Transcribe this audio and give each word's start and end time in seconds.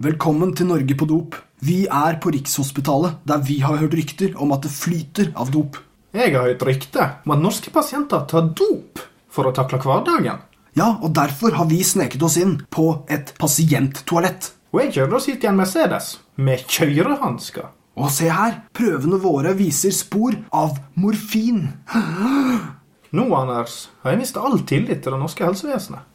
Velkommen 0.00 0.54
til 0.56 0.64
Norge 0.64 0.94
på 0.96 1.04
dop. 1.04 1.34
Vi 1.60 1.82
er 1.84 2.14
på 2.24 2.30
Rikshospitalet, 2.32 3.18
der 3.28 3.42
vi 3.44 3.58
har 3.60 3.76
hørt 3.82 3.92
rykter 3.92 4.30
om 4.40 4.54
at 4.54 4.62
det 4.64 4.70
flyter 4.72 5.26
av 5.36 5.50
dop. 5.52 5.76
Jeg 6.16 6.32
har 6.32 6.46
hørt 6.46 6.64
rykte 6.64 7.04
om 7.26 7.34
at 7.34 7.42
norske 7.42 7.68
pasienter 7.74 8.22
tar 8.30 8.46
dop 8.56 9.02
for 9.28 9.44
å 9.44 9.52
takle 9.52 9.76
hverdagen. 9.82 10.40
Ja, 10.72 10.86
og 11.04 11.12
derfor 11.18 11.52
har 11.58 11.68
vi 11.68 11.82
sneket 11.84 12.24
oss 12.24 12.38
inn 12.40 12.62
på 12.72 12.86
et 13.12 13.34
pasienttoalett. 13.36 14.54
Og 14.72 14.86
jeg 14.86 14.94
kjører 14.96 15.18
oss 15.20 15.28
hit 15.28 15.44
i 15.44 15.52
en 15.52 15.60
Mercedes 15.60 16.08
med 16.40 16.64
kjørehansker. 16.64 17.68
Og 18.00 18.08
se 18.16 18.32
her, 18.32 18.62
prøvene 18.72 19.20
våre 19.20 19.52
viser 19.60 19.92
spor 19.92 20.32
av 20.48 20.80
morfin. 20.96 21.66
Nå, 23.20 23.28
Anders, 23.36 23.90
har 24.00 24.16
jeg 24.16 24.24
mistet 24.24 24.40
all 24.40 24.62
tillit 24.64 25.04
til 25.04 25.12
det 25.12 25.20
norske 25.26 25.44
helsevesenet. 25.44 26.08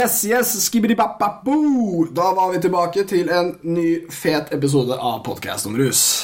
Yes, 0.00 0.24
yes, 0.24 0.64
skibbidi-bap-bap-boo! 0.64 2.06
Da 2.10 2.32
var 2.34 2.52
vi 2.52 2.60
tilbake 2.60 3.02
til 3.04 3.28
en 3.28 3.50
ny 3.62 4.06
fet 4.08 4.48
episode 4.56 4.96
av 4.96 5.18
Podcast 5.26 5.68
om 5.68 5.74
rus. 5.76 6.22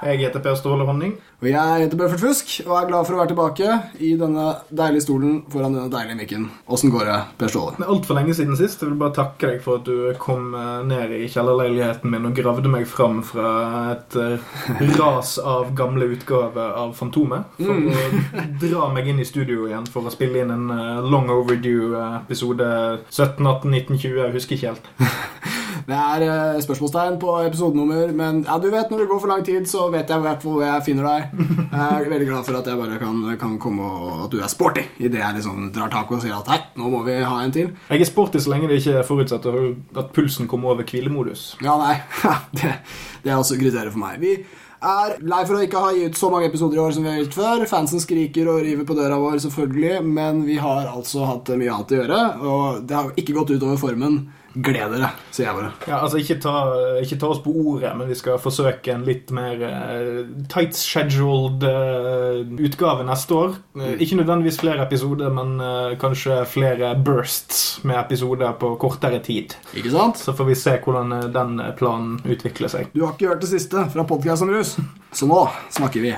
Jeg 0.00 0.22
heter 0.22 0.40
Per 0.40 0.56
Ståle 0.56 0.86
Honning. 0.88 1.12
Og 1.36 1.50
jeg 1.50 1.80
heter 1.82 1.98
Bøffert 2.00 2.22
Fusk 2.22 2.52
og 2.64 2.70
er 2.78 2.86
glad 2.88 3.04
for 3.04 3.12
å 3.12 3.18
være 3.18 3.30
tilbake 3.34 3.72
i 4.00 4.14
denne 4.16 4.44
deilige 4.72 5.04
stolen 5.04 5.34
foran 5.52 5.74
denne 5.76 5.92
deilige 5.92 6.16
mikken. 6.16 6.46
Åssen 6.72 6.88
går 6.94 7.10
det, 7.10 7.16
Per 7.36 7.50
Ståle? 7.52 7.74
Det 7.76 7.84
er 7.84 7.92
altfor 7.92 8.16
lenge 8.16 8.36
siden 8.38 8.56
sist. 8.56 8.80
Jeg 8.80 8.88
vil 8.88 9.02
bare 9.02 9.12
takke 9.18 9.50
deg 9.50 9.60
for 9.60 9.76
at 9.76 9.84
du 9.84 10.16
kom 10.22 10.54
eh, 10.56 10.78
ned 10.88 11.12
i 11.12 11.26
kjellerleiligheten 11.28 12.08
min 12.14 12.30
og 12.30 12.40
gravde 12.40 12.72
meg 12.72 12.88
fram 12.88 13.20
fra 13.26 13.50
et 13.92 14.16
eh, 14.16 14.56
ras 14.96 15.34
av 15.42 15.74
gamle 15.76 16.08
utgaver 16.16 16.72
av 16.80 16.96
Fantomet. 16.96 17.52
For 17.60 17.84
å 17.84 18.46
dra 18.64 18.88
meg 18.96 19.12
inn 19.12 19.20
i 19.20 19.28
studio 19.28 19.68
igjen 19.68 19.84
for 19.92 20.08
å 20.08 20.14
spille 20.16 20.40
inn 20.40 20.56
en 20.56 20.72
eh, 20.72 21.04
long 21.04 21.28
overdue 21.36 22.00
episode 22.22 22.64
17, 23.12 23.44
18, 23.44 23.76
19, 23.76 24.00
20. 24.06 24.22
Jeg 24.24 24.36
husker 24.40 24.56
ikke 24.56 24.72
helt. 24.72 24.92
Det 25.86 25.94
er 25.94 26.58
spørsmålstegn 26.64 27.18
på 27.22 27.30
episodenummer, 27.46 28.10
men 28.16 28.40
ja, 28.42 28.56
du 28.58 28.66
vet 28.72 28.90
når 28.90 29.04
det 29.04 29.08
går 29.10 29.20
for 29.22 29.30
lang 29.30 29.44
tid, 29.46 29.68
så 29.70 29.84
vet 29.92 30.10
jeg 30.10 30.18
i 30.18 30.24
hvert 30.24 30.42
fall 30.42 30.56
hvor 30.56 30.64
jeg 30.64 30.82
finner 30.88 31.06
deg. 31.06 31.35
Jeg 31.36 32.04
er 32.06 32.10
veldig 32.10 32.28
glad 32.28 32.46
for 32.46 32.58
at 32.58 32.68
jeg 32.70 32.78
bare 32.80 32.98
kan, 33.00 33.22
kan 33.40 33.56
komme 33.62 33.86
og 33.86 34.26
at 34.26 34.34
du 34.34 34.38
er 34.40 34.50
sporty 34.52 34.84
idet 34.98 35.20
jeg 35.20 35.38
liksom 35.38 35.70
drar 35.74 35.92
tak 35.92 36.10
og 36.12 36.22
sier 36.24 36.36
at 36.38 36.50
hei, 36.52 36.60
nå 36.80 36.90
må 36.92 37.02
vi 37.06 37.16
ha 37.20 37.40
en 37.42 37.54
til. 37.54 37.72
Jeg 37.90 38.04
er 38.04 38.08
sporty 38.08 38.40
så 38.42 38.52
lenge 38.52 38.70
det 38.70 38.80
ikke 38.82 39.04
forutsetter 39.08 39.58
at 40.00 40.12
pulsen 40.16 40.48
kommer 40.50 40.74
over 40.74 40.86
hvilemodus. 40.88 41.54
Ja, 41.64 41.76
nei, 41.80 41.98
det, 42.58 42.78
det 43.24 43.32
er 43.32 43.40
også 43.40 43.58
kriteriet 43.60 43.92
for 43.94 44.02
meg. 44.02 44.22
Vi 44.22 44.38
er 44.86 45.16
lei 45.24 45.42
for 45.48 45.58
å 45.58 45.62
ikke 45.64 45.82
ha 45.82 45.92
gitt 45.96 46.18
så 46.18 46.30
mange 46.32 46.48
episoder 46.50 46.78
i 46.78 46.82
år 46.82 46.96
som 46.96 47.04
vi 47.06 47.12
har 47.12 47.20
gjort 47.20 47.38
før. 47.38 47.66
Fansen 47.70 48.02
skriker 48.02 48.50
og 48.52 48.64
river 48.64 48.88
på 48.88 48.96
døra 48.98 49.18
vår, 49.20 49.38
selvfølgelig, 49.46 50.00
men 50.06 50.44
vi 50.48 50.58
har 50.62 50.88
altså 50.92 51.26
hatt 51.28 51.52
mye 51.56 51.72
annet 51.72 51.94
å 51.94 52.00
gjøre, 52.00 52.24
og 52.44 52.82
det 52.88 52.98
har 52.98 53.14
ikke 53.16 53.36
gått 53.36 53.54
utover 53.56 53.80
formen. 53.80 54.20
Gled 54.56 54.92
dere, 54.94 55.10
sier 55.34 55.50
jeg 55.50 55.56
bare. 55.58 55.70
Ja, 55.84 55.98
altså 56.00 56.16
ikke 56.20 56.38
ta, 56.40 56.54
ikke 57.02 57.18
ta 57.20 57.28
oss 57.28 57.42
på 57.44 57.52
ordet, 57.52 57.90
men 57.98 58.08
vi 58.08 58.16
skal 58.16 58.40
forsøke 58.40 58.94
en 58.94 59.04
litt 59.04 59.28
mer 59.36 59.60
uh, 59.60 60.22
tight 60.52 60.76
scheduled 60.78 61.66
uh, 61.66 62.40
utgave 62.64 63.04
neste 63.04 63.36
år. 63.36 63.56
Eh, 63.76 63.94
ikke 64.00 64.16
nødvendigvis 64.22 64.60
flere 64.62 64.86
episoder, 64.86 65.32
men 65.36 65.60
kanskje 66.00 66.40
flere 66.48 66.94
bursts 67.04 67.84
med 67.84 67.98
episoder 68.00 68.56
på 68.60 68.72
kortere 68.80 69.20
tid. 69.24 69.56
Ikke 69.76 69.92
sant? 69.92 70.20
Så 70.20 70.32
får 70.36 70.50
vi 70.50 70.58
se 70.58 70.76
hvordan 70.84 71.16
den 71.34 71.60
planen 71.76 72.20
utvikler 72.24 72.72
seg. 72.72 72.92
Du 72.96 73.04
har 73.04 73.14
ikke 73.14 73.34
hørt 73.34 73.44
det 73.44 73.52
siste 73.52 73.86
fra 73.92 74.06
Podkast 74.08 74.46
om 74.46 74.52
rus, 74.56 74.76
så 75.12 75.28
nå 75.28 75.42
snakker 75.76 76.04
vi. 76.06 76.16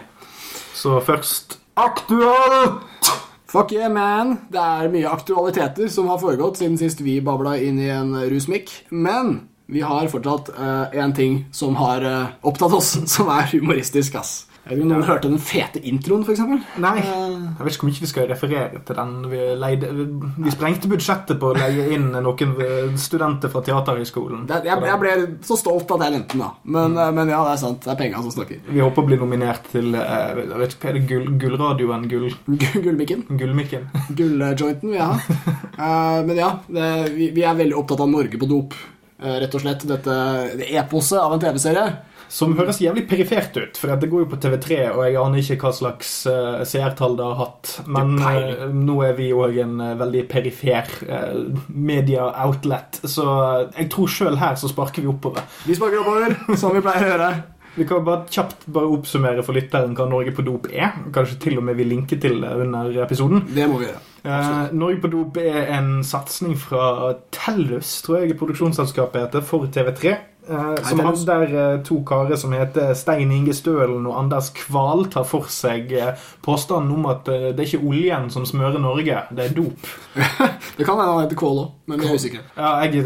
Så 0.78 1.00
først 1.02 1.58
Aktuelt! 1.78 2.97
Fuck 3.48 3.72
yeah, 3.72 3.88
man! 3.88 4.34
Det 4.52 4.60
er 4.60 4.90
mye 4.92 5.08
aktualiteter 5.08 5.88
som 5.88 6.10
har 6.12 6.18
foregått 6.20 6.58
siden 6.60 6.74
sist 6.76 6.98
vi 7.00 7.14
babla 7.24 7.54
inn 7.56 7.78
i 7.80 7.86
en 7.88 8.10
rusmikk. 8.28 8.68
Men 8.92 9.48
vi 9.72 9.80
har 9.80 10.10
fortsatt 10.12 10.50
én 10.92 11.14
ting 11.16 11.38
som 11.56 11.78
har 11.80 12.04
uh, 12.04 12.34
opptatt 12.44 12.76
oss, 12.76 12.90
som 13.14 13.30
er 13.32 13.48
humoristisk, 13.54 14.18
ass. 14.20 14.34
Jeg 14.68 14.76
vet 14.76 14.82
ikke 14.82 14.84
om 14.84 14.90
noen 14.92 15.08
hørte 15.08 15.28
den 15.30 15.40
fete 15.40 15.80
introen, 15.88 16.24
eksempel? 16.28 16.58
Nei, 16.84 16.98
jeg 17.00 17.64
vet 17.64 17.72
ikke 17.72 17.86
hvor 17.86 17.88
mye 17.88 18.02
vi 18.04 18.08
skal 18.10 18.26
referere 18.28 18.80
til 18.84 18.98
den. 18.98 19.14
Vi, 19.30 19.38
leide, 19.62 19.92
vi 20.36 20.52
sprengte 20.52 20.90
budsjettet 20.92 21.40
på 21.40 21.52
å 21.52 21.56
leie 21.56 21.86
inn 21.96 22.10
noen 22.12 22.52
studenter 23.00 23.48
fra 23.52 23.62
Teaterhøgskolen. 23.64 24.44
Jeg, 24.50 24.66
jeg 24.68 25.00
ble 25.00 25.14
så 25.48 25.56
stolt 25.56 25.88
at 25.96 26.04
jeg 26.04 26.16
lente 26.18 26.36
den, 26.36 26.44
da. 26.44 26.50
Men, 26.68 26.98
mm. 26.98 27.16
men 27.16 27.32
ja, 27.32 27.40
det 27.46 27.54
er 27.54 27.62
sant. 27.62 27.80
Det 27.86 27.94
er 27.94 28.00
penga 28.02 28.20
som 28.26 28.34
snakker. 28.34 28.60
Vi 28.68 28.84
håper 28.84 29.06
å 29.06 29.08
bli 29.08 29.20
nominert 29.22 29.72
til 29.72 29.96
eh, 29.96 30.42
jeg 30.42 30.60
vet 30.60 30.76
ikke, 30.76 30.92
er 30.92 30.98
det, 30.98 31.04
gull, 31.08 31.32
Gullradioen? 31.40 32.04
Gull, 32.12 32.28
Gullmikken. 32.84 33.24
gullmikken? 33.40 33.88
Gulljointen 34.20 34.92
vil 34.92 34.98
jeg 34.98 35.08
ha. 35.08 35.56
Eh, 35.78 36.20
men 36.28 36.36
ja, 36.36 36.52
det, 36.68 36.92
vi, 37.16 37.32
vi 37.32 37.48
er 37.48 37.56
veldig 37.56 37.80
opptatt 37.80 38.04
av 38.04 38.12
Norge 38.12 38.40
på 38.40 38.50
dop. 38.50 38.76
Eh, 39.18 39.40
rett 39.42 39.54
og 39.56 39.64
slett 39.64 39.88
dette 39.88 40.14
det 40.60 40.68
eposet 40.78 41.18
av 41.22 41.32
en 41.34 41.42
TV-serie. 41.42 41.86
Som 42.28 42.54
høres 42.58 42.80
jævlig 42.82 43.06
perifert 43.08 43.56
ut, 43.56 43.78
for 43.80 43.94
det 43.96 44.10
går 44.12 44.24
jo 44.24 44.30
på 44.32 44.38
TV3, 44.42 44.78
og 44.92 45.02
jeg 45.06 45.18
aner 45.20 45.42
ikke 45.42 45.58
hva 45.64 45.72
slags 45.74 46.12
uh, 46.28 46.60
seertall 46.68 47.16
det 47.18 47.28
har 47.28 47.38
hatt. 47.40 47.74
Men 47.88 48.16
eh, 48.20 48.64
nå 48.74 48.98
er 49.06 49.14
vi 49.18 49.30
òg 49.32 49.60
en 49.64 49.76
uh, 49.80 49.94
veldig 50.00 50.24
perifer 50.30 50.90
uh, 51.08 51.60
media-outlet, 51.72 53.00
så 53.08 53.28
jeg 53.72 53.88
tror 53.94 54.12
sjøl 54.12 54.40
her 54.40 54.58
så 54.60 54.70
sparker 54.70 55.04
vi 55.04 55.12
oppover. 55.12 55.46
Vi 55.64 55.78
sparker 55.78 56.02
oppover, 56.02 56.36
som 56.60 56.76
vi 56.76 56.84
pleier 56.84 57.08
å 57.08 57.14
gjøre. 57.14 57.30
Vi 57.78 57.86
kan 57.86 58.04
bare 58.04 58.26
kjapt 58.30 58.66
bare 58.74 58.90
oppsummere 58.90 59.42
for 59.46 59.54
lytteren 59.54 59.92
hva 59.94 60.08
Norge 60.10 60.32
på 60.34 60.42
dop 60.46 60.66
er. 60.72 60.96
Kanskje 61.14 61.38
til 61.44 61.60
og 61.60 61.66
med 61.68 61.78
vi 61.78 61.86
linker 61.86 62.18
til 62.18 62.40
det 62.42 62.50
under 62.64 62.90
episoden. 63.04 63.44
Det 63.54 63.68
må 63.70 63.78
vi 63.78 63.86
gjøre. 63.86 64.00
Eh, 64.24 64.72
Norge 64.74 65.02
på 65.04 65.10
dop 65.12 65.38
er 65.38 65.70
en 65.76 65.92
satsing 66.06 66.56
fra 66.58 67.12
Tellus, 67.34 68.00
tror 68.02 68.24
jeg 68.24 68.38
produksjonsselskapet 68.40 69.28
heter, 69.28 69.46
for 69.46 69.70
TV3. 69.70 70.16
Eh, 70.48 70.82
som 70.88 71.00
han 71.04 71.18
der 71.28 71.54
eh, 71.54 71.80
to 71.86 72.00
karer 72.06 72.36
som 72.40 72.52
heter 72.56 72.94
Stein 72.98 73.32
Inge 73.34 73.54
Stølen 73.56 74.06
og 74.08 74.16
Anders 74.18 74.50
Kval 74.56 75.06
tar 75.12 75.26
for 75.28 75.48
seg 75.52 75.92
eh, 75.92 76.14
påstanden 76.44 76.94
om 76.96 77.08
at 77.12 77.28
det 77.28 77.56
er 77.56 77.66
ikke 77.66 77.84
oljen 77.90 78.30
som 78.34 78.46
smører 78.48 78.80
Norge, 78.82 79.24
det 79.34 79.44
er 79.48 79.54
dop. 79.56 79.90
Det 80.78 80.86
kan 80.86 80.98
hende 80.98 81.10
han 81.10 81.24
heter 81.24 81.38
Kvål 81.38 81.60
òg, 81.64 81.68
men 81.90 82.00
vi 82.00 82.08
er 82.08 82.18
usikre. 82.20 82.40
Ja, 82.54 82.72
jeg, 82.86 83.04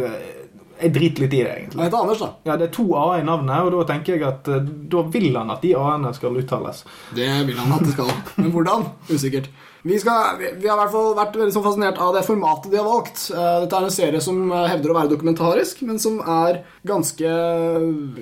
jeg 0.82 0.92
driter 0.92 1.24
litt 1.24 1.34
i 1.34 1.42
det, 1.42 1.52
egentlig. 1.52 1.78
Han 1.80 1.86
heter 1.86 2.02
Anders, 2.04 2.20
da. 2.22 2.30
Ja, 2.44 2.56
Det 2.60 2.68
er 2.68 2.72
to 2.76 2.86
A 3.00 3.04
i 3.18 3.24
navnet, 3.26 3.64
og 3.64 3.74
da 3.78 3.86
tenker 3.94 4.16
jeg 4.16 4.26
at 4.28 4.48
da 4.92 5.04
vil 5.14 5.30
han 5.38 5.52
at 5.54 5.64
de 5.64 5.72
A-ene 5.78 6.12
skal 6.16 6.36
uttales. 6.36 6.82
Det 7.16 7.28
vil 7.48 7.60
han 7.60 7.76
at 7.78 7.86
det 7.86 7.94
skal. 7.96 8.12
Men 8.36 8.52
hvordan? 8.52 8.88
Usikkert. 9.08 9.48
Vi, 9.82 9.96
skal, 9.98 10.38
vi, 10.38 10.68
har 10.68 10.76
i 10.76 10.80
hvert 10.84 10.92
fall 10.92 11.16
vært 11.18 11.36
veldig 11.40 11.62
fascinert 11.64 11.96
av 11.98 12.12
det 12.14 12.22
formatet 12.22 12.70
de 12.70 12.78
har 12.78 12.86
valgt. 12.86 13.24
Eh, 13.34 13.56
Dette 13.64 13.78
er 13.80 13.86
en 13.88 13.94
serie 13.94 14.20
som 14.22 14.38
eh, 14.46 14.68
hevder 14.70 14.92
å 14.92 14.94
være 14.94 15.10
dokumentarisk, 15.10 15.82
men 15.88 15.98
som 16.02 16.20
er 16.22 16.60
ganske 16.86 17.32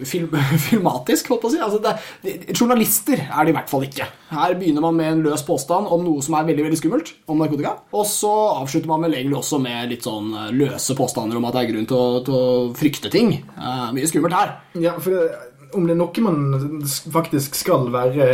film, 0.08 0.38
filmatisk, 0.68 1.28
holdt 1.28 1.44
på 1.44 1.50
å 1.50 1.52
si. 1.52 1.60
Altså 1.60 1.82
det, 1.84 1.92
de, 2.24 2.38
journalister 2.56 3.26
er 3.26 3.44
det 3.44 3.52
i 3.52 3.58
hvert 3.58 3.68
fall 3.72 3.84
ikke. 3.84 4.08
Her 4.32 4.56
begynner 4.56 4.86
man 4.86 4.96
med 4.96 5.12
en 5.12 5.22
løs 5.28 5.44
påstand 5.44 5.92
om 5.92 6.06
noe 6.06 6.24
som 6.24 6.38
er 6.38 6.48
veldig 6.48 6.64
veldig 6.70 6.80
skummelt, 6.80 7.12
om 7.28 7.44
narkotika. 7.44 7.76
Og 7.92 8.08
så 8.08 8.32
avslutter 8.54 8.88
man 8.88 9.04
vel 9.04 9.18
egentlig 9.18 9.42
også 9.42 9.60
med 9.60 9.92
litt 9.92 10.08
sånn 10.08 10.32
eh, 10.32 10.50
løse 10.56 10.96
påstander 10.96 11.36
om 11.36 11.50
at 11.50 11.58
det 11.58 11.66
er 11.66 11.72
grunn 11.74 11.92
til 11.92 12.00
å, 12.00 12.24
til 12.24 12.40
å 12.40 12.50
frykte 12.80 13.12
ting. 13.12 13.36
Eh, 13.36 13.86
mye 13.98 14.08
skummelt 14.08 14.38
her. 14.38 14.56
Ja, 14.80 14.96
for 14.96 15.12
det, 15.12 15.49
om 15.76 15.86
det 15.86 15.94
er 15.94 16.00
noe 16.00 16.24
man 16.24 16.82
faktisk 17.14 17.54
skal 17.58 17.88
være 17.92 18.26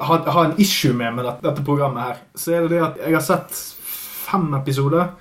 ha, 0.00 0.18
ha 0.32 0.44
en 0.46 0.56
issue 0.62 0.96
med 0.96 1.18
med 1.18 1.28
dette, 1.28 1.64
programmet 1.66 2.08
her, 2.08 2.24
så 2.34 2.56
er 2.56 2.66
det 2.66 2.74
det 2.76 2.82
at 2.86 3.00
jeg 3.04 3.16
har 3.16 3.24
sett 3.26 3.62
fem 4.30 4.48
episoder, 4.58 5.12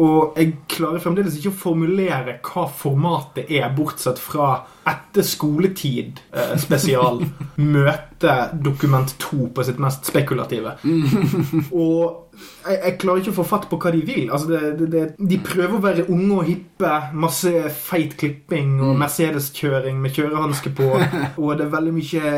og 0.00 0.38
jeg 0.38 0.54
klarer 0.70 1.02
fremdeles 1.02 1.36
ikke 1.36 1.52
å 1.52 1.60
formulere 1.66 2.38
hva 2.46 2.64
formatet 2.72 3.50
er, 3.52 3.68
bortsett 3.76 4.20
fra 4.22 4.54
etter 4.88 5.26
skoletid 5.26 6.22
eh, 6.32 6.54
spesial 6.60 7.20
møte 7.74 8.36
Dokument 8.64 9.12
2 9.20 9.50
på 9.54 9.66
sitt 9.66 9.80
mest 9.82 10.08
spekulative. 10.08 10.78
Og 11.84 12.30
jeg, 12.64 12.76
jeg 12.76 12.96
klarer 13.02 13.22
ikke 13.22 13.32
å 13.34 13.38
få 13.40 13.46
fatt 13.48 13.66
på 13.70 13.78
hva 13.80 13.92
de 13.92 14.00
vil. 14.06 14.30
Altså 14.32 14.48
det, 14.50 14.60
det, 14.78 14.88
det, 14.92 15.02
de 15.32 15.38
prøver 15.44 15.76
å 15.76 15.82
være 15.84 16.06
unge 16.08 16.38
og 16.38 16.48
hippe. 16.48 16.92
Masse 17.20 17.52
feit 17.76 18.16
klipping 18.20 18.78
og 18.84 18.96
Mercedes-kjøring 19.00 20.00
med 20.00 20.16
kjørehanske 20.16 20.72
på. 20.78 20.88
Og 21.42 21.52
det 21.58 21.66
er 21.66 21.74
veldig 21.74 21.92
mye 21.96 22.30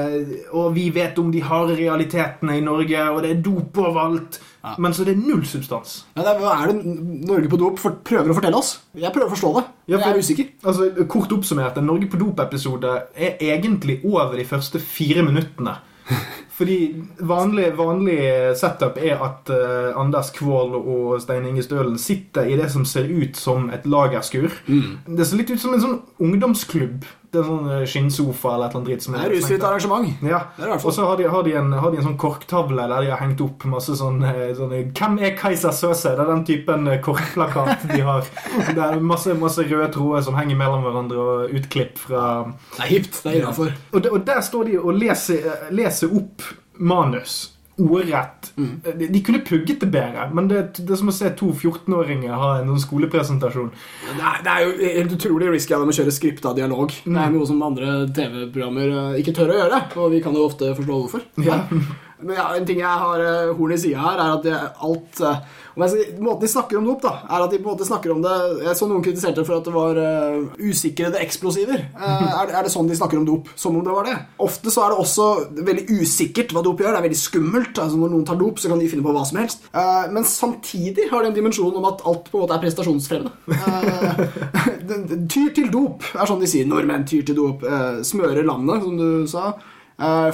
Og 0.58 0.72
vi 0.74 0.88
vet 0.94 1.18
om 1.22 1.30
de 1.34 1.42
harde 1.44 1.76
realitetene 1.78 2.58
i 2.58 2.64
Norge, 2.64 3.04
og 3.12 3.22
det 3.22 3.36
er 3.36 3.44
dop 3.44 3.78
overalt. 3.82 4.40
Men 4.78 4.94
så 4.94 5.04
det 5.06 5.16
er 5.16 5.22
null 5.22 5.42
substans. 5.48 5.94
Ja, 6.14 6.22
det 6.22 6.36
er, 6.36 6.44
er 6.52 6.70
det 6.70 6.96
Norge 7.26 7.50
på 7.50 7.58
dop 7.58 7.80
for, 7.82 7.96
prøver 8.06 8.30
å 8.30 8.36
fortelle 8.36 8.60
oss? 8.60 8.76
Jeg 8.94 9.10
prøver 9.14 9.26
å 9.30 9.34
forstå 9.34 9.52
det. 9.56 9.64
Ja, 9.90 9.98
jeg 9.98 10.12
er 10.12 10.20
usikker. 10.22 10.52
Altså, 10.62 11.06
Kort 11.10 11.34
oppsummert, 11.34 11.80
en 11.80 11.88
Norge 11.90 12.06
på 12.12 12.20
dop-episode 12.20 12.92
er 13.16 13.42
egentlig 13.42 13.98
over 14.06 14.36
de 14.38 14.46
første 14.46 14.78
fire 14.82 15.24
minuttene. 15.26 15.74
Fordi 16.52 16.78
vanlig, 17.19 17.70
vanlig 17.78 18.19
setup 18.60 18.99
er 19.00 19.22
at 19.25 19.49
uh, 19.49 19.96
Anders 20.00 20.31
Kvål 20.37 20.76
og 20.76 21.16
Stein 21.22 21.46
Inge 21.49 21.64
Stølen 21.64 21.96
sitter 22.00 22.50
i 22.50 22.58
det 22.60 22.69
som 22.75 22.84
ser 22.88 23.08
ut 23.08 23.38
som 23.40 23.70
et 23.72 23.88
lagerskur. 23.88 24.52
Det 24.69 25.26
ser 25.26 25.40
litt 25.40 25.52
ut 25.54 25.62
som 25.62 25.75
en 25.76 25.84
sånn 25.87 25.99
ungdomsklubb. 26.22 27.08
Det 27.32 27.40
er 27.40 27.46
en 27.46 27.49
sånn 27.49 27.69
eh, 27.72 27.82
skinnsofa 27.88 28.50
eller 28.52 28.66
et 28.66 28.75
eller 28.75 28.78
annet 28.82 28.88
dritt. 28.90 29.04
som 29.06 29.14
Det 29.14 29.20
er 29.25 29.31
rusfritt 29.32 29.62
arrangement. 29.64 30.25
Ja, 30.28 30.40
og 30.75 30.90
så 30.93 31.06
har 31.08 31.16
de, 31.16 31.25
har, 31.32 31.46
de 31.46 31.54
en, 31.56 31.70
har 31.81 31.94
de 31.94 32.00
en 32.02 32.04
sånn 32.10 32.19
korktavle 32.20 32.84
der 32.90 33.06
de 33.06 33.08
har 33.08 33.22
hengt 33.22 33.40
opp 33.40 33.64
masse 33.72 33.96
sånn 33.96 34.19
eh, 34.28 34.50
sånne, 34.58 34.82
Hvem 34.93 35.16
er 35.25 35.32
Kaiser 35.38 35.72
Søse? 35.72 36.12
Det 36.12 36.20
er 36.20 36.28
den 36.28 36.44
typen 36.44 36.90
korkplakat 37.00 37.87
de 37.88 38.02
har. 38.05 38.28
Det 38.69 38.76
er 38.84 39.00
masse, 39.00 39.32
masse 39.40 39.64
røde 39.64 39.88
tråder 39.94 40.26
som 40.28 40.37
henger 40.37 40.60
mellom 40.60 40.84
hverandre, 40.84 41.25
og 41.25 41.56
utklipp 41.56 41.96
fra 42.05 42.26
Det 42.75 42.84
er 42.84 42.93
hipt. 42.93 43.22
Det 43.22 43.32
er 43.32 43.40
innafor. 43.40 43.72
og, 43.96 44.10
og 44.12 44.28
der 44.28 44.44
står 44.44 44.69
de 44.69 44.76
og 44.82 45.00
leser, 45.00 45.48
leser 45.72 46.12
opp 46.12 46.41
manus. 46.78 47.40
Ordrett. 47.80 48.52
De, 48.98 49.06
de 49.08 49.20
kunne 49.24 49.40
pugget 49.46 49.80
det 49.80 49.88
bedre, 49.90 50.26
men 50.36 50.48
det, 50.50 50.60
det 50.76 50.92
er 50.92 50.98
som 51.00 51.08
å 51.08 51.14
se 51.16 51.30
to 51.38 51.48
14-åringer 51.54 52.34
ha 52.36 52.50
en 52.58 52.69
sånn 52.69 52.82
skolepresentasjon. 52.84 53.70
Det 54.04 54.12
er, 54.20 54.42
det 54.44 54.52
er 54.52 54.66
jo 54.66 54.92
helt 54.98 55.16
utrolig 55.16 55.48
risky 55.54 55.74
av 55.74 55.82
dem 55.82 55.92
å 55.94 55.96
kjøre 55.96 56.14
skripta 56.14 56.52
dialog. 56.58 56.92
Det 57.06 57.16
er 57.24 57.32
noe 57.32 57.48
som 57.48 57.64
andre 57.64 58.02
TV-programmer 58.12 58.92
eh, 58.92 59.20
ikke 59.22 59.34
tør 59.38 59.54
å 59.54 59.58
gjøre, 59.62 59.82
og 59.96 60.12
vi 60.12 60.20
kan 60.24 60.36
jo 60.36 60.44
ofte 60.50 60.74
forstå 60.76 61.00
hvorfor. 61.00 61.24
Ja. 61.48 61.62
Men 62.22 62.38
ja, 62.38 62.46
en 62.56 62.66
ting 62.69 62.80
jeg 62.82 63.02
har 63.04 63.22
uh, 63.22 63.52
horn 63.58 63.74
i 63.74 63.80
sida 63.80 64.02
her, 64.02 64.20
er 64.22 64.36
at 64.38 64.46
det, 64.46 64.58
alt 64.86 65.22
om 65.72 65.84
jeg 65.86 66.16
Måten 66.20 66.44
de 66.44 66.50
snakker 66.50 66.78
om 66.78 66.86
dop, 66.86 67.00
da, 67.04 67.12
er 67.32 67.44
at 67.44 67.52
de 67.52 67.58
på 67.58 67.64
en 67.64 67.72
måte 67.72 67.86
snakker 67.88 68.12
om 68.12 68.20
det 68.24 68.32
Jeg 68.66 68.76
så 68.76 68.88
noen 68.90 69.04
kritiserte 69.04 69.44
for 69.46 69.56
at 69.58 69.69
det 69.69 69.72
var 69.74 69.96
uh, 69.96 70.50
usikrede 70.60 71.20
eksplosiver. 71.22 71.80
Er, 71.96 72.52
er 72.52 72.66
det 72.66 72.72
sånn 72.72 72.88
de 72.90 72.96
snakker 72.98 73.20
om 73.20 73.26
dop? 73.26 73.48
Som 73.58 73.78
om 73.78 73.84
det 73.86 73.94
var 73.94 74.08
det? 74.08 74.16
Ofte 74.44 74.72
så 74.72 74.84
er 74.84 74.92
det 74.92 75.00
også 75.02 75.28
veldig 75.64 75.86
usikkert 76.02 76.52
hva 76.52 76.62
dop 76.64 76.80
gjør. 76.82 76.92
Det 76.92 77.00
er 77.00 77.06
veldig 77.08 77.20
skummelt. 77.20 77.78
altså 77.78 78.00
Når 78.00 78.12
noen 78.12 78.26
tar 78.28 78.38
dop, 78.40 78.60
så 78.60 78.70
kan 78.70 78.82
de 78.82 78.90
finne 78.90 79.06
på 79.06 79.14
hva 79.16 79.24
som 79.28 79.40
helst. 79.40 79.64
Men 80.12 80.28
samtidig 80.28 81.08
har 81.10 81.22
det 81.22 81.32
en 81.32 81.38
dimensjon 81.38 81.78
om 81.78 81.88
at 81.88 82.04
alt 82.08 82.28
på 82.28 82.38
en 82.38 82.44
måte 82.44 82.56
er 82.56 82.64
prestasjonsfremmende. 82.66 83.32
Tyr 85.32 85.50
til 85.56 85.72
dop, 85.72 86.04
er 86.12 86.28
sånn 86.28 86.42
de 86.42 86.50
sier. 86.50 86.69
Nordmenn 86.69 87.06
tyr 87.08 87.24
til 87.26 87.38
dop. 87.38 87.64
Smører 88.06 88.44
landet, 88.46 88.84
som 88.84 88.98
du 88.98 89.08
sa. 89.30 89.52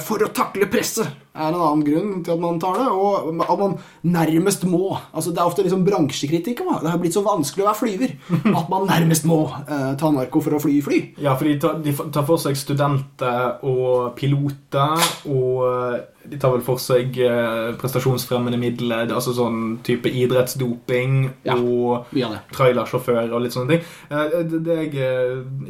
For 0.03 0.25
å 0.25 0.33
takle 0.35 0.69
presset 0.71 1.28
er 1.35 1.47
en 1.49 1.55
annen 1.59 1.83
grunn 1.85 2.23
til 2.25 2.33
at 2.33 2.39
man 2.43 2.59
tar 2.59 2.77
det. 2.81 2.87
Og 2.89 3.29
at 3.45 3.59
man 3.59 3.77
nærmest 4.03 4.63
må. 4.67 4.97
Altså 5.13 5.31
Det 5.31 5.39
er 5.39 5.45
ofte 5.51 5.63
liksom 5.63 5.85
bransjekritikk. 5.85 6.61
om 6.65 6.73
Det 6.83 6.89
har 6.91 6.97
blitt 7.01 7.13
så 7.15 7.23
vanskelig 7.25 7.63
å 7.65 7.69
være 7.69 7.81
flyver 7.83 8.15
at 8.59 8.69
man 8.69 8.87
nærmest 8.89 9.25
må 9.29 9.41
eh, 9.67 9.95
ta 9.99 10.11
narko 10.11 10.41
for 10.41 10.57
å 10.57 10.61
fly 10.63 10.79
fly. 10.85 11.01
Ja, 11.21 11.35
for 11.35 11.45
de 11.45 11.57
tar, 11.59 11.79
de 11.85 11.93
tar 11.93 12.25
for 12.27 12.37
seg 12.41 12.57
studenter 12.59 13.59
og 13.63 14.15
piloter, 14.19 14.99
og 15.29 15.65
eh, 15.69 15.99
de 16.29 16.37
tar 16.37 16.51
vel 16.53 16.61
for 16.65 16.77
seg 16.81 17.15
eh, 17.23 17.71
prestasjonsfremmende 17.79 18.59
midler, 18.61 19.05
det 19.07 19.13
er 19.15 19.17
altså 19.17 19.33
sånn 19.37 19.79
type 19.87 20.11
idrettsdoping 20.11 21.29
Ja. 21.47 21.55
og 21.55 22.09
Mye 22.13 22.27
av 22.27 22.35
trailersjåfør 22.53 23.31
og 23.33 23.41
litt 23.45 23.55
sånne 23.55 23.77
ting. 23.77 23.87
Eh, 24.11 24.35
Det, 24.49 24.59
det 24.65 24.75
jeg 24.79 24.91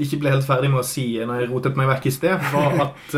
ikke 0.05 0.19
ble 0.21 0.33
helt 0.33 0.45
ferdig 0.47 0.69
med 0.73 0.81
å 0.81 0.87
si 0.87 1.05
når 1.19 1.41
jeg 1.43 1.49
rotet 1.51 1.77
meg 1.79 1.87
vekk 1.93 2.09
i 2.09 2.13
sted, 2.15 2.49
var 2.53 2.75
at 2.87 3.15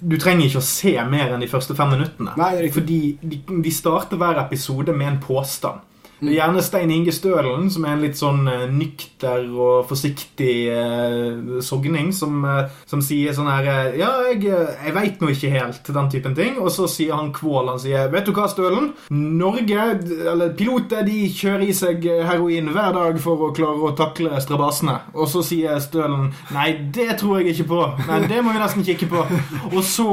du 0.00 0.16
trenger 0.20 0.46
ikke 0.48 0.62
å 0.62 0.68
se 0.68 0.94
mer 1.08 1.34
enn 1.34 1.42
de 1.44 1.50
første 1.50 1.76
fem 1.78 1.94
minuttene. 1.94 2.34
Nei. 2.38 2.70
Fordi 2.74 3.00
de, 3.22 3.42
de 3.48 3.74
starter 3.74 4.20
hver 4.20 4.42
episode 4.44 4.94
med 4.96 5.14
en 5.14 5.20
påstand. 5.22 5.84
Det 6.18 6.32
er 6.32 6.38
gjerne 6.40 6.62
Stein 6.66 6.90
Inge 6.90 7.12
Stølen, 7.14 7.68
som 7.70 7.84
er 7.86 7.92
en 7.94 8.00
litt 8.02 8.18
sånn 8.18 8.48
eh, 8.50 8.64
nykter 8.74 9.44
og 9.54 9.84
forsiktig 9.86 10.54
eh, 10.74 11.60
sogning, 11.62 12.08
som, 12.16 12.40
eh, 12.42 12.72
som 12.90 13.02
sier 13.04 13.36
sånn 13.36 13.46
her 13.50 13.68
eh, 13.70 13.98
Ja, 14.00 14.08
jeg, 14.26 14.40
eh, 14.50 14.72
jeg 14.88 14.94
veit 14.96 15.22
nå 15.22 15.30
ikke 15.30 15.52
helt, 15.52 15.90
den 15.94 16.10
typen 16.10 16.34
ting. 16.34 16.56
Og 16.58 16.72
så 16.74 16.88
sier 16.90 17.14
han 17.14 17.30
Kvål 17.36 17.70
han 17.70 17.78
sier 17.82 18.10
Vet 18.10 18.26
du 18.26 18.32
hva, 18.34 18.48
Stølen? 18.50 18.90
Norge, 19.14 19.84
eller 20.32 20.56
piloter, 20.58 21.04
de 21.06 21.28
kjører 21.30 21.68
i 21.68 21.76
seg 21.76 22.08
heroin 22.26 22.72
hver 22.74 22.90
dag 22.98 23.20
for 23.22 23.46
å 23.46 23.52
klare 23.54 23.86
å 23.86 23.94
takle 23.98 24.42
strabasene. 24.42 24.96
Og 25.14 25.30
så 25.30 25.44
sier 25.46 25.78
Stølen 25.84 26.32
Nei, 26.54 26.72
det 26.98 27.12
tror 27.22 27.38
jeg 27.38 27.54
ikke 27.54 27.68
på. 27.70 27.80
Nei, 28.08 28.24
det 28.26 28.42
må 28.42 28.56
vi 28.56 28.64
nesten 28.64 28.86
kikke 28.86 29.10
på. 29.14 29.22
Og 29.70 29.80
så 29.86 30.08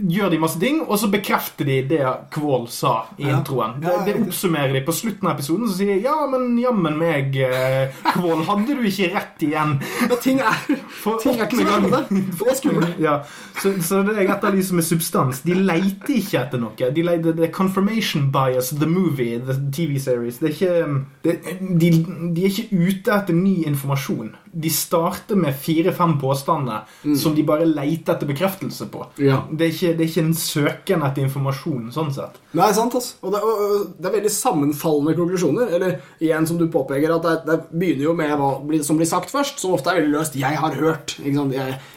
gjør 0.00 0.32
de 0.32 0.40
masse 0.40 0.60
ting, 0.62 0.80
og 0.86 0.96
så 1.02 1.12
bekrefter 1.12 1.68
de 1.68 1.82
det 1.92 2.02
Kvål 2.32 2.66
sa 2.72 2.96
i 3.20 3.28
introen. 3.28 3.76
Det, 3.84 4.00
det 4.08 4.16
oppsummerer 4.24 4.72
de 4.78 4.84
på 4.88 4.96
slutten 4.96 5.28
av 5.28 5.34
episoden, 5.34 5.41
så 5.42 5.56
sier 5.76 5.92
de 5.94 6.06
ja, 6.06 6.14
men 6.30 6.56
jammen 6.60 6.96
meg, 7.00 7.36
eh, 7.36 7.92
Kvål, 8.12 8.44
hadde 8.48 8.76
du 8.78 8.86
ikke 8.88 9.10
rett 9.14 9.42
igjen? 9.46 9.76
Ja, 10.08 10.18
ting 10.22 10.40
er, 10.42 10.58
For 11.02 11.20
ting 11.22 11.38
er 11.40 11.48
ikke 11.48 11.66
gang. 11.66 11.88
For 12.36 12.48
det 12.48 12.54
er 12.54 12.60
skummelt. 12.60 12.98
Ja, 13.02 13.16
så, 13.58 13.72
så 13.82 14.02
det 14.06 14.14
jeg 14.20 14.28
etterlyser 14.30 14.76
med 14.78 14.84
substans 14.86 15.40
De 15.46 15.54
leiter 15.56 16.14
ikke 16.14 16.38
etter 16.42 16.60
noe. 16.62 16.90
De 16.94 17.04
leiter, 17.04 17.34
det 17.36 17.48
er 17.48 17.54
confirmation 17.54 18.28
bias, 18.34 18.72
the 18.78 18.88
movie, 18.88 19.40
the 19.42 19.56
TV 19.74 19.98
series. 20.02 20.38
Det 20.42 20.50
er 20.50 20.54
ikke, 20.54 21.02
det, 21.24 21.36
de, 21.80 21.90
de 22.36 22.44
er 22.44 22.52
ikke 22.52 22.78
ute 22.78 23.16
etter 23.16 23.36
ny 23.36 23.56
informasjon. 23.70 24.32
De 24.52 24.70
starter 24.72 25.38
med 25.40 25.56
fire-fem 25.56 26.18
påstander 26.20 26.84
som 27.18 27.34
de 27.36 27.44
bare 27.48 27.64
leiter 27.68 28.14
etter 28.14 28.28
bekreftelse 28.28 28.88
på. 28.92 29.06
Ja. 29.22 29.42
Det, 29.50 29.66
er 29.66 29.72
ikke, 29.72 29.92
det 29.96 30.04
er 30.04 30.10
ikke 30.10 30.26
en 30.26 30.36
søken 30.36 31.06
etter 31.06 31.24
informasjon, 31.26 31.88
sånn 31.94 32.12
sett. 32.14 32.36
Nei, 32.58 32.68
sant, 32.76 32.94
altså. 32.98 33.16
Og 33.24 33.32
det, 33.32 33.40
og 33.40 33.94
det 33.96 34.10
er 34.10 34.16
veldig 34.18 34.32
sammenfallende 34.34 35.16
konklusjoner. 35.16 35.31
Eller 35.38 36.00
igjen, 36.20 36.46
som 36.46 36.58
du 36.58 36.66
påpeker, 36.72 37.14
at 37.14 37.26
det, 37.26 37.34
det 37.48 37.58
begynner 37.70 38.04
jo 38.08 38.14
med 38.18 38.32
hva 38.38 38.82
som 38.86 38.98
blir 39.00 39.08
sagt 39.08 39.32
først, 39.32 39.60
som 39.62 39.74
ofte 39.76 39.90
er 39.90 40.00
veldig 40.00 40.14
løst. 40.14 40.36
'Jeg 40.36 40.58
har 40.58 40.78
hørt'. 40.78 41.18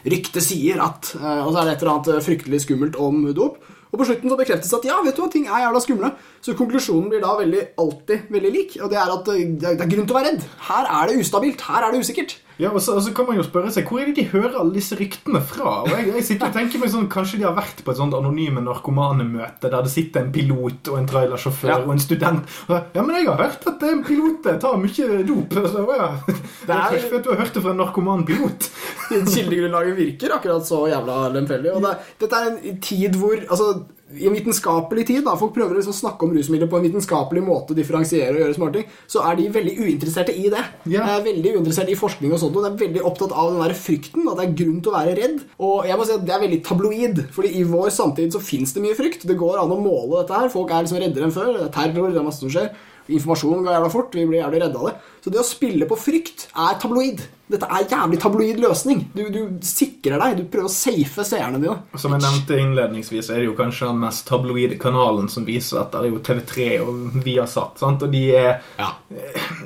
'Ryktet 0.06 0.44
sier 0.44 0.82
at' 0.82 1.16
eh, 1.16 1.42
Og 1.46 1.54
så 1.54 1.60
er 1.60 1.66
det 1.66 1.74
et 1.76 1.82
eller 1.84 1.96
annet 1.96 2.24
fryktelig 2.24 2.62
skummelt 2.62 2.96
om 2.96 3.34
dop. 3.34 3.58
Og 3.92 4.00
på 4.00 4.06
slutten 4.10 4.30
så 4.30 4.36
bekreftes 4.36 4.72
det 4.72 4.80
at 4.82 4.88
ja, 4.90 4.96
vet 5.06 5.16
du 5.16 5.22
hva, 5.24 5.30
ting 5.32 5.46
er 5.48 5.62
jævla 5.64 5.80
skumle. 5.80 6.10
Så 6.44 6.56
konklusjonen 6.60 7.08
blir 7.10 7.22
da 7.24 7.36
veldig, 7.40 7.62
alltid 7.80 8.32
veldig 8.34 8.52
lik. 8.52 8.78
Og 8.82 8.90
det 8.92 8.98
er 9.00 9.14
at 9.14 9.30
eh, 9.32 9.46
det 9.62 9.76
er 9.76 9.92
grunn 9.92 10.08
til 10.08 10.16
å 10.16 10.20
være 10.20 10.34
redd. 10.34 10.50
Her 10.68 10.90
er 10.98 11.12
det 11.12 11.22
ustabilt. 11.24 11.64
Her 11.70 11.88
er 11.88 11.96
det 11.96 12.04
usikkert. 12.04 12.36
Ja, 12.58 12.70
og 12.72 12.80
så, 12.82 12.94
og 12.96 13.02
så 13.04 13.12
kan 13.16 13.26
man 13.28 13.36
jo 13.36 13.44
spørre 13.44 13.72
seg 13.74 13.84
Hvor 13.90 14.00
er 14.00 14.06
det 14.10 14.16
de 14.16 14.24
hører 14.32 14.54
alle 14.62 14.72
disse 14.78 14.96
ryktene 14.96 15.42
fra? 15.44 15.82
Og 15.84 15.90
jeg, 15.92 16.06
jeg 16.16 16.24
sitter 16.24 16.48
og 16.48 16.54
tenker 16.56 16.80
meg 16.80 16.92
sånn 16.94 17.10
Kanskje 17.12 17.40
de 17.42 17.48
har 17.48 17.56
vært 17.58 17.82
på 17.84 17.92
et 17.92 18.00
sånt 18.00 18.16
anonyme 18.16 18.64
narkomanemøte 18.64 19.68
der 19.74 19.84
det 19.84 19.92
sitter 19.92 20.24
en 20.24 20.32
pilot 20.36 20.88
og 20.94 21.00
en 21.02 21.10
trailersjåfør 21.10 21.72
Ja. 21.74 21.78
og 21.84 21.92
en 21.96 22.00
student 22.04 22.48
og, 22.70 22.78
Ja, 22.96 23.04
men 23.04 23.16
jeg 23.18 23.28
har 23.28 23.42
hørt 23.44 23.68
at 23.74 23.84
en 23.90 24.04
pilot 24.08 24.48
tar 24.62 24.78
mye 24.80 25.10
dop. 25.28 25.54
Så, 25.76 25.84
ja. 25.98 26.08
Det 26.28 26.76
er- 26.78 26.96
ikke 27.00 27.20
at 27.20 27.24
du 27.26 27.30
har 27.34 27.42
hørt 27.44 27.54
det 27.54 27.64
fra 27.66 27.72
en 27.76 27.78
narkoman 27.84 28.26
pilot. 28.28 28.70
Kildegrunnlaget 29.34 29.98
virker 29.98 30.36
akkurat 30.38 30.66
så 30.68 30.86
jævla 30.90 31.18
lemfeldig. 31.36 31.74
Og 31.76 31.84
det, 31.84 31.94
dette 32.24 32.40
er 32.40 32.52
en 32.54 32.80
tid 32.82 33.16
hvor 33.20 33.36
altså, 33.50 33.70
I 34.14 34.28
en 34.30 34.36
vitenskapelig 34.36 35.08
tid, 35.10 35.24
da, 35.26 35.34
folk 35.40 35.56
prøver 35.56 35.80
liksom 35.80 35.96
å 35.96 35.98
snakke 35.98 36.28
om 36.28 36.34
rusmidler 36.36 36.70
på 36.70 36.78
en 36.78 36.84
vitenskapelig 36.86 37.42
måte, 37.42 37.74
differensiere 37.74 38.36
og 38.36 38.44
gjøre 38.44 38.58
smarte 38.58 38.78
ting, 38.78 38.92
så 39.10 39.24
er 39.26 39.40
de 39.40 39.48
veldig 39.56 39.74
uinteresserte 39.82 40.36
i 40.38 40.44
det. 40.54 40.62
Yeah. 40.86 41.08
De 41.08 41.16
er 41.16 41.24
veldig 41.26 41.54
uinteressert 41.56 41.90
i 41.90 41.98
forskning 41.98 42.36
og 42.36 42.42
sånt, 42.44 42.54
og 42.54 42.68
de 42.68 42.70
er 42.70 42.84
veldig 42.84 43.02
opptatt 43.10 43.34
av 43.34 43.50
den 43.50 43.64
der 43.64 43.74
frykten, 43.80 44.28
at 44.30 44.38
det 44.38 44.46
er 44.46 44.58
grunn 44.62 44.84
til 44.86 44.94
å 44.94 44.96
være 45.00 45.16
redd. 45.18 45.40
Og 45.58 45.90
jeg 45.90 45.98
må 45.98 46.06
si 46.06 46.14
at 46.20 46.28
det 46.28 46.36
er 46.36 46.44
veldig 46.46 46.60
tabloid, 46.68 47.24
fordi 47.34 47.54
i 47.58 47.64
vår 47.72 47.90
samtid 47.98 48.38
så 48.38 48.44
fins 48.46 48.76
det 48.76 48.84
mye 48.86 48.98
frykt. 49.00 49.26
Det 49.26 49.40
går 49.42 49.58
an 49.64 49.74
å 49.74 49.80
måle 49.82 50.20
dette 50.20 50.38
her. 50.38 50.54
Folk 50.54 50.70
er 50.70 50.86
liksom 50.86 51.02
reddere 51.02 51.26
enn 51.26 51.34
før. 51.34 51.56
Det 51.56 51.66
er 51.66 51.74
terror, 51.80 52.14
det 52.14 52.22
er 52.22 52.28
masse 52.30 52.46
som 52.46 52.54
skjer. 52.54 52.70
Informasjon 53.10 53.66
går 53.66 53.74
jævla 53.74 53.90
fort. 53.94 54.14
Vi 54.18 54.28
blir 54.30 54.44
jævlig 54.44 54.62
redde 54.68 54.82
av 54.82 54.92
det. 54.92 54.96
Så 55.26 55.34
det 55.34 55.42
å 55.42 55.50
spille 55.50 55.90
på 55.90 55.98
frykt 55.98 56.48
er 56.54 56.78
tabloid. 56.82 57.26
Dette 57.46 57.68
er 57.70 57.84
jævlig 57.86 58.18
tabloid 58.24 58.58
løsning. 58.64 59.04
Du, 59.14 59.22
du 59.30 59.42
sikrer 59.62 60.18
deg. 60.22 60.40
Du 60.40 60.48
prøver 60.50 60.66
å 60.66 60.74
safe 60.74 61.26
seerne 61.28 61.60
dine. 61.62 61.76
Som 62.02 62.16
jeg 62.16 62.24
nevnte 62.24 62.58
innledningsvis, 62.58 63.30
er 63.30 63.44
det 63.44 63.50
jo 63.52 63.54
kanskje 63.60 63.92
den 63.92 64.02
mest 64.02 64.26
tabloide 64.26 64.80
kanalen 64.82 65.30
som 65.30 65.46
viser 65.46 65.84
dette. 65.84 66.02
Det 66.02 66.10
er 66.10 66.16
jo 66.16 66.24
TV3 66.26 66.68
og 66.82 67.20
Viasat. 67.26 67.78
sant? 67.84 68.02
Og 68.08 68.12
de 68.16 68.24
er, 68.36 68.62
Ja. 68.82 68.90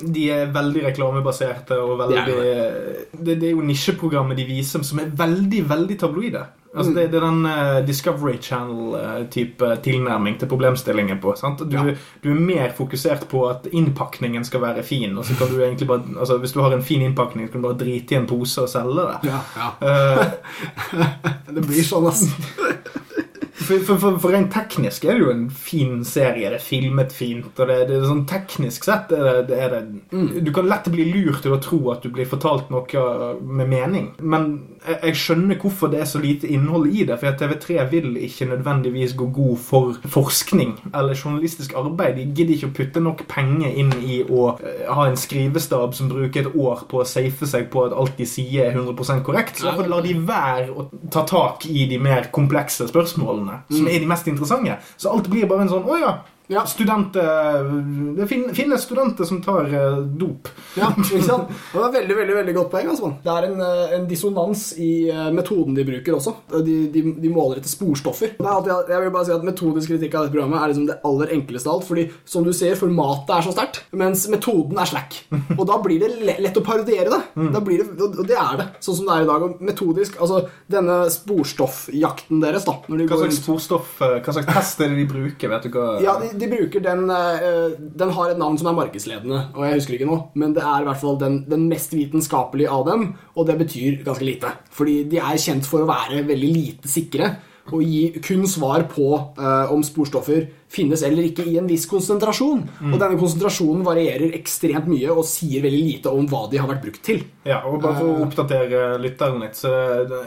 de 0.03 0.25
er 0.35 0.51
veldig 0.51 0.83
reklamebaserte 0.89 1.79
og 1.79 1.97
veldig 2.03 2.25
Det 2.25 3.09
det, 3.19 3.39
det 3.39 3.47
er 3.49 3.55
jo 3.55 3.61
nisjeprogrammet 3.65 4.37
de 4.37 4.45
viser 4.49 4.83
som 4.83 4.99
er 4.99 5.11
veldig, 5.15 5.63
veldig 5.69 5.99
tabloide. 5.99 6.43
Altså, 6.75 6.91
det, 6.93 7.07
det 7.11 7.17
er 7.17 7.23
den 7.25 7.45
eh, 7.49 7.87
Discovery 7.87 8.35
Channel-type 8.41 9.69
tilnærming 9.83 10.35
til 10.39 10.47
problemstillingen 10.51 11.17
på. 11.19 11.33
sant? 11.35 11.59
Du, 11.65 11.73
Ja. 11.77 11.95
du 12.23 12.29
er 12.29 12.39
mer 12.39 12.69
fokusert 12.77 13.25
på 13.31 13.41
at 13.49 13.65
innpakningen 13.73 14.45
skal 14.45 14.61
være 14.61 14.83
fin. 14.83 15.17
og 15.17 15.25
så 15.25 15.33
kan 15.39 15.47
du 15.49 15.63
egentlig 15.63 15.87
bare, 15.87 16.03
altså 16.19 16.37
Hvis 16.37 16.51
du 16.53 16.61
har 16.61 16.71
en 16.77 16.83
fin 16.83 17.01
innpakning, 17.01 17.47
så 17.47 17.51
kan 17.51 17.61
du 17.63 17.67
bare 17.67 17.77
drite 17.79 18.13
i 18.15 18.17
en 18.17 18.27
pose 18.27 18.61
og 18.61 18.69
selge 18.69 19.01
det. 19.01 19.31
Ja, 19.31 19.39
ja. 19.57 19.69
Uh, 19.81 20.25
Det 21.55 21.65
blir 21.65 21.83
sånn, 21.83 22.05
ass. 22.07 22.25
For, 23.59 23.79
for, 23.83 23.97
for, 23.99 24.17
for 24.23 24.33
rent 24.33 24.51
teknisk 24.53 25.05
er 25.05 25.17
det 25.17 25.25
jo 25.25 25.31
en 25.33 25.47
fin 25.51 25.99
serie. 26.07 26.49
Det 26.53 26.59
er 26.59 26.63
filmet 26.63 27.13
fint. 27.15 27.51
og 27.59 27.67
det, 27.67 27.79
det 27.89 27.97
er 27.97 28.07
sånn 28.07 28.25
Teknisk 28.29 28.85
sett 28.85 29.11
er 29.15 29.41
det, 29.47 29.57
er 29.57 29.73
det 29.73 30.43
Du 30.45 30.51
kan 30.55 30.67
lett 30.69 30.87
bli 30.91 31.07
lurt 31.09 31.41
til 31.43 31.55
å 31.55 31.61
tro 31.63 31.79
at 31.93 32.03
du 32.05 32.11
blir 32.13 32.29
fortalt 32.29 32.69
noe 32.73 33.05
med 33.41 33.69
mening. 33.71 34.09
Men 34.21 34.49
jeg, 34.85 34.99
jeg 35.09 35.19
skjønner 35.23 35.59
hvorfor 35.59 35.91
det 35.91 36.03
er 36.03 36.09
så 36.09 36.21
lite 36.23 36.49
innhold 36.49 36.89
i 36.91 37.05
det. 37.09 37.17
For 37.21 37.39
TV3 37.39 37.85
vil 37.91 38.19
ikke 38.29 38.49
nødvendigvis 38.53 39.15
gå 39.19 39.29
god 39.35 39.57
for 39.63 40.11
forskning 40.17 40.75
eller 40.93 41.17
journalistisk 41.17 41.75
arbeid. 41.79 42.17
De 42.19 42.27
gidder 42.27 42.55
ikke 42.55 42.71
å 42.71 42.75
putte 42.79 43.03
nok 43.03 43.25
penger 43.31 43.75
inn 43.81 43.93
i 43.99 44.21
å 44.23 44.53
eh, 44.55 44.85
ha 44.89 45.07
en 45.09 45.19
skrivestab 45.19 45.97
som 45.97 46.11
bruker 46.11 46.45
et 46.45 46.55
år 46.55 46.85
på 46.89 47.01
å 47.01 47.07
safe 47.07 47.49
seg 47.49 47.69
på 47.73 47.87
at 47.87 47.95
alt 47.97 48.15
de 48.19 48.27
sier, 48.29 48.69
er 48.69 48.77
100% 48.77 49.23
korrekt. 49.25 49.59
Så 49.59 49.69
derfor 49.69 49.89
lar 49.89 50.05
de 50.05 50.15
være 50.15 50.69
å 50.71 50.87
ta 51.11 51.25
tak 51.27 51.65
i 51.69 51.85
de 51.89 51.99
mer 52.01 52.29
komplekse 52.35 52.87
spørsmålene. 52.89 53.48
Historiene 53.49 53.79
som 53.79 53.87
er 53.87 53.99
de 53.99 54.09
mest 54.09 54.27
interessante. 54.27 54.77
Så 54.97 55.13
alt 55.13 55.29
blir 55.29 55.47
bare 55.49 55.61
en 55.65 55.69
sånn 55.69 55.87
Å 55.89 55.99
ja. 55.99 56.13
Ja. 56.49 56.65
Studenter 56.65 57.63
Det 58.17 58.27
finnes 58.27 58.81
studenter 58.81 59.23
som 59.23 59.41
tar 59.41 59.69
eh, 59.73 59.97
dop. 59.97 60.49
Ja, 60.79 60.89
ikke 60.97 61.21
sant? 61.21 61.51
Det 61.73 61.77
var 61.77 61.91
veldig 61.93 62.15
veldig, 62.17 62.35
veldig 62.39 62.55
godt 62.57 62.71
poeng. 62.73 62.87
Altså. 62.89 63.11
Det 63.23 63.33
er 63.33 63.45
en, 63.51 63.59
eh, 63.61 63.93
en 63.99 64.07
dissonans 64.09 64.63
i 64.81 64.89
eh, 65.13 65.27
metoden 65.35 65.77
de 65.77 65.85
bruker 65.85 66.17
også. 66.17 66.33
De, 66.65 66.77
de, 66.89 67.03
de 67.21 67.31
måler 67.33 67.61
etter 67.61 67.69
sporstoffer. 67.69 68.33
Det 68.39 68.47
er 68.47 68.55
alltid, 68.55 68.89
jeg 68.95 69.03
vil 69.03 69.13
bare 69.13 69.27
si 69.27 69.35
at 69.35 69.45
Metodisk 69.45 69.93
kritikk 69.93 70.17
av 70.17 70.25
dette 70.25 70.33
programmet 70.33 70.61
er 70.63 70.73
liksom 70.73 70.87
det 70.89 70.97
aller 71.09 71.35
enkleste 71.37 71.69
av 71.69 71.77
alt. 71.77 71.87
Fordi 71.89 72.07
som 72.33 72.47
du 72.47 72.51
ser, 72.57 72.73
formatet 72.79 73.35
er 73.37 73.45
så 73.45 73.53
sterkt, 73.53 73.83
mens 74.01 74.25
metoden 74.33 74.81
er 74.81 74.89
slack. 74.89 75.19
Og 75.55 75.63
da 75.69 75.77
blir 75.85 76.01
det 76.01 76.39
lett 76.41 76.57
å 76.57 76.65
parodiere 76.65 77.13
det. 77.13 77.21
Blir 77.69 77.83
det. 77.83 78.09
Og 78.09 78.25
det 78.25 78.37
er 78.39 78.57
det, 78.63 78.67
sånn 78.81 78.99
som 79.03 79.09
det 79.11 79.19
er 79.19 79.27
i 79.27 79.29
dag. 79.29 79.45
Og 79.45 79.63
metodisk, 79.69 80.17
altså 80.17 80.41
denne 80.71 80.97
sporstoffjakten 81.13 82.41
deres, 82.41 82.65
da 82.65 82.79
de 82.89 83.05
Hva 83.05 83.21
slags 83.21 83.39
sporstoff, 83.43 83.95
hva 83.99 84.33
slags 84.33 84.49
test 84.49 84.81
er 84.81 84.93
det 84.93 85.03
de 85.03 85.07
bruker? 85.13 85.53
Vet 85.53 85.69
du 85.69 85.77
hva? 85.77 85.87
ja, 86.03 86.17
de, 86.21 86.31
de 86.39 86.49
bruker 86.51 86.83
den 86.83 87.09
eh, 87.13 87.75
Den 87.99 88.13
har 88.15 88.31
et 88.31 88.39
navn 88.39 88.57
som 88.59 88.71
er 88.71 88.77
markedsledende, 88.77 89.41
og 89.55 89.65
jeg 89.65 89.79
husker 89.79 89.97
ikke 89.97 90.09
nå, 90.09 90.19
men 90.39 90.55
det 90.55 90.63
er 90.63 90.83
i 90.83 90.87
hvert 90.87 91.01
fall 91.01 91.19
den, 91.21 91.41
den 91.49 91.67
mest 91.71 91.93
vitenskapelige 91.95 92.71
av 92.73 92.87
dem, 92.89 93.11
og 93.35 93.47
det 93.49 93.59
betyr 93.59 94.01
ganske 94.07 94.27
lite. 94.27 94.53
Fordi 94.75 95.03
de 95.11 95.21
er 95.21 95.41
kjent 95.41 95.67
for 95.69 95.83
å 95.83 95.89
være 95.89 96.25
veldig 96.29 96.51
lite 96.55 96.91
sikre 96.91 97.33
og 97.69 97.83
gi 97.85 98.21
kun 98.25 98.47
svar 98.49 98.87
på 98.89 99.11
eh, 99.37 99.73
om 99.73 99.83
sporstoffer 99.85 100.47
finnes 100.69 101.01
eller 101.03 101.25
ikke 101.25 101.45
i 101.49 101.55
en 101.57 101.67
viss 101.69 101.87
konsentrasjon. 101.89 102.59
Og 102.91 102.97
denne 103.01 103.17
konsentrasjonen 103.17 103.81
varierer 103.87 104.35
ekstremt 104.37 104.85
mye 104.89 105.09
og 105.09 105.25
sier 105.25 105.63
veldig 105.65 105.79
lite 105.87 106.13
om 106.13 106.27
hva 106.29 106.43
de 106.51 106.59
har 106.61 106.69
vært 106.69 106.83
brukt 106.83 107.01
til. 107.05 107.23
Ja, 107.47 107.63
og 107.65 107.79
bare 107.81 107.97
for 107.97 108.11
å 108.11 108.25
oppdatere 108.27 108.81
lytteren 109.01 109.41
litt, 109.41 109.57
så 109.57 109.71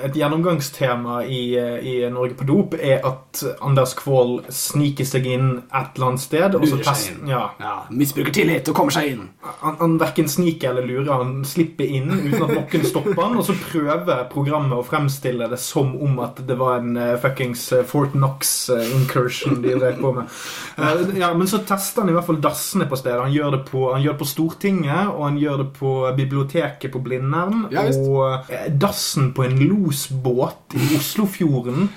Et 0.03 0.17
gjennomgangstema 0.19 1.21
i, 1.25 1.55
i 1.55 1.95
Norge 2.11 2.35
på 2.39 2.47
dop 2.49 2.75
er 2.75 3.05
at 3.07 3.43
Anders 3.63 3.95
Kvål 3.99 4.41
sniker 4.53 5.07
seg 5.07 5.29
inn 5.31 5.49
et 5.69 5.95
eller 5.95 6.09
annet 6.11 6.25
sted. 6.25 6.57
Og 6.59 6.67
så 6.67 6.79
Lurer 6.81 6.99
seg 6.99 7.13
inn. 7.15 7.29
ja, 7.31 7.43
Ja, 7.63 7.75
Misbruker 7.91 8.35
tillit 8.35 8.69
og 8.73 8.77
kommer 8.77 8.95
seg 8.97 9.13
inn. 9.15 9.29
han, 9.63 9.77
han 9.79 9.97
verken 10.03 10.29
sniker 10.29 10.73
eller 10.73 10.87
lurer. 10.89 11.13
Han 11.23 11.45
slipper 11.47 11.87
inn 11.87 12.11
uten 12.11 12.43
at 12.49 12.55
noen 12.57 12.89
stopper 12.89 13.23
han, 13.23 13.39
og 13.39 13.47
så 13.47 13.55
prøver 13.63 14.27
programmet 14.33 14.79
å 14.79 14.87
fremstille 14.87 15.47
det 15.53 15.61
som 15.63 15.95
om 16.03 16.19
at 16.25 16.43
det 16.49 16.59
var 16.59 16.81
en 16.81 16.97
uh, 16.99 17.15
fuckings 17.23 17.69
eh, 17.77 17.85
Fort 17.87 18.17
Knox 18.17 18.71
eh, 18.75 18.83
incursion 18.97 19.61
de 19.63 19.77
drev 19.79 20.01
på 20.03 20.13
med. 20.17 20.32
Eh, 20.77 21.19
ja, 21.21 21.33
Men 21.35 21.49
så 21.51 21.63
tester 21.67 22.03
han 22.03 22.13
i 22.13 22.17
hvert 22.17 22.29
fall 22.29 22.41
dassene 22.43 22.87
på 22.91 22.99
stedet. 23.01 23.21
Han 23.25 23.35
gjør 23.35 23.57
det 23.57 23.63
på, 23.71 23.83
han 23.93 24.05
gjør 24.05 24.17
det 24.17 24.23
på 24.23 24.31
Stortinget, 24.31 25.11
og 25.13 25.27
han 25.27 25.41
gjør 25.41 25.65
det 25.65 25.69
på 25.79 25.97
biblioteket 26.19 26.93
på 26.93 27.03
Blindern. 27.05 27.67
Ja, 27.75 27.87
og 27.89 28.49
eh, 28.53 28.71
dassen 28.73 29.33
på 29.37 29.47
en 29.47 29.59
losbåt 29.61 30.79
i 30.79 30.95
Oslofjorden, 30.99 31.91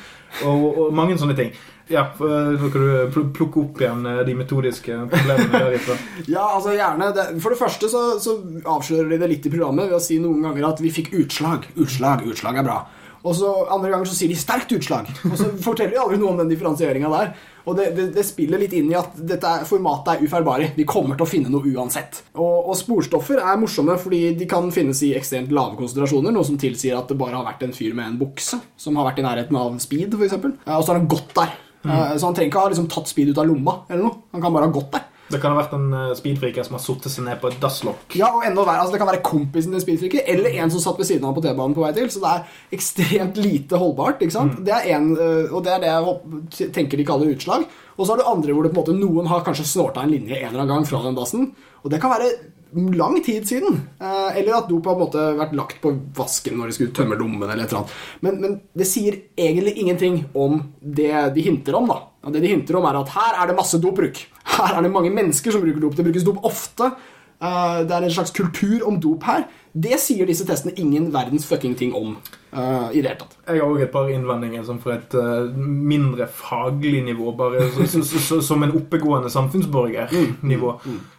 og, 0.44 0.68
og 0.68 0.92
mange 0.96 1.18
sånne 1.20 1.38
ting. 1.38 1.56
Ja, 1.88 2.08
eh, 2.18 2.70
kan 2.74 2.82
du 2.82 3.24
plukke 3.36 3.62
opp 3.62 3.82
igjen 3.82 4.06
de 4.26 4.36
metodiske 4.38 4.98
problemene 5.12 5.62
derifra. 5.68 5.98
Ja, 6.26 6.48
altså 6.56 6.74
gjerne 6.74 7.12
det. 7.14 7.28
For 7.44 7.54
det 7.54 7.62
første 7.62 7.90
så, 7.92 8.06
så 8.22 8.40
avslører 8.66 9.14
de 9.14 9.22
det 9.22 9.32
litt 9.36 9.46
i 9.46 9.54
programmet 9.54 9.92
ved 9.92 10.00
å 10.00 10.04
si 10.04 10.18
noen 10.22 10.42
ganger 10.48 10.72
at 10.72 10.82
vi 10.82 10.94
fikk 10.94 11.14
utslag. 11.22 11.70
Utslag, 11.78 12.26
utslag 12.26 12.62
er 12.62 12.66
bra. 12.66 12.80
Og 13.26 13.34
så 13.34 13.50
andre 13.74 13.90
ganger 13.90 14.06
så 14.06 14.16
sier 14.16 14.30
de 14.30 14.38
'sterkt 14.38 14.74
utslag'. 14.76 15.10
Og 15.32 15.36
så 15.40 15.50
forteller 15.66 15.96
de 15.96 16.02
aldri 16.02 16.20
noe 16.22 16.34
om 16.36 16.42
den 16.44 16.52
differensieringa 16.52 17.10
der. 17.10 17.32
Og 17.66 17.78
det, 17.78 17.88
det, 17.98 18.06
det 18.14 18.26
spiller 18.26 18.62
litt 18.62 18.76
inn 18.78 18.92
i 18.92 18.98
at 19.00 19.16
dette 19.18 19.52
formatet 19.66 20.12
er 20.14 20.28
uferdig. 20.28 20.70
Vi 20.78 20.86
kommer 20.86 21.18
til 21.18 21.26
å 21.26 21.30
finne 21.30 21.50
noe 21.50 21.66
uansett. 21.74 22.22
Og, 22.38 22.70
og 22.70 22.78
sporstoffer 22.78 23.42
er 23.42 23.58
morsomme 23.58 23.98
fordi 23.98 24.36
de 24.38 24.46
kan 24.50 24.70
finnes 24.74 25.02
i 25.08 25.16
ekstremt 25.18 25.54
lave 25.56 25.80
konsentrasjoner, 25.80 26.36
noe 26.36 26.46
som 26.46 26.60
tilsier 26.62 27.00
at 27.00 27.10
det 27.10 27.18
bare 27.18 27.40
har 27.40 27.48
vært 27.48 27.66
en 27.66 27.74
fyr 27.74 27.98
med 27.98 28.12
en 28.12 28.22
bukse 28.22 28.62
som 28.78 29.02
har 29.02 29.10
vært 29.10 29.24
i 29.24 29.26
nærheten 29.26 29.58
av 29.58 29.74
speed, 29.82 30.14
f.eks. 30.14 30.38
Og 30.38 30.86
så 30.86 30.94
har 30.94 31.02
han 31.02 31.10
gått 31.10 31.34
der. 31.34 31.58
Mm. 31.86 31.92
Så 32.18 32.26
han 32.28 32.38
trenger 32.38 32.52
ikke 32.52 32.62
ha 32.62 32.70
liksom, 32.70 32.90
tatt 32.94 33.10
speed 33.10 33.34
ut 33.34 33.42
av 33.42 33.50
lomma, 33.50 33.80
eller 33.90 34.06
noe. 34.06 34.22
Han 34.36 34.46
kan 34.46 34.54
bare 34.54 34.70
ha 34.70 34.74
gått 34.78 34.94
der. 34.94 35.10
Det 35.32 35.40
kan 35.42 35.56
ha 35.56 35.58
vært 35.58 35.74
en 35.74 35.88
uh, 35.90 36.14
speedfreaker 36.18 36.66
som 36.68 36.78
har 36.78 36.84
satt 36.84 37.08
seg 37.10 37.26
ned 37.26 37.40
på 37.42 37.50
et 37.50 37.58
dasslokk. 37.62 38.18
Ja, 38.20 38.30
og 38.38 38.46
enda 38.46 38.62
verre, 38.62 38.84
altså 38.84 38.94
Det 38.94 39.02
kan 39.02 39.10
være 39.10 39.24
kompisen 39.26 39.74
til 39.74 39.82
speedfreaker 39.82 40.28
eller 40.36 40.60
en 40.62 40.74
som 40.74 40.84
satt 40.84 41.00
ved 41.02 41.10
siden 41.10 41.26
av 41.26 41.32
ham 41.32 41.40
på 41.40 41.46
T-banen 41.46 41.78
på 41.78 41.86
vei 41.86 41.94
til. 41.98 42.12
Så 42.14 42.22
det 42.22 42.34
er 42.34 42.76
ekstremt 42.78 43.40
lite 43.42 43.80
holdbart. 43.82 44.22
ikke 44.22 44.38
sant? 44.38 44.60
Det 44.66 44.76
er 44.76 44.92
en, 44.98 45.14
øh, 45.18 45.50
og 45.50 45.66
det 45.66 45.74
er 45.74 45.86
det 45.86 45.94
jeg 45.94 46.70
tenker 46.76 47.02
de 47.02 47.08
kaller 47.08 47.34
utslag. 47.34 47.66
Og 47.96 48.06
så 48.06 48.14
har 48.14 48.22
du 48.22 48.30
andre 48.30 48.54
hvor 48.54 48.68
det 48.68 48.74
på 48.74 48.82
en 48.82 48.84
måte 48.84 49.00
noen 49.00 49.32
har 49.32 49.46
kanskje 49.46 49.66
snorta 49.70 50.04
en 50.04 50.14
linje 50.14 50.36
en 50.38 50.52
eller 50.52 50.66
annen 50.66 50.76
gang 50.76 50.90
fra 50.90 51.02
den 51.06 51.18
dassen. 51.18 51.50
Og 51.82 51.90
det 51.94 52.02
kan 52.04 52.14
være 52.14 52.30
lang 52.76 53.24
tid 53.24 53.48
siden. 53.48 53.82
Eh, 54.02 54.38
eller 54.40 54.58
at 54.58 54.70
dop 54.70 54.86
har 54.86 54.96
på 54.96 55.00
en 55.00 55.06
måte 55.06 55.26
vært 55.40 55.56
lagt 55.58 55.82
på 55.84 55.94
vasken 56.18 56.58
når 56.60 56.70
de 56.70 56.78
skulle 56.78 56.96
tømme 56.96 57.18
lommen. 57.20 57.50
eller 57.50 57.64
et 57.64 57.72
eller 57.72 57.84
annet. 57.84 57.96
Men, 58.22 58.42
men 58.42 58.58
det 58.76 58.90
sier 58.90 59.22
egentlig 59.38 59.78
ingenting 59.82 60.26
om 60.34 60.62
det 60.82 61.14
de 61.36 61.46
hinter 61.46 61.78
om. 61.80 61.88
da. 61.90 62.02
Og 62.26 62.34
det 62.34 62.42
de 62.42 62.50
hinter 62.50 62.80
om 62.80 62.88
er 62.90 62.98
at 63.00 63.14
her 63.14 63.42
er 63.42 63.50
det 63.50 63.58
masse 63.58 63.78
dopbruk. 63.82 64.24
Her 64.56 64.78
er 64.78 64.82
det 64.82 64.92
mange 64.92 65.14
mennesker 65.14 65.54
som 65.54 65.62
bruker 65.62 65.84
dop. 65.84 65.98
Det 65.98 66.06
brukes 66.08 66.26
dop 66.26 66.42
ofte. 66.48 66.90
Eh, 67.38 67.80
det 67.86 67.94
er 67.94 68.08
en 68.08 68.16
slags 68.18 68.34
kultur 68.34 68.88
om 68.90 68.98
dop 69.02 69.28
her. 69.30 69.46
Det 69.76 69.98
sier 70.00 70.28
disse 70.30 70.48
testene 70.48 70.76
ingen 70.80 71.10
verdens 71.12 71.48
fucking 71.50 71.76
ting 71.76 71.96
om 71.98 72.16
Uh, 72.56 72.88
i 72.96 73.02
det 73.02 73.10
hele 73.10 73.20
tatt. 73.20 73.34
Jeg 73.50 73.60
har 73.60 73.68
òg 73.68 73.82
et 73.84 73.92
par 73.92 74.08
innvendinger 74.08 74.64
som 74.64 74.78
fra 74.80 74.96
et 74.96 75.16
uh, 75.20 75.52
mindre 75.60 76.24
faglig 76.32 77.02
nivå. 77.04 77.34
Bare 77.36 77.66
så, 77.74 77.88
så, 77.92 78.22
så, 78.22 78.38
som 78.46 78.64
en 78.64 78.72
oppegående 78.78 79.32
samfunnsborger-nivå. 79.34 80.72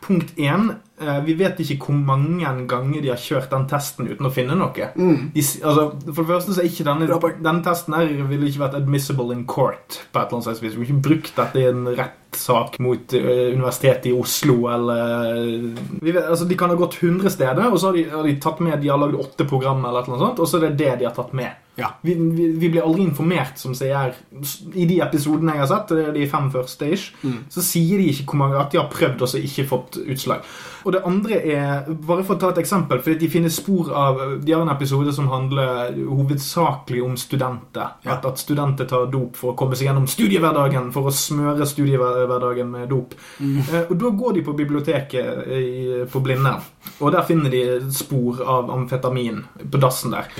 Punkt 0.06 0.32
én. 0.40 0.70
uh, 1.02 1.18
vi 1.26 1.34
vet 1.36 1.60
ikke 1.60 1.90
hvor 1.90 1.98
mange 1.98 2.54
ganger 2.70 3.04
de 3.04 3.12
har 3.12 3.20
kjørt 3.20 3.50
den 3.52 3.66
testen 3.68 4.08
uten 4.08 4.30
å 4.30 4.32
finne 4.32 4.56
noe. 4.56 4.72
De, 4.96 5.44
altså, 5.44 5.90
for 6.06 6.22
det 6.22 6.30
første 6.30 6.56
så 6.56 6.62
er 6.62 6.70
ikke 6.70 6.88
denne, 6.88 7.20
denne 7.36 7.64
testen 7.66 7.98
her 7.98 8.08
ville 8.30 8.48
ikke 8.48 8.64
vært 8.64 8.80
admissible 8.80 9.36
in 9.36 9.44
court. 9.44 10.00
på 10.08 10.22
et 10.22 10.22
eller 10.22 10.38
annet 10.38 10.48
slags 10.48 10.64
vis. 10.64 10.72
Vi 10.72 10.86
har 10.86 10.88
ikke 10.88 11.08
brukt 11.10 11.36
dette 11.36 11.60
i 11.60 11.68
en 11.68 11.84
rettssak 11.90 12.80
mot 12.80 13.12
Universitetet 13.12 14.08
i 14.08 14.16
Oslo 14.16 14.70
eller 14.72 15.44
vi 16.00 16.14
vet, 16.14 16.25
altså, 16.25 16.48
De 16.48 16.56
kan 16.56 16.72
ha 16.72 16.80
gått 16.80 16.96
100 17.02 17.28
steder, 17.36 17.66
og 17.68 17.76
så 17.76 17.90
har 17.90 18.00
de, 18.00 18.08
har 18.14 18.25
de 18.25 18.38
tatt 18.47 18.62
med 18.65 18.81
De 18.83 18.88
har 18.93 19.03
lagd 19.03 19.19
åtte 19.19 19.47
programmer, 19.50 19.91
eller 19.91 20.11
noe 20.12 20.23
sånt, 20.23 20.41
og 20.41 20.49
så 20.49 20.61
er 20.61 20.69
det 20.69 20.76
det 20.81 20.93
de 21.03 21.11
har 21.11 21.17
tatt 21.17 21.35
med. 21.37 21.65
Ja. 21.76 21.90
Vi, 22.00 22.14
vi, 22.14 22.49
vi 22.56 22.71
blir 22.73 22.85
aldri 22.85 23.04
informert 23.04 23.59
som 23.61 23.75
seer 23.76 24.14
I 24.73 24.87
de 24.88 25.00
episodene 25.04 25.56
jeg 25.56 25.64
har 25.64 25.68
sett, 25.68 25.92
de 26.16 26.28
fem 26.30 26.49
første 26.52 26.88
ish, 26.92 27.11
så 27.52 27.64
sier 27.64 28.00
de 28.00 28.09
ikke 28.12 28.30
hvor 28.30 28.40
mange 28.47 28.61
at 28.61 28.73
de 28.73 28.80
har 28.80 28.88
prøvd 28.92 29.26
og 29.26 29.30
så 29.33 29.42
ikke 29.42 29.66
fått 29.68 30.00
utslag. 30.06 30.47
Og 30.87 30.92
det 30.95 31.02
andre 31.02 31.38
er, 31.42 31.88
bare 32.06 32.23
for 32.23 32.37
å 32.37 32.40
ta 32.40 32.52
et 32.52 32.61
eksempel, 32.62 33.00
fordi 33.02 33.18
de 33.25 33.30
finner 33.30 33.50
spor 33.50 33.88
av 33.90 34.21
De 34.38 34.52
har 34.54 34.62
en 34.62 34.71
episode 34.71 35.11
som 35.14 35.26
handler 35.33 35.97
hovedsakelig 36.06 37.02
om 37.02 37.16
studenter. 37.18 37.97
Ja. 38.06 38.14
At, 38.14 38.28
at 38.28 38.38
studenter 38.38 38.87
tar 38.87 39.09
dop 39.11 39.35
for 39.38 39.52
å 39.52 39.56
komme 39.59 39.75
seg 39.75 39.90
gjennom 39.90 40.06
studiehverdagen, 40.11 40.92
for 40.95 41.11
å 41.11 41.14
smøre 41.14 41.66
studiehverdagen 41.66 42.71
med 42.71 42.87
dop. 42.92 43.16
Eh, 43.40 43.83
og 43.83 43.97
da 43.99 44.12
går 44.23 44.38
de 44.38 44.47
på 44.47 44.54
biblioteket 44.59 45.50
i, 45.59 45.66
på 46.12 46.23
blinde, 46.23 46.54
og 47.00 47.11
der 47.16 47.26
finner 47.26 47.50
de 47.50 47.64
spor 47.95 48.45
av 48.47 48.71
amfetamin 48.71 49.42
på 49.66 49.83
dassen 49.83 50.14
der. 50.14 50.30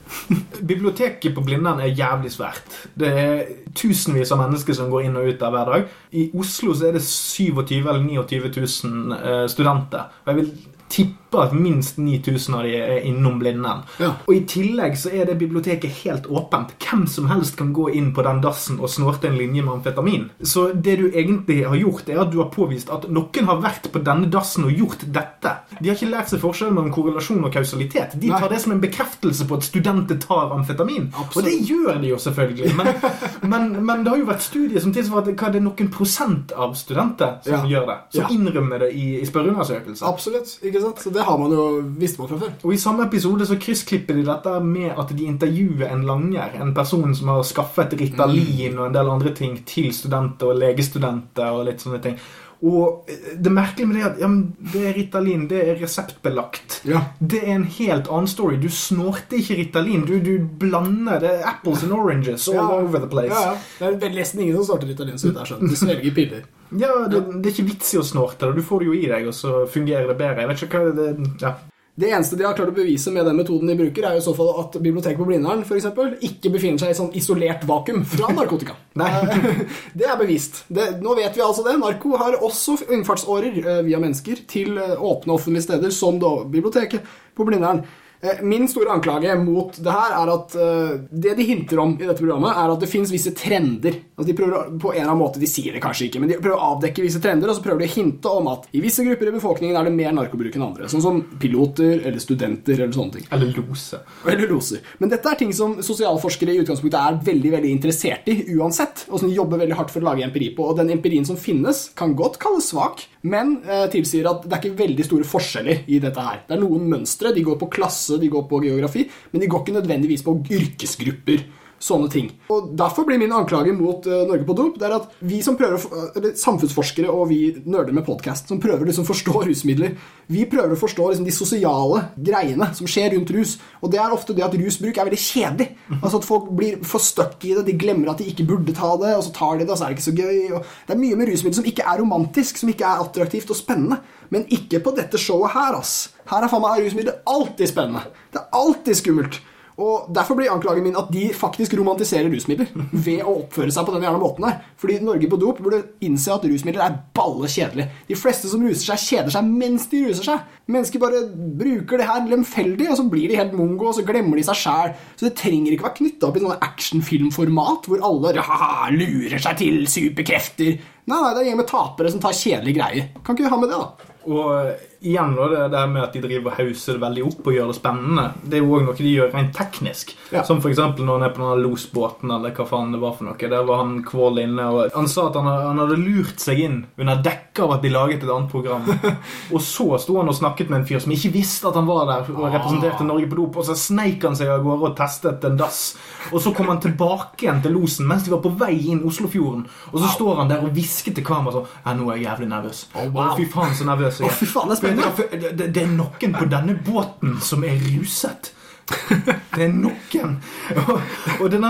Biblioteket 0.80 1.34
på 1.36 1.44
Blindern 1.44 1.80
er 1.84 1.92
jævlig 1.92 2.32
svært. 2.32 2.64
Det 2.96 3.08
er 3.12 3.40
tusenvis 3.76 4.32
av 4.32 4.40
mennesker 4.40 4.76
som 4.76 4.88
går 4.92 5.10
inn 5.10 5.18
og 5.20 5.28
ut 5.28 5.40
der 5.40 5.52
hver 5.52 5.72
dag. 5.74 5.88
I 6.16 6.30
Oslo 6.40 6.72
så 6.72 6.88
er 6.88 6.96
det 6.96 7.04
27 7.04 7.76
eller 7.84 8.00
29 8.00 8.52
000 8.56 9.18
eh, 9.20 9.46
studenter. 9.52 10.08
Og 10.24 10.32
jeg 10.32 10.40
vil 10.40 10.52
tippe 10.88 11.19
at 11.38 11.52
minst 11.54 11.96
9000 11.98 12.54
av 12.54 12.62
de 12.64 12.74
er 12.76 13.04
innom 13.06 13.38
Blindern. 13.38 13.82
Ja. 13.98 14.14
Og 14.26 14.34
i 14.34 14.40
tillegg 14.48 14.96
så 14.98 15.10
er 15.14 15.24
det 15.26 15.38
biblioteket 15.38 15.90
helt 16.04 16.26
åpent. 16.26 16.74
Hvem 16.82 17.06
som 17.06 17.28
helst 17.30 17.56
kan 17.56 17.72
gå 17.72 17.88
inn 17.94 18.12
på 18.14 18.22
den 18.22 18.40
dassen 18.40 18.80
og 18.80 18.90
snorte 18.90 19.28
en 19.28 19.36
linje 19.38 19.62
med 19.62 19.72
amfetamin. 19.74 20.30
Så 20.42 20.72
det 20.74 20.96
du 20.98 21.10
egentlig 21.10 21.66
har 21.68 21.76
gjort, 21.76 22.08
er 22.08 22.20
at 22.20 22.30
du 22.32 22.38
har 22.38 22.50
påvist 22.50 22.90
at 22.90 23.06
noen 23.10 23.46
har 23.46 23.60
vært 23.62 23.90
på 23.92 24.02
denne 24.02 24.26
dassen 24.30 24.64
og 24.64 24.72
gjort 24.72 25.04
dette. 25.06 25.54
De 25.80 25.88
har 25.88 25.96
ikke 25.96 26.10
lært 26.10 26.28
seg 26.32 26.40
forskjellen 26.42 26.74
mellom 26.74 26.90
korrelasjon 26.92 27.44
og 27.44 27.52
kausalitet. 27.54 28.18
De 28.20 28.28
Nei. 28.28 28.40
tar 28.40 28.48
det 28.50 28.60
som 28.60 28.72
en 28.72 28.80
bekreftelse 28.82 29.46
på 29.46 29.54
at 29.56 29.64
studenter 29.64 30.18
tar 30.20 30.50
amfetamin. 30.56 31.12
Absolutt. 31.14 31.36
Og 31.36 31.44
det 31.44 31.68
gjør 31.70 32.00
de 32.02 32.08
jo 32.08 32.18
selvfølgelig. 32.18 32.74
Men, 32.76 32.86
men, 33.52 33.84
men 33.86 34.04
det 34.04 34.10
har 34.12 34.18
jo 34.18 34.26
vært 34.28 34.42
studier 34.44 34.80
som 34.80 34.92
tilsvarer 34.92 35.30
at 35.36 35.52
det 35.54 35.60
er 35.60 35.64
noen 35.64 35.90
prosent 35.92 36.52
av 36.56 36.74
studenter 36.78 37.38
som 37.44 37.52
Ja. 37.52 37.78
gjør 37.78 37.86
det. 37.86 37.98
Som 38.16 38.22
Ja. 38.22 38.28
innrømmer 38.34 38.78
det 38.84 38.92
i, 38.94 39.20
i 39.20 39.24
spørreundersøkelser. 39.26 40.06
Absolutt. 40.06 40.58
ikke 40.62 40.80
sant? 40.82 40.98
Så 41.00 41.10
det 41.12 41.19
har 41.26 41.38
man 41.38 41.52
jo 41.54 41.64
visst 42.00 42.16
fra 42.20 42.26
før. 42.40 42.52
Og 42.64 42.74
I 42.74 42.80
samme 42.80 43.06
episode 43.06 43.46
så 43.46 43.56
kryssklipper 43.60 44.14
de 44.20 44.26
dette 44.26 44.52
med 44.64 44.92
at 44.98 45.14
de 45.16 45.24
intervjuer 45.30 45.88
en 45.92 46.04
langer. 46.08 46.56
En 46.60 46.74
person 46.74 47.14
som 47.14 47.28
har 47.34 47.42
skaffet 47.48 47.94
Ritalin 48.00 48.78
og 48.78 48.86
en 48.90 48.94
del 48.98 49.10
andre 49.10 49.34
ting 49.34 49.58
til 49.66 49.92
studenter 49.94 50.52
og 50.52 50.60
legestudenter. 50.60 51.50
og 51.50 51.66
litt 51.66 51.80
sånne 51.80 52.00
ting. 52.02 52.16
Og 52.62 53.08
eh, 53.08 53.38
det 53.40 53.48
merkelige 53.56 53.86
med 53.88 53.96
det 53.96 54.02
er 54.02 54.10
at 54.10 54.18
ja, 54.20 54.28
det 54.74 54.82
er 54.90 54.92
Ritalin, 54.98 55.46
det 55.48 55.60
er 55.64 55.78
reseptbelagt. 55.80 56.82
Ja. 56.84 57.00
Det 57.18 57.40
er 57.46 57.54
en 57.54 57.64
helt 57.64 58.10
annen 58.12 58.28
story. 58.28 58.58
Du 58.60 58.68
snorte 58.68 59.38
ikke 59.40 59.56
Ritalin. 59.62 60.04
Du, 60.04 60.18
du 60.20 60.34
blander 60.60 61.20
det 61.22 61.30
er 61.38 61.46
apples 61.54 61.84
and 61.86 61.92
oranges 61.96 62.48
all 62.48 62.54
Ja. 62.60 62.66
over 62.82 62.98
the 63.00 63.08
place. 63.08 63.32
Ja, 63.32 63.54
ja. 63.80 63.90
Det 63.96 64.10
er 64.10 64.14
nesten 64.18 64.40
ingen 64.44 64.56
som 64.60 64.64
snorter 64.74 64.88
Ritalin, 64.92 65.16
så 65.18 65.30
vidt 65.30 65.38
jeg 65.40 65.46
skjønt. 65.54 65.70
De 65.70 65.76
svelger 65.76 66.14
piller. 66.14 66.42
Ja, 66.78 66.92
det, 67.10 67.24
det 67.40 67.50
er 67.50 67.52
ikke 67.54 67.70
vits 67.72 67.94
i 67.94 68.00
å 68.00 68.06
snorte 68.06 68.46
det. 68.46 68.60
Du 68.60 68.66
får 68.66 68.82
det 68.82 68.90
jo 68.90 68.96
i 68.98 69.08
deg, 69.10 69.26
og 69.30 69.36
så 69.36 69.64
fungerer 69.70 70.10
det 70.10 70.18
bedre. 70.20 70.44
Jeg 70.44 70.52
vet 70.52 70.64
ikke 70.68 70.86
hva 70.86 70.94
det 70.96 71.10
Ja. 71.42 71.56
Det 72.00 72.08
eneste 72.08 72.36
de 72.38 72.46
har 72.46 72.54
klart 72.56 72.70
å 72.70 72.74
bevise 72.74 73.10
med 73.12 73.26
den 73.28 73.36
metoden 73.36 73.68
de 73.68 73.74
bruker, 73.76 74.04
er 74.06 74.14
jo 74.16 74.22
i 74.22 74.24
så 74.24 74.32
fall 74.32 74.54
at 74.62 74.76
biblioteket 74.80 75.18
på 75.20 75.26
Blindern 75.28 75.64
for 75.68 75.76
eksempel, 75.76 76.14
ikke 76.24 76.52
befinner 76.54 76.80
seg 76.80 76.94
i 76.94 76.96
sånn 76.96 77.10
isolert 77.18 77.66
vakuum 77.68 78.06
fra 78.08 78.30
narkotika. 78.32 78.76
Nei. 79.00 79.10
det 79.98 80.06
er 80.06 80.16
bevist. 80.20 80.62
Det, 80.72 80.86
nå 81.02 81.16
vet 81.18 81.36
vi 81.36 81.44
altså 81.44 81.66
det. 81.66 81.74
Narko 81.82 82.14
har 82.22 82.38
også 82.38 82.78
innfartsårer 82.96 83.58
eh, 83.60 83.82
via 83.84 84.00
mennesker 84.00 84.46
til 84.48 84.78
eh, 84.80 84.94
åpne 84.96 85.34
offentlige 85.36 85.66
steder, 85.66 85.92
som 85.92 86.16
da 86.22 86.32
biblioteket 86.48 87.04
på 87.36 87.44
Blindern. 87.48 87.82
Eh, 88.20 88.42
Min 88.42 88.68
store 88.68 88.90
anklage 88.92 89.34
mot 89.40 89.76
det 89.80 89.92
her 89.94 90.12
er 90.18 90.30
at 90.34 90.54
eh, 90.60 90.96
det 91.10 91.34
de 91.38 91.46
hinter 91.48 91.80
om 91.80 91.94
i 91.96 92.04
dette 92.04 92.20
programmet, 92.20 92.52
er 92.52 92.72
at 92.74 92.82
det 92.82 92.90
fins 92.90 93.12
visse 93.12 93.32
trender. 93.36 93.96
Altså 94.16 94.28
de 94.28 94.36
prøver 94.36 94.74
på 94.80 94.92
en 94.92 94.98
eller 94.98 95.12
annen 95.12 95.22
måte, 95.22 95.40
de 95.40 95.48
sier 95.48 95.72
det 95.72 95.80
kanskje 95.80 96.08
ikke, 96.10 96.20
men 96.20 96.28
de 96.28 96.36
prøver 96.36 96.58
å 96.58 96.74
avdekke 96.74 97.04
visse 97.04 97.22
trender, 97.24 97.48
og 97.48 97.56
så 97.56 97.64
prøver 97.64 97.84
de 97.84 97.88
å 97.88 97.94
hinte 97.94 98.34
om 98.40 98.50
at 98.52 98.66
i 98.76 98.82
visse 98.84 99.04
grupper 99.06 99.30
i 99.30 99.34
befolkningen 99.38 99.78
er 99.80 99.88
det 99.88 99.94
mer 99.96 100.12
narkobruk 100.16 100.58
enn 100.58 100.66
andre. 100.68 100.90
Sånn 100.92 101.04
som 101.04 101.22
piloter 101.40 102.04
eller 102.04 102.20
studenter 102.20 102.76
eller 102.76 102.92
sånne 102.96 103.16
ting. 103.16 103.28
Eller 103.32 103.54
lose. 103.56 104.02
Eller 104.28 104.52
loser. 104.52 104.84
Men 105.00 105.14
dette 105.14 105.32
er 105.32 105.40
ting 105.40 105.54
som 105.56 105.78
sosialforskere 105.84 106.52
i 106.52 106.60
utgangspunktet 106.60 107.00
er 107.00 107.20
veldig 107.30 107.54
veldig 107.56 107.72
interessert 107.72 108.28
i 108.28 108.36
uansett, 108.58 109.06
og 109.08 109.22
som 109.22 109.30
de 109.30 109.38
jobber 109.38 109.62
veldig 109.64 109.78
hardt 109.80 109.94
for 109.94 110.04
å 110.04 110.10
lage 110.10 110.26
empiri 110.28 110.52
på. 110.56 110.68
Og 110.68 110.76
den 110.76 110.92
empirien 110.92 111.24
som 111.24 111.40
finnes, 111.40 111.86
kan 111.96 112.12
godt 112.18 112.36
kalles 112.42 112.68
svak, 112.74 113.06
men 113.28 113.58
eh, 113.68 113.86
tilsier 113.92 114.28
at 114.30 114.44
det 114.46 114.54
er 114.56 114.62
ikke 114.62 114.80
veldig 114.80 115.04
store 115.04 115.26
forskjeller 115.28 115.82
i 115.92 115.98
dette 116.00 116.24
her. 116.24 116.42
Det 116.46 116.56
er 116.56 116.62
noen 116.62 116.86
mønstre. 116.88 117.34
De 117.36 117.44
går 117.44 117.58
på 117.60 117.68
klasse, 117.72 118.16
de 118.20 118.30
går 118.32 118.46
på 118.48 118.62
geografi, 118.64 119.04
men 119.32 119.42
de 119.42 119.48
går 119.50 119.64
ikke 119.64 119.76
nødvendigvis 119.76 120.24
på 120.24 120.38
yrkesgrupper. 120.56 121.44
Sånne 121.80 122.10
ting. 122.12 122.26
Og 122.52 122.74
Derfor 122.76 123.06
blir 123.08 123.16
min 123.20 123.32
anklage 123.32 123.72
mot 123.72 124.04
uh, 124.04 124.22
Norge 124.28 124.44
på 124.44 124.56
dop 124.56 124.74
det 124.76 124.84
er 124.84 124.94
at 124.98 125.14
vi 125.24 125.38
som 125.44 125.56
prøver 125.56 125.80
eller 126.18 126.34
samfunnsforskere 126.36 127.08
og 127.08 127.30
vi 127.30 127.38
nerder 127.64 127.94
med 127.96 128.04
podkast 128.04 128.50
som 128.50 128.60
prøver 128.60 128.90
liksom 128.90 129.06
forstå 129.08 129.40
rusmidler, 129.48 129.94
vi 130.28 130.44
prøver 130.50 130.76
å 130.76 130.80
forstå 130.80 131.08
liksom 131.08 131.26
de 131.26 131.34
sosiale 131.34 132.02
greiene 132.20 132.68
som 132.76 132.88
skjer 132.90 133.14
rundt 133.14 133.32
rus. 133.34 133.56
Og 133.80 133.92
det 133.94 134.00
er 134.02 134.12
ofte 134.12 134.36
det 134.36 134.44
at 134.44 134.54
rusbruk 134.60 135.00
er 135.00 135.08
veldig 135.08 135.20
kjedelig. 135.22 135.68
Altså 135.98 136.20
At 136.20 136.28
folk 136.28 136.50
blir 136.56 136.78
for 136.86 137.02
stuck 137.02 137.40
i 137.48 137.54
det, 137.56 137.64
de 137.70 137.78
glemmer 137.80 138.12
at 138.12 138.20
de 138.20 138.28
ikke 138.28 138.46
burde 138.48 138.76
ta 138.76 138.92
det, 139.00 139.14
og 139.16 139.24
så 139.26 139.34
tar 139.34 139.58
de 139.58 139.64
det, 139.64 139.72
og 139.72 139.80
så 139.80 139.86
er 139.86 139.94
det 139.94 139.98
ikke 139.98 140.08
så 140.10 140.16
gøy. 140.20 140.62
Det 140.86 140.94
er 140.94 141.00
mye 141.00 141.18
med 141.18 141.32
rusmidler 141.32 141.58
som 141.62 141.70
ikke 141.72 141.86
er 141.88 142.02
romantisk, 142.02 142.60
som 142.60 142.72
ikke 142.72 142.86
er 142.86 143.04
attraktivt 143.06 143.50
og 143.50 143.58
spennende. 143.58 144.02
Men 144.30 144.46
ikke 144.52 144.82
på 144.84 144.92
dette 144.96 145.18
showet 145.18 145.56
her, 145.56 145.80
ass. 145.80 146.10
Her 146.30 146.44
er 146.44 146.52
faen 146.52 146.62
meg 146.62 146.84
rusmidler 146.84 147.22
alltid 147.30 147.72
spennende. 147.72 148.04
Det 148.30 148.44
er 148.44 148.60
alltid 148.60 149.00
skummelt. 149.00 149.40
Og 149.80 150.10
Derfor 150.12 150.36
blir 150.36 150.50
anklagen 150.52 150.84
min 150.84 150.98
at 150.98 151.08
de 151.12 151.30
faktisk 151.36 151.74
romantiserer 151.78 152.28
rusmidler 152.30 152.68
ved 152.92 153.22
å 153.24 153.38
oppføre 153.42 153.72
seg 153.72 153.86
på 153.86 153.94
den 153.94 154.18
måten 154.20 154.46
her. 154.46 154.58
Fordi 154.80 154.98
Norge 155.04 155.30
på 155.30 155.38
dop 155.40 155.62
burde 155.64 155.80
innse 156.04 156.32
at 156.34 156.44
rusmidler 156.44 156.84
er 156.84 156.98
balle 157.16 157.48
kjedelig. 157.48 157.86
De 158.10 158.18
fleste 158.18 158.50
som 158.50 158.64
ruser 158.64 158.90
seg, 158.90 159.04
kjeder 159.06 159.34
seg 159.34 159.48
mens 159.48 159.88
de 159.90 160.02
ruser 160.06 160.28
seg. 160.28 160.44
Mennesker 160.70 161.02
bare 161.02 161.22
bruker 161.60 162.00
det 162.00 162.10
her 162.10 162.28
lemfeldig, 162.30 162.90
og 162.92 163.00
så 163.00 163.06
blir 163.10 163.32
de 163.32 163.38
helt 163.40 163.56
mongo, 163.56 163.88
og 163.90 163.96
så 163.96 164.04
glemmer 164.06 164.38
de 164.38 164.46
seg 164.46 164.60
sjæl. 164.60 164.94
Så 165.16 165.28
det 165.28 165.34
trenger 165.40 165.74
ikke 165.74 165.88
være 165.88 165.98
knytta 166.02 166.28
opp 166.28 166.38
i 166.38 166.44
sånn 166.44 166.68
actionfilmformat 166.68 167.90
hvor 167.90 168.06
alle 168.06 168.36
«Haha, 168.40 168.92
lurer 168.94 169.40
seg 169.42 169.58
til 169.60 169.82
superkrefter. 169.90 170.78
Nei, 171.10 171.16
nei, 171.16 171.32
det 171.32 171.40
er 171.40 171.42
en 171.42 171.50
gjeng 171.50 171.60
med 171.62 171.70
tapere 171.70 172.12
som 172.12 172.22
tar 172.22 172.36
kjedelige 172.36 172.78
greier. 172.78 173.10
Kan 173.24 173.34
ikke 173.34 173.48
vi 173.48 173.52
ha 173.52 173.60
med 173.60 173.72
det, 173.72 173.80
da? 173.80 174.10
Og 174.30 174.89
igjen 175.00 175.34
da, 175.36 175.48
det 175.48 175.68
der 175.72 175.86
med 175.88 176.02
at 176.02 176.12
de 176.12 176.20
driver 176.20 176.50
og 176.50 176.58
hauser 176.58 176.96
det 176.96 177.02
veldig 177.02 177.22
opp 177.24 177.46
og 177.48 177.54
gjør 177.54 177.70
det 177.70 177.76
spennende, 177.78 178.24
det 178.44 178.58
er 178.58 178.64
jo 178.64 178.74
òg 178.76 178.84
noe 178.84 178.96
de 178.98 179.12
gjør 179.14 179.30
rent 179.32 179.52
teknisk. 179.56 180.12
Ja. 180.30 180.42
Som 180.46 180.60
f.eks. 180.60 180.80
når 180.98 181.14
han 181.14 181.24
er 181.26 181.32
på 181.34 181.42
denne 181.42 181.62
losbåten, 181.64 182.32
eller 182.34 182.52
hva 182.56 182.66
faen 182.68 182.92
det 182.92 183.00
var 183.00 183.14
for 183.16 183.28
noe. 183.28 183.50
Der 183.50 183.64
var 183.68 183.80
han 183.80 183.96
Kvål 184.04 184.42
inne, 184.44 184.66
og 184.68 184.96
han 184.96 185.08
sa 185.10 185.28
at 185.30 185.38
han, 185.40 185.48
han 185.48 185.80
hadde 185.80 185.98
lurt 186.00 186.42
seg 186.42 186.60
inn 186.66 186.78
under 187.00 187.22
dekke 187.24 187.64
av 187.64 187.76
at 187.76 187.84
de 187.84 187.92
laget 187.92 188.24
et 188.24 188.32
annet 188.32 188.52
program. 188.52 188.84
og 189.54 189.64
så 189.64 189.88
sto 190.02 190.18
han 190.20 190.30
og 190.30 190.36
snakket 190.36 190.72
med 190.72 190.82
en 190.82 190.88
fyr 190.90 191.00
som 191.02 191.14
ikke 191.16 191.32
visste 191.34 191.70
at 191.70 191.78
han 191.80 191.88
var 191.88 192.04
der 192.10 192.28
og 192.34 192.46
representerte 192.48 193.06
Norge 193.08 193.30
på 193.30 193.40
dop, 193.40 193.60
og 193.62 193.68
så 193.70 193.78
sneik 193.78 194.24
han 194.28 194.36
seg 194.38 194.52
av 194.52 194.64
gårde 194.66 194.92
og 194.92 194.98
testet 195.00 195.48
en 195.48 195.58
dass. 195.60 195.82
Og 196.30 196.44
så 196.44 196.52
kom 196.56 196.68
han 196.70 196.82
tilbake 196.82 197.46
igjen 197.46 197.62
til 197.64 197.74
losen 197.76 198.08
mens 198.10 198.26
de 198.26 198.34
var 198.34 198.42
på 198.44 198.52
vei 198.60 198.74
inn 198.92 199.02
Oslofjorden. 199.06 199.64
Og 199.94 199.98
så 200.02 200.12
står 200.12 200.42
han 200.42 200.52
der 200.52 200.64
og 200.64 200.74
hvisker 200.76 201.16
til 201.16 201.24
kameraet 201.26 201.56
sånn 201.56 201.68
Ja, 201.86 201.94
nå 201.96 202.10
er 202.10 202.20
jeg 202.20 202.26
jævlig 202.28 202.50
nervøs. 202.50 202.84
Å, 202.92 203.06
wow. 203.08 203.32
Å, 203.32 203.36
fy 203.38 203.46
faen, 203.50 203.74
så 203.76 203.86
nervøs 203.88 204.20
jeg 204.20 204.28
Å, 204.28 204.34
fy 204.36 204.48
faen, 204.50 204.70
det 204.70 204.78
er. 204.78 204.89
Det, 204.96 205.82
er 205.82 205.92
noen 205.92 206.34
på 206.36 206.48
denne 206.50 206.76
båten 206.86 207.38
som 207.44 207.64
er 207.64 207.78
ruset. 207.90 208.52
Det 209.50 209.64
er 209.66 209.72
noen. 209.74 210.36
Og, 210.78 211.00
og 211.42 211.46
den, 211.52 211.64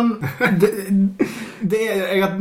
det, 0.60 0.68
det 1.72 1.78
er, 1.80 2.02
Jeg 2.12 2.22
har 2.22 2.34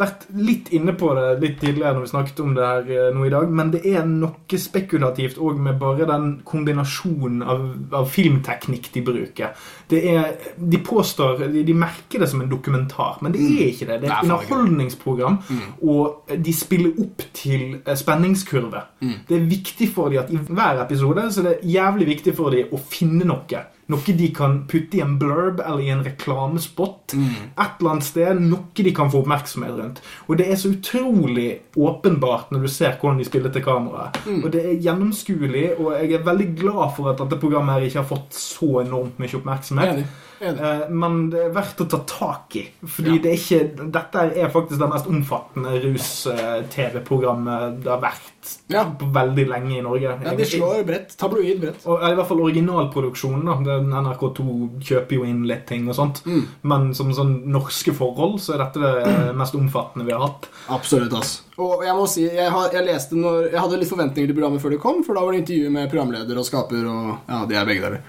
vært 0.00 0.24
litt 0.38 0.70
inne 0.74 0.94
på 0.98 1.10
det 1.16 1.26
litt 1.42 1.58
tidligere 1.60 1.94
når 1.96 2.06
vi 2.06 2.10
snakket 2.10 2.40
om 2.44 2.54
det 2.56 2.64
her 2.64 2.88
eh, 2.94 3.10
nå 3.14 3.26
i 3.28 3.32
dag, 3.32 3.52
men 3.60 3.72
det 3.74 3.82
er 3.90 4.06
noe 4.08 4.60
spekulativt 4.60 5.38
òg 5.42 5.60
med 5.62 5.78
bare 5.80 6.08
den 6.08 6.28
kombinasjonen 6.48 7.44
av, 7.44 7.66
av 8.00 8.08
filmteknikk 8.12 8.88
de 8.94 9.04
bruker. 9.06 9.68
Det 9.90 10.00
er, 10.14 10.32
de 10.56 10.80
påstår 10.82 11.44
de, 11.44 11.62
de 11.66 11.76
merker 11.76 12.24
det 12.24 12.30
som 12.32 12.42
en 12.42 12.50
dokumentar, 12.50 13.20
men 13.24 13.36
det 13.36 13.44
er 13.44 13.68
ikke 13.68 13.90
det. 13.92 14.00
Det 14.02 14.10
er 14.10 14.16
et 14.16 14.16
er 14.16 14.26
underholdningsprogram, 14.26 15.38
og 15.84 16.34
de 16.48 16.56
spiller 16.56 16.96
opp 17.04 17.24
til 17.36 17.78
eh, 17.82 17.94
spenningskurve. 17.96 18.86
Det 19.28 19.38
er 19.38 19.48
viktig 19.52 19.92
for 19.92 20.12
dem 20.12 20.24
at 20.24 20.32
i 20.32 20.40
hver 20.40 20.82
episode 20.82 21.28
så 21.30 21.44
det 21.44 21.52
er 21.52 21.62
det 21.62 21.74
jævlig 21.76 22.10
viktig 22.14 22.36
for 22.36 22.54
dem 22.54 22.72
å 22.74 22.80
finne 22.80 23.26
noe. 23.28 23.64
Noe 23.86 24.14
de 24.18 24.28
kan 24.34 24.64
putte 24.66 24.98
i 24.98 25.00
en 25.04 25.18
blurb 25.18 25.60
eller 25.62 25.80
i 25.84 25.90
en 25.94 26.02
reklamespot. 26.02 27.14
Et 27.14 27.80
eller 27.80 27.90
annet 27.92 28.04
sted. 28.04 28.40
Noe 28.42 28.64
de 28.74 28.92
kan 28.94 29.10
få 29.12 29.20
oppmerksomhet 29.22 29.76
rundt. 29.78 30.00
Og 30.26 30.38
det 30.40 30.48
er 30.50 30.56
så 30.58 30.72
utrolig 30.74 31.60
åpenbart 31.76 32.50
når 32.50 32.66
du 32.66 32.68
ser 32.68 32.96
hvordan 32.98 33.18
de 33.22 33.24
spiller 33.28 33.52
til 33.54 33.62
kameraet. 33.62 34.18
Og 34.42 34.50
det 34.52 34.64
er 34.64 34.80
gjennomskuelig, 34.82 35.66
og 35.78 35.92
jeg 36.02 36.12
er 36.18 36.26
veldig 36.26 36.48
glad 36.58 36.96
for 36.96 37.12
at 37.12 37.18
dette 37.22 37.38
programmet 37.38 37.74
her 37.78 37.86
ikke 37.86 38.02
har 38.02 38.10
fått 38.10 38.34
så 38.34 38.80
enormt 38.82 39.18
mye 39.22 39.38
oppmerksomhet. 39.38 40.02
Eh, 40.40 40.88
Men 40.90 41.30
det 41.30 41.40
er 41.46 41.52
verdt 41.54 41.80
å 41.80 41.88
ta 41.88 41.98
tak 42.06 42.56
i. 42.56 42.64
Fordi 42.84 43.16
Ja. 43.16 43.22
det 43.22 43.30
er 43.32 43.38
ikke, 43.40 43.90
dette 43.92 44.24
er 44.36 44.50
faktisk 44.52 44.78
det 44.78 44.88
mest 44.90 45.06
omfattende 45.06 45.76
rus-TV-programmet 45.84 47.82
det 47.82 47.90
har 47.90 48.00
vært 48.02 48.56
Ja. 48.70 48.84
på 48.84 49.08
veldig 49.12 49.46
lenge 49.48 49.78
i 49.78 49.82
Norge. 49.82 50.02
Ja, 50.24 50.34
De 50.34 50.44
slår 50.44 50.84
bredt. 50.86 51.16
Tabloid 51.18 51.60
bredt. 51.60 51.86
Og, 51.86 52.00
i 52.02 52.14
hvert 52.14 52.26
fall 52.28 52.40
originalproduksjonen. 52.40 53.44
da 53.64 53.80
NRK2 53.80 54.80
kjøper 54.80 55.12
jo 55.16 55.24
inn 55.24 55.44
litt 55.46 55.66
ting 55.66 55.88
og 55.88 55.94
sånt. 55.94 56.22
Mm. 56.26 56.44
Men 56.62 56.94
som 56.94 57.10
sånn 57.12 57.46
norske 57.46 57.92
forhold 57.94 58.38
så 58.40 58.54
er 58.54 58.58
dette 58.64 58.80
det 58.80 59.34
mest 59.36 59.54
omfattende 59.54 60.04
vi 60.06 60.12
har 60.12 60.20
hatt. 60.20 60.46
Absolutt, 60.68 61.12
ass. 61.14 61.42
Og 61.58 61.82
jeg 61.82 61.94
må 61.96 62.06
si, 62.06 62.28
jeg, 62.28 62.50
har, 62.50 62.70
jeg 62.70 62.84
leste 62.84 63.12
når 63.16 63.50
Jeg 63.50 63.60
hadde 63.60 63.78
litt 63.80 63.88
forventninger 63.88 64.26
til 64.28 64.34
programmet 64.36 64.60
før 64.60 64.70
det 64.70 64.80
kom, 64.80 65.02
for 65.04 65.14
da 65.14 65.20
var 65.24 65.32
det 65.32 65.40
intervju 65.46 65.70
med 65.72 65.90
programleder 65.90 66.36
og 66.38 66.44
skaper 66.44 66.84
og 66.86 67.18
Ja, 67.28 67.44
de 67.46 67.54
er 67.54 67.64
begge 67.64 67.80
deler. 67.82 68.00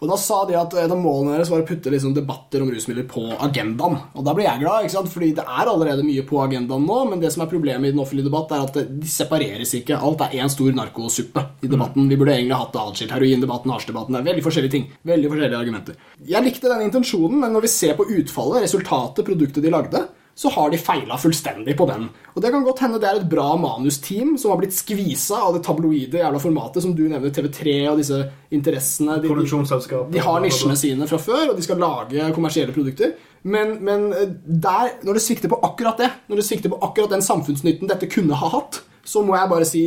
Og 0.00 0.08
da 0.08 0.16
sa 0.16 0.38
de 0.48 0.56
at 0.56 0.74
et 0.80 0.92
av 0.92 0.96
målene 0.96 1.34
deres 1.34 1.50
var 1.52 1.60
å 1.60 1.66
putte 1.68 1.92
liksom 1.92 2.14
debatter 2.16 2.62
om 2.64 2.70
rusmidler 2.72 3.04
på 3.08 3.26
agendaen. 3.36 3.98
Og 4.16 4.24
da 4.24 4.32
ble 4.36 4.46
jeg 4.46 4.62
glad, 4.62 4.86
ikke 4.86 4.94
sant? 4.94 5.10
fordi 5.12 5.32
det 5.36 5.44
er 5.44 5.68
allerede 5.68 6.06
mye 6.06 6.24
på 6.28 6.38
agendaen 6.40 6.86
nå, 6.88 6.98
men 7.10 7.20
det 7.20 7.32
som 7.34 7.44
er 7.44 7.50
problemet 7.50 7.90
i 7.90 7.92
den 7.92 8.00
offentlige 8.00 8.30
debatt, 8.30 8.54
er 8.56 8.64
at 8.64 8.78
de 8.88 9.10
separeres 9.12 9.74
ikke. 9.76 9.98
Alt 9.98 10.24
er 10.24 10.38
én 10.40 10.52
stor 10.52 10.72
narkosuppe 10.76 11.44
i 11.60 11.70
debatten. 11.70 12.08
Vi 12.08 12.16
burde 12.20 12.38
egentlig 12.38 12.56
hatt 12.62 12.72
det 12.76 12.84
atskilt. 12.84 13.12
Heroindebatten, 13.16 13.74
hasjdebatten. 13.76 14.16
Det 14.16 14.22
er 14.22 14.30
veldig 14.30 14.46
forskjellige 14.46 14.76
ting. 14.76 14.88
Veldig 15.12 15.34
forskjellige 15.34 15.60
argumenter. 15.60 16.00
Jeg 16.32 16.46
likte 16.48 16.72
den 16.72 16.86
intensjonen, 16.88 17.36
men 17.44 17.52
når 17.56 17.66
vi 17.66 17.74
ser 17.74 17.98
på 17.98 18.08
utfallet, 18.08 18.64
resultatet, 18.64 19.26
produktet 19.28 19.66
de 19.66 19.74
lagde, 19.74 20.06
så 20.40 20.48
har 20.48 20.70
de 20.72 20.78
feila 20.80 21.18
fullstendig 21.20 21.74
på 21.76 21.84
den. 21.90 22.06
Og 22.32 22.40
det 22.40 22.48
kan 22.54 22.62
godt 22.64 22.80
hende 22.80 23.00
det 23.00 23.08
er 23.10 23.18
et 23.20 23.28
bra 23.28 23.50
manusteam 23.60 24.38
som 24.40 24.54
har 24.54 24.60
blitt 24.62 24.72
skvisa 24.72 25.36
av 25.44 25.58
det 25.58 25.60
tabloide 25.66 26.22
jævla 26.22 26.40
formatet 26.40 26.84
som 26.84 26.94
du 26.96 27.02
nevner, 27.10 27.32
TV3 27.34 27.74
og 27.90 28.00
disse 28.00 28.22
interessene. 28.56 29.18
De, 29.20 29.28
de, 29.28 30.00
de 30.14 30.22
har 30.24 30.40
nisjene 30.40 30.78
sine 30.80 31.08
fra 31.10 31.18
før, 31.20 31.50
og 31.50 31.58
de 31.58 31.66
skal 31.66 31.82
lage 31.84 32.30
kommersielle 32.36 32.72
produkter. 32.72 33.12
Men, 33.42 33.76
men 33.84 34.06
eh, 34.16 34.32
der, 34.44 34.94
når 35.04 35.18
det 35.18 35.24
svikter 35.26 35.52
på 35.52 35.60
akkurat 35.66 36.00
det, 36.00 36.08
når 36.32 36.40
det 36.40 36.46
svikter 36.48 36.72
på 36.72 36.80
akkurat 36.88 37.12
den 37.12 37.24
samfunnsnytten 37.24 37.92
dette 37.92 38.08
kunne 38.08 38.40
ha 38.40 38.50
hatt, 38.56 38.80
så 39.04 39.20
må 39.26 39.36
jeg 39.36 39.52
bare 39.52 39.68
si 39.68 39.84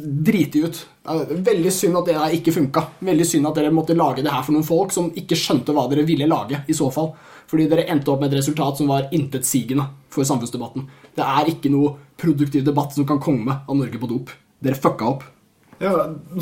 driti 0.00 0.62
ut. 0.64 0.80
Veldig 1.44 1.72
synd 1.74 1.98
at 1.98 2.08
det 2.08 2.16
der 2.16 2.36
ikke 2.36 2.54
funka. 2.54 2.86
Veldig 3.04 3.26
synd 3.26 3.48
at 3.50 3.58
dere 3.58 3.72
måtte 3.74 3.96
lage 3.98 4.24
det 4.24 4.32
her 4.32 4.44
for 4.46 4.54
noen 4.56 4.66
folk 4.66 4.94
som 4.94 5.10
ikke 5.16 5.38
skjønte 5.38 5.74
hva 5.76 5.88
dere 5.90 6.06
ville 6.08 6.28
lage. 6.30 6.62
i 6.68 6.76
så 6.76 6.88
fall. 6.94 7.12
Fordi 7.50 7.66
dere 7.70 7.88
endte 7.90 8.12
opp 8.12 8.22
med 8.22 8.30
et 8.30 8.38
resultat 8.38 8.78
som 8.78 8.90
var 8.92 9.08
intetsigende 9.16 9.88
for 10.12 10.26
samfunnsdebatten. 10.26 10.86
Det 11.16 11.26
er 11.26 11.50
ikke 11.50 11.72
noe 11.72 11.96
produktiv 12.20 12.62
debatt 12.66 12.94
som 12.94 13.06
kan 13.08 13.18
komme 13.22 13.60
av 13.66 13.76
Norge 13.76 13.98
på 13.98 14.10
dop. 14.10 14.30
Dere 14.62 14.78
fucka 14.78 15.08
opp. 15.10 15.26
Ja, 15.80 15.94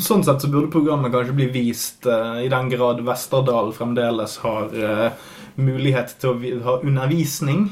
Sånn 0.03 0.25
sett 0.27 0.43
så 0.43 0.49
burde 0.51 0.71
programmet 0.73 1.13
kanskje 1.13 1.35
bli 1.37 1.47
vist 1.53 2.05
uh, 2.09 2.41
i 2.43 2.49
den 2.51 2.69
grad 2.73 2.99
Vesterdal 3.07 3.71
fremdeles 3.73 4.35
har 4.43 4.73
uh, 4.75 5.29
mulighet 5.55 6.11
til 6.19 6.33
å 6.33 6.63
ha 6.65 6.73
undervisning 6.83 7.69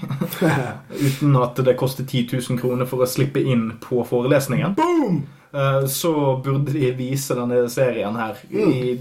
uten 1.07 1.35
at 1.43 1.59
det 1.67 1.75
koster 1.79 2.07
10 2.07 2.39
000 2.39 2.61
kroner 2.61 2.87
for 2.87 3.03
å 3.03 3.09
slippe 3.09 3.43
inn 3.43 3.73
på 3.83 3.99
forelesningen. 4.07 4.79
Boom! 4.79 5.25
Eh, 5.57 5.85
så 5.89 6.11
burde 6.45 6.71
de 6.75 6.91
vise 6.97 7.33
denne 7.37 7.63
serien 7.73 8.15
her 8.19 8.37
i, 8.53 8.93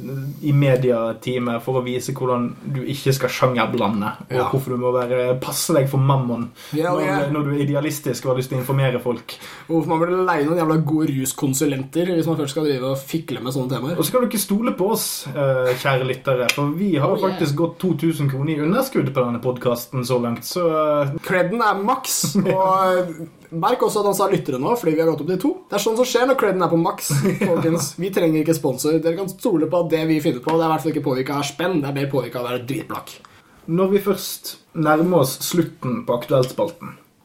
i 0.49 0.53
mediatime 0.57 1.59
for 1.64 1.81
å 1.81 1.85
vise 1.85 2.14
hvordan 2.16 2.49
du 2.75 2.81
ikke 2.88 3.12
skal 3.16 3.33
sjangerblande, 3.37 4.12
og 4.31 4.35
Ja. 4.37 4.49
hvorfor 4.51 4.75
du 4.75 4.81
må 4.83 4.92
være 4.97 5.38
passe 5.42 5.75
deg 5.77 5.88
for 5.92 5.99
mammon 6.03 6.49
Ja, 6.73 6.92
når, 6.95 7.05
ja. 7.05 7.19
når 7.33 7.45
du 7.45 7.51
er 7.57 7.62
idealistisk 7.66 8.25
og 8.27 8.33
har 8.35 8.40
lyst 8.40 8.51
til 8.53 8.59
å 8.59 8.62
informere 8.64 9.01
folk. 9.03 9.37
Hvorfor 9.69 9.92
man 9.92 10.01
burde 10.03 10.25
leie 10.27 10.47
noen 10.49 10.61
jævla 10.62 10.79
gode 10.87 11.12
ruskonsulenter 11.14 12.14
hvis 12.14 12.27
man 12.31 12.37
først 12.40 12.57
skal 12.57 12.64
drive 12.69 12.90
og 12.95 12.99
fikle 12.99 13.42
med 13.45 13.53
sånne 13.55 13.75
temaer. 13.77 13.99
Og 13.99 14.05
så 14.07 14.12
kan 14.16 14.25
du 14.25 14.29
ikke 14.31 14.42
stole 14.42 14.73
på 14.79 14.90
oss, 14.97 15.07
eh, 15.29 15.73
kjære 15.83 16.07
lyttere, 16.09 16.49
for 16.55 16.73
vi 16.77 16.95
har 16.97 17.07
Oh, 17.07 17.19
yeah. 17.19 17.29
faktisk 17.31 17.55
gått 17.57 17.79
2000 17.79 18.31
kroner 18.33 18.57
i 18.57 18.61
underskudd 18.64 19.12
på 19.14 19.23
denne 19.25 19.38
podkasten 19.42 20.03
så 20.05 20.19
langt, 20.23 20.42
så 20.45 20.64
eh, 21.03 21.12
Creden 21.23 21.61
er 21.62 21.83
maks. 21.85 22.35
Og 22.57 23.46
merk 23.55 23.85
også 23.87 24.03
at 24.03 24.11
han 24.11 24.17
sa 24.19 24.29
lyttere 24.33 24.61
nå, 24.63 24.75
fordi 24.79 24.97
vi 24.97 25.03
har 25.03 25.11
gått 25.11 25.23
opp 25.25 25.31
til 25.33 25.41
to. 25.43 25.53
Det 25.71 25.79
er 25.79 25.85
sånn 25.87 25.99
som 25.99 26.09
skjer 26.09 26.29
når 26.31 26.41
creden 26.41 26.67
er 26.67 26.73
på 26.73 26.81
maks. 26.81 27.13
folkens. 27.45 27.93
Vi 28.01 28.13
trenger 28.15 28.43
ikke 28.43 28.59
sponsor. 28.59 28.99
Dere 28.99 29.19
kan 29.21 29.33
stole 29.33 29.71
på 29.71 29.85
at 29.85 29.95
det 29.95 30.05
vi 30.11 30.21
finner 30.25 30.45
på, 30.45 30.57
det 30.57 30.67
er 30.67 30.69
i 30.69 30.75
hvert 30.75 30.85
fall 30.85 30.95
ikke 30.95 31.07
påvirka 31.07 31.41
av 31.41 31.49
spenn. 31.49 31.81
Det 31.83 31.91
er 31.91 31.99
mer 32.01 32.13
påvirka 32.13 32.43
av 32.43 32.47
å 32.47 32.53
være 32.53 32.67
dritblakk. 32.69 33.17
Når 33.67 33.91
vi 33.95 34.05
først 34.05 34.55
nærmer 34.79 35.25
oss 35.25 35.39
slutten 35.43 36.05
på 36.07 36.21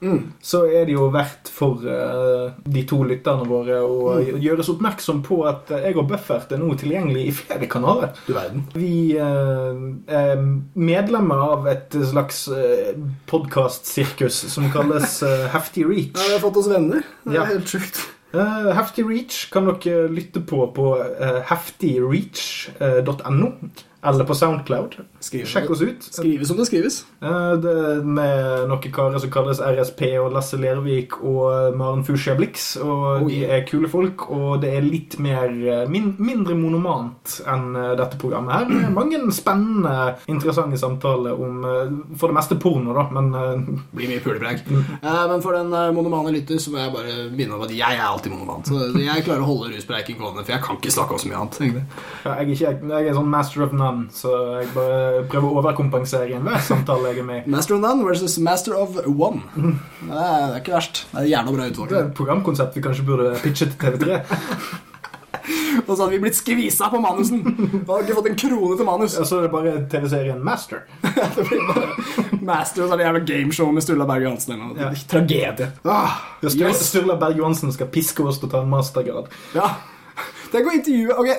Aktuellspalten, 0.02 0.34
så 0.42 0.64
er 0.66 0.86
det 0.86 0.94
jo 0.96 1.10
verdt 1.14 1.50
for 1.54 1.78
uh, 1.86 2.52
de 2.66 2.82
to 2.90 3.04
lytterne 3.06 3.46
våre 3.46 3.78
å 3.86 4.16
gjøres 4.42 4.70
oppmerksom 4.74 5.20
på 5.26 5.44
at 5.46 5.70
eh, 5.72 5.84
jeg 5.90 5.98
og 6.02 6.08
Buffert 6.10 6.52
er 6.52 6.58
nå 6.62 6.74
tilgjengelig 6.80 7.26
i 7.28 7.32
flere 7.38 7.68
kanaler. 7.70 8.10
Du 8.26 8.34
verden. 8.34 8.64
Vi 8.74 9.14
uh, 9.20 9.76
er 10.10 10.42
medlemmer 10.74 11.38
av 11.54 11.68
et 11.70 11.94
slags 12.10 12.48
uh, 12.50 12.96
podkastsirkus 13.30 14.42
som 14.56 14.72
kalles 14.74 15.20
uh, 15.26 15.46
Hefty 15.54 15.86
Reach. 15.86 16.18
Ja, 16.18 16.28
vi 16.28 16.34
har 16.40 16.44
fått 16.48 16.58
oss 16.64 16.70
venner. 16.72 17.02
Det 17.24 17.36
er 17.36 17.40
Ja. 17.42 17.46
helt 17.54 17.70
sjukt. 17.70 18.02
Hefty 18.32 19.04
Reach 19.04 19.50
kan 19.52 19.66
dere 19.68 20.08
lytte 20.08 20.40
på 20.48 20.64
på 20.74 20.94
heftyreach.no 21.50 23.50
eller 24.04 24.26
på 24.26 24.36
Soundcloud. 24.38 24.98
Skrive. 25.22 25.50
Sjekk 25.50 25.70
oss 25.74 25.82
ut. 25.82 26.08
Skrive 26.10 26.48
som 26.50 26.58
det 26.58 26.66
skrives. 26.70 27.02
Det 27.22 27.76
med 28.06 28.68
noen 28.70 28.94
karer 28.94 29.22
som 29.22 29.32
kalles 29.34 29.62
RSP 29.62 30.02
og 30.22 30.32
Lasse 30.34 30.58
Lervik 30.58 31.20
og 31.22 31.78
Maren 31.78 32.06
Fushia 32.08 32.36
Blix. 32.40 32.74
Og 32.82 33.28
de 33.30 33.44
er 33.46 33.66
kule 33.70 33.90
folk, 33.92 34.26
og 34.34 34.62
det 34.64 34.72
er 34.78 34.86
litt 34.86 35.18
mer 35.22 35.52
eh, 35.52 35.84
min, 35.92 36.14
mindre 36.22 36.56
monomant 36.58 37.38
enn 37.50 37.76
eh, 37.78 37.94
dette 38.00 38.20
programmet 38.22 38.56
her. 38.56 38.68
Det 38.70 38.80
er 38.88 38.96
mange 38.96 39.20
spennende, 39.36 39.96
interessante 40.32 40.80
samtaler 40.82 41.38
om 41.38 41.62
eh, 41.68 41.94
for 42.20 42.32
det 42.32 42.38
meste 42.40 42.58
porno, 42.62 42.96
da, 42.98 43.08
men 43.14 43.30
Blir 43.92 44.10
mye 44.10 44.22
pulepreik. 44.24 44.64
Eh, 44.72 45.24
men 45.30 45.44
for 45.44 45.56
den 45.58 45.72
monomane 45.96 46.34
lytter 46.36 46.60
så 46.62 46.74
må 46.74 46.82
jeg 46.82 46.94
bare 46.96 47.16
minne 47.34 47.58
om 47.58 47.66
at 47.66 47.74
jeg 47.76 47.98
er 47.98 48.06
alltid 48.08 48.34
monomant. 48.34 48.68
Så 48.68 48.92
jeg 49.02 49.26
klarer 49.26 49.44
å 49.44 49.50
holde 49.50 49.72
ruspreiken 49.76 50.20
gående, 50.20 50.46
for 50.46 50.56
jeg 50.56 50.64
kan 50.66 50.80
ikke 50.80 50.94
snakke 50.94 51.16
om 51.16 51.22
så 51.22 51.32
mye 51.32 51.42
annet. 51.42 51.60
egentlig. 51.62 51.84
ja, 52.26 52.32
jeg, 52.32 52.42
er 52.42 52.54
ikke, 52.56 52.92
jeg 52.96 53.12
er 53.12 53.18
sånn 53.18 53.32
master 53.32 53.66
of 53.66 53.76
none, 53.76 53.91
så 54.16 54.36
jeg 54.62 54.70
bare 54.76 55.24
prøver 55.32 55.48
å 55.48 55.62
overkompensere 55.62 56.30
i 56.30 56.36
enhver 56.38 56.62
samtale 56.66 57.12
jeg 57.12 57.24
er 57.24 57.28
med 57.28 57.42
i. 57.42 57.56
Master 57.56 57.78
of 57.78 57.84
none 57.84 58.06
versus 58.08 58.38
master 58.42 58.78
of 58.78 59.00
one. 59.08 59.44
Det 60.02 60.18
er, 60.18 60.48
det 60.52 60.62
ikke 60.64 60.76
verst. 60.76 61.04
Det 61.12 61.24
er 61.24 61.28
jævla 61.32 61.58
bra 61.58 61.68
Det 61.70 61.98
er 61.98 62.08
et 62.08 62.16
programkonsept 62.18 62.78
vi 62.78 62.86
kanskje 62.86 63.06
burde 63.08 63.36
pitche 63.44 63.70
til 63.70 63.78
TV3. 63.80 64.22
Og 65.88 65.96
så 65.96 66.04
hadde 66.04 66.14
vi 66.14 66.20
blitt 66.22 66.38
skvisa 66.38 66.90
på 66.92 67.00
manusen. 67.02 67.42
Vi 67.44 67.80
hadde 67.88 68.02
ikke 68.06 68.18
fått 68.18 68.30
en 68.32 68.40
krone 68.44 68.78
til 68.78 68.88
manus. 68.88 69.16
Og 69.20 69.28
så 69.28 69.40
er 69.40 69.48
det 69.48 69.52
bare 69.54 69.74
TV-serien 69.92 70.42
Master. 70.46 70.84
Det 71.38 71.46
blir 71.48 71.64
bare 71.70 71.88
Master 72.42 72.84
og 72.84 72.90
så 72.90 72.96
er 72.96 73.02
det 73.02 73.06
jævla 73.08 73.24
gameshow 73.30 73.72
med 73.74 73.86
Sturla 73.86 74.08
Berg 74.10 74.26
Johansen. 74.26 74.62
Ja. 74.80 74.90
Tragedie. 75.10 75.70
Ah, 75.86 76.20
Sturla, 76.42 76.72
yes. 76.72 76.84
Sturla 76.90 77.18
Berg 77.22 77.38
Johansen 77.38 77.74
skal 77.76 77.90
piske 77.94 78.26
oss 78.26 78.42
til 78.42 78.50
å 78.50 78.54
ta 78.56 78.64
en 78.66 78.72
mastergrad. 78.72 79.30
Ja. 79.58 79.68
Tenk 80.52 80.68
å 80.68 80.74
intervjue 80.76 81.16
ok, 81.16 81.30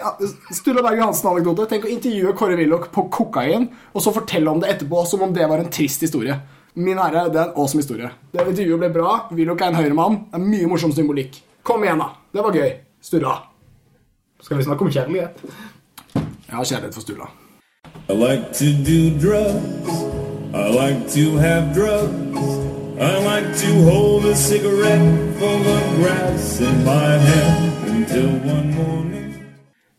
Sturla 0.57 0.83
Berge 0.87 1.05
Hansen-anekdote. 1.05 1.66
Tenk 1.68 1.85
å 1.85 1.90
intervjue 1.92 2.33
Kåre 2.38 2.57
Willoch 2.57 2.88
på 2.94 3.05
kokain, 3.12 3.66
og 3.92 4.05
så 4.05 4.12
fortelle 4.14 4.48
om 4.48 4.62
det 4.62 4.70
etterpå 4.72 5.03
som 5.09 5.27
om 5.27 5.35
det 5.37 5.44
var 5.51 5.61
en 5.61 5.68
trist 5.72 6.05
historie. 6.07 6.38
Min 6.81 6.96
herre, 6.96 7.27
det 7.29 7.37
er 7.37 7.51
en 7.51 7.59
awesome 7.61 7.85
historie. 7.85 8.09
Det 8.33 8.46
intervjuet 8.48 8.81
ble 8.81 8.88
bra. 8.94 9.11
Willoch 9.37 9.61
er 9.61 9.75
en 9.75 9.77
høyremann. 9.77 10.16
Det 10.31 10.40
er 10.40 10.46
mye 10.46 10.70
morsom 10.70 10.94
symbolikk. 10.96 11.42
Kom 11.62 11.85
igjen, 11.85 12.01
da. 12.01 12.09
Det 12.33 12.46
var 12.46 12.57
gøy. 12.57 12.72
Sturla. 13.05 13.35
Skal 14.40 14.59
vi 14.59 14.64
snakke 14.64 14.87
om 14.87 14.94
kjærlighet? 14.96 15.44
Jeg 16.16 16.57
har 16.57 16.64
kjærlighet 16.64 16.96
for 16.96 17.05
Sturla. 17.05 17.29
I 18.09 18.16
like 18.16 18.53
to 18.57 18.72
do 18.88 19.12
drugs. 19.20 19.92
I 20.57 20.72
like 20.72 21.05
to 21.12 21.37
have 21.37 21.75
drugs. 21.77 22.48
I 22.96 23.12
like 23.20 23.53
to 23.61 23.72
hold 23.85 24.25
a 24.25 24.35
cigarette 24.35 25.37
full 25.38 25.68
of 25.77 25.85
grass 26.01 26.61
in 26.61 26.85
my 26.85 27.18
hand. 27.18 27.82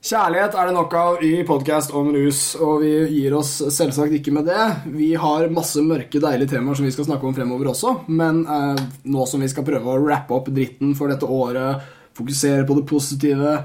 Kjærlighet 0.04 0.54
er 0.54 0.68
det 0.70 0.74
nok 0.76 0.92
av 0.94 1.22
i 1.26 1.32
podkast 1.48 1.94
om 1.98 2.12
rus, 2.14 2.42
og 2.62 2.84
vi 2.84 2.92
gir 3.10 3.34
oss 3.34 3.56
selvsagt 3.74 4.14
ikke 4.14 4.34
med 4.36 4.46
det. 4.46 4.66
Vi 4.94 5.08
har 5.18 5.48
masse 5.50 5.82
mørke, 5.82 6.22
deilige 6.22 6.52
temaer 6.52 6.78
som 6.78 6.86
vi 6.86 6.92
skal 6.94 7.08
snakke 7.08 7.26
om 7.26 7.34
fremover 7.34 7.72
også, 7.72 7.96
men 8.14 8.44
eh, 8.46 8.84
nå 9.10 9.26
som 9.32 9.42
vi 9.42 9.50
skal 9.50 9.66
prøve 9.66 9.90
å 9.90 10.04
rappe 10.04 10.36
opp 10.38 10.52
dritten 10.54 10.94
for 11.00 11.10
dette 11.10 11.26
året, 11.26 11.82
fokusere 12.14 12.68
på 12.70 12.78
det 12.78 12.86
positive, 12.92 13.56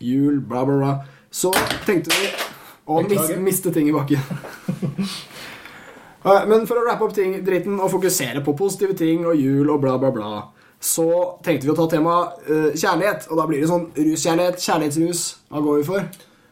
jul, 0.00 0.40
bla, 0.40 0.64
bla, 0.64 0.78
bla, 0.80 0.94
så 1.28 1.52
tenkte 1.84 2.08
vi 2.16 2.32
å 2.88 3.02
mis 3.04 3.34
miste 3.44 3.74
ting 3.76 3.92
i 3.92 3.96
bakken. 3.98 4.24
Eh, 6.18 6.44
Men 6.50 6.64
for 6.66 6.80
å 6.80 6.82
rappe 6.82 7.06
opp 7.06 7.12
ting, 7.14 7.36
dritten 7.46 7.76
og 7.78 7.92
fokusere 7.92 8.40
på 8.44 8.50
positive 8.58 8.96
ting 8.98 9.22
og 9.22 9.38
jul 9.38 9.68
og 9.70 9.78
bla, 9.84 9.92
bla, 10.02 10.10
bla, 10.10 10.40
så 10.80 11.08
tenkte 11.44 11.66
vi 11.66 11.74
å 11.74 11.78
ta 11.78 11.88
temaet 11.90 12.48
uh, 12.48 12.70
kjærlighet. 12.74 13.28
Og 13.30 13.40
da 13.40 13.46
blir 13.50 13.62
det 13.62 13.70
sånn 13.70 13.90
ruskjærlighet, 13.96 14.62
kjærlighetsrus. 14.62 15.22
Hva 15.50 15.64
går 15.64 15.80
vi 15.80 15.86
for? 15.88 16.02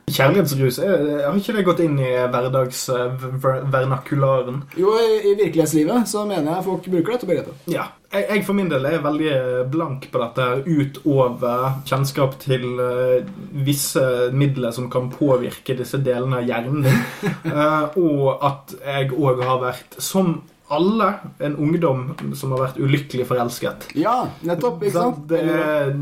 Kjærlighetsrus, 0.06 0.76
Jeg 0.78 1.24
har 1.24 1.34
ikke 1.34 1.52
det 1.56 1.64
gått 1.66 1.80
inn 1.82 1.98
i 1.98 2.12
hverdagsvernakularen? 2.30 4.62
Jo, 4.78 4.94
i, 5.02 5.18
i 5.18 5.34
virkelighetslivet 5.34 6.06
så 6.06 6.22
mener 6.28 6.54
jeg 6.54 6.62
folk 6.68 6.86
bruker 6.92 7.12
dette 7.16 7.26
begrepet. 7.26 7.54
Ja. 7.74 7.86
Jeg, 8.12 8.22
jeg 8.30 8.44
for 8.46 8.54
min 8.54 8.70
del 8.70 8.86
er 8.86 9.02
veldig 9.02 9.66
blank 9.72 10.06
på 10.12 10.18
dette 10.22 10.62
utover 10.62 11.82
kjennskap 11.90 12.38
til 12.38 12.78
eh, 12.78 13.26
visse 13.66 14.30
midler 14.30 14.70
som 14.76 14.86
kan 14.92 15.10
påvirke 15.10 15.74
disse 15.74 15.98
delene 16.06 16.36
av 16.38 16.46
hjernen 16.46 16.86
din. 16.86 17.02
uh, 17.50 17.90
og 18.06 18.38
at 18.46 18.78
jeg 18.78 19.10
òg 19.10 19.42
har 19.42 19.58
vært, 19.64 19.98
som 19.98 20.38
alle, 20.68 21.12
en 21.38 21.56
ungdom 21.56 22.14
som 22.34 22.50
har 22.52 22.64
vært 22.64 22.78
ulykkelig 22.82 23.26
forelsket. 23.28 23.86
Ja, 23.94 24.26
nettopp. 24.46 24.80
ikke 24.82 24.96
sant? 24.96 25.20
Det, 25.30 25.38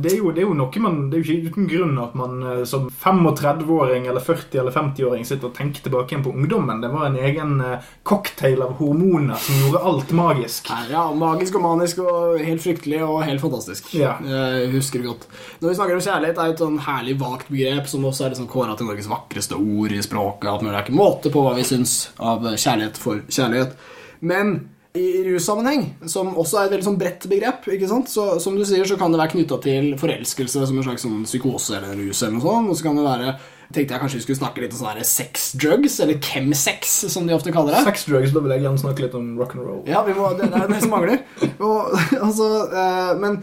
det, 0.01 0.15
er 0.15 0.23
jo, 0.23 0.31
det 0.33 0.41
er 0.41 0.47
jo 0.47 0.57
noe 0.57 0.81
man 0.85 0.97
Det 1.11 1.19
er 1.19 1.21
jo 1.21 1.35
ikke 1.35 1.51
uten 1.53 1.67
grunn 1.69 1.99
at 2.01 2.15
man 2.17 2.39
eh, 2.49 2.63
som 2.69 2.87
35-åring 2.89 4.09
eller 4.09 4.25
40- 4.25 4.63
eller 4.63 4.73
50-åring 4.73 5.27
sitter 5.29 5.51
og 5.51 5.57
tenker 5.59 5.85
tilbake 5.85 6.15
igjen 6.15 6.25
på 6.25 6.33
ungdommen. 6.33 6.81
Det 6.81 6.89
var 6.95 7.11
en 7.11 7.19
egen 7.21 7.59
eh, 7.61 7.91
cocktail 8.09 8.65
av 8.65 8.77
hormoner 8.81 9.37
som 9.45 9.61
gjorde 9.67 9.85
alt 9.91 10.15
magisk. 10.17 10.73
Ja, 10.89 11.05
magisk 11.13 11.61
og 11.61 11.67
manisk 11.67 12.01
og 12.05 12.41
helt 12.41 12.65
fryktelig 12.65 13.03
og 13.05 13.21
helt 13.29 13.45
fantastisk. 13.45 13.93
Ja. 13.99 14.17
Jeg 14.25 14.71
husker 14.73 15.03
det 15.03 15.11
godt. 15.13 15.27
Når 15.61 15.75
vi 15.75 15.77
snakker 15.77 15.99
om 15.99 16.05
kjærlighet, 16.09 16.39
er 16.41 16.49
det 16.49 16.57
et 16.57 16.65
sånn 16.65 16.81
herlig 16.87 17.19
vagt 17.21 17.53
begrep 17.53 17.91
som 17.91 18.09
også 18.09 18.25
er 18.27 18.33
liksom 18.33 18.49
kåra 18.49 18.79
til 18.79 18.89
Norges 18.89 19.11
vakreste 19.13 19.61
ord 19.61 19.93
i 19.93 20.01
språket. 20.05 20.49
At. 20.49 20.65
Det 20.65 20.73
er 20.73 20.87
ikke 20.87 20.97
måte 20.97 21.33
på 21.35 21.45
hva 21.45 21.53
vi 21.59 21.67
syns 21.69 21.99
av 22.17 22.49
kjærlighet 22.55 23.01
for 23.01 23.21
kjærlighet. 23.29 23.77
Men 24.25 24.57
i 24.95 25.25
russammenheng, 25.27 25.89
som 26.07 26.37
også 26.39 26.61
er 26.61 26.69
et 26.69 26.75
veldig 26.77 26.87
sånn 26.87 27.01
bredt 27.01 27.25
begrep, 27.27 27.65
ikke 27.75 27.89
sant? 27.91 28.07
Så, 28.13 28.29
som 28.43 28.55
du 28.55 28.63
sier, 28.63 28.87
så 28.87 28.95
kan 28.99 29.11
det 29.11 29.19
være 29.19 29.33
knytta 29.33 29.59
til 29.65 29.89
forelskelse 29.99 30.69
som 30.71 30.79
en 30.79 30.87
slags 30.87 31.03
sånn 31.03 31.25
psykose 31.27 31.81
eller 31.81 31.99
rus. 31.99 32.23
eller 32.23 32.37
noe 32.37 32.45
sånt, 32.45 32.71
Og 32.71 32.79
så 32.79 32.87
kan 32.87 33.01
det 33.01 33.07
være 33.09 33.35
tenkte 33.75 33.97
jeg 33.97 34.03
kanskje 34.03 34.21
vi 34.21 34.25
skulle 34.27 34.39
snakke 34.39 34.63
litt 34.63 34.75
om 34.77 34.79
sånne 34.79 34.95
her 35.01 35.09
sex 35.09 35.49
drugs, 35.59 35.99
eller 36.05 36.21
chemsex, 36.23 36.95
som 37.11 37.27
de 37.27 37.35
ofte 37.35 37.53
kaller 37.55 37.75
det. 37.75 37.83
Sex 37.89 38.07
drugs, 38.07 38.33
da 38.35 38.43
vil 38.45 38.55
jeg 38.55 38.65
gjerne 38.65 38.83
snakke 38.85 39.07
litt 39.07 39.17
om 39.19 39.33
rock'n'roll. 39.41 39.83
Ja, 39.91 40.05
vi 40.07 40.15
må, 40.15 40.29
det, 40.39 40.51
det 40.53 40.61
er 40.63 40.71
det 40.71 40.81
som 40.85 40.95
mangler. 40.95 41.25
Og, 41.59 41.97
altså, 42.27 42.51
eh, 42.71 43.11
men, 43.23 43.41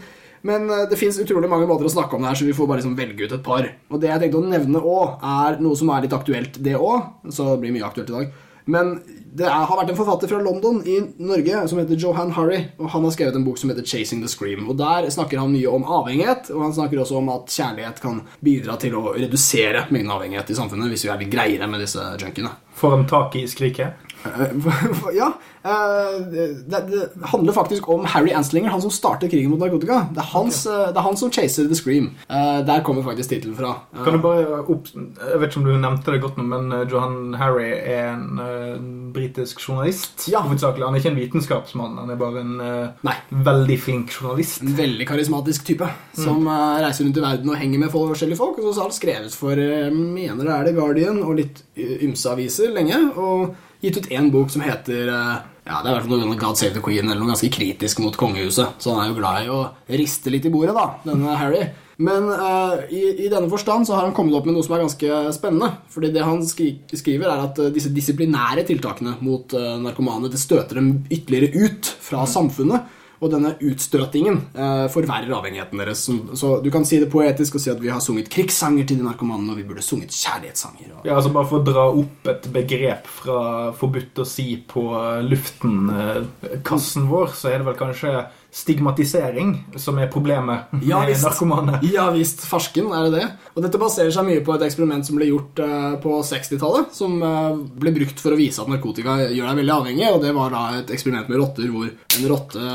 men 0.48 0.70
eh, 0.72 0.86
det 0.88 1.00
fins 1.00 1.20
utrolig 1.20 1.50
mange 1.52 1.68
måter 1.68 1.88
å 1.88 1.92
snakke 1.92 2.16
om 2.16 2.24
det 2.24 2.32
her, 2.32 2.40
så 2.40 2.48
vi 2.48 2.56
får 2.56 2.70
bare 2.70 2.80
liksom 2.80 2.96
velge 2.98 3.26
ut 3.26 3.36
et 3.36 3.44
par. 3.44 3.68
Og 3.92 4.00
det 4.00 4.08
jeg 4.12 4.24
tenkte 4.24 4.40
å 4.40 4.54
nevne 4.54 4.80
òg, 4.94 5.18
er 5.20 5.60
noe 5.60 5.76
som 5.78 5.92
er 5.92 6.06
litt 6.06 6.16
aktuelt, 6.16 6.56
det 6.64 6.78
òg. 6.78 7.28
Så 7.28 7.50
det 7.50 7.60
blir 7.64 7.76
mye 7.76 7.90
aktuelt 7.90 8.08
i 8.08 8.16
dag. 8.16 8.32
Men 8.64 8.94
det 9.32 9.46
er, 9.48 9.64
har 9.64 9.78
vært 9.78 9.90
en 9.94 9.96
forfatter 9.96 10.28
fra 10.28 10.40
London 10.44 10.82
i 10.84 10.98
Norge 11.24 11.62
som 11.70 11.80
heter 11.80 11.98
Johan 11.98 12.34
Harry. 12.36 12.58
Og 12.78 12.90
han 12.92 13.06
har 13.06 13.14
skrevet 13.14 13.38
en 13.38 13.46
bok 13.46 13.58
som 13.58 13.72
heter 13.72 13.86
'Chasing 13.86 14.20
the 14.20 14.28
Scream'. 14.28 14.68
Og 14.68 14.76
Der 14.76 15.08
snakker 15.10 15.38
han 15.38 15.52
mye 15.52 15.68
om 15.68 15.84
avhengighet, 15.84 16.50
og 16.50 16.62
han 16.62 16.74
snakker 16.74 17.00
også 17.00 17.16
om 17.16 17.28
at 17.28 17.48
kjærlighet 17.48 18.00
kan 18.00 18.22
bidra 18.44 18.76
til 18.76 18.94
å 18.94 19.14
redusere 19.16 19.86
mengden 19.90 20.12
avhengighet 20.12 20.50
i 20.50 20.54
samfunnet 20.54 20.92
hvis 20.92 21.04
vi 21.04 21.10
er 21.10 21.18
litt 21.18 21.32
greiere 21.32 21.66
med 21.66 21.80
disse 21.80 21.98
junkiene. 22.20 22.50
Får 22.74 22.96
de 22.96 23.08
tak 23.08 23.36
i 23.36 23.46
skriket? 23.46 24.11
Eh, 24.24 25.14
ja. 25.20 25.28
eh, 25.64 26.20
det, 26.32 26.46
det 26.66 27.08
handler 27.32 27.52
faktisk 27.52 27.88
om 27.88 28.04
Harry 28.04 28.32
Anslinger, 28.36 28.70
han 28.70 28.82
som 28.82 28.90
starter 28.90 29.30
krigen 29.32 29.50
mot 29.50 29.60
narkotika. 29.62 30.06
Det 30.12 30.22
er, 30.22 30.28
hans, 30.32 30.64
okay. 30.66 30.92
det 30.92 31.02
er 31.02 31.06
han 31.08 31.18
som 31.20 31.32
chaser 31.32 31.68
The 31.70 31.78
Scream. 31.78 32.10
Eh, 32.28 32.60
der 32.66 32.84
kommer 32.86 33.02
faktisk 33.06 33.34
tittelen 33.34 33.56
fra. 33.58 33.74
Eh, 33.94 34.04
Kan 34.04 34.18
du 34.18 34.22
bare 34.24 34.62
opp... 34.62 34.90
Jeg 34.94 35.40
vet 35.40 35.50
ikke 35.50 35.62
om 35.62 35.68
du 35.68 35.74
nevnte 35.76 36.14
det 36.14 36.22
godt 36.24 36.40
nå, 36.40 36.46
men 36.52 36.72
eh, 36.72 36.86
Johan 36.90 37.36
Harry 37.40 37.70
er 37.72 38.12
en 38.12 38.40
uh, 38.40 38.76
britisk 39.14 39.60
journalist. 39.62 40.26
Ja. 40.32 40.44
Hovedsakelig. 40.46 40.86
Han 40.86 40.96
er 40.96 41.02
ikke 41.02 41.12
en 41.14 41.20
vitenskapsmann, 41.20 41.98
han 42.02 42.12
er 42.12 42.20
bare 42.20 42.42
en 42.42 42.56
uh, 42.62 43.12
veldig 43.50 43.78
flink 43.80 44.12
journalist. 44.14 44.62
En 44.62 44.76
veldig 44.78 45.06
karismatisk 45.08 45.66
type 45.66 45.88
som 46.16 46.42
mm. 46.44 46.52
reiser 46.84 47.06
rundt 47.06 47.18
i 47.18 47.24
verden 47.24 47.52
og 47.52 47.58
henger 47.58 47.82
med 47.82 47.92
forskjellige 47.92 48.40
folk. 48.40 48.60
Og 48.62 48.72
så 48.72 48.82
har 48.82 48.90
han 48.90 48.96
skrevet 48.96 49.36
for 49.36 49.58
eh, 49.58 49.90
mener 49.92 50.46
det 50.46 50.54
er 50.54 50.68
The 50.68 50.76
Guardian 50.76 51.20
og 51.24 51.36
litt 51.40 51.62
eh, 51.76 51.98
ymse 52.06 52.32
aviser 52.32 52.72
lenge. 52.74 52.98
Og 53.16 53.54
gitt 53.82 53.98
ut 53.98 54.12
én 54.14 54.30
bok 54.32 54.52
som 54.52 54.62
heter 54.64 55.10
eh, 55.10 55.40
ja, 55.62 55.78
det 55.78 55.86
er 55.86 55.92
i 55.92 55.94
hvert 55.94 56.08
fall 56.08 56.24
noe 56.24 56.38
God 56.40 56.58
Save 56.58 56.74
the 56.74 56.82
Queen, 56.82 57.06
eller 57.06 57.20
noe 57.22 57.30
ganske 57.30 57.50
kritisk 57.54 58.00
mot 58.02 58.16
kongehuset. 58.18 58.78
Så 58.82 58.94
han 58.94 59.04
er 59.04 59.12
jo 59.12 59.18
glad 59.20 59.44
i 59.44 59.52
å 59.54 59.60
riste 59.94 60.32
litt 60.32 60.48
i 60.48 60.50
bordet, 60.50 60.74
da, 60.74 60.88
denne 61.06 61.36
Harry. 61.38 61.62
Men 62.02 62.26
uh, 62.26 62.80
i, 62.90 63.02
i 63.26 63.28
denne 63.30 63.50
forstand 63.52 63.86
så 63.86 63.94
har 63.94 64.08
han 64.08 64.14
kommet 64.16 64.34
opp 64.34 64.48
med 64.48 64.56
noe 64.56 64.66
som 64.66 64.74
er 64.74 64.82
ganske 64.82 65.20
spennende. 65.36 65.68
Fordi 65.92 66.10
det 66.14 66.24
han 66.26 66.42
skri 66.48 66.72
skriver, 66.90 67.28
er 67.30 67.44
at 67.44 67.60
uh, 67.62 67.70
disse 67.74 67.92
disiplinære 67.94 68.64
tiltakene 68.66 69.14
mot 69.22 69.54
uh, 69.54 69.76
narkomane 69.84 70.32
det 70.32 70.40
støter 70.42 70.80
dem 70.80 70.90
ytterligere 71.06 71.68
ut 71.68 71.92
fra 72.02 72.26
samfunnet. 72.26 72.90
Og 73.22 73.30
denne 73.30 73.52
utstøtingen 73.62 74.40
eh, 74.50 74.86
forverrer 74.90 75.30
avhengigheten 75.36 75.78
deres. 75.78 76.04
Så 76.38 76.56
du 76.64 76.68
kan 76.74 76.86
si 76.88 76.98
det 76.98 77.10
poetisk 77.12 77.54
og 77.54 77.62
si 77.62 77.70
at 77.70 77.78
vi 77.82 77.92
har 77.92 78.02
sunget 78.02 78.30
krigssanger 78.32 78.88
til 78.88 78.98
de 78.98 79.06
narkomane, 79.06 79.46
og 79.52 79.60
vi 79.60 79.66
burde 79.68 79.84
sunget 79.86 80.10
kjærlighetssanger. 80.16 80.90
Og... 80.96 81.06
Ja, 81.06 81.14
altså 81.14 81.30
Bare 81.32 81.48
for 81.48 81.62
å 81.62 81.66
dra 81.66 81.86
opp 82.02 82.30
et 82.32 82.48
begrep 82.52 83.06
fra 83.20 83.38
forbudt 83.78 84.24
å 84.24 84.28
si 84.28 84.48
på 84.68 84.88
eh, 84.98 85.22
luften-kassen 85.28 87.06
vår, 87.12 87.30
så 87.38 87.52
er 87.52 87.62
det 87.62 87.70
vel 87.70 87.78
kanskje 87.78 88.16
stigmatisering 88.52 89.64
som 89.80 89.98
er 89.98 90.10
problemet 90.12 90.68
Ja, 90.84 91.00
med 91.00 91.08
visst. 91.14 91.24
narkomane. 91.24 91.78
Ja 91.88 92.10
visst, 92.12 92.40
farsken 92.46 92.90
er 92.92 93.06
det 93.08 93.12
det. 93.20 93.28
Og 93.56 93.62
dette 93.64 93.78
baserer 93.80 94.12
seg 94.12 94.26
mye 94.26 94.42
på 94.44 94.54
et 94.56 94.64
eksperiment 94.66 95.06
som 95.08 95.16
ble 95.16 95.28
gjort 95.30 95.58
eh, 95.64 95.94
på 96.02 96.18
60-tallet, 96.28 96.92
som 96.96 97.16
eh, 97.22 97.56
ble 97.80 97.92
brukt 97.96 98.20
for 98.20 98.34
å 98.34 98.38
vise 98.38 98.60
at 98.62 98.68
narkotika 98.70 99.16
gjør 99.32 99.48
deg 99.48 99.60
veldig 99.62 99.74
avhengig, 99.76 100.08
og 100.12 100.20
det 100.24 100.34
var 100.36 100.52
da 100.52 100.62
et 100.82 100.92
eksperiment 100.94 101.30
med 101.32 101.40
rotter 101.40 101.70
hvor 101.72 101.88
en 101.88 102.28
rotte 102.28 102.66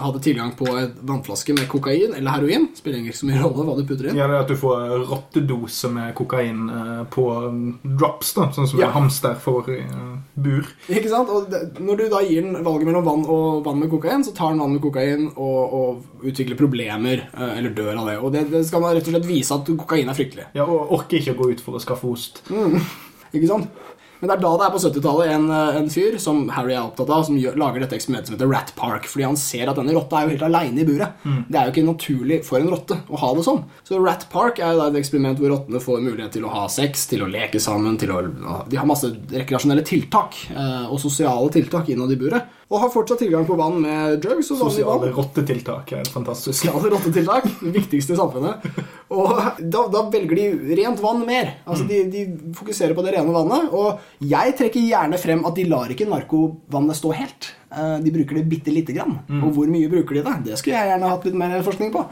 hadde 0.00 0.22
tilgang 0.24 0.54
på 0.58 0.68
en 0.72 0.92
vannflaske 1.12 1.56
med 1.58 1.68
kokain 1.68 2.14
eller 2.16 2.30
heroin. 2.38 2.68
Spiller 2.78 3.02
ikke 3.04 3.18
så 3.20 3.28
mye 3.28 3.42
rolle 3.44 3.66
hva 3.68 3.76
du 3.78 3.84
putter 3.88 4.10
inn. 4.10 4.16
Ja, 4.20 4.28
det 4.30 4.38
er 4.38 4.46
At 4.46 4.52
du 4.52 4.56
får 4.56 5.04
rottedose 5.10 5.90
med 5.92 6.14
kokain 6.18 6.64
eh, 6.72 7.04
på 7.12 7.26
mm, 7.52 7.78
drops, 8.00 8.34
da, 8.38 8.48
sånn 8.56 8.68
som 8.70 8.80
Ja. 8.80 8.88
en 8.88 8.96
hamster 9.02 9.36
får 9.44 9.70
i 9.74 9.80
eh, 9.84 10.16
bur. 10.38 10.68
Ikke 10.88 11.10
sant? 11.12 11.28
Og 11.34 11.48
det, 11.52 11.64
når 11.82 12.00
du 12.00 12.04
da 12.12 12.22
gir 12.24 12.42
den 12.44 12.62
valget 12.64 12.88
mellom 12.88 13.04
vann 13.08 13.24
og 13.28 13.64
vann 13.66 13.80
med 13.82 13.90
kokain, 13.92 14.24
så 14.24 14.32
tar 14.36 14.52
den 14.54 14.62
vann 14.62 14.76
med 14.76 14.82
kokain 14.84 15.17
og, 15.34 15.74
og 15.78 16.28
utvikler 16.30 16.58
problemer, 16.58 17.26
eh, 17.32 17.52
eller 17.58 17.74
dør 17.76 17.92
av 17.96 18.12
det. 18.12 18.16
Og 18.22 18.32
det, 18.34 18.46
det 18.52 18.64
skal 18.68 18.84
man 18.84 18.96
rett 18.96 19.10
og 19.10 19.16
slett 19.16 19.28
vise 19.28 19.58
at 19.58 19.74
kokain 19.82 20.08
er 20.08 20.18
fryktelig. 20.18 20.48
Ja, 20.58 20.68
Og 20.68 20.94
orker 21.00 21.20
ikke 21.20 21.36
å 21.36 21.42
gå 21.42 21.52
ut 21.52 21.64
for 21.64 21.78
å 21.78 21.82
skaffe 21.82 22.10
ost. 22.10 22.42
Ikke 23.36 23.48
sant? 23.50 23.68
Men 24.18 24.30
det 24.30 24.34
er 24.34 24.40
da 24.42 24.50
det 24.58 24.64
er 24.66 24.72
på 24.74 24.80
70-tallet 24.82 25.28
en, 25.30 25.44
eh, 25.54 25.76
en 25.78 25.90
fyr 25.92 26.16
som 26.18 26.40
Harry 26.50 26.72
er 26.74 26.80
opptatt 26.80 27.10
av, 27.14 27.22
som 27.28 27.36
gjør, 27.38 27.54
lager 27.60 27.84
dette 27.84 27.94
eksperimentet 27.98 28.32
som 28.32 28.34
heter 28.34 28.50
Rat 28.50 28.72
Park. 28.74 29.06
Fordi 29.06 29.26
han 29.28 29.38
ser 29.38 29.70
at 29.70 29.78
denne 29.78 29.94
rotta 29.94 30.18
er 30.18 30.26
jo 30.26 30.32
helt 30.34 30.46
aleine 30.48 30.82
i 30.82 30.86
buret. 30.88 31.22
Det 31.46 31.54
er 31.60 31.68
jo 31.68 31.74
ikke 31.74 31.86
naturlig 31.86 32.40
for 32.46 32.58
en 32.58 32.72
rotte 32.72 32.98
å 33.06 33.20
ha 33.22 33.30
det 33.38 33.44
sånn. 33.46 33.62
Så 33.86 34.00
Rat 34.02 34.26
Park 34.32 34.58
er 34.58 34.74
jo 34.74 34.80
da 34.82 34.88
et 34.90 34.98
eksperiment 34.98 35.38
hvor 35.38 35.54
rottene 35.54 35.82
får 35.84 36.02
mulighet 36.02 36.34
til 36.34 36.48
å 36.48 36.54
ha 36.56 36.64
sex, 36.72 37.06
til 37.12 37.22
å 37.22 37.30
leke 37.30 37.62
sammen, 37.62 37.98
til 38.00 38.10
å 38.16 38.18
De 38.66 38.80
har 38.80 38.90
masse 38.90 39.12
rekreasjonelle 39.30 39.86
tiltak 39.86 40.40
eh, 40.50 40.86
og 40.90 40.98
sosiale 41.02 41.54
tiltak 41.54 41.94
innad 41.94 42.10
i 42.10 42.18
buret. 42.18 42.57
Og 42.68 42.82
har 42.82 42.90
fortsatt 42.92 43.22
tilgang 43.22 43.46
på 43.48 43.54
vann 43.56 43.78
med 43.80 44.18
drugs 44.20 44.50
og. 44.52 44.58
Sosiale 44.60 45.08
rottetiltak 45.16 45.92
er 45.96 46.08
fantastisk. 46.12 46.52
Sosiale 46.52 46.90
rottetiltak. 46.92 47.46
Det 47.62 47.70
viktigste 47.72 48.12
i 48.12 48.18
samfunnet. 48.18 48.66
Og 49.08 49.30
da, 49.72 49.86
da 49.88 50.02
velger 50.12 50.36
de 50.36 50.74
rent 50.76 51.00
vann 51.00 51.22
mer. 51.24 51.54
Altså 51.64 51.86
de, 51.88 52.02
de 52.12 52.26
fokuserer 52.58 52.92
på 52.98 53.04
det 53.06 53.14
rene 53.16 53.32
vannet. 53.32 53.72
Og 53.72 54.02
jeg 54.20 54.52
trekker 54.60 54.84
gjerne 54.84 55.16
frem 55.22 55.46
at 55.48 55.56
de 55.56 55.64
lar 55.70 55.88
ikke 55.94 56.10
narkovannet 56.12 56.98
stå 57.00 57.14
helt. 57.16 57.48
Eh, 57.72 57.94
De 58.04 58.12
bruker 58.18 58.36
det 58.42 58.44
bitte 58.52 58.74
lite 58.76 58.92
grann. 58.92 59.16
Og 59.40 59.48
hvor 59.56 59.72
mye 59.72 59.88
bruker 59.88 60.20
de 60.20 60.26
det? 60.28 60.36
Det 60.50 60.60
skulle 60.60 60.76
jeg 60.76 60.92
gjerne 60.92 61.14
hatt 61.14 61.24
litt 61.24 61.40
mer 61.40 61.56
forskning 61.64 61.94
på. 61.96 62.04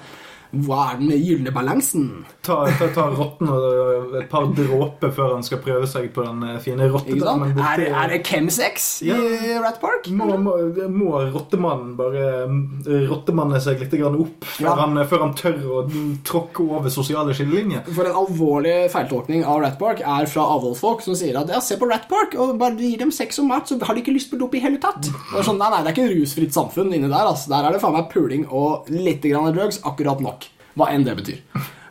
Hva 0.53 0.93
er 0.93 0.99
den 1.01 1.11
gylne 1.25 1.53
balansen? 1.55 2.25
Ta, 2.47 2.61
ta, 2.79 2.87
ta 2.95 3.07
rotten 3.13 3.49
og 3.51 4.15
et 4.21 4.29
par 4.31 4.47
dråper 4.55 5.11
før 5.17 5.35
han 5.35 5.43
skal 5.47 5.59
prøve 5.65 5.87
seg 5.91 6.13
på 6.15 6.23
den 6.27 6.43
eh, 6.47 6.59
fine 6.63 6.87
Ikke 6.87 6.95
rottedamen 6.99 7.57
Er, 7.59 7.77
det- 7.83 7.91
er 7.93 8.13
det 8.15 8.21
chemsex 8.27 8.87
i 9.03 9.11
Ja. 9.11 9.61
Rat 9.65 9.81
Park? 9.83 10.07
må, 10.15 10.29
må, 10.39 10.55
må 10.89 11.13
rottemannen 11.35 11.97
bare 11.99 12.47
mm, 12.49 12.87
rottemanne 13.11 13.61
seg 13.61 13.81
litt 13.83 13.95
opp 14.07 14.45
før, 14.45 14.65
Ja. 14.67 14.75
han, 14.83 14.97
før 15.09 15.25
han 15.27 15.35
tør 15.35 15.59
å 15.67 15.83
tråkke 16.25 16.63
over 16.67 16.91
sosiale 16.91 17.35
skillelinjer? 17.35 17.87
For 17.93 18.07
en 18.09 18.17
alvorlig 18.23 18.77
feiltolkning 18.93 19.45
av 19.45 19.61
Rat 19.65 19.79
Park 19.81 20.01
er 20.05 20.27
fra 20.31 20.47
avholdsfolk 20.57 21.03
som 21.05 21.15
sier 21.19 21.37
at 21.41 21.49
ja, 21.53 21.61
se 21.65 21.77
på 21.81 21.89
Rat 21.91 22.09
Park, 22.11 22.35
og 22.39 22.57
bare 22.61 22.77
gir 22.79 22.99
dem 23.03 23.11
sex 23.15 23.39
og 23.43 23.49
mat, 23.51 23.67
så 23.69 23.79
har 23.83 23.95
de 23.97 24.03
ikke 24.05 24.15
lyst 24.15 24.31
på 24.33 24.39
dop 24.41 24.55
i 24.55 24.63
hele 24.63 24.79
tatt. 24.83 25.03
Det 25.11 25.41
er 25.41 25.47
sånn, 25.47 25.59
nei, 25.61 25.71
nei, 25.73 25.83
det 25.85 25.93
er 25.93 25.97
ikke 25.97 26.21
rusfritt 26.23 26.55
samfunn 26.57 26.93
inni 26.95 27.09
der. 27.11 27.27
Altså. 27.27 27.51
Der 27.53 27.67
er 27.69 27.77
det 27.77 27.81
faen 27.83 27.97
meg 27.97 28.09
puling 28.13 28.47
og 28.51 28.89
litt 28.93 29.25
grann 29.27 29.53
drugs, 29.57 29.81
akkurat 29.87 30.21
nok. 30.25 30.46
Hva 30.77 30.93
enn 30.93 31.07
det 31.07 31.17
betyr. 31.19 31.41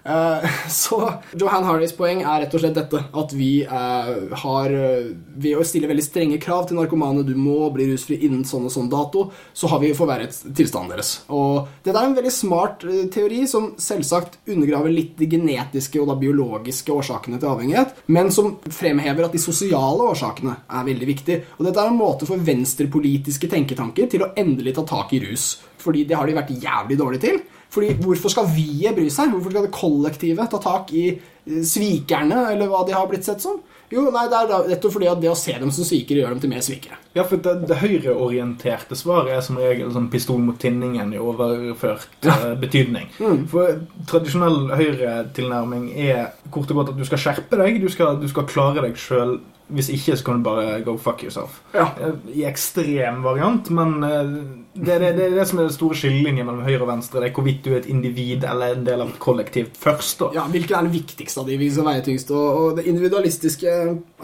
Eh, 0.06 0.50
så 0.70 1.14
Johan 1.34 1.66
Harris 1.66 1.96
poeng 1.98 2.22
er 2.22 2.44
rett 2.44 2.54
og 2.54 2.62
slett 2.62 2.76
dette 2.78 3.00
at 3.18 3.32
vi 3.34 3.64
eh, 3.66 4.12
har 4.44 4.74
eh, 4.78 5.08
Ved 5.42 5.58
å 5.58 5.66
stille 5.66 5.90
veldig 5.90 6.06
strenge 6.06 6.38
krav 6.42 6.68
til 6.70 6.78
narkomane, 6.78 7.24
du 7.26 7.34
må 7.38 7.72
bli 7.74 7.88
rusfri 7.90 8.20
innen 8.28 8.44
sånn 8.46 8.68
og 8.70 8.74
sånn 8.74 8.92
dato, 8.92 9.26
så 9.54 9.70
har 9.72 9.82
vi 9.82 9.90
forverret 9.98 10.38
tilstanden 10.56 10.94
deres. 10.94 11.10
Og 11.34 11.66
Dette 11.84 11.98
er 11.98 12.08
en 12.08 12.16
veldig 12.18 12.34
smart 12.34 12.86
teori 13.14 13.42
som 13.50 13.72
selvsagt 13.82 14.38
undergraver 14.52 14.94
litt 14.94 15.16
de 15.20 15.28
genetiske 15.32 16.00
og 16.02 16.08
da 16.12 16.18
biologiske 16.22 16.94
årsakene 16.94 17.40
til 17.42 17.52
avhengighet, 17.52 18.06
men 18.14 18.32
som 18.34 18.56
fremhever 18.72 19.28
at 19.28 19.36
de 19.36 19.42
sosiale 19.42 20.08
årsakene 20.14 20.56
er 20.70 20.88
veldig 20.88 21.10
viktige. 21.10 21.42
Og 21.58 21.68
dette 21.68 21.82
er 21.82 21.92
en 21.92 22.00
måte 22.00 22.30
for 22.30 22.42
venstrepolitiske 22.46 23.50
tenketanker 23.52 24.10
til 24.12 24.26
å 24.26 24.32
endelig 24.38 24.78
ta 24.78 24.86
tak 24.96 25.14
i 25.18 25.22
rus. 25.26 25.56
Fordi 25.82 26.06
det 26.08 26.18
har 26.18 26.30
de 26.30 26.38
vært 26.38 26.56
jævlig 26.56 27.00
dårlige 27.02 27.28
til. 27.28 27.44
Fordi 27.74 27.96
Hvorfor 28.02 28.32
skal 28.32 28.50
vi 28.56 28.86
bry 28.96 29.08
seg? 29.12 29.32
Hvorfor 29.34 29.54
skal 29.54 29.68
det 29.68 29.76
kollektivet 29.76 30.52
ta 30.52 30.60
tak 30.64 30.92
i 30.96 31.08
eh, 31.14 31.64
svikerne, 31.66 32.50
eller 32.54 32.70
hva 32.72 32.86
de 32.88 32.96
har 32.96 33.10
blitt 33.12 33.28
sett 33.28 33.44
som? 33.44 33.62
Jo, 33.94 34.08
nei, 34.10 34.24
det 34.32 34.38
er 34.38 34.70
rett 34.72 34.86
og 34.88 34.94
fordi 34.96 35.08
at 35.08 35.20
det 35.22 35.30
å 35.30 35.38
se 35.38 35.54
dem 35.62 35.70
som 35.74 35.86
svikere 35.86 36.24
gjør 36.24 36.34
dem 36.34 36.40
til 36.42 36.52
mer 36.52 36.64
svikere. 36.66 36.98
Ja, 37.14 37.24
for 37.30 37.42
det, 37.42 37.54
det 37.70 37.78
høyreorienterte 37.84 38.98
svaret 38.98 39.36
er 39.36 39.44
som 39.46 39.60
regel 39.62 39.92
sånn 39.94 40.10
pistol 40.14 40.42
mot 40.42 40.58
tinningen 40.62 41.14
i 41.14 41.22
overført 41.22 42.26
ja. 42.26 42.56
betydning. 42.60 43.12
For 43.52 43.84
tradisjonell 44.10 44.74
høyretilnærming 44.74 45.92
er 46.02 46.34
kort 46.50 46.74
og 46.74 46.82
godt 46.82 46.96
at 46.96 47.00
du 47.00 47.06
skal 47.08 47.22
skjerpe 47.22 47.62
deg, 47.62 47.78
du 47.84 47.92
skal, 47.94 48.18
du 48.22 48.26
skal 48.32 48.50
klare 48.50 48.88
deg 48.88 48.98
sjøl. 49.00 49.38
Hvis 49.68 49.88
ikke, 49.90 50.14
så 50.18 50.24
kan 50.28 50.38
du 50.38 50.44
bare 50.46 50.82
go 50.86 50.94
fuck 51.02 51.24
yourself. 51.26 51.62
Ja. 51.74 51.88
Eh, 51.98 52.14
I 52.38 52.44
ekstrem 52.46 53.24
variant, 53.26 53.70
men 53.74 53.96
eh, 54.06 54.34
det 54.76 54.92
er 54.94 55.00
det, 55.02 55.10
det, 55.18 55.30
det 55.40 55.46
som 55.50 55.58
er 55.60 55.66
den 55.70 55.74
store 55.74 55.96
skillelinjen 55.98 56.46
mellom 56.46 56.62
høyre 56.68 56.84
og 56.84 56.90
venstre. 56.92 57.22
Det 57.24 57.32
er 57.32 57.34
hvorvidt 57.38 57.64
du 57.66 57.72
er 57.74 57.80
et 57.80 57.88
individ 57.90 58.46
eller 58.46 58.76
en 58.76 58.84
del 58.86 59.02
av 59.02 59.10
et 59.14 59.18
kollektiv 59.24 59.72
først. 59.82 60.20
da. 60.22 60.30
Ja, 60.38 60.44
Hvilken 60.52 60.76
er 60.78 60.86
den 60.86 60.94
viktigste 60.94 61.42
av 61.42 61.50
de 61.50 61.58
vi 61.58 61.70
skal 61.74 61.88
veie 61.90 62.04
tyngst? 62.06 62.30
Og, 62.36 62.60
og 62.60 62.78
de 62.78 62.86
individualistiske 62.92 63.74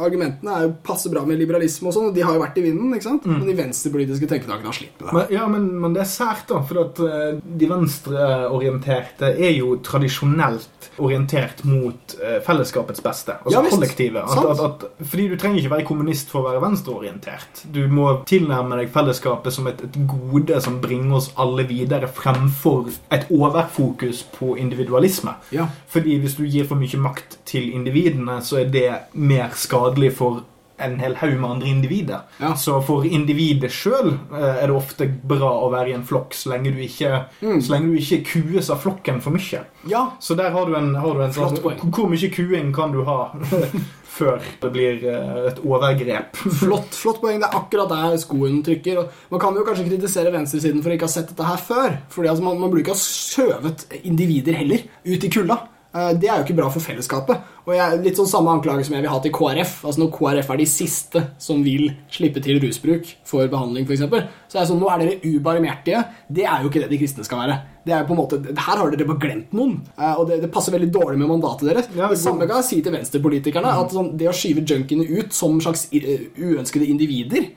argumentene 0.02 0.54
er 0.60 0.68
jo 0.68 0.76
passe 0.86 1.10
bra 1.14 1.24
med 1.26 1.42
liberalisme 1.42 1.90
og 1.90 1.96
sånn, 1.98 2.12
og 2.12 2.16
de 2.20 2.26
har 2.26 2.38
jo 2.38 2.44
vært 2.44 2.62
i 2.62 2.66
vinden, 2.68 2.94
ikke 2.94 3.08
sant? 3.08 3.26
Men 3.26 3.48
de 3.50 3.58
venstrepolitiske 3.58 4.30
tenketakene 4.30 4.70
har 4.70 4.78
slitt 4.78 4.94
med 5.02 5.08
det. 5.10 5.16
Men, 5.18 5.34
ja, 5.40 5.48
men, 5.50 5.68
men 5.82 5.98
det 5.98 6.04
er 6.06 6.12
sært, 6.14 6.46
da. 6.54 6.62
For 6.70 6.84
at 6.86 7.02
eh, 7.08 7.42
de 7.42 7.72
venstreorienterte 7.72 9.34
er 9.42 9.56
jo 9.58 9.74
tradisjonelt 9.86 10.92
orientert 11.02 11.64
mot 11.66 12.16
fellesskapets 12.46 13.02
beste. 13.04 13.38
Altså 13.42 13.58
Ja, 13.58 13.70
kollektivet. 13.70 14.22
At, 14.22 14.46
at, 14.52 14.64
at, 14.68 15.06
fordi 15.08 15.31
du 15.32 15.38
trenger 15.40 15.62
ikke 15.62 15.72
være 15.78 15.86
kommunist 15.88 16.30
for 16.34 16.42
å 16.44 16.50
være 16.52 16.62
venstreorientert. 16.64 17.64
Du 17.72 17.82
må 17.92 18.10
tilnærme 18.30 18.78
deg 18.82 18.92
fellesskapet 18.94 19.56
som 19.56 19.68
et, 19.72 19.82
et 19.88 19.98
gode 20.12 20.60
som 20.62 20.78
bringer 20.84 21.18
oss 21.22 21.32
alle 21.40 21.66
videre, 21.70 22.10
fremfor 22.12 22.92
et 23.16 23.26
overfokus 23.32 24.24
på 24.36 24.56
individualisme. 24.62 25.36
Ja. 25.56 25.68
Fordi 25.92 26.20
hvis 26.22 26.36
du 26.38 26.46
gir 26.46 26.68
for 26.70 26.80
mye 26.80 27.00
makt 27.02 27.40
til 27.50 27.72
individene, 27.74 28.42
så 28.46 28.62
er 28.62 28.72
det 28.74 28.88
mer 29.14 29.54
skadelig 29.56 30.14
for 30.20 30.44
en 30.82 30.96
hel 30.98 31.14
haug 31.20 31.36
med 31.38 31.46
andre 31.52 31.68
individer. 31.70 32.22
Ja. 32.42 32.56
Så 32.58 32.80
for 32.82 33.04
individet 33.06 33.70
sjøl 33.70 34.16
er 34.34 34.64
det 34.66 34.74
ofte 34.74 35.06
bra 35.30 35.52
å 35.62 35.68
være 35.70 35.92
i 35.92 35.94
en 35.94 36.06
flokk 36.10 36.34
så 36.34 36.50
lenge 36.56 36.72
du 36.74 36.80
ikke, 36.82 37.20
Mm. 37.42 37.60
så 37.62 37.76
lenge 37.76 37.92
du 37.94 38.00
ikke 38.02 38.24
kues 38.32 38.70
av 38.74 38.82
flokken 38.82 39.22
for 39.22 39.30
mye. 39.36 39.62
Ja, 39.88 40.08
Så 40.20 40.34
der 40.36 40.50
har 40.52 40.66
du 40.66 40.74
en, 40.76 40.96
har 40.96 41.14
du 41.14 41.22
en 41.22 41.34
sånn 41.34 41.58
Hvor 41.62 42.10
mye 42.10 42.30
kuing 42.34 42.74
kan 42.74 42.92
du 42.92 43.04
ha 43.06 43.32
før 44.12 44.44
det 44.62 44.72
blir 44.74 45.04
eh, 45.08 45.42
et 45.52 45.60
overgrep? 45.64 46.40
Flott, 46.62 46.94
flott 46.98 47.22
poeng. 47.24 47.40
Det 47.42 47.48
er 47.48 47.58
akkurat 47.62 47.92
der 47.92 48.18
skoen 48.22 48.60
trykker. 48.66 49.00
Og 49.06 49.34
man 49.34 49.42
kan 49.44 49.56
jo 49.56 49.66
kanskje 49.68 49.88
kritisere 49.88 50.34
venstresiden 50.36 50.84
for 50.84 50.92
å 50.92 50.98
ikke 50.98 51.08
ha 51.10 51.14
sett 51.16 51.32
dette 51.32 51.48
her 51.48 51.62
før. 51.64 51.96
Fordi 52.12 52.32
altså, 52.32 52.46
man, 52.46 52.60
man 52.60 52.72
burde 52.74 52.84
ikke 52.84 52.98
ha 52.98 53.04
skjøvet 53.04 53.86
individer 54.04 54.60
heller 54.60 54.84
ut 55.08 55.28
i 55.28 55.32
kulda. 55.32 55.58
eh, 55.96 56.12
det 56.20 56.30
er 56.30 56.42
jo 56.42 56.48
ikke 56.50 56.60
bra 56.60 56.70
for 56.74 56.84
fellesskapet. 56.84 57.48
Og 57.68 57.74
jeg, 57.76 58.00
Litt 58.06 58.18
sånn 58.20 58.30
samme 58.30 58.56
anklage 58.56 58.86
som 58.88 58.96
jeg 58.96 59.06
vil 59.06 59.14
ha 59.14 59.20
til 59.24 59.34
KrF. 59.36 59.76
Altså 59.86 60.04
Når 60.04 60.14
KrF 60.16 60.54
er 60.54 60.62
de 60.62 60.70
siste 60.70 61.26
som 61.42 61.62
vil 61.66 61.92
slippe 62.12 62.42
til 62.44 62.62
rusbruk 62.64 63.12
for 63.28 63.52
behandling, 63.52 63.86
f.eks., 63.86 64.06
så 64.52 64.58
er 64.58 64.64
det 64.64 64.70
sånn 64.72 64.82
Nå 64.82 64.90
er 64.92 65.04
dere 65.04 65.36
ubarmhjertige. 65.36 66.02
Det 66.28 66.48
er 66.48 66.64
jo 66.64 66.72
ikke 66.72 66.84
det 66.84 66.92
de 66.92 67.02
kristne 67.02 67.28
skal 67.28 67.44
være. 67.44 67.60
Det 67.86 67.94
er 67.96 68.04
jo 68.04 68.10
på 68.12 68.14
en 68.14 68.20
måte, 68.20 68.38
Her 68.46 68.78
har 68.78 68.92
dere 68.94 69.08
bare 69.10 69.22
glemt 69.24 69.54
noen, 69.58 69.80
eh, 69.96 70.14
og 70.14 70.28
det, 70.30 70.42
det 70.44 70.52
passer 70.54 70.74
veldig 70.76 70.92
dårlig 70.94 71.18
med 71.18 71.32
mandatet 71.32 71.70
deres. 71.72 71.88
Ja, 71.98 72.10
det 72.12 72.20
samme 72.22 72.46
kan 72.46 72.62
jeg 72.62 72.68
si 72.68 72.82
til 72.86 72.94
venstrepolitikerne. 72.94 73.74
at 73.82 73.96
sånn, 73.96 74.12
Det 74.20 74.30
å 74.30 74.36
skyve 74.36 74.66
junkiene 74.68 75.08
ut 75.10 75.34
som 75.34 75.58
slags 75.64 75.88
eh, 75.98 76.28
uønskede 76.38 76.90
individer 76.92 77.50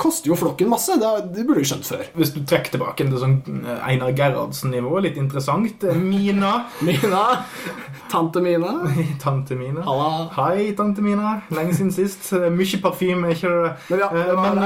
koster 0.00 0.32
jo 0.32 0.36
flokken 0.36 0.68
masse. 0.70 0.96
Det, 1.00 1.10
det 1.36 1.46
burde 1.48 1.62
du 1.64 1.70
skjønt 1.70 1.86
før. 1.86 2.04
Hvis 2.18 2.34
du 2.34 2.40
trekker 2.44 2.74
tilbake 2.74 3.06
til 3.06 3.22
sånn 3.22 3.38
eh, 3.62 3.86
Einar 3.88 4.12
Gerhardsen-nivå, 4.16 4.92
litt 5.06 5.20
interessant. 5.20 5.86
Mina. 5.96 6.52
Mina, 6.86 7.24
tante 8.12 8.44
Mina. 8.44 8.74
Tante 9.24 9.49
Mina. 9.56 9.80
Halla. 9.86 10.28
Hei, 10.36 10.72
tante 10.76 11.02
Mina. 11.02 11.40
Lenge 11.50 11.74
siden 11.74 11.92
sist. 11.92 12.32
Eh, 12.32 12.50
Mye 12.50 12.80
parfyme, 12.82 13.30
ikke 13.34 13.48
det? 13.48 13.72
Men 13.90 13.98
ja, 13.98 14.08
Eh, 14.10 14.26
det 14.26 14.36
var 14.36 14.54
men, 14.54 14.62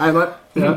Einar. 0.00 0.28
Ja. 0.54 0.72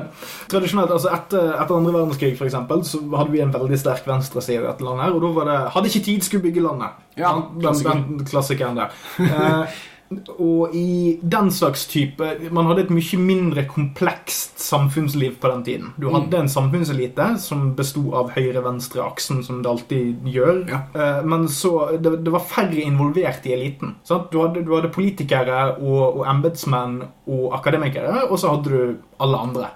Tradisjonelt, 0.48 0.92
altså 0.94 1.10
etter, 1.12 1.50
etter 1.60 1.76
andre 1.76 1.92
verdenskrig 1.92 2.38
for 2.38 2.46
eksempel, 2.48 2.84
så 2.88 3.02
hadde 3.18 3.32
vi 3.34 3.42
en 3.44 3.52
veldig 3.52 3.80
sterk 3.82 4.06
venstreside 4.08 4.62
i 4.62 4.68
dette 4.68 4.86
landet. 4.86 5.04
her, 5.06 5.12
Og 5.18 5.22
da 5.22 5.28
var 5.36 5.46
det 5.50 5.72
'Hadde 5.72 5.88
ikke 5.90 6.06
tid, 6.06 6.22
skulle 6.22 6.44
bygge 6.44 6.62
landet'. 6.62 6.94
Ja, 7.18 7.32
den, 7.62 7.62
den, 7.74 8.18
den 8.20 8.26
klassikeren 8.26 8.78
der. 8.78 8.90
Eh, 9.20 9.66
og 10.38 10.76
i 10.78 11.18
den 11.22 11.48
slags 11.52 11.88
type 11.90 12.28
Man 12.54 12.68
hadde 12.70 12.84
et 12.86 12.92
mye 12.94 13.18
mindre 13.18 13.64
komplekst 13.66 14.60
samfunnsliv 14.62 15.40
på 15.42 15.50
den 15.50 15.64
tiden. 15.66 15.88
Du 15.98 16.12
hadde 16.14 16.38
en 16.44 16.52
samfunnselite 16.52 17.32
som 17.42 17.72
besto 17.78 18.04
av 18.18 18.30
høyre-venstre-aksen, 18.36 19.42
som 19.44 19.64
det 19.64 19.72
alltid 19.72 20.30
gjør. 20.30 20.62
Ja. 20.70 20.82
Eh, 20.94 21.26
Men 21.26 21.48
så 21.50 21.98
det, 21.98 22.20
det 22.26 22.34
var 22.34 22.46
færre 22.46 22.86
involvert 22.86 23.46
i 23.50 23.56
eliten. 23.58 23.96
Du, 24.06 24.40
hadde, 24.42 24.62
du 24.62 24.76
hadde 24.76 24.94
politikere 24.94 25.76
og, 25.80 26.22
og 26.22 26.24
embetsmenn 26.30 27.02
og 27.26 27.58
akademikere, 27.58 28.28
og 28.30 28.38
så 28.40 28.54
hadde 28.54 28.70
du 28.70 28.96
alle 29.20 29.42
andre. 29.42 29.74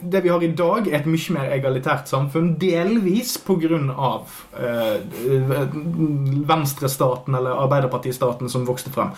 Det 0.00 0.20
vi 0.22 0.30
har 0.30 0.42
i 0.42 0.50
dag, 0.54 0.88
er 0.88 1.00
et 1.00 1.08
mye 1.10 1.34
mer 1.34 1.52
egalitært 1.56 2.10
samfunn, 2.10 2.52
delvis 2.60 3.36
pga. 3.42 3.78
Eh, 4.58 4.98
venstrestaten 6.48 7.34
eller 7.34 7.58
arbeiderpartistaten 7.64 8.48
som 8.48 8.66
vokste 8.68 8.92
frem. 8.94 9.10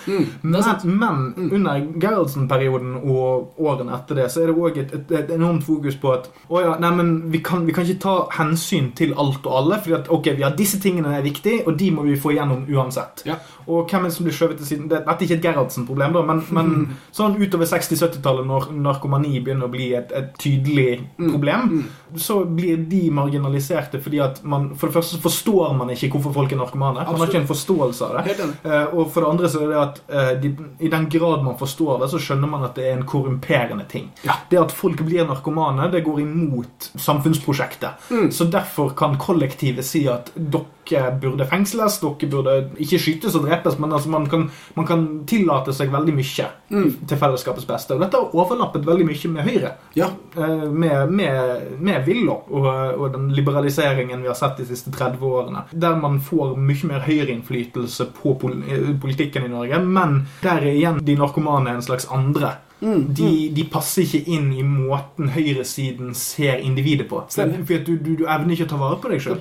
Men, 0.42 0.64
men 0.84 1.50
under 1.50 1.84
Gerhardsen-perioden 2.00 2.96
og 3.02 3.60
årene 3.60 3.94
etter 3.98 4.22
det, 4.22 4.28
så 4.32 4.42
er 4.42 4.50
det 4.50 4.56
òg 4.56 4.80
et, 4.80 4.94
et, 4.96 5.14
et 5.20 5.34
enormt 5.36 5.66
fokus 5.66 5.98
på 6.00 6.14
at 6.14 6.30
å 6.48 6.62
ja, 6.64 6.74
nei, 6.82 6.90
men 6.96 7.12
vi 7.32 7.42
kan, 7.44 7.66
vi 7.68 7.74
kan 7.76 7.86
ikke 7.86 8.02
ta 8.02 8.16
hensyn 8.38 8.90
til 8.96 9.14
alt 9.20 9.44
og 9.46 9.56
alle, 9.62 9.80
fordi 9.82 9.98
at 10.00 10.10
ok, 10.12 10.32
vi 10.38 10.46
har 10.46 10.56
disse 10.56 10.80
tingene 10.82 11.16
er 11.16 11.26
viktige, 11.26 11.64
og 11.66 11.76
de 11.80 11.90
må 11.94 12.06
vi 12.08 12.18
få 12.20 12.34
igjennom 12.34 12.64
uansett. 12.70 13.24
Ja. 13.28 13.38
Og 13.70 13.90
hvem 13.90 14.04
er 14.04 14.10
det 14.10 14.16
som 14.16 14.26
blir 14.26 14.36
skjøvet 14.36 14.60
til 14.60 14.68
siden? 14.68 14.88
Dette 14.90 15.06
er 15.06 15.24
ikke 15.26 15.38
et 15.38 15.44
Gerhardsen-problem, 15.44 16.16
da, 16.16 16.22
men, 16.26 16.42
men 16.56 16.72
sånn 17.14 17.36
utover 17.38 17.68
60-70-tallet, 17.70 18.48
når 18.48 18.68
narkomani 18.82 19.38
begynner 19.38 19.68
å 19.68 19.72
bli 19.72 19.90
et, 19.98 20.12
et 20.16 20.32
tydelig 20.40 20.88
problem, 21.20 21.84
så 22.18 22.40
blir 22.44 22.80
de 22.90 23.04
marginaliserte 23.14 24.00
fordi 24.02 24.18
at 24.24 24.40
man 24.42 24.70
For 24.78 24.88
det 24.88 24.96
første 24.96 25.16
så 25.16 25.22
forstår 25.22 25.74
man 25.78 25.92
ikke 25.94 26.10
hvorfor 26.14 26.34
folk 26.34 26.52
er 26.52 26.58
narkomane. 26.60 27.04
Man 27.06 27.20
har 27.20 27.30
ikke 27.30 27.42
en 27.42 27.50
forståelse 27.50 28.08
av 28.08 28.26
det. 28.26 28.48
Eh, 28.64 28.94
og 28.94 29.12
for 29.12 29.22
det 29.22 29.30
andre 29.30 29.50
så 29.52 29.62
er 29.64 29.70
det 29.72 29.80
at 29.80 30.00
eh, 30.08 30.32
de, 30.42 30.52
i 30.80 30.90
den 30.92 31.06
grad 31.12 31.44
man 31.46 31.58
forstår 31.60 32.02
det, 32.02 32.10
så 32.12 32.20
skjønner 32.22 32.50
man 32.50 32.66
at 32.66 32.76
det 32.78 32.88
er 32.88 32.98
en 32.98 33.06
korrumperende 33.08 33.86
ting. 33.90 34.10
Det 34.50 34.60
at 34.60 34.74
folk 34.74 35.02
blir 35.06 35.28
narkomane, 35.28 35.90
det 35.92 36.02
går 36.06 36.22
imot 36.24 36.90
samfunnsprosjektet. 36.98 38.10
Mm. 38.10 38.28
Så 38.34 38.48
derfor 38.50 38.94
kan 38.98 39.18
kollektivet 39.20 39.86
si 39.86 40.06
at 40.10 40.32
dere 40.34 40.79
burde 41.22 41.46
fengsles, 41.48 42.00
dere 42.02 42.28
burde 42.30 42.54
ikke 42.82 42.98
skytes 43.00 43.36
og 43.38 43.44
drepes, 43.46 43.78
men 43.78 43.92
altså 43.92 44.08
man, 44.12 44.26
kan, 44.30 44.48
man 44.76 44.86
kan 44.86 45.04
tillate 45.26 45.72
seg 45.76 45.92
veldig 45.92 46.14
mye 46.18 46.48
Mm. 46.70 46.92
til 47.10 47.18
fellesskapets 47.18 47.66
beste. 47.66 47.94
Og 47.96 48.00
dette 48.00 48.14
har 48.16 48.34
overlappet 48.38 48.84
veldig 48.86 49.06
mye 49.08 49.28
med 49.32 49.42
Høyre. 49.48 49.70
Ja. 49.98 50.06
Eh, 50.38 50.68
med, 50.70 51.10
med, 51.10 51.64
med 51.82 52.04
Villa 52.06 52.36
og, 52.46 52.68
og 53.00 53.12
den 53.12 53.32
liberaliseringen 53.34 54.22
vi 54.22 54.28
har 54.30 54.38
sett 54.38 54.56
de 54.62 54.66
siste 54.68 54.92
30 54.94 55.18
årene. 55.26 55.64
Der 55.72 55.96
man 55.98 56.20
får 56.22 56.54
mye 56.56 56.86
mer 56.92 57.02
høyreinnflytelse 57.08 58.06
på 58.22 58.36
politikken 59.02 59.44
i 59.48 59.50
Norge, 59.50 59.78
men 59.82 60.26
der 60.44 60.60
er 60.62 60.70
igjen 60.70 61.00
de 61.04 61.16
narkomane 61.18 61.74
en 61.74 61.82
slags 61.82 62.06
andre. 62.14 62.54
Mm, 62.80 63.02
De, 63.14 63.30
de 63.52 63.64
passer 63.68 64.06
ikke 64.06 64.22
inn 64.32 64.46
i 64.56 64.62
måten 64.64 65.28
høyresiden 65.34 66.14
ser 66.16 66.62
individet 66.64 67.08
på. 67.10 67.18
Stemmer. 67.28 67.60
For 67.68 67.82
du, 67.84 67.92
du, 68.00 68.14
du 68.22 68.24
evner 68.24 68.54
ikke 68.56 68.64
å 68.68 68.70
ta 68.72 68.78
vare 68.80 68.96
på 69.02 69.10
deg 69.12 69.20
sjøl. 69.20 69.34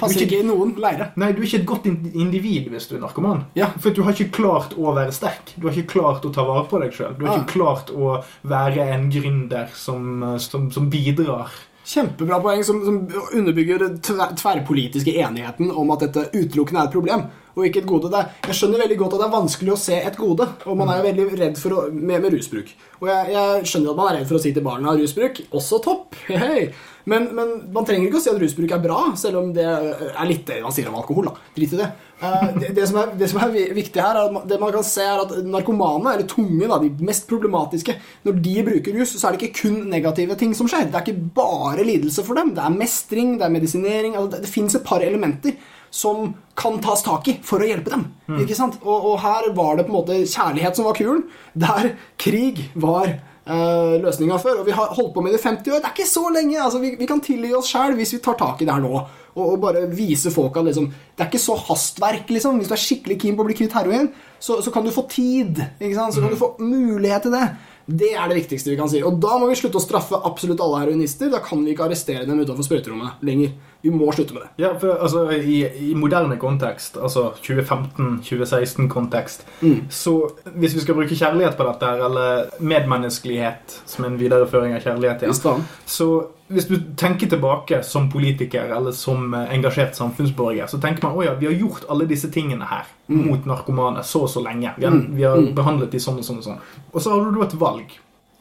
Nei, 1.16 1.32
du 1.32 1.40
er 1.42 1.48
ikke 1.48 1.62
et 1.62 1.70
godt 1.72 1.88
individ 1.88 2.68
hvis 2.74 2.90
du 2.92 2.98
er 2.98 3.04
narkoman. 3.06 3.46
Ja. 3.56 3.72
For 3.80 3.96
du 3.96 4.04
har 4.04 4.12
ikke 4.18 4.36
klart 4.42 4.76
å 4.76 4.92
være 4.98 5.16
sterk. 5.16 5.54
Du 5.56 5.70
har 5.70 5.78
ikke 5.80 5.94
klart 5.96 6.28
å 6.28 6.34
ta 6.36 6.44
vare 6.48 6.68
på 6.68 6.84
deg 6.84 6.92
sjøl. 7.00 7.16
Du 7.20 7.26
har 7.26 7.38
Ah. 7.38 7.42
ikke 7.44 7.56
klart 7.56 7.90
å 7.96 8.20
være 8.44 8.90
en 8.94 9.10
gründer 9.14 9.72
som, 9.74 10.36
som, 10.40 10.68
som 10.72 10.90
bidrar. 10.92 11.52
Kjempebra 11.90 12.38
poeng 12.44 12.60
som, 12.68 12.84
som 12.86 12.98
underbygger 13.34 13.80
den 13.82 13.96
tverrpolitiske 14.04 15.16
enigheten 15.24 15.72
om 15.72 15.90
at 15.96 16.04
dette 16.06 16.28
utelukkende 16.36 16.84
er 16.84 16.90
et 16.90 16.94
problem 16.94 17.24
og 17.56 17.66
ikke 17.68 17.84
et 17.84 17.90
gode. 17.90 18.12
Er, 18.16 18.36
jeg 18.50 18.60
skjønner 18.60 18.84
veldig 18.84 19.00
godt 19.00 19.18
at 19.18 19.24
det 19.24 19.28
er 19.30 19.38
vanskelig 19.38 19.74
å 19.74 19.80
se 19.80 19.98
et 20.00 20.20
gode, 20.20 20.48
og 20.66 20.78
man 20.80 20.92
er 20.92 21.02
jo 21.02 21.08
veldig 21.10 21.28
redd 21.40 21.64
å, 21.70 21.88
med, 21.94 22.22
med 22.24 22.36
rusbruk. 22.36 22.72
Og 23.00 23.10
jeg, 23.10 23.34
jeg 23.36 23.72
skjønner 23.72 23.94
at 23.94 24.00
man 24.00 24.12
er 24.12 24.20
redd 24.20 24.30
for 24.30 24.40
å 24.40 24.44
si 24.44 24.54
til 24.56 24.66
barna 24.66 24.96
rusbruk 24.98 25.44
også 25.50 25.82
topp. 25.86 26.20
Hei. 26.30 26.70
Men, 27.10 27.30
men 27.34 27.56
man 27.74 27.86
trenger 27.88 28.10
ikke 28.10 28.20
å 28.20 28.22
si 28.22 28.30
at 28.30 28.38
rusbruk 28.42 28.74
er 28.76 28.84
bra, 28.84 29.00
selv 29.18 29.40
om 29.40 29.54
det 29.56 29.66
er 29.66 30.28
litt 30.30 30.46
det 30.50 30.60
man 30.62 30.76
sier 30.76 30.92
om 30.92 31.00
alkohol. 31.00 31.32
da. 31.32 31.48
Drit 31.56 31.74
i 31.74 31.80
det. 31.80 31.88
Eh, 32.20 32.44
det, 32.60 32.74
det, 32.78 32.86
som 32.90 33.00
er, 33.02 33.14
det 33.18 33.30
som 33.32 33.40
er 33.42 33.56
viktig 33.78 34.04
her, 34.04 34.20
er 34.20 34.36
at 34.42 34.50
det 34.52 34.60
man 34.62 34.74
kan 34.76 34.86
se 34.86 35.06
er 35.08 35.24
at 35.24 35.34
narkomane, 35.48 36.14
eller 36.14 36.28
tunge, 36.30 36.68
da, 36.70 36.78
de 36.84 37.08
mest 37.08 37.26
problematiske, 37.32 37.96
når 38.28 38.44
de 38.46 38.56
bruker 38.68 39.00
rus, 39.00 39.16
så 39.16 39.30
er 39.30 39.36
det 39.36 39.48
ikke 39.48 39.64
kun 39.64 39.80
negative 39.90 40.38
ting 40.40 40.54
som 40.58 40.70
skjer. 40.70 40.90
Det 40.92 41.00
er 41.00 41.08
ikke 41.08 41.34
bare 41.40 41.88
lidelse 41.88 42.26
for 42.28 42.38
dem. 42.38 42.54
Det 42.58 42.66
er 42.66 42.78
mestring, 42.78 43.38
det 43.40 43.48
er 43.48 43.56
medisinering. 43.56 44.20
Altså 44.20 44.36
det 44.36 44.44
det 44.50 44.54
fins 44.54 44.76
et 44.76 44.86
par 44.86 45.04
elementer 45.06 45.58
som 45.92 46.34
kan 46.60 46.78
tas 46.84 47.02
tak 47.06 47.28
i 47.32 47.38
for 47.46 47.64
å 47.64 47.70
hjelpe 47.70 47.94
dem. 47.94 48.06
Ikke 48.42 48.58
sant? 48.58 48.78
Og, 48.84 49.14
og 49.14 49.18
her 49.24 49.50
var 49.58 49.80
det 49.80 49.88
på 49.88 49.94
en 49.94 50.00
måte 50.02 50.20
kjærlighet 50.22 50.78
som 50.78 50.88
var 50.90 50.98
kulen, 50.98 51.24
der 51.58 51.94
krig 52.22 52.66
var 52.76 53.16
uh, 53.50 53.96
løsninga 54.04 54.40
før. 54.42 54.62
Og 54.62 54.68
vi 54.68 54.76
har 54.76 54.94
holdt 54.98 55.16
på 55.16 55.24
med 55.24 55.34
det 55.34 55.42
i 55.42 55.46
50 55.48 55.74
år. 55.74 55.82
Det 55.82 55.90
er 55.90 55.96
ikke 55.96 56.12
så 56.12 56.26
lenge. 56.34 56.60
altså 56.62 56.84
Vi, 56.84 56.94
vi 57.00 57.10
kan 57.10 57.24
tilgi 57.24 57.56
oss 57.58 57.72
sjæl 57.72 57.98
hvis 58.00 58.14
vi 58.18 58.22
tar 58.26 58.38
tak 58.40 58.62
i 58.62 58.70
det 58.70 58.76
her 58.76 58.84
nå. 58.86 58.94
Og, 59.36 59.44
og 59.46 59.58
bare 59.62 59.86
vise 59.94 60.32
folk 60.34 60.58
at 60.60 60.68
liksom, 60.68 60.90
det 60.90 61.24
er 61.24 61.32
ikke 61.32 61.42
så 61.42 61.58
hastverk. 61.70 62.30
liksom 62.36 62.60
Hvis 62.60 62.72
du 62.72 62.76
er 62.76 62.86
skikkelig 62.86 63.20
keen 63.24 63.40
på 63.40 63.46
å 63.46 63.50
bli 63.50 63.58
kvitt 63.58 63.76
heroin, 63.78 64.12
så, 64.40 64.60
så 64.66 64.74
kan 64.74 64.86
du 64.86 64.94
få 64.94 65.06
tid. 65.12 65.62
Ikke 65.80 65.96
sant? 65.98 66.16
Så 66.16 66.24
kan 66.24 66.34
du 66.34 66.40
få 66.40 66.54
mulighet 66.62 67.28
til 67.28 67.36
det. 67.38 67.48
Det 67.90 68.12
er 68.14 68.30
det 68.30 68.38
viktigste 68.44 68.70
vi 68.70 68.78
kan 68.78 68.90
si. 68.92 69.02
Og 69.06 69.18
da 69.22 69.40
må 69.42 69.50
vi 69.50 69.58
slutte 69.58 69.80
å 69.80 69.84
straffe 69.84 70.20
absolutt 70.28 70.62
alle 70.62 70.84
heroinister. 70.84 71.32
Da 71.34 71.42
kan 71.42 71.64
vi 71.66 71.74
ikke 71.74 71.88
arrestere 71.88 72.28
dem 72.28 72.44
utenfor 72.44 72.68
sprøyterommet 72.68 73.24
lenger. 73.26 73.56
Vi 73.82 73.92
må 73.96 74.10
slutte 74.12 74.34
med 74.36 74.44
det. 74.44 74.50
Ja, 74.64 74.74
for 74.80 74.98
altså, 75.00 75.22
i, 75.32 75.62
i 75.90 75.94
moderne 75.96 76.36
kontekst, 76.42 76.98
altså 77.00 77.30
2015-2016-kontekst, 77.46 79.46
så 79.90 80.16
hvis 80.56 80.76
vi 80.76 80.80
skal 80.84 80.96
bruke 80.98 81.16
kjærlighet 81.16 81.56
på 81.56 81.64
dette, 81.68 81.92
eller 82.08 82.50
medmenneskelighet 82.60 83.78
som 83.88 84.06
en 84.10 84.20
videreføring 84.20 84.76
av 84.76 84.84
kjærlighet, 84.84 85.24
ja, 85.24 85.56
så 85.86 86.10
hvis 86.50 86.66
du 86.66 86.80
tenker 86.98 87.30
tilbake 87.30 87.84
som 87.86 88.08
politiker 88.10 88.72
eller 88.74 88.92
som 88.92 89.34
eh, 89.38 89.52
engasjert 89.54 89.94
samfunnsborger, 89.96 90.66
så 90.68 90.80
tenker 90.82 91.06
man 91.06 91.20
at 91.20 91.26
ja, 91.28 91.34
vi 91.38 91.46
har 91.46 91.54
gjort 91.54 91.86
alle 91.94 92.08
disse 92.10 92.32
tingene 92.34 92.66
her 92.66 92.88
mot 93.08 93.46
narkomane 93.46 94.02
så 94.04 94.24
og 94.26 94.32
så 94.34 94.42
lenge. 94.42 94.72
Vi 94.78 94.86
har, 94.86 94.98
vi 95.14 95.24
har 95.28 95.44
behandlet 95.56 95.92
de 95.94 96.00
sånn 96.02 96.18
og 96.18 96.26
sånn 96.26 96.38
og 96.42 96.48
sånn. 96.48 96.58
Og 96.92 97.02
så 97.06 97.14
har 97.14 97.30
du 97.30 97.44
et 97.46 97.54
valg. 97.62 97.94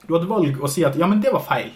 Du 0.08 0.14
har 0.16 0.24
et 0.24 0.30
valg 0.30 0.62
å 0.64 0.70
si 0.72 0.84
at 0.88 0.96
ja, 0.96 1.06
men 1.06 1.20
det 1.20 1.34
var 1.34 1.44
feil. 1.44 1.68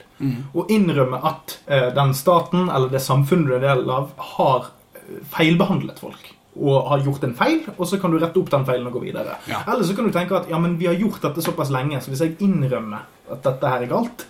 Og 0.56 0.70
innrømme 0.72 1.20
at 1.28 1.58
eh, 1.66 1.90
den 1.92 2.14
staten 2.16 2.70
eller 2.70 2.88
det 2.92 3.02
samfunnet 3.04 3.50
du 3.50 3.58
er 3.58 3.66
del 3.66 3.90
av, 3.92 4.14
har 4.36 4.70
eh, 4.96 5.18
feilbehandlet 5.34 6.00
folk. 6.00 6.30
Og 6.52 6.88
har 6.88 7.00
gjort 7.04 7.22
en 7.24 7.32
feil, 7.36 7.62
og 7.78 7.86
så 7.88 7.96
kan 8.00 8.12
du 8.12 8.18
rette 8.20 8.36
opp 8.36 8.50
den 8.52 8.64
feilen 8.68 8.88
og 8.88 8.96
gå 8.96 9.02
videre. 9.06 9.38
Ja. 9.48 9.62
Eller 9.72 9.84
så 9.88 9.96
kan 9.96 10.08
du 10.08 10.12
tenke 10.12 10.36
at 10.36 10.48
ja, 10.52 10.58
men 10.60 10.78
vi 10.80 10.88
har 10.88 10.96
gjort 11.00 11.20
dette 11.24 11.44
såpass 11.44 11.72
lenge, 11.72 12.00
så 12.00 12.12
hvis 12.12 12.24
jeg 12.24 12.36
innrømmer 12.44 13.04
at 13.32 13.44
dette 13.46 13.68
her 13.72 13.84
er 13.84 13.88
galt, 13.88 14.24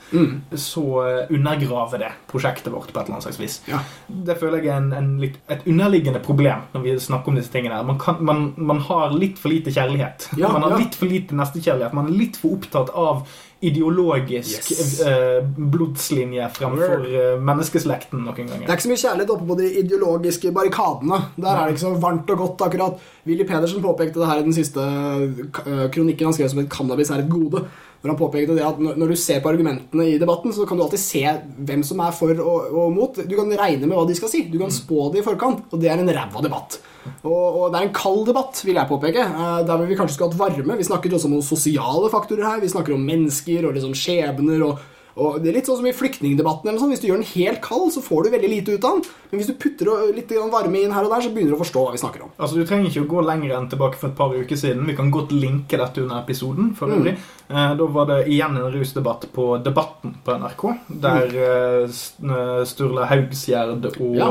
så 0.58 0.84
eh, 1.02 1.32
undergraver 1.34 2.02
det 2.02 2.10
prosjektet 2.30 2.74
vårt 2.74 2.90
på 2.90 2.98
et 2.98 3.04
eller 3.04 3.20
annet 3.20 3.26
slags 3.28 3.40
vis. 3.42 3.60
Ja. 3.70 3.84
Det 4.06 4.38
føler 4.38 4.62
jeg 4.62 4.70
er 4.70 4.82
en, 4.82 4.90
en 4.98 5.14
litt, 5.22 5.38
et 5.50 5.66
underliggende 5.66 6.22
problem 6.22 6.66
når 6.74 6.86
vi 6.86 6.98
snakker 7.06 7.30
om 7.30 7.38
disse 7.38 7.54
tingene. 7.54 7.78
Man, 7.86 8.02
kan, 8.02 8.18
man, 8.22 8.48
man 8.58 8.82
har 8.86 9.14
litt 9.14 9.38
for 9.42 9.54
lite 9.54 9.74
kjærlighet. 9.74 10.32
Ja, 10.38 10.50
man 10.54 10.66
har 10.66 10.76
ja. 10.76 10.82
litt 10.84 10.98
for 10.98 11.10
lite 11.10 11.38
nestekjærlighet. 11.38 11.98
Man 11.98 12.10
er 12.10 12.20
litt 12.22 12.38
for 12.42 12.58
opptatt 12.58 12.94
av 12.94 13.26
ideologisk 13.62 14.70
Yes. 14.72 15.01
eh, 15.07 15.44
blodslinje 15.72 16.48
fremfor 16.57 17.05
eh, 17.07 17.37
menneskeslekten 17.40 18.25
noen 18.27 18.35
ganger. 18.35 18.64
Det 18.66 18.68
er 18.68 18.77
ikke 18.79 18.87
så 18.88 18.92
mye 18.92 19.03
kjærlighet 19.05 19.31
oppe 19.37 19.46
på 19.53 19.59
de 19.61 19.68
ideologiske 19.83 20.53
barrikadene. 20.57 21.20
Der 21.37 21.48
er 21.53 21.62
det 21.66 21.77
ikke 21.77 21.85
så 21.87 21.94
varmt 22.03 22.31
og 22.35 22.38
godt, 22.42 22.66
akkurat. 22.66 22.98
Willy 23.27 23.46
Pedersen 23.46 23.83
påpekte 23.85 24.20
det 24.20 24.29
her 24.29 24.42
i 24.42 24.46
den 24.48 24.57
siste 24.57 24.81
eh, 24.83 25.87
kronikken 25.94 26.27
han 26.31 26.35
skrev 26.37 26.48
som 26.53 26.59
et 26.64 26.68
'Cannabis 26.72 27.11
er 27.14 27.22
et 27.22 27.31
gode'. 27.31 27.64
Hvor 28.02 28.10
han 28.10 28.18
påpekte 28.18 28.56
det 28.58 28.64
at 28.66 28.80
når 28.82 29.12
du 29.12 29.14
ser 29.16 29.38
på 29.40 29.52
argumentene 29.52 30.08
i 30.10 30.18
debatten, 30.18 30.50
så 30.50 30.66
kan 30.66 30.76
du 30.76 30.82
alltid 30.82 30.98
se 30.98 31.22
hvem 31.62 31.84
som 31.86 32.00
er 32.02 32.14
for 32.16 32.34
og, 32.42 32.72
og 32.74 32.88
mot. 32.90 33.14
Du 33.14 33.36
kan 33.38 33.52
regne 33.60 33.86
med 33.86 33.94
hva 33.94 34.02
de 34.08 34.16
skal 34.18 34.32
si. 34.32 34.40
Du 34.50 34.58
kan 34.58 34.74
spå 34.74 35.06
det 35.14 35.22
i 35.22 35.26
forkant, 35.26 35.68
og 35.70 35.78
det 35.78 35.92
er 35.92 36.02
en 36.02 36.10
ræva 36.10 36.42
debatt. 36.42 36.80
Og, 37.22 37.30
og 37.30 37.68
det 37.70 37.78
er 37.78 37.86
en 37.86 37.94
kald 37.94 38.26
debatt, 38.26 38.58
vil 38.66 38.74
jeg 38.78 38.90
påpeke. 38.90 39.22
eh, 39.22 39.60
Der 39.68 39.86
vi 39.86 39.98
kanskje 39.98 40.16
skulle 40.16 40.32
hatt 40.32 40.42
varme. 40.42 40.78
Vi 40.78 40.88
snakker 40.90 41.14
også 41.14 41.30
om 41.30 41.38
sosiale 41.46 42.10
faktorer 42.10 42.48
her. 42.48 42.61
Vi 42.62 42.72
snakker 42.74 42.94
om 42.96 43.07
mennesker 43.07 43.68
og 43.68 43.78
liksom 43.78 43.94
skjebner 43.94 44.66
og 44.66 44.82
og 45.16 45.40
det 45.42 45.50
er 45.50 45.56
litt 45.58 45.66
sånn 45.68 45.76
som 45.80 45.86
i 45.86 45.92
flyktningdebatten. 45.92 46.78
Hvis 46.92 47.00
du 47.02 47.08
gjør 47.08 47.20
den 47.20 47.28
helt 47.34 47.60
kald, 47.64 47.92
så 47.92 48.00
får 48.02 48.24
du 48.24 48.30
veldig 48.30 48.48
lite 48.50 48.72
ut 48.78 48.84
av 48.84 48.98
den. 49.00 49.10
Men 49.30 49.40
hvis 49.40 49.48
du 49.50 49.54
putter 49.54 50.12
litt 50.14 50.28
varme 50.52 50.80
inn 50.82 50.92
her 50.92 51.04
og 51.04 51.10
der, 51.12 51.20
så 51.24 51.30
begynner 51.32 51.52
du 51.52 51.58
å 51.58 51.62
forstå 51.64 51.82
hva 51.86 51.92
vi 51.92 52.00
snakker 52.02 52.22
om. 52.26 52.30
Altså, 52.38 52.56
Du 52.56 52.64
trenger 52.68 52.90
ikke 52.90 53.04
å 53.04 53.10
gå 53.12 53.24
lenger 53.26 53.54
enn 53.56 53.68
tilbake 53.72 53.96
for 54.00 54.08
et 54.08 54.16
par 54.16 54.32
uker 54.34 54.56
siden. 54.56 54.86
Vi 54.86 54.96
kan 54.96 55.10
godt 55.10 55.32
linke 55.32 55.76
dette 55.80 56.02
under 56.02 56.20
episoden. 56.22 56.74
for 56.76 56.88
øvrig. 56.88 57.16
Eh, 57.52 57.74
da 57.76 57.84
var 57.86 58.06
det 58.06 58.28
igjen 58.28 58.56
en 58.56 58.72
rusdebatt 58.72 59.26
på 59.32 59.62
Debatten 59.62 60.14
på 60.24 60.32
NRK, 60.38 60.62
der 60.88 61.28
Sturla 61.28 61.88
S- 61.88 62.14
eh, 62.22 62.64
Sturle 62.64 63.06
Haugsgjerd 63.06 63.84
og 64.00 64.16
Ja. 64.16 64.28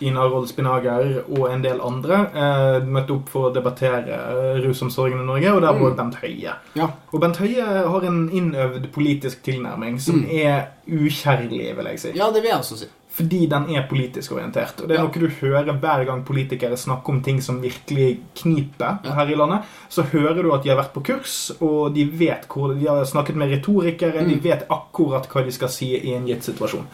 eh, 0.00 0.06
Ina 0.06 0.20
Rold 0.28 0.48
Spinager 0.48 1.24
og 1.28 1.50
en 1.50 1.62
del 1.62 1.80
andre 1.80 2.30
eh, 2.34 2.80
møtte 2.86 3.10
opp 3.16 3.28
for 3.28 3.50
å 3.50 3.54
debattere 3.54 4.08
eh, 4.08 4.60
rusomsorgen 4.64 5.20
i 5.20 5.24
Norge, 5.26 5.52
og 5.54 5.60
der 5.62 5.72
var 5.72 5.90
mm. 5.90 5.96
Bent 5.96 6.14
Høie. 6.22 6.54
Ja. 6.74 6.88
Og 7.12 7.20
Bent 7.20 7.36
Høie 7.36 7.64
har 7.88 8.04
en 8.08 8.28
innøvd 8.30 8.88
politisk 8.92 9.42
tilnærming 9.42 10.00
som 10.00 10.13
er 10.30 10.66
ukjærlig, 10.88 11.76
vil 11.76 11.86
jeg 11.90 12.00
si. 12.00 12.12
ja, 12.16 12.26
det 12.30 12.42
vil 12.42 12.50
jeg 12.52 12.58
også 12.58 12.78
si. 12.84 12.86
Fordi 13.14 13.46
den 13.46 13.68
er 13.76 13.84
politisk 13.88 14.32
orientert. 14.34 14.80
Og 14.82 14.88
det 14.88 14.96
er 14.96 15.02
Ja. 15.02 15.06
noe 15.06 15.20
du 15.20 15.28
hører 15.40 15.72
hver 15.78 16.04
gang 16.04 16.24
politikere 16.26 16.76
snakker 16.76 17.12
om 17.12 17.20
ting 17.22 17.40
som 17.40 17.60
virkelig 17.62 18.18
kniper 18.34 18.98
Ja. 19.04 19.12
her 19.14 19.26
i 19.30 19.36
landet. 19.36 19.60
Så 19.88 20.02
hører 20.02 20.42
du 20.42 20.50
at 20.52 20.64
de 20.64 20.68
har 20.70 20.76
vært 20.82 20.92
på 20.92 21.00
kurs, 21.04 21.52
og 21.60 21.94
de 21.94 22.04
vet 22.04 22.46
hvor 22.48 22.74
De 22.74 22.86
har 22.88 23.04
snakket 23.04 23.36
med 23.36 23.50
retorikere, 23.52 24.26
de 24.28 24.34
vet 24.42 24.66
akkurat 24.68 25.28
hva 25.28 25.44
de 25.44 25.52
skal 25.52 25.68
si 25.68 25.92
i 25.96 26.12
en 26.14 26.26
gitt 26.26 26.42
situasjon. 26.42 26.86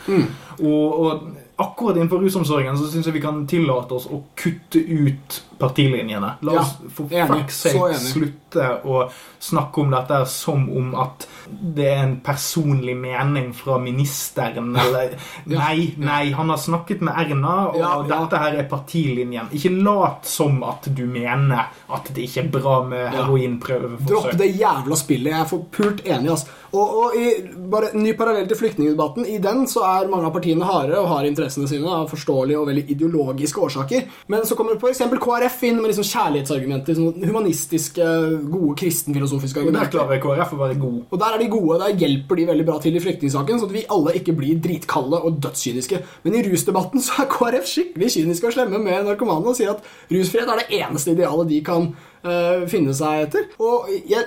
Og, 0.62 1.00
og 1.00 1.22
akkurat 1.58 1.96
innenfor 1.96 2.20
rusomsorgen 2.20 2.76
så 2.76 2.90
syns 2.92 3.06
jeg 3.06 3.14
vi 3.14 3.20
kan 3.20 3.46
tillate 3.46 3.92
oss 3.92 4.06
å 4.06 4.22
kutte 4.36 4.76
ut 4.78 5.42
partilinjene. 5.60 6.32
La 6.42 6.52
Ja, 6.56 6.60
oss 6.64 6.76
for 6.96 7.06
enig. 7.12 7.28
fuck's 7.28 7.58
sake 7.68 7.98
slutte 8.00 8.68
å 8.84 9.04
snakke 9.40 9.80
om 9.84 9.90
dette 9.94 10.22
som 10.28 10.66
om 10.76 10.94
at 11.00 11.26
det 11.50 11.86
er 11.88 12.02
en 12.04 12.16
personlig 12.24 12.96
mening 12.96 13.52
fra 13.56 13.78
ministeren, 13.78 14.72
eller 14.76 15.14
Nei, 15.50 15.94
nei, 15.98 16.30
han 16.36 16.48
har 16.52 16.58
snakket 16.60 17.00
med 17.02 17.14
Erna, 17.18 17.54
og 17.70 17.76
Ja, 17.78 17.92
ja. 18.06 18.20
dette 18.24 18.38
her 18.38 18.58
er 18.60 18.68
partilinjen. 18.70 19.48
Ikke 19.52 19.72
lat 19.82 20.24
som 20.28 20.62
at 20.64 20.86
du 20.94 21.04
mener 21.06 21.66
at 21.90 22.10
det 22.14 22.26
ikke 22.28 22.44
er 22.44 22.48
bra 22.54 22.82
med 22.86 23.12
Ja. 23.12 23.22
heroinprøveforsøk. 23.22 24.06
Dropp 24.08 24.36
det 24.38 24.50
jævla 24.58 24.96
spillet. 24.96 25.32
Jeg 25.32 25.40
er 25.40 25.48
for 25.50 25.64
pult 25.70 26.00
enig. 26.06 26.30
ass. 26.32 26.46
Og, 26.72 26.86
og 27.02 27.14
i, 27.18 27.30
bare 27.70 27.88
ny 27.98 28.12
parallell 28.14 28.46
til 28.46 28.56
flyktningdebatten. 28.60 29.24
I 29.26 29.38
den 29.42 29.64
så 29.66 29.82
er 29.82 30.08
mange 30.08 30.26
av 30.28 30.32
partiene 30.36 30.62
hardere 30.68 31.00
og 31.02 31.08
har 31.08 31.24
interessene 31.26 31.66
sine 31.66 31.88
av 31.90 32.06
forståelige 32.12 32.60
og 32.60 32.68
veldig 32.68 32.84
ideologiske 32.94 33.58
årsaker. 33.58 34.04
Men 34.30 34.44
så 34.46 34.54
kommer 34.54 34.76
f.eks. 34.78 35.00
KrF 35.18 35.49
inn 35.66 35.78
med 35.80 35.90
liksom 35.90 36.06
kjærlighetsargumenter. 36.08 36.96
Sånn 36.98 37.26
humanistiske, 37.28 38.08
gode 38.52 38.74
kristenfilosofiske 38.80 39.62
argumenter. 39.62 39.88
der 39.88 39.94
klarer 39.94 40.22
KrF 40.22 40.54
å 40.56 40.60
være 40.60 40.78
god. 40.80 40.98
Og 41.10 41.22
der 41.22 41.36
er 41.36 41.42
de 41.42 41.48
gode, 41.52 41.78
der 41.82 42.04
hjelper 42.04 42.40
de 42.40 42.46
veldig 42.50 42.66
bra 42.68 42.78
til 42.82 42.98
i 42.98 43.02
flyktningsaken, 43.04 43.60
sånn 43.60 43.70
at 43.70 43.76
vi 43.76 43.86
alle 43.96 44.14
ikke 44.20 44.36
blir 44.38 44.60
dritkalde 44.64 45.20
og 45.20 45.40
dødskyniske. 45.46 46.02
Men 46.26 46.38
i 46.38 46.44
rusdebatten 46.48 47.04
så 47.06 47.24
er 47.24 47.32
KrF 47.32 47.70
skikkelig 47.70 48.12
kyniske 48.16 48.50
og 48.50 48.56
slemme 48.56 48.82
med 48.82 49.08
narkomane 49.08 49.52
og 49.52 49.58
sier 49.58 49.74
at 49.74 49.84
rusfrihet 50.12 50.54
er 50.54 50.62
det 50.62 50.80
eneste 50.82 51.16
idealet 51.16 51.50
de 51.50 51.60
kan 51.66 51.90
øh, 51.90 52.68
finne 52.70 52.94
seg 52.96 53.26
etter. 53.26 53.50
Og 53.62 53.90
jeg, 54.10 54.26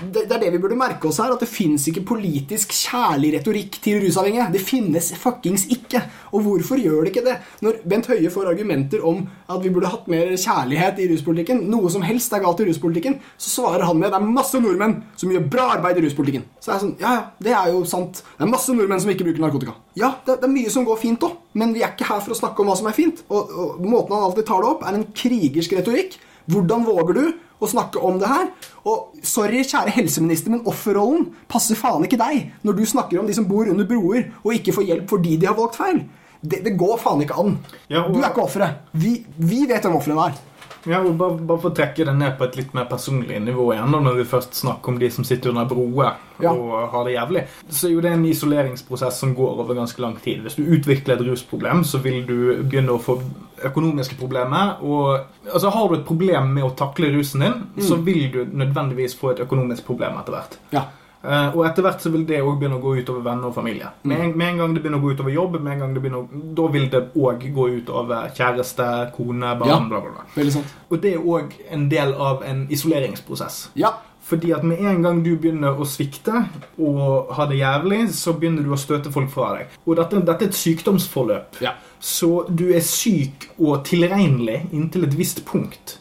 det, 0.00 0.24
det 0.28 0.36
er 0.36 0.40
det 0.42 0.50
vi 0.54 0.60
burde 0.62 0.78
merke 0.78 1.08
oss 1.08 1.20
her, 1.22 1.32
at 1.34 1.42
det 1.42 1.48
fins 1.50 1.84
ikke 1.90 2.04
politisk 2.12 2.72
kjærlig 2.74 3.32
retorikk 3.36 3.78
til 3.84 4.00
rusavhengige. 4.02 4.48
Det 4.54 4.62
finnes 4.64 5.12
fuckings 5.20 5.66
ikke. 5.72 6.02
Og 6.32 6.44
hvorfor 6.46 6.80
gjør 6.80 7.04
det 7.04 7.12
ikke 7.12 7.24
det? 7.26 7.36
Når 7.64 7.80
Bent 7.88 8.08
Høie 8.10 8.32
får 8.32 8.50
argumenter 8.52 9.04
om 9.06 9.22
at 9.52 9.60
vi 9.64 9.72
burde 9.74 9.90
hatt 9.92 10.08
mer 10.12 10.32
kjærlighet 10.32 11.02
i 11.02 11.08
ruspolitikken, 11.12 11.62
noe 11.72 11.92
som 11.92 12.04
helst 12.06 12.32
er 12.34 12.42
galt 12.44 12.62
i 12.64 12.68
ruspolitikken, 12.70 13.18
så 13.36 13.54
svarer 13.58 13.86
han 13.88 14.00
med 14.00 14.10
at 14.10 14.16
det 14.16 14.22
er 14.22 14.34
masse 14.40 14.62
nordmenn 14.62 14.98
som 15.20 15.32
gjør 15.34 15.46
bra 15.52 15.68
arbeid 15.76 16.00
i 16.00 16.06
ruspolitikken. 16.06 16.48
Så 16.62 16.72
er 16.72 16.78
jeg 16.78 16.84
sånn, 16.86 16.96
ja, 17.02 17.14
ja, 17.18 17.22
det 17.42 17.56
er 17.58 17.70
jo 17.74 17.84
sant. 17.88 18.24
Det 18.24 18.46
er 18.46 18.52
masse 18.52 18.74
nordmenn 18.76 19.04
som 19.04 19.12
ikke 19.12 19.28
bruker 19.28 19.44
narkotika. 19.44 19.76
Ja, 19.98 20.14
det, 20.26 20.40
det 20.40 20.48
er 20.48 20.56
mye 20.56 20.72
som 20.72 20.88
går 20.88 21.00
fint 21.02 21.28
òg, 21.28 21.38
men 21.58 21.76
vi 21.76 21.84
er 21.84 21.94
ikke 21.94 22.08
her 22.08 22.24
for 22.24 22.34
å 22.34 22.40
snakke 22.42 22.64
om 22.64 22.72
hva 22.72 22.78
som 22.80 22.90
er 22.90 22.96
fint. 22.96 23.24
Og, 23.28 23.52
og 23.52 23.80
måten 23.86 24.16
han 24.16 24.28
alltid 24.28 24.48
tar 24.48 24.64
det 24.64 24.70
opp, 24.72 24.86
er 24.88 24.98
en 24.98 25.08
krigersk 25.22 25.76
retorikk. 25.78 26.20
Hvordan 26.50 26.86
våger 26.88 27.18
du 27.18 27.24
å 27.62 27.70
snakke 27.70 28.00
om 28.02 28.18
det 28.20 28.28
her? 28.30 28.48
Og 28.90 29.14
sorry, 29.22 29.62
kjære 29.64 29.94
helseminister, 29.94 30.50
men 30.50 30.64
offerrollen 30.68 31.28
passer 31.48 31.78
faen 31.78 32.04
ikke 32.06 32.18
deg 32.20 32.50
når 32.66 32.76
du 32.80 32.84
snakker 32.90 33.20
om 33.22 33.28
de 33.30 33.34
som 33.38 33.46
bor 33.48 33.70
under 33.70 33.86
broer 33.88 34.26
og 34.42 34.52
ikke 34.56 34.74
får 34.74 34.88
hjelp 34.90 35.08
fordi 35.14 35.36
de 35.38 35.46
har 35.50 35.54
valgt 35.58 35.78
feil. 35.80 36.02
Det, 36.42 36.58
det 36.64 36.72
går 36.76 36.96
faen 36.98 37.20
ikke 37.22 37.38
an. 37.38 37.52
Ja, 37.88 38.02
og- 38.02 38.14
Du 38.14 38.18
er 38.20 38.30
ikke 38.32 38.42
offeret. 38.42 38.80
Vi, 38.98 39.24
vi 39.38 39.60
vet 39.70 39.82
hvem 39.86 39.94
ofrene 40.00 40.24
er. 40.26 40.40
Ja, 40.84 40.98
og 41.00 41.14
bare, 41.18 41.36
bare 41.46 41.60
for 41.62 41.70
å 41.70 41.76
trekke 41.76 42.04
det 42.08 42.14
ned 42.18 42.36
på 42.38 42.44
et 42.48 42.56
litt 42.58 42.72
mer 42.74 42.88
personlig 42.90 43.38
nivå 43.44 43.68
igjen, 43.74 43.92
når 43.92 44.16
vi 44.18 44.24
først 44.32 44.56
snakker 44.58 44.92
om 44.94 44.98
de 44.98 45.10
som 45.14 45.24
sitter 45.24 45.52
under 45.52 45.68
broer 45.70 46.14
Ja. 46.42 46.50
og 46.50 46.90
har 46.90 47.04
det 47.06 47.12
jævlig, 47.14 47.42
så 47.70 47.86
er 47.86 47.92
jo 47.92 48.00
det 48.02 48.12
en 48.12 48.24
isoleringsprosess 48.26 49.20
som 49.22 49.34
går 49.34 49.60
over 49.62 49.74
ganske 49.78 50.02
lang 50.02 50.16
tid. 50.24 50.40
Hvis 50.42 50.56
du 50.58 50.64
utvikler 50.64 51.14
et 51.14 51.26
rusproblem, 51.28 51.84
så 51.84 52.00
vil 52.02 52.24
du 52.26 52.34
begynne 52.64 52.96
å 52.96 52.98
få 53.02 53.20
økonomiske 53.62 54.18
problemer. 54.18 54.82
Og 54.82 55.20
altså, 55.52 55.70
har 55.70 55.88
du 55.88 55.94
et 56.00 56.06
problem 56.08 56.50
med 56.56 56.64
å 56.66 56.74
takle 56.74 57.12
rusen 57.14 57.40
din, 57.46 57.62
så 57.78 57.96
vil 58.02 58.24
du 58.32 58.44
nødvendigvis 58.50 59.14
få 59.20 59.30
et 59.36 59.44
økonomisk 59.46 59.86
problem 59.86 60.18
etter 60.18 60.32
hvert. 60.38 60.58
Ja. 60.74 60.86
Eh, 61.24 61.56
og 61.56 61.64
etter 61.68 61.82
hvert 61.86 62.02
så 62.02 62.10
vil 62.10 62.24
det 62.26 62.40
òg 62.42 62.56
begynne 62.58 62.80
å 62.80 62.82
gå 62.82 62.96
utover 62.98 63.22
venner 63.22 63.46
og 63.46 63.54
familie. 63.54 63.90
Med, 64.02 64.20
en, 64.20 64.32
med 64.38 64.48
en 64.48 64.58
gang 64.58 64.72
det 64.74 64.82
begynner 64.82 64.98
å 64.98 65.04
gå 65.06 65.12
utover 65.14 65.30
jobb, 65.36 65.60
med 65.62 65.72
en 65.76 65.78
gang 65.84 65.92
det 65.94 66.02
begynner 66.02 66.24
å, 66.24 66.44
da 66.58 66.68
vil 66.74 66.88
det 66.90 67.02
òg 67.14 67.44
gå 67.54 67.66
utover 67.78 68.32
kjæreste, 68.34 68.88
kone, 69.16 69.52
barn, 69.60 69.68
Ja. 69.70 69.78
bla, 69.88 70.00
bla, 70.00 70.10
bla. 70.16 70.62
Og 70.90 71.00
det 71.04 71.12
er 71.14 71.28
òg 71.36 71.54
en 71.70 71.88
del 71.92 72.14
av 72.14 72.42
en 72.48 72.64
isoleringsprosess. 72.70 73.68
Ja. 73.78 73.92
Fordi 74.22 74.52
at 74.54 74.62
med 74.64 74.78
en 74.86 75.02
gang 75.02 75.22
du 75.24 75.32
begynner 75.36 75.78
å 75.78 75.84
svikte 75.86 76.44
og 76.78 77.32
ha 77.34 77.46
det 77.50 77.58
jævlig, 77.58 78.04
så 78.14 78.32
begynner 78.38 78.62
du 78.62 78.70
å 78.72 78.78
støte 78.78 79.10
folk 79.12 79.30
fra 79.34 79.48
deg. 79.58 79.72
Og 79.86 79.96
dette, 79.98 80.20
dette 80.24 80.46
er 80.46 80.52
et 80.52 80.58
sykdomsforløp. 80.58 81.58
Ja. 81.60 81.72
Så 81.98 82.44
du 82.48 82.68
er 82.74 82.80
syk 82.86 83.48
og 83.58 83.82
tilregnelig 83.84 84.68
inntil 84.72 85.04
et 85.08 85.14
visst 85.18 85.42
punkt. 85.46 85.98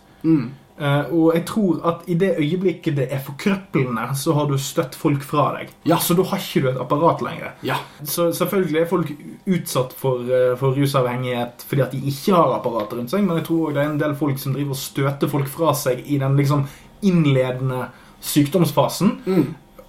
Eh, 0.78 1.14
og 1.14 1.36
jeg 1.36 1.44
tror 1.50 1.82
at 1.92 2.06
i 2.10 2.16
det 2.18 2.32
øyeblikket 2.40 2.98
det 2.98 3.08
er 3.14 3.22
forkrøplende, 3.24 4.08
så 4.18 4.34
har 4.38 4.50
du 4.50 4.58
støtt 4.58 4.96
folk 4.98 5.24
fra 5.26 5.50
deg. 5.58 5.74
Ja. 5.86 6.00
Så 6.02 6.16
da 6.18 6.26
har 6.30 6.42
ikke 6.42 6.64
du 6.64 6.70
et 6.72 6.82
apparat 6.82 7.24
lenger. 7.26 7.56
Ja. 7.68 7.80
Så 8.04 8.32
selvfølgelig 8.38 8.82
er 8.82 8.90
folk 8.90 9.12
utsatt 9.46 9.96
for, 9.98 10.26
uh, 10.26 10.54
for 10.60 10.78
rusavhengighet 10.78 11.66
fordi 11.68 11.86
at 11.86 11.96
de 11.96 12.02
ikke 12.12 12.36
har 12.36 12.56
apparat 12.58 12.94
rundt 12.94 13.14
seg, 13.14 13.26
men 13.26 13.40
jeg 13.40 13.48
tror 13.50 13.68
også 13.68 13.78
det 13.78 13.84
er 13.84 13.90
en 13.90 14.00
del 14.02 14.16
folk 14.20 14.40
som 14.42 14.56
driver 14.56 14.76
og 14.76 14.82
støter 14.82 15.32
folk 15.32 15.50
fra 15.52 15.74
seg 15.78 16.02
i 16.06 16.20
den 16.22 16.38
liksom 16.40 16.66
innledende 17.02 17.88
sykdomsfasen, 18.22 19.16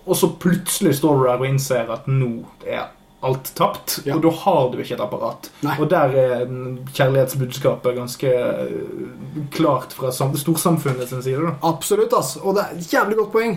og 0.06 0.16
så 0.16 0.30
plutselig 0.40 0.94
står 0.96 1.18
du 1.18 1.24
der 1.26 1.42
og 1.42 1.46
innser 1.46 1.90
at 1.92 2.06
nå 2.08 2.30
er 2.64 2.88
alt 3.22 3.52
tapt, 3.54 4.00
Ja. 4.06 4.16
og 4.16 4.22
da 4.24 4.30
har 4.30 4.70
du 4.72 4.78
ikke 4.82 4.94
et 4.96 5.00
apparat. 5.04 5.50
Nei. 5.62 5.76
Og 5.80 5.88
der 5.90 6.16
er 6.18 6.46
kjærlighetsbudskapet 6.96 7.94
ganske 7.96 8.30
eh, 8.32 9.46
klart 9.54 9.92
fra 9.94 10.10
storsamfunnet 10.10 11.08
sin 11.08 11.22
side. 11.22 11.42
da. 11.42 11.52
Absolutt, 11.68 12.12
ass. 12.18 12.36
Og 12.42 12.56
det 12.56 12.64
er 12.64 12.78
et 12.78 12.92
jævlig 12.92 13.16
godt 13.20 13.32
poeng. 13.32 13.54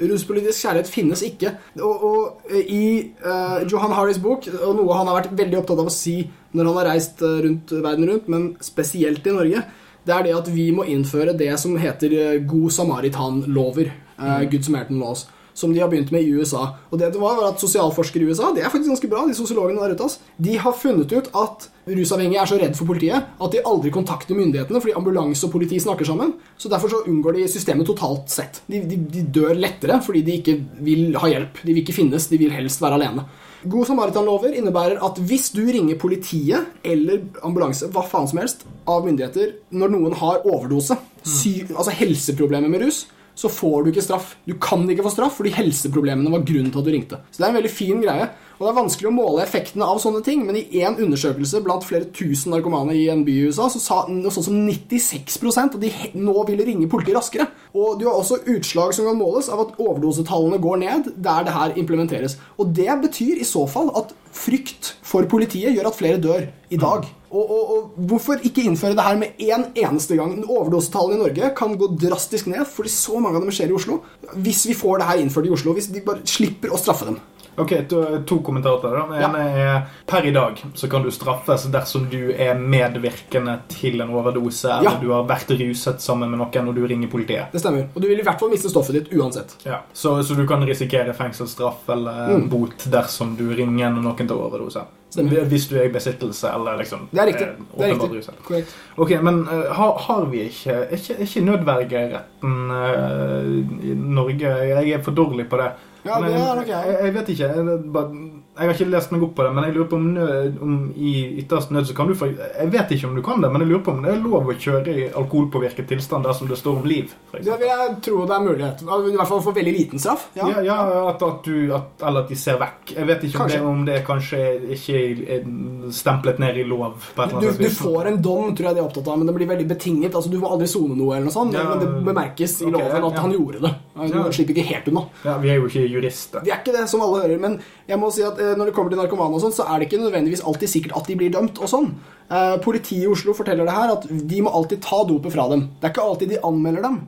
Ruspolitisk 0.00 0.62
kjærlighet 0.66 0.92
finnes 0.92 1.22
ikke. 1.26 1.54
Og, 1.80 2.04
og 2.04 2.42
eh, 2.50 2.64
i 2.68 2.84
uh, 3.24 3.64
Johan 3.70 3.92
Harris 3.96 4.18
bok, 4.22 4.46
og 4.62 4.76
noe 4.78 4.94
han 4.98 5.10
har 5.10 5.20
vært 5.22 5.34
veldig 5.38 5.58
opptatt 5.62 5.82
av 5.82 5.90
å 5.90 5.94
si 5.94 6.18
når 6.54 6.64
han 6.70 6.78
har 6.80 6.88
reist 6.94 7.20
rundt 7.22 7.72
verden 7.84 8.08
rundt, 8.08 8.28
men 8.32 8.46
spesielt 8.64 9.26
i 9.28 9.34
Norge, 9.36 9.64
det 10.08 10.14
er 10.14 10.22
det 10.24 10.36
at 10.38 10.46
vi 10.48 10.70
må 10.72 10.86
innføre 10.88 11.34
det 11.36 11.50
som 11.60 11.74
heter 11.76 12.38
god 12.48 12.70
samaritan-lover. 12.72 13.90
eh, 14.18 14.44
Good 14.50 14.64
Samaritan 14.64 14.98
Laws. 15.02 15.26
Som 15.58 15.72
de 15.74 15.82
har 15.82 15.90
begynt 15.90 16.12
med 16.14 16.22
i 16.22 16.30
USA. 16.38 16.68
Og 16.92 17.00
det 17.00 17.10
det 17.14 17.22
var, 17.22 17.38
var 17.40 17.50
at 17.50 17.62
Sosialforskere 17.62 18.22
i 18.22 18.30
USA 18.30 18.52
det 18.54 18.62
er 18.62 18.70
faktisk 18.70 18.92
ganske 18.92 19.10
bra, 19.10 19.24
de 19.26 19.34
sosiologene 19.34 19.82
der 19.82 19.96
ute, 19.98 20.08
de 20.38 20.54
har 20.62 20.76
funnet 20.76 21.10
ut 21.10 21.30
at 21.34 21.66
rusavhengige 21.88 22.40
er 22.42 22.50
så 22.50 22.58
redd 22.60 22.76
for 22.76 22.88
politiet 22.90 23.26
at 23.40 23.54
de 23.54 23.64
aldri 23.66 23.90
kontakter 23.94 24.36
myndighetene 24.36 24.80
fordi 24.82 24.94
ambulanse 24.98 25.46
og 25.48 25.52
politi 25.54 25.80
snakker 25.82 26.06
sammen. 26.06 26.36
Så 26.56 26.70
Derfor 26.70 26.92
så 26.92 27.02
unngår 27.08 27.40
de 27.40 27.48
systemet 27.50 27.88
totalt 27.88 28.30
sett. 28.30 28.62
De, 28.68 28.82
de, 28.86 29.00
de 29.10 29.26
dør 29.34 29.56
lettere 29.56 29.98
fordi 30.04 30.22
de 30.26 30.38
ikke 30.38 30.56
vil 30.84 31.16
ha 31.18 31.32
hjelp. 31.32 31.62
De 31.64 31.72
vil 31.72 31.82
ikke 31.82 31.96
finnes, 31.96 32.28
de 32.30 32.40
vil 32.40 32.54
helst 32.54 32.82
være 32.84 33.00
alene. 33.00 33.26
God 33.66 33.88
samaritanlover 33.88 34.54
innebærer 34.54 35.00
at 35.02 35.18
hvis 35.26 35.48
du 35.50 35.64
ringer 35.66 35.98
politiet 35.98 36.76
eller 36.86 37.24
ambulanse, 37.42 37.88
hva 37.90 38.04
faen 38.06 38.28
som 38.30 38.38
helst, 38.38 38.62
av 38.88 39.06
myndigheter 39.06 39.56
når 39.74 39.90
noen 39.96 40.14
har 40.20 40.44
overdose, 40.46 40.94
sy 41.26 41.64
altså 41.66 41.94
helseproblemer 41.98 42.70
med 42.70 42.86
rus, 42.86 43.02
så 43.38 43.50
får 43.52 43.84
du 43.84 43.92
ikke 43.92 44.02
straff. 44.02 44.34
Du 44.48 44.56
kan 44.58 44.82
ikke 44.90 45.06
få 45.06 45.14
straff 45.14 45.38
fordi 45.38 45.54
helseproblemene 45.54 46.32
var 46.32 46.44
grunnen 46.46 46.72
til 46.74 46.82
at 46.82 46.88
du 46.88 46.94
ringte. 46.94 47.20
Så 47.30 47.38
det 47.38 47.46
er 47.46 47.52
en 47.52 47.58
veldig 47.60 47.72
fin 47.72 48.02
greie. 48.02 48.28
Og 48.58 48.64
det 48.64 48.70
er 48.72 48.78
vanskelig 48.80 49.06
å 49.06 49.14
måle 49.14 49.42
effektene 49.44 49.86
av 49.86 50.00
sånne 50.02 50.18
ting, 50.26 50.40
men 50.42 50.56
i 50.58 50.80
én 50.80 50.96
undersøkelse 50.98 51.60
blant 51.62 51.84
flere 51.86 52.08
tusen 52.10 52.50
narkomane 52.50 52.96
i 52.98 53.04
en 53.12 53.22
by 53.22 53.36
i 53.36 53.44
USA, 53.46 53.68
så 53.70 53.78
sa 53.78 53.98
noe 54.10 54.32
sånt 54.34 54.48
som 54.48 54.56
96% 54.66 55.76
at 55.78 55.84
de 55.84 55.92
nå 56.18 56.34
ville 56.48 56.66
ringe 56.66 56.88
politiet 56.90 57.14
raskere. 57.14 57.46
Og 57.78 58.00
du 58.00 58.08
har 58.08 58.18
også 58.18 58.40
utslag 58.50 58.96
som 58.96 59.06
kan 59.06 59.20
måles 59.20 59.46
av 59.54 59.62
at 59.62 59.78
overdosetallene 59.78 60.58
går 60.64 60.82
ned 60.82 61.12
der 61.14 61.46
det 61.46 61.54
her 61.54 61.78
implementeres. 61.78 62.34
Og 62.58 62.74
det 62.74 62.90
betyr 63.04 63.38
i 63.38 63.46
så 63.46 63.62
fall 63.70 63.94
at 63.94 64.10
frykt 64.34 64.94
for 65.06 65.28
politiet 65.30 65.76
gjør 65.76 65.90
at 65.90 65.98
flere 65.98 66.20
dør 66.22 66.46
i 66.70 66.80
dag. 66.80 67.06
Og, 67.28 67.44
og, 67.44 67.72
og 67.72 68.04
hvorfor 68.08 68.40
ikke 68.44 68.64
innføre 68.64 68.96
det 68.96 69.04
her 69.04 69.18
med 69.20 69.40
en 69.44 69.66
eneste 69.76 70.16
gang? 70.16 70.38
Overdosetallene 70.48 71.18
i 71.18 71.22
Norge 71.22 71.50
kan 71.58 71.74
gå 71.80 71.90
drastisk 72.00 72.48
ned 72.48 72.64
fordi 72.72 72.92
så 72.92 73.20
mange 73.20 73.36
av 73.36 73.44
dem 73.44 73.52
skjer 73.52 73.72
i 73.72 73.76
Oslo. 73.76 74.00
Hvis 74.36 74.64
vi 74.70 74.76
får 74.76 75.02
det 75.02 75.10
her 75.10 75.24
innført 75.24 75.48
i 75.48 75.52
Oslo, 75.52 75.74
hvis 75.76 75.90
de 75.92 76.04
bare 76.04 76.24
slipper 76.28 76.72
å 76.72 76.80
straffe 76.80 77.10
dem. 77.10 77.20
Ok, 77.58 77.72
to, 77.88 78.02
to 78.26 78.38
kommentarer 78.46 78.80
til 78.80 78.90
det. 78.90 79.02
Den 79.10 79.34
Ja. 79.34 79.74
er 79.76 79.86
per 80.06 80.26
i 80.26 80.30
dag 80.32 80.62
så 80.74 80.88
kan 80.90 81.02
du 81.02 81.10
straffes 81.10 81.66
dersom 81.72 82.08
du 82.10 82.32
er 82.32 82.54
medvirkende 82.54 83.58
til 83.68 84.00
en 84.00 84.10
overdose, 84.14 84.68
eller 84.78 85.00
du 85.00 85.10
har 85.12 85.24
vært 85.28 85.50
ruset 85.58 86.00
sammen 86.00 86.30
med 86.30 86.38
noen 86.38 86.68
og 86.68 86.74
du 86.74 86.86
ringer 86.86 87.08
politiet. 87.10 87.50
Det 87.52 87.60
stemmer. 87.60 87.88
Og 87.94 88.02
du 88.02 88.08
vil 88.08 88.18
i 88.20 88.22
hvert 88.22 88.38
fall 88.40 88.50
miste 88.50 88.70
stoffet 88.70 88.92
ditt 88.92 89.12
uansett. 89.18 89.56
Ja. 89.66 89.80
Så, 89.92 90.22
så 90.22 90.34
du 90.36 90.46
kan 90.46 90.62
risikere 90.66 91.12
fengselsstraff 91.14 91.88
eller 91.88 92.28
Mm. 92.28 92.48
bot 92.50 92.84
dersom 92.90 93.36
du 93.36 93.48
ringer 93.54 93.90
noen 93.90 94.16
til 94.16 94.36
overdose. 94.36 94.82
Stemmer. 95.10 95.46
Hvis 95.48 95.68
du 95.70 95.76
er 95.80 95.86
i 95.86 95.88
besittelse 95.88 96.50
eller 96.52 96.76
liksom 96.76 97.06
Det 97.10 97.20
er 97.22 97.26
riktig. 97.26 97.46
eh, 97.48 97.78
Det 97.78 97.84
er 97.86 97.94
riktig. 97.94 98.34
Korrekt. 98.44 98.74
Ok, 98.98 99.10
men 99.22 99.38
uh, 99.48 99.72
har, 99.72 99.94
har 99.98 100.26
vi 100.26 100.42
ikke 100.50 100.70
Er 100.70 100.92
ikke, 100.92 101.16
ikke 101.24 101.44
nødvergeretten 101.46 102.70
uh, 102.70 103.84
i 103.88 103.94
Norge 103.94 104.52
Jeg 104.68 104.90
er 104.92 105.02
for 105.02 105.12
dårlig 105.16 105.48
på 105.48 105.56
det. 105.56 105.70
Ja, 106.04 106.18
Men 106.20 106.30
det 106.30 106.40
er 106.40 106.58
nok 106.60 106.68
jeg. 106.68 106.92
jeg. 107.02 107.14
Vet 107.14 107.30
ikke. 107.34 107.48
Jeg, 107.54 107.78
bare, 107.92 108.18
jeg 108.58 108.68
har 108.68 108.74
ikke 108.74 108.90
lest 108.90 109.12
meg 109.14 109.24
opp 109.26 109.34
på 109.38 109.46
det, 109.46 109.52
men 109.54 109.66
jeg 109.66 109.74
lurer 109.76 109.88
på 109.90 109.98
om, 109.98 110.06
nød, 110.14 110.60
om 110.64 110.76
i 110.96 111.12
ytterst 111.42 111.72
nød 111.74 111.88
så 111.88 111.96
kan 111.96 112.10
du 112.10 112.14
få 112.18 112.28
Jeg 112.30 112.72
vet 112.72 112.94
ikke 112.94 113.08
om 113.08 113.16
du 113.18 113.22
kan 113.26 113.42
det, 113.42 113.50
men 113.52 113.64
jeg 113.64 113.70
lurer 113.72 113.84
på 113.86 113.94
om 113.94 114.02
det 114.04 114.12
er 114.12 114.22
lov 114.22 114.48
å 114.50 114.56
kjøre 114.66 114.94
i 114.94 115.06
alkoholpåvirket 115.08 115.88
tilstand 115.90 116.26
dersom 116.26 116.50
det 116.50 116.58
står 116.60 116.80
om 116.80 116.88
liv. 116.88 117.14
Det 117.34 117.44
vil 117.46 117.66
jeg 117.68 117.96
tro 118.06 118.24
det 118.28 118.36
er 118.36 118.46
mulighet. 118.46 118.84
I 118.84 119.16
hvert 119.18 119.32
fall 119.32 119.44
for 119.46 119.58
veldig 119.58 119.74
liten 119.74 120.02
straff. 120.02 120.28
Ja. 120.38 120.48
ja, 120.56 120.64
ja 120.68 120.78
at, 121.08 121.22
at 121.22 121.46
du 121.46 121.74
at, 121.74 121.90
Eller 122.02 122.26
at 122.26 122.32
de 122.32 122.38
ser 122.38 122.58
vekk. 122.60 122.94
Jeg 122.96 123.10
vet 123.10 123.26
ikke 123.28 123.44
om 123.44 123.52
det, 123.52 123.60
om 123.72 123.84
det 123.88 123.98
kanskje 124.06 124.42
ikke 124.76 125.02
er 125.38 125.46
stemplet 125.94 126.40
ned 126.42 126.62
i 126.62 126.66
lov. 126.68 127.10
Du, 127.38 127.48
du 127.58 127.68
får 127.74 128.12
en 128.12 128.20
dom, 128.22 128.54
tror 128.56 128.70
jeg 128.70 128.78
de 128.78 128.82
er 128.82 128.86
opptatt 128.86 129.10
av, 129.10 129.20
men 129.20 129.28
det 129.28 129.36
blir 129.36 129.50
veldig 129.50 129.68
betinget. 129.70 130.14
Altså, 130.14 130.30
Du 130.30 130.38
må 130.42 130.50
aldri 130.52 130.68
sone 130.70 130.96
noe, 130.96 131.16
eller 131.16 131.28
noe 131.28 131.34
sånt, 131.34 131.54
Ja, 131.56 131.64
men 131.72 131.82
det 131.82 131.90
bemerkes 132.06 132.60
i 132.62 132.68
okay, 132.68 132.78
loven 132.78 133.08
at 133.10 133.22
han 133.22 133.34
gjorde 133.34 133.62
det. 133.64 133.74
Du 134.06 134.14
Ja. 134.18 134.24
slipper 134.30 134.54
ikke 134.54 134.66
helt 134.70 134.88
unna. 134.92 135.02
Ja, 135.24 135.38
Vi 135.38 135.48
er 135.50 135.56
jo 135.58 135.66
ikke 135.68 135.82
jurister. 135.90 136.44
Vi 136.44 136.50
er 136.50 136.60
ikke 136.62 136.72
det, 136.76 136.88
som 136.88 137.00
alle 137.02 137.22
hører, 137.24 137.38
men 137.40 137.58
jeg 137.88 137.98
må 137.98 138.12
si 138.12 138.22
at 138.22 138.38
eh, 138.38 138.54
når 138.54 138.66
det 138.70 138.74
kommer 138.74 138.90
til 138.90 138.98
narkomane, 138.98 139.34
og 139.34 139.40
sånn, 139.42 139.52
så 139.56 139.66
er 139.68 139.78
det 139.80 139.88
ikke 139.90 140.00
nødvendigvis 140.04 140.44
alltid 140.46 140.68
sikkert 140.68 140.96
at 140.96 141.06
de 141.06 141.16
blir 141.16 141.30
dømt. 141.34 141.58
og 141.58 141.68
sånn. 141.68 141.94
Eh, 142.30 142.56
politiet 142.58 143.04
i 143.04 143.10
Oslo 143.10 143.32
forteller 143.34 143.64
det 143.64 143.72
her, 143.74 143.92
at 143.92 144.06
de 144.28 144.40
må 144.42 144.52
alltid 144.52 144.80
ta 144.82 145.02
dopet 145.04 145.32
fra 145.32 145.48
dem. 145.48 145.68
Det 145.80 145.88
er 145.88 145.92
ikke 145.94 146.08
alltid 146.08 146.28
de 146.28 146.38
anmelder 146.44 146.82
dem. 146.82 147.00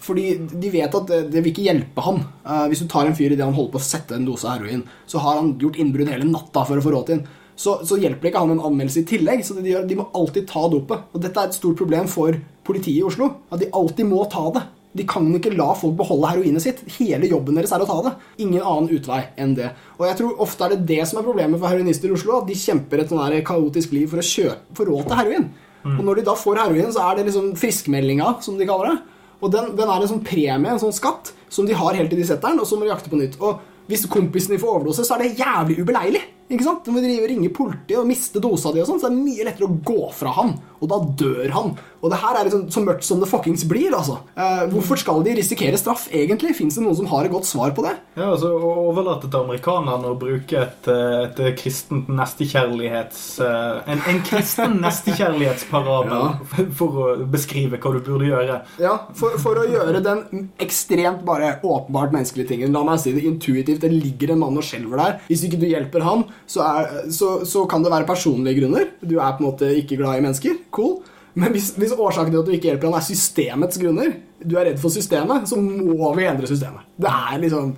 Fordi 0.00 0.36
de 0.60 0.68
vet 0.70 0.94
at 0.94 1.06
det, 1.06 1.30
det 1.32 1.42
vil 1.44 1.52
ikke 1.52 1.64
hjelpe 1.64 2.02
ham. 2.04 2.18
Eh, 2.44 2.66
hvis 2.68 2.80
du 2.82 2.88
tar 2.88 3.06
en 3.06 3.14
fyr 3.16 3.32
idet 3.32 3.40
han 3.44 3.54
holder 3.54 3.72
på 3.72 3.80
å 3.80 3.86
sette 3.86 4.12
en 4.18 4.26
dose 4.26 4.44
heroin, 4.44 4.82
så 5.06 5.18
har 5.20 5.38
han 5.40 5.54
gjort 5.58 5.78
innbrudd 5.80 6.08
hele 6.12 6.24
natta 6.28 6.64
for 6.66 6.76
å 6.76 6.82
få 6.84 6.92
råd 6.92 7.06
til 7.06 7.16
den. 7.18 7.26
Så, 7.56 7.78
så 7.86 7.96
hjelper 8.00 8.20
det 8.22 8.32
ikke 8.32 8.40
han 8.42 8.50
en 8.50 8.64
anmeldelse 8.68 9.00
i 9.00 9.08
tillegg. 9.08 9.44
Så 9.44 9.54
de, 9.60 9.70
gjør, 9.72 9.86
de 9.88 9.96
må 9.96 10.08
alltid 10.16 10.46
ta 10.48 10.66
dopet. 10.68 11.04
Og 11.14 11.20
dette 11.22 11.36
er 11.40 11.48
et 11.48 11.54
stort 11.56 11.76
problem 11.80 12.08
for 12.08 12.36
politiet 12.64 12.98
i 13.00 13.06
Oslo. 13.06 13.28
At 13.52 13.60
de 13.60 13.68
alltid 13.72 14.08
må 14.08 14.24
ta 14.32 14.50
det. 14.56 14.62
De 14.92 15.06
kan 15.08 15.24
ikke 15.32 15.54
la 15.56 15.70
folk 15.78 15.94
beholde 15.96 16.28
heroinet 16.34 16.64
sitt. 16.64 16.82
Hele 16.98 17.30
jobben 17.30 17.56
deres 17.56 17.72
er 17.72 17.80
å 17.80 17.88
ta 17.88 17.96
det. 18.04 18.12
Ingen 18.44 18.60
annen 18.60 18.92
utvei 18.92 19.22
enn 19.40 19.54
det. 19.56 19.70
Og 19.96 20.04
jeg 20.08 20.18
tror 20.18 20.42
ofte 20.44 20.66
er 20.66 20.74
det 20.74 20.86
det 20.90 21.00
som 21.08 21.20
er 21.20 21.26
problemet 21.26 21.60
for 21.60 21.72
heroinister 21.72 22.10
i 22.12 22.16
Oslo. 22.16 22.42
At 22.42 22.50
de 22.50 22.58
kjemper 22.58 23.00
et 23.00 23.12
sånn 23.12 23.38
kaotisk 23.48 23.94
liv 23.96 24.10
for 24.12 24.20
å 24.20 24.26
kjøpe 24.26 24.88
råd 24.90 25.08
til 25.08 25.20
heroin. 25.22 25.48
Og 25.96 26.04
når 26.06 26.20
de 26.20 26.26
da 26.28 26.36
får 26.38 26.60
heroin, 26.60 26.92
så 26.94 27.08
er 27.08 27.18
det 27.18 27.26
liksom 27.30 27.52
friskmeldinga, 27.58 28.36
som 28.44 28.58
de 28.58 28.68
kaller 28.68 28.92
det. 28.92 28.98
Og 29.42 29.50
den, 29.50 29.72
den 29.78 29.90
er 29.90 30.04
en 30.04 30.10
sånn 30.12 30.22
premie, 30.22 30.70
en 30.70 30.78
sånn 30.78 30.94
skatt, 30.94 31.32
som 31.50 31.66
de 31.66 31.74
har 31.74 31.96
helt 31.98 32.12
til 32.12 32.20
de 32.20 32.26
setter 32.28 32.52
den, 32.52 32.60
og 32.62 32.68
så 32.68 32.78
må 32.78 32.86
de 32.86 32.92
jakte 32.92 33.10
på 33.10 33.18
nytt. 33.18 33.40
Og 33.42 33.88
hvis 33.90 34.06
kompisen 34.10 34.54
din 34.54 34.62
får 34.62 34.76
overdose, 34.76 35.06
så 35.08 35.16
er 35.16 35.24
det 35.24 35.40
jævlig 35.40 35.80
ubeleilig. 35.82 36.22
Ikke 36.52 36.66
sant? 36.66 36.84
Du 36.86 36.94
må 36.94 37.02
drive 37.02 37.24
og 37.24 37.32
ringe 37.32 37.50
politiet 37.54 37.98
og 37.98 38.06
miste 38.06 38.42
dosa 38.42 38.70
di, 38.70 38.82
og 38.84 38.88
sånn, 38.88 39.00
så 39.02 39.10
det 39.10 39.16
er 39.16 39.24
mye 39.24 39.48
lettere 39.48 39.66
å 39.66 39.80
gå 39.90 40.12
fra 40.14 40.36
han. 40.38 40.54
Og 40.82 40.90
da 40.90 40.98
dør 41.22 41.48
han. 41.54 41.72
Og 42.02 42.10
det 42.10 42.18
her 42.18 42.34
er 42.40 42.48
liksom 42.48 42.64
så 42.74 42.80
mørkt 42.82 43.04
som 43.06 43.20
det 43.22 43.28
fuckings 43.30 43.62
blir. 43.70 43.92
altså. 43.94 44.16
Eh, 44.34 44.64
hvorfor 44.72 44.98
skal 44.98 45.22
de 45.22 45.36
risikere 45.38 45.78
straff, 45.78 46.08
egentlig? 46.10 46.56
Fins 46.58 46.74
det 46.74 46.82
noen 46.82 46.96
som 46.98 47.06
har 47.12 47.28
et 47.28 47.30
godt 47.30 47.46
svar 47.46 47.70
på 47.76 47.84
det? 47.86 47.92
Ja, 48.18 48.32
altså 48.32 48.50
Å 48.58 48.72
overlate 48.88 49.30
til 49.30 49.38
amerikanerne 49.44 50.10
å 50.10 50.16
bruke 50.18 50.58
et, 50.64 50.88
eh, 50.90 51.28
et 51.30 51.60
kristent 51.60 52.10
nestekjærlighets... 52.10 53.20
eh, 53.46 53.92
En, 53.92 54.02
en 54.10 54.18
kristen 54.26 54.74
nestekjærlighetsparabel 54.84 56.72
for 56.78 56.98
å 57.04 57.06
beskrive 57.30 57.78
hva 57.78 57.92
du 57.94 58.00
burde 58.06 58.28
gjøre. 58.32 58.58
Ja, 58.82 58.96
for, 59.18 59.38
for 59.42 59.62
å 59.62 59.66
gjøre 59.70 60.02
den 60.04 60.48
ekstremt 60.62 61.22
bare 61.28 61.54
åpenbart 61.62 62.12
menneskelige 62.14 62.50
tingen. 62.52 62.74
La 62.74 62.82
meg 62.86 63.00
si 63.02 63.14
det 63.14 63.24
intuitivt. 63.28 63.80
Det 63.82 63.92
ligger 63.92 64.34
en 64.34 64.42
mann 64.42 64.58
og 64.58 64.66
skjelver 64.66 64.98
der. 65.00 65.16
Hvis 65.30 65.46
ikke 65.46 65.60
du 65.62 65.68
hjelper 65.70 66.04
han, 66.06 66.26
så, 66.50 66.66
er, 66.66 67.08
så, 67.14 67.32
så 67.48 67.64
kan 67.70 67.84
det 67.86 67.92
være 67.94 68.08
personlige 68.10 68.58
grunner. 68.62 68.90
Du 69.02 69.16
er 69.18 69.36
på 69.38 69.42
en 69.44 69.48
måte 69.52 69.70
ikke 69.78 69.98
glad 70.02 70.18
i 70.20 70.26
mennesker. 70.26 70.58
Cool. 70.72 71.00
Men 71.38 71.54
hvis, 71.54 71.70
hvis 71.80 71.94
årsaken 71.96 72.32
til 72.32 72.42
at 72.42 72.48
du 72.48 72.52
ikke 72.52 72.68
hjelper 72.70 72.90
han, 72.90 72.98
er 72.98 73.06
systemets 73.06 73.80
grunner, 73.80 74.16
du 74.42 74.56
er 74.58 74.68
redd 74.68 74.80
for 74.82 74.92
systemet, 74.92 75.46
så 75.48 75.56
må 75.60 76.10
vi 76.16 76.26
endre 76.28 76.50
systemet. 76.50 76.84
Det 77.00 77.12
er 77.12 77.40
liksom 77.42 77.74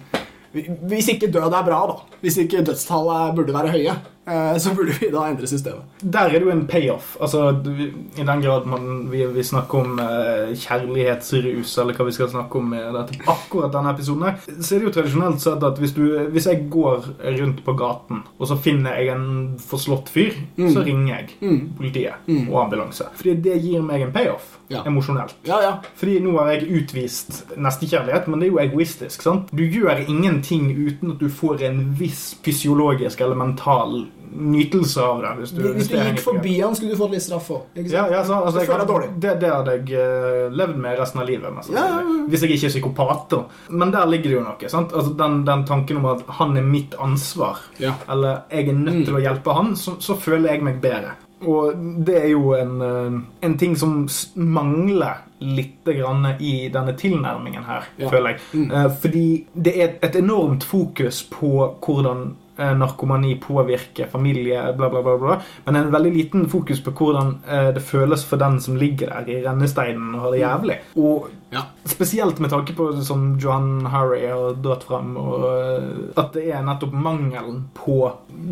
Hvis 0.88 1.08
ikke 1.10 1.32
død 1.34 1.50
er 1.50 1.66
bra, 1.66 1.80
da. 1.90 2.18
Hvis 2.22 2.38
ikke 2.38 2.62
dødstallet 2.66 3.34
burde 3.34 3.54
være 3.54 3.72
høye, 3.74 3.94
så 4.58 4.72
burde 4.74 4.94
vi 5.00 5.10
da 5.12 5.26
endre 5.28 5.48
systemet. 5.48 5.84
Der 6.00 6.30
er 6.30 6.38
det 6.38 6.46
jo 6.46 6.52
en 6.52 6.66
payoff. 6.70 7.16
Altså, 7.20 7.50
I 8.16 8.24
den 8.24 8.42
grad 8.44 8.66
man, 8.70 9.10
vi, 9.12 9.24
vi 9.34 9.44
snakker 9.44 9.82
om 9.84 10.00
eh, 10.00 10.54
kjærlighetsrus, 10.56 11.74
eller 11.82 11.96
hva 11.98 12.06
vi 12.08 12.14
skal 12.16 12.30
snakke 12.32 12.60
om 12.60 12.72
i 12.76 12.80
dette, 12.94 13.18
akkurat 13.28 13.72
denne 13.74 13.92
episoden, 13.92 14.24
her, 14.28 14.60
så 14.60 14.74
er 14.74 14.82
det 14.82 14.88
jo 14.88 14.94
tradisjonelt 14.96 15.44
sett 15.44 15.68
at 15.68 15.80
hvis, 15.82 15.94
du, 15.96 16.04
hvis 16.32 16.48
jeg 16.48 16.64
går 16.72 17.10
rundt 17.40 17.62
på 17.66 17.76
gaten, 17.78 18.24
og 18.38 18.48
så 18.48 18.56
finner 18.60 18.96
jeg 19.00 19.12
en 19.14 19.28
forslått 19.60 20.08
fyr, 20.14 20.36
så 20.72 20.84
ringer 20.86 21.14
jeg 21.14 21.60
politiet 21.76 22.28
og 22.48 22.60
ambulanse. 22.64 23.10
Fordi 23.20 23.36
det 23.44 23.60
gir 23.64 23.84
meg 23.84 24.06
en 24.06 24.14
payoff. 24.14 24.54
Ja. 24.72 24.80
Emosjonelt. 24.88 25.34
Ja, 25.44 25.58
ja. 25.60 25.72
Fordi 26.00 26.16
nå 26.24 26.38
har 26.38 26.54
jeg 26.54 26.70
utvist 26.80 27.42
nestekjærlighet, 27.60 28.30
men 28.32 28.40
det 28.40 28.48
er 28.48 28.54
jo 28.54 28.62
egoistisk. 28.62 29.22
sant? 29.22 29.52
Du 29.52 29.60
gjør 29.60 30.00
ingenting 30.08 30.70
uten 30.72 31.12
at 31.12 31.20
du 31.20 31.28
får 31.28 31.66
en 31.68 31.82
viss 31.98 32.30
fysiologisk 32.44 33.20
eller 33.20 33.36
mental 33.38 34.06
nytelse 34.34 35.00
av 35.02 35.22
det. 35.22 35.32
Hvis 35.38 35.50
du, 35.56 35.62
Hvis 35.74 35.88
du 35.88 35.96
gikk 35.96 36.18
forbi 36.20 36.60
han, 36.60 36.74
skulle 36.74 36.92
du 36.92 36.96
fått 36.98 37.10
litt 37.12 37.22
straff 37.22 37.50
òg. 37.50 37.62
ja, 37.74 38.06
ja, 38.10 38.24
så, 38.24 38.34
altså, 38.44 38.60
Du 38.60 38.72
jeg, 38.72 38.86
dårlig. 38.88 39.08
Det, 39.20 39.34
det 39.40 39.50
hadde 39.52 39.76
jeg 39.78 39.92
eh, 40.00 40.50
levd 40.50 40.76
med 40.76 40.98
resten 40.98 41.20
av 41.20 41.26
livet. 41.28 41.54
mest 41.54 41.70
Ja. 41.70 42.02
Hvis 42.28 42.40
jeg 42.42 42.50
ikke 42.56 42.66
er 42.66 42.74
psykopat. 42.74 43.28
da. 43.30 43.44
Men 43.70 43.90
der 43.90 44.06
ligger 44.06 44.22
det 44.30 44.32
jo 44.38 44.40
noe. 44.44 44.68
sant? 44.68 44.92
Altså, 44.92 45.12
den, 45.16 45.44
den 45.44 45.64
tanken 45.64 45.96
om 45.96 46.06
at 46.06 46.22
han 46.28 46.56
er 46.56 46.62
mitt 46.62 46.94
ansvar, 46.98 47.58
Ja. 47.78 47.94
eller 48.08 48.42
jeg 48.50 48.68
er 48.68 48.72
nødt 48.72 48.94
Mm. 48.94 49.04
til 49.04 49.14
å 49.14 49.20
hjelpe 49.20 49.54
han, 49.54 49.74
så, 49.76 49.96
så 50.00 50.14
føler 50.16 50.50
jeg 50.52 50.62
meg 50.62 50.80
bedre. 50.80 51.12
Og 51.46 51.74
det 52.06 52.14
er 52.22 52.28
jo 52.30 52.52
en, 52.54 52.80
eh, 52.82 53.20
en 53.46 53.56
ting 53.58 53.74
som 53.76 54.06
mangler 54.36 55.16
litt 55.40 55.84
grann 55.84 56.24
i 56.40 56.68
denne 56.72 56.94
tilnærmingen 56.96 57.64
her, 57.64 57.82
Ja. 57.98 58.08
føler 58.08 58.28
jeg. 58.30 58.40
Mm. 58.54 58.70
Eh, 58.72 58.88
Fordi 59.00 59.44
det 59.54 59.76
er 59.76 59.90
et 60.02 60.16
enormt 60.16 60.64
fokus 60.64 61.22
på 61.30 61.74
hvordan 61.82 62.34
narkomani 62.56 63.34
påvirker 63.42 64.10
familie, 64.12 64.60
bla, 64.76 64.90
bla, 64.90 65.02
bla, 65.02 65.16
bla. 65.18 65.38
Men 65.64 65.76
en 65.76 65.92
veldig 65.92 66.12
liten 66.14 66.48
fokus 66.50 66.82
på 66.84 66.94
hvordan 66.94 67.34
eh, 67.48 67.70
det 67.74 67.82
føles 67.82 68.24
for 68.26 68.40
den 68.40 68.60
som 68.60 68.76
ligger 68.76 69.10
der 69.10 69.30
i 69.30 69.40
rennesteinen 69.44 70.14
og 70.14 70.26
har 70.26 70.34
det 70.34 70.42
jævlig. 70.44 70.78
Og 70.96 71.28
Ja. 71.54 71.62
spesielt 71.86 72.40
med 72.42 72.50
tanke 72.50 72.74
på 72.76 72.88
som 73.06 73.36
John 73.38 73.86
Harry 73.92 74.24
har 74.26 74.56
dratt 74.64 74.84
frem, 74.88 75.14
og 75.20 75.44
eh, 75.48 75.88
at 76.20 76.32
det 76.34 76.48
er 76.50 76.64
nettopp 76.66 76.92
mangelen 76.92 77.62
på 77.78 78.00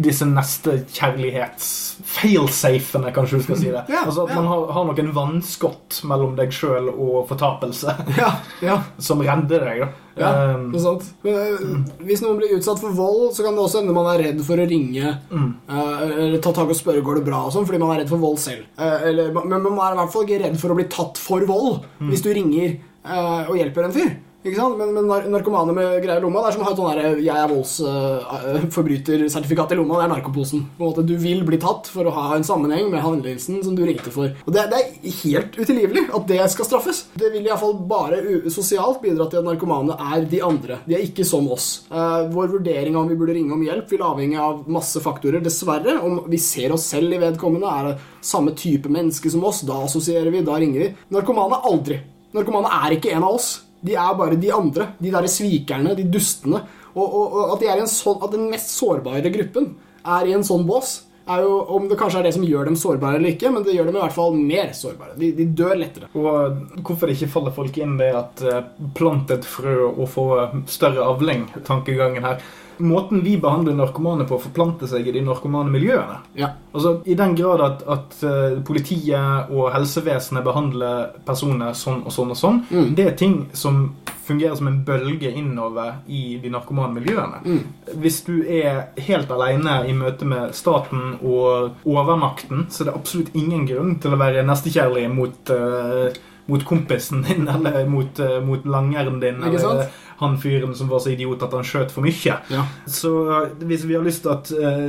disse 0.07 0.25
nestekjærlighets... 0.29 1.73
Failsafene, 2.03 3.13
kanskje 3.15 3.39
du 3.39 3.43
skal 3.47 3.59
si 3.61 3.71
det. 3.71 3.83
Ja, 3.93 4.03
altså 4.07 4.25
At 4.27 4.33
ja. 4.33 4.41
man 4.41 4.49
har, 4.51 4.63
har 4.75 4.87
noen 4.89 5.11
vannskott 5.15 6.01
mellom 6.09 6.35
deg 6.39 6.51
sjøl 6.55 6.89
og 6.93 7.27
fortapelse 7.31 7.95
Ja, 8.21 8.31
ja. 8.65 8.79
som 9.03 9.23
redder 9.23 9.63
deg. 9.69 9.83
da. 9.85 9.89
Ja, 10.19 10.31
det 10.69 10.77
er 10.77 10.83
sant. 10.85 11.07
Eh, 11.25 11.63
hvis 12.05 12.21
noen 12.25 12.37
blir 12.41 12.53
utsatt 12.59 12.81
for 12.83 12.93
vold, 12.97 13.31
så 13.37 13.47
kan 13.47 13.57
det 13.57 13.63
også 13.65 13.81
hende 13.81 13.95
man 13.97 14.11
er 14.13 14.23
redd 14.27 14.43
for 14.47 14.61
å 14.61 14.67
ringe 14.69 15.15
Mm. 15.33 15.51
eh, 15.73 16.03
eller 16.27 16.41
ta 16.45 16.53
tak 16.53 16.69
og 16.73 16.77
spørre 16.77 17.03
går 17.05 17.21
det 17.21 17.27
bra, 17.31 17.45
og 17.49 17.55
sånn, 17.55 17.65
fordi 17.69 17.81
man 17.81 17.95
er 17.95 18.03
redd 18.03 18.11
for 18.13 18.21
vold 18.23 18.39
selv. 18.43 18.67
Eller, 18.79 19.31
men 19.33 19.63
man 19.63 19.79
er 19.87 19.95
i 19.97 20.01
hvert 20.03 20.13
fall 20.13 20.27
ikke 20.27 20.43
redd 20.45 20.59
for 20.61 20.75
å 20.75 20.79
bli 20.79 20.89
tatt 20.93 21.21
for 21.21 21.47
vold 21.49 21.85
Mm. 22.03 22.11
hvis 22.13 22.23
du 22.25 22.33
ringer 22.35 22.75
eh, 23.05 23.49
og 23.49 23.57
hjelper 23.59 23.89
en 23.89 23.97
fyr. 23.97 24.13
Ikke 24.43 24.59
sant? 24.59 24.75
Men, 24.75 24.91
men 24.97 25.07
nar 25.07 25.23
narkomane 25.31 25.71
med 25.77 26.01
greier 26.03 26.19
i 26.19 26.23
lomma 26.25 26.41
Det 26.43 26.49
er 26.49 26.55
som 26.57 26.63
å 26.65 26.67
ha 26.67 26.73
et 26.73 26.81
sånn 26.81 26.97
der, 26.99 27.19
jeg 27.23 27.39
er 27.39 27.53
voldsforbrytersertifikat 27.53 29.75
i 29.75 29.77
lomma. 29.79 29.99
Det 30.01 30.07
er 30.09 30.15
narkoposen. 30.17 30.61
På 30.79 30.83
en 30.83 30.89
måte, 30.91 31.05
Du 31.07 31.15
vil 31.23 31.41
bli 31.47 31.59
tatt 31.63 31.85
for 31.93 32.03
å 32.09 32.17
ha 32.17 32.25
en 32.35 32.47
sammenheng 32.47 32.87
med 32.91 33.05
hendelsen 33.05 33.57
som 33.63 33.75
du 33.79 33.83
ringte 33.87 34.11
for. 34.15 34.29
Og 34.43 34.51
Det, 34.51 34.63
det 34.73 34.79
er 34.81 34.87
helt 35.21 35.53
utilgivelig 35.61 36.05
at 36.19 36.25
det 36.31 36.41
skal 36.51 36.67
straffes. 36.67 36.99
Det 37.15 37.29
vil 37.35 37.47
iallfall 37.47 37.77
bare 37.87 38.17
sosialt 38.51 38.99
bidra 39.05 39.25
til 39.31 39.39
at 39.43 39.47
narkomane 39.47 39.95
er 40.11 40.21
de 40.27 40.39
andre. 40.43 40.75
De 40.89 40.93
er 40.99 41.07
ikke 41.07 41.25
som 41.29 41.45
oss. 41.55 41.67
Uh, 41.93 42.23
vår 42.33 42.47
vurdering 42.57 42.95
av 42.97 43.03
om 43.05 43.11
vi 43.13 43.19
burde 43.21 43.37
ringe 43.39 43.55
om 43.55 43.63
hjelp, 43.63 43.87
vil 43.95 44.09
avhenge 44.09 44.39
av 44.43 44.55
masse 44.67 44.99
faktorer. 45.05 45.41
Dessverre, 45.45 45.93
om 46.03 46.27
vi 46.27 46.39
ser 46.43 46.75
oss 46.75 46.91
selv 46.91 47.15
i 47.15 47.23
vedkommende, 47.23 47.69
er 47.71 47.83
det 47.93 47.99
samme 48.27 48.51
type 48.59 48.89
menneske 48.91 49.31
som 49.31 49.47
oss, 49.47 49.63
da 49.69 49.77
assosierer 49.87 50.31
vi, 50.35 50.43
da 50.47 50.55
ringer 50.59 50.81
vi. 50.83 50.91
Narkomane 51.15 51.63
aldri. 51.71 51.99
Narkomane 52.33 52.73
er 52.83 52.97
ikke 52.97 53.13
en 53.15 53.27
av 53.27 53.37
oss. 53.39 53.53
De 53.83 53.97
er 53.99 54.19
bare 54.19 54.39
de 54.41 54.51
andre. 54.55 54.93
De 55.03 55.13
derre 55.13 55.31
svikerne, 55.31 55.97
de 55.99 56.07
dustene. 56.09 56.63
Og, 56.93 57.07
og, 57.07 57.39
og 57.39 57.55
at, 57.57 57.65
de 57.65 57.89
sånn, 57.89 58.21
at 58.23 58.35
den 58.35 58.51
mest 58.53 58.75
sårbare 58.77 59.33
gruppen 59.33 59.73
er 60.03 60.29
i 60.29 60.37
en 60.37 60.45
sånn 60.47 60.67
bås, 60.69 61.01
er 61.31 61.45
jo 61.45 61.59
om 61.77 61.85
det 61.87 61.97
kanskje 61.99 62.19
er 62.19 62.27
det 62.27 62.33
som 62.35 62.45
gjør 62.47 62.67
dem 62.67 62.77
sårbare 62.79 63.21
eller 63.21 63.35
ikke, 63.35 63.51
men 63.55 63.63
det 63.67 63.77
gjør 63.77 63.89
dem 63.89 63.99
i 63.99 64.03
hvert 64.03 64.17
fall 64.17 64.35
mer 64.37 64.73
sårbare. 64.77 65.15
De, 65.19 65.31
de 65.37 65.47
dør 65.59 65.77
lettere. 65.79 66.11
Og 66.19 66.83
hvorfor 66.83 67.09
det 67.09 67.17
ikke 67.17 67.31
faller 67.37 67.55
folk 67.55 67.79
inn 67.79 67.95
det 68.01 68.11
at 68.19 68.43
plantet 68.43 68.99
plant 68.99 69.33
et 69.37 69.47
frø 69.47 69.77
og 69.93 70.05
få 70.11 70.27
større 70.71 71.07
avling, 71.07 71.47
tankegangen 71.69 72.27
her. 72.27 72.43
Måten 72.79 73.21
vi 73.25 73.37
behandler 73.41 73.75
narkomane 73.75 74.25
på, 74.29 74.39
forplanter 74.41 74.87
seg 74.91 75.07
i 75.07 75.13
de 75.13 75.21
narkomane 75.27 75.71
miljøene. 75.71 76.21
Ja. 76.39 76.49
Altså, 76.73 77.03
I 77.07 77.15
den 77.19 77.35
grad 77.37 77.61
at, 77.61 77.83
at 77.89 78.23
eh, 78.25 78.59
politiet 78.65 79.51
og 79.53 79.73
helsevesenet 79.75 80.45
behandler 80.47 81.11
personer 81.27 81.75
sånn 81.77 82.03
og 82.07 82.13
sånn 82.13 82.31
og 82.33 82.37
sånn, 82.41 82.63
Mm. 82.73 82.95
det 82.95 83.07
er 83.07 83.17
ting 83.17 83.37
som 83.53 83.91
fungerer 84.23 84.55
som 84.57 84.69
en 84.71 84.85
bølge 84.87 85.31
innover 85.35 85.97
i 86.07 86.39
de 86.43 86.49
narkomane 86.51 86.95
miljøene. 86.95 87.41
Mm. 87.45 87.63
Hvis 88.01 88.21
du 88.25 88.45
er 88.47 88.87
helt 88.97 89.31
alene 89.35 89.81
i 89.89 89.93
møte 89.93 90.25
med 90.25 90.55
staten 90.55 91.17
og 91.21 91.73
overmakten, 91.85 92.67
så 92.71 92.83
er 92.85 92.91
det 92.91 92.95
absolutt 93.01 93.35
ingen 93.35 93.67
grunn 93.67 93.97
til 94.01 94.15
å 94.15 94.21
være 94.21 94.45
nestekjærlig 94.47 95.09
mot, 95.13 95.51
uh, 95.51 96.15
mot 96.47 96.65
kompisen 96.65 97.25
din 97.27 97.49
eller 97.55 97.83
mot, 97.91 98.23
uh, 98.23 98.39
mot 98.47 98.65
langeren 98.65 99.19
din 99.21 99.43
eller 99.43 99.91
han 100.23 100.39
fyren 100.41 100.75
som 100.79 100.89
var 100.91 101.03
så 101.05 101.13
idiot 101.13 101.43
at 101.45 101.53
han 101.57 101.67
skjøt 101.67 101.93
for 101.95 102.07
mye. 102.07 102.37
Ja. 102.53 102.65
Så 102.87 103.13
eh, 103.29 103.53
hvis 103.69 103.85
vi 103.89 103.97
har 103.99 104.05
lyst 104.07 104.23
til 104.25 104.33
at 104.33 104.51
eh, 104.55 104.89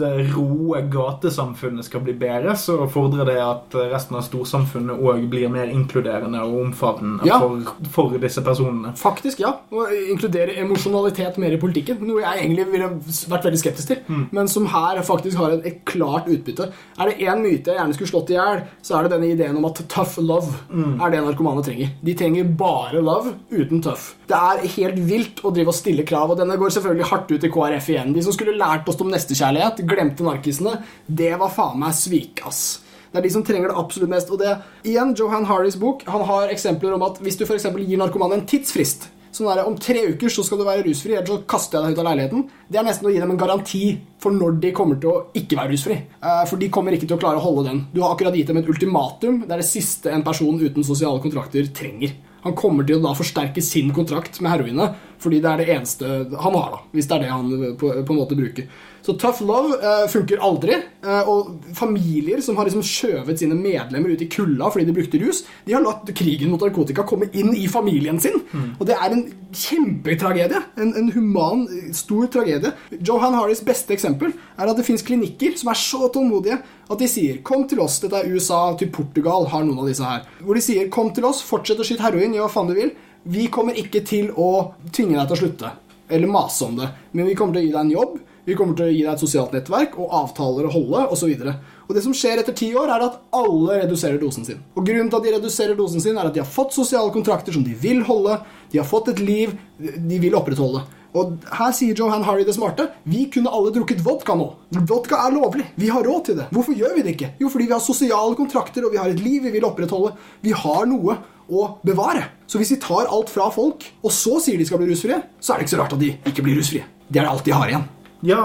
det 0.00 0.12
roe 0.34 0.80
gatesamfunnet 0.92 1.86
skal 1.86 2.02
bli 2.06 2.14
bedre, 2.18 2.54
så 2.58 2.78
fordrer 2.92 3.28
det 3.28 3.38
at 3.42 3.76
eh, 3.78 3.88
resten 3.92 4.18
av 4.18 4.24
storsamfunnet 4.26 4.98
òg 5.02 5.26
blir 5.32 5.48
mer 5.52 5.70
inkluderende 5.72 6.42
og 6.46 6.58
omfavnende 6.66 7.28
Ja. 7.28 7.38
for, 7.42 7.72
for 7.94 8.18
disse 8.22 8.42
personene. 8.44 8.94
Faktisk, 8.98 9.40
ja. 9.44 9.54
Og 9.72 9.92
inkludere 10.12 10.56
emosjonalitet 10.62 11.38
mer 11.42 11.54
i 11.56 11.60
politikken. 11.62 12.00
Noe 12.08 12.22
jeg 12.24 12.44
egentlig 12.46 12.66
ville 12.72 12.90
vært 13.30 13.46
veldig 13.48 13.60
skeptisk 13.62 13.92
til, 13.92 14.02
men 14.32 14.48
som 14.50 14.66
her 14.72 15.00
faktisk 15.06 15.38
har 15.40 15.56
et, 15.58 15.66
et 15.68 15.80
klart 15.88 16.28
utbytte. 16.32 16.70
Er 16.98 17.10
det 17.10 17.18
én 17.22 17.42
myte 17.42 17.72
jeg 17.72 17.78
gjerne 17.80 17.96
skulle 17.96 18.10
slått 18.12 18.32
i 18.32 18.36
hjel, 18.38 18.64
så 18.84 18.96
er 18.98 19.06
det 19.06 19.14
denne 19.16 19.30
ideen 19.34 19.58
om 19.60 19.66
at 19.68 19.82
tough 19.92 20.18
love 20.22 20.52
er 20.72 21.12
det 21.12 21.22
narkomane 21.24 21.62
trenger. 21.66 21.92
De 22.04 22.14
trenger 22.18 22.48
bare 22.58 23.02
love 23.04 23.34
uten 23.52 23.82
tough. 23.84 24.12
Det 24.32 24.38
er 24.40 24.62
helt 24.78 25.00
vilt 25.04 25.42
å 25.44 25.50
drive 25.52 25.68
og 25.68 25.76
stille 25.76 26.06
krav, 26.08 26.30
og 26.32 26.38
denne 26.40 26.56
går 26.56 26.72
selvfølgelig 26.72 27.08
hardt 27.10 27.32
ut 27.34 27.44
i 27.44 27.50
KrF 27.52 27.88
igjen. 27.92 28.14
De 28.16 28.22
som 28.24 28.32
skulle 28.32 28.56
lært 28.56 28.86
oss 28.88 28.96
om 29.04 29.10
nestekjærlighet, 29.12 29.82
glemte 29.84 30.24
narkisene, 30.24 30.78
det 31.04 31.34
var 31.36 31.52
faen 31.52 31.76
meg 31.82 31.92
svik, 31.98 32.40
ass. 32.48 32.80
Det 33.12 33.20
er 33.20 33.26
de 33.26 33.32
som 33.34 33.44
trenger 33.44 33.68
det 33.68 33.76
absolutt 33.76 34.08
mest. 34.08 34.30
Og 34.32 34.40
det, 34.40 34.54
igjen, 34.88 35.12
Johan 35.18 35.44
Harris 35.44 35.76
bok 35.76 36.06
han 36.08 36.24
har 36.30 36.48
eksempler 36.54 36.96
om 36.96 37.04
at 37.04 37.20
hvis 37.20 37.36
du 37.36 37.44
eksempel 37.44 37.84
gir 37.84 38.00
narkomane 38.00 38.40
en 38.40 38.48
tidsfrist 38.48 39.10
Sånn 39.32 39.48
der, 39.48 39.62
Om 39.64 39.78
tre 39.80 40.02
uker 40.12 40.28
så 40.28 40.42
skal 40.44 40.58
du 40.60 40.66
være 40.66 40.82
rusfri, 40.84 41.14
ellers 41.16 41.30
så 41.30 41.38
kaster 41.48 41.78
jeg 41.78 41.86
deg 41.86 41.94
ut 41.94 42.00
av 42.02 42.08
leiligheten. 42.10 42.42
Det 42.68 42.80
er 42.80 42.84
nesten 42.84 43.06
å 43.08 43.12
gi 43.14 43.20
dem 43.22 43.30
en 43.32 43.38
garanti 43.40 43.80
for 44.20 44.36
når 44.36 44.58
de 44.60 44.72
kommer 44.76 44.98
til 45.00 45.08
å 45.08 45.22
ikke 45.40 45.56
være 45.56 45.72
rusfri. 45.72 45.96
Eh, 46.20 46.42
For 46.50 46.60
de 46.60 46.68
kommer 46.68 46.92
ikke 46.92 47.08
til 47.08 47.16
å 47.16 47.22
klare 47.22 47.40
å 47.40 47.44
holde 47.46 47.64
den. 47.70 47.80
Du 47.94 48.02
har 48.02 48.12
akkurat 48.12 48.36
gitt 48.36 48.52
dem 48.52 48.60
et 48.60 48.68
ultimatum. 48.68 49.40
Det 49.46 49.56
er 49.56 49.62
det 49.64 49.70
siste 49.70 50.12
en 50.12 50.24
person 50.26 50.60
uten 50.60 50.84
sosiale 50.84 51.22
kontrakter 51.24 51.64
trenger. 51.72 52.12
Han 52.42 52.56
kommer 52.58 52.86
til 52.86 52.98
å 52.98 53.04
da 53.04 53.12
forsterke 53.14 53.62
sin 53.62 53.92
kontrakt 53.94 54.40
med 54.42 54.50
heroinet, 54.50 54.96
fordi 55.22 55.38
det 55.42 55.50
er 55.50 55.60
det 55.62 55.74
eneste 55.76 56.08
han 56.42 56.56
har, 56.58 56.72
da, 56.74 56.80
hvis 56.94 57.08
det 57.10 57.16
er 57.18 57.24
det 57.24 57.30
han 57.30 57.52
på, 57.78 57.92
på 57.92 58.14
en 58.14 58.18
måte 58.18 58.38
bruker. 58.38 58.66
Så 59.02 59.16
tough 59.18 59.42
love 59.42 59.78
uh, 59.82 60.06
funker 60.10 60.42
aldri. 60.42 60.76
Uh, 61.02 61.28
og 61.28 61.68
familier 61.74 62.42
som 62.44 62.58
har 62.58 62.68
liksom 62.68 62.84
skjøvet 62.86 63.40
sine 63.40 63.56
medlemmer 63.58 64.14
ut 64.14 64.22
i 64.22 64.28
kulda 64.30 64.70
fordi 64.70 64.86
de 64.86 64.94
brukte 64.94 65.18
rus, 65.22 65.42
de 65.66 65.74
har 65.74 65.82
latt 65.82 66.10
krigen 66.16 66.52
mot 66.52 66.62
narkotika 66.62 67.02
komme 67.08 67.26
inn 67.34 67.50
i 67.58 67.66
familien 67.70 68.20
sin. 68.22 68.38
Og 68.78 68.86
det 68.86 68.94
er 68.94 69.16
en 69.16 69.24
kjempetragedie. 69.52 70.62
En, 70.78 70.94
en 70.98 71.10
human, 71.14 71.66
stor 71.96 72.30
tragedie. 72.32 72.72
Johan 73.02 73.36
Harris' 73.36 73.64
beste 73.66 73.94
eksempel 73.96 74.32
er 74.32 74.70
at 74.70 74.78
det 74.78 74.86
fins 74.86 75.04
klinikker 75.06 75.58
som 75.58 75.72
er 75.72 75.82
så 75.82 76.08
tålmodige 76.12 76.60
at 76.92 76.98
de 77.00 77.08
sier 77.08 77.42
'kom 77.42 77.66
til 77.68 77.82
oss'. 77.82 78.00
Dette 78.02 78.22
er 78.22 78.32
USA, 78.32 78.74
til 78.78 78.90
Portugal 78.90 79.46
har 79.50 79.64
noen 79.64 79.78
av 79.82 79.88
disse 79.88 80.04
her. 80.04 80.26
Hvor 80.40 80.54
de 80.54 80.60
sier 80.60 80.88
'kom 80.88 81.12
til 81.14 81.24
oss, 81.24 81.42
fortsett 81.42 81.80
å 81.80 81.84
skyte 81.84 82.02
heroin, 82.02 82.34
gjør 82.34 82.46
hva 82.46 82.54
faen 82.54 82.68
du 82.68 82.74
vil'. 82.74 82.94
Vi 83.24 83.46
kommer 83.46 83.74
ikke 83.74 84.04
til 84.04 84.30
å 84.34 84.74
tvinge 84.92 85.14
deg 85.14 85.28
til 85.28 85.36
å 85.36 85.42
slutte 85.42 85.70
eller 86.12 86.28
mase 86.28 86.64
om 86.64 86.76
det, 86.76 86.88
men 87.12 87.26
vi 87.26 87.34
kommer 87.34 87.54
til 87.54 87.62
å 87.62 87.66
gi 87.66 87.72
deg 87.72 87.80
en 87.80 87.90
jobb. 87.90 88.18
Vi 88.42 88.56
kommer 88.58 88.74
til 88.74 88.88
å 88.88 88.90
gi 88.90 89.02
deg 89.04 89.12
et 89.12 89.22
sosialt 89.22 89.52
nettverk 89.54 89.92
og 90.02 90.14
avtaler 90.18 90.66
å 90.66 90.72
holde 90.74 91.04
osv. 91.14 91.28
Og, 91.30 91.68
og 91.86 91.92
det 91.94 92.02
som 92.02 92.14
skjer 92.16 92.40
etter 92.42 92.56
ti 92.58 92.72
år, 92.74 92.90
er 92.90 93.04
at 93.06 93.20
alle 93.38 93.82
reduserer 93.84 94.18
dosen 94.18 94.46
sin. 94.48 94.64
Og 94.74 94.82
grunnen 94.88 95.12
til 95.12 95.20
at 95.20 95.28
de 95.28 95.34
reduserer 95.36 95.78
dosen 95.78 96.02
sin, 96.02 96.18
er 96.18 96.26
at 96.26 96.34
de 96.34 96.42
har 96.42 96.50
fått 96.50 96.74
sosiale 96.74 97.12
kontrakter 97.14 97.54
som 97.54 97.62
de 97.62 97.76
vil 97.78 98.02
holde. 98.08 98.40
De 98.72 98.80
har 98.82 98.88
fått 98.88 99.12
et 99.12 99.22
liv 99.22 99.54
de 99.78 100.18
vil 100.22 100.34
opprettholde. 100.34 100.82
Og 101.12 101.44
her 101.52 101.74
sier 101.76 101.94
Johan 101.94 102.24
Harry 102.24 102.42
det 102.48 102.56
smarte. 102.56 102.88
Vi 103.06 103.26
kunne 103.30 103.52
alle 103.52 103.70
drukket 103.74 104.02
vodka 104.02 104.34
nå. 104.38 104.48
Vodka 104.90 105.20
er 105.26 105.36
lovlig. 105.36 105.68
Vi 105.78 105.92
har 105.92 106.02
råd 106.08 106.26
til 106.26 106.40
det. 106.40 106.48
Hvorfor 106.56 106.74
gjør 106.74 106.96
vi 106.96 107.06
det 107.06 107.14
ikke? 107.14 107.30
Jo, 107.44 107.52
fordi 107.52 107.68
vi 107.68 107.76
har 107.76 107.84
sosiale 107.84 108.38
kontrakter, 108.38 108.88
og 108.88 108.96
vi 108.96 109.00
har 109.02 109.12
et 109.12 109.22
liv 109.22 109.44
vi 109.44 109.54
vil 109.54 109.68
opprettholde. 109.68 110.16
Vi 110.42 110.56
har 110.56 110.88
noe 110.90 111.20
å 111.52 111.66
bevare. 111.84 112.30
Så 112.48 112.58
hvis 112.58 112.74
vi 112.74 112.82
tar 112.82 113.12
alt 113.12 113.30
fra 113.30 113.52
folk, 113.54 113.86
og 114.02 114.14
så 114.14 114.40
sier 114.42 114.58
de 114.58 114.66
skal 114.66 114.80
bli 114.80 114.90
rusfrie, 114.90 115.20
så 115.38 115.52
er 115.52 115.60
det 115.60 115.68
ikke 115.68 115.76
så 115.76 115.82
rart 115.84 115.98
at 115.98 116.02
de 116.02 116.14
ikke 116.32 116.46
blir 116.46 116.56
rusfrie. 116.58 116.88
Det 117.12 117.20
er 117.20 117.28
alt 117.28 117.44
de 117.44 117.54
har 117.54 117.68
igjen. 117.68 117.90
Ja, 118.22 118.36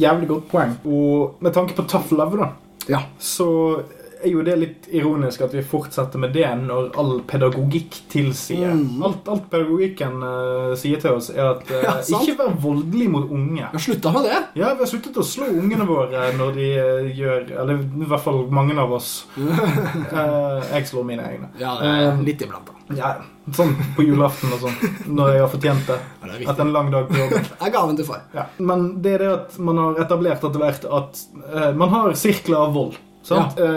jævlig 0.00 0.28
godt 0.28 0.48
poeng. 0.50 0.78
Og 0.84 1.34
med 1.40 1.52
tanke 1.52 1.74
på 1.76 1.82
tough 1.82 2.12
love, 2.12 2.38
da, 2.38 2.46
Ja. 2.88 2.98
så 3.18 3.78
er 4.24 4.30
jo 4.32 4.42
det 4.46 4.54
litt 4.58 4.86
ironisk 4.94 5.42
at 5.46 5.52
vi 5.54 5.62
fortsetter 5.62 6.18
med 6.22 6.32
det 6.34 6.46
når 6.62 6.88
all 6.98 7.20
pedagogikk 7.28 8.00
tilsier 8.12 8.72
Mm. 8.74 9.02
alt, 9.06 9.28
alt 9.28 9.44
pedagogikken 9.52 10.16
uh, 10.22 10.72
sier 10.78 10.98
til 11.02 11.14
oss, 11.18 11.28
er 11.30 11.52
at 11.52 11.62
uh, 11.70 11.78
Ja, 11.86 11.92
ikke 12.02 12.34
vær 12.40 12.56
voldelig 12.62 13.08
mot 13.12 13.30
unge. 13.30 13.68
Vi 13.72 13.82
slutta 13.84 14.12
med 14.14 14.26
det. 14.28 14.40
Ja, 14.58 14.72
vi 14.74 14.82
har 14.84 14.90
sluttet 14.90 15.16
å 15.20 15.24
slå 15.26 15.48
ungene 15.52 15.86
våre 15.88 16.28
når 16.36 16.52
de 16.58 16.68
uh, 16.78 17.08
gjør 17.16 17.46
Eller 17.62 17.78
i 17.78 18.08
hvert 18.10 18.24
fall 18.24 18.42
mange 18.54 18.76
av 18.78 18.92
oss. 18.98 19.12
Jeg 20.72 20.86
slår 20.90 21.04
mine 21.08 21.24
egne. 21.28 21.48
Ja, 21.60 21.74
litt 22.22 22.42
iblant, 22.44 22.68
da. 22.68 22.94
ja, 22.98 23.08
sånn 23.54 23.72
på 23.96 24.04
julaften 24.06 24.52
og 24.54 24.62
sånn. 24.66 24.76
Når 25.16 25.32
jeg 25.34 25.42
har 25.42 25.50
fortjent 25.52 25.88
det. 25.90 25.96
Ja, 26.22 26.28
det 26.28 26.36
er. 26.36 26.44
Etter 26.52 26.64
en 26.66 26.72
lang 26.74 26.90
dag 26.92 27.08
på 27.10 27.18
jobb. 27.18 27.34
Det 27.38 27.66
er 27.68 27.72
gaven 27.74 27.98
til 27.98 28.08
far. 28.08 28.22
Ja. 28.36 28.46
Men 28.60 28.86
det 29.04 29.16
er 29.16 29.24
det 29.24 29.30
at 29.34 29.58
man 29.70 29.80
har 29.82 30.00
etablert 30.04 30.44
etter 30.44 30.62
hvert 30.62 30.86
at 31.00 31.22
man 31.78 31.92
har 31.94 32.16
sirkler 32.18 32.60
av 32.66 32.74
vold. 32.76 32.96
Sant? 33.28 33.58
Ja. 33.60 33.74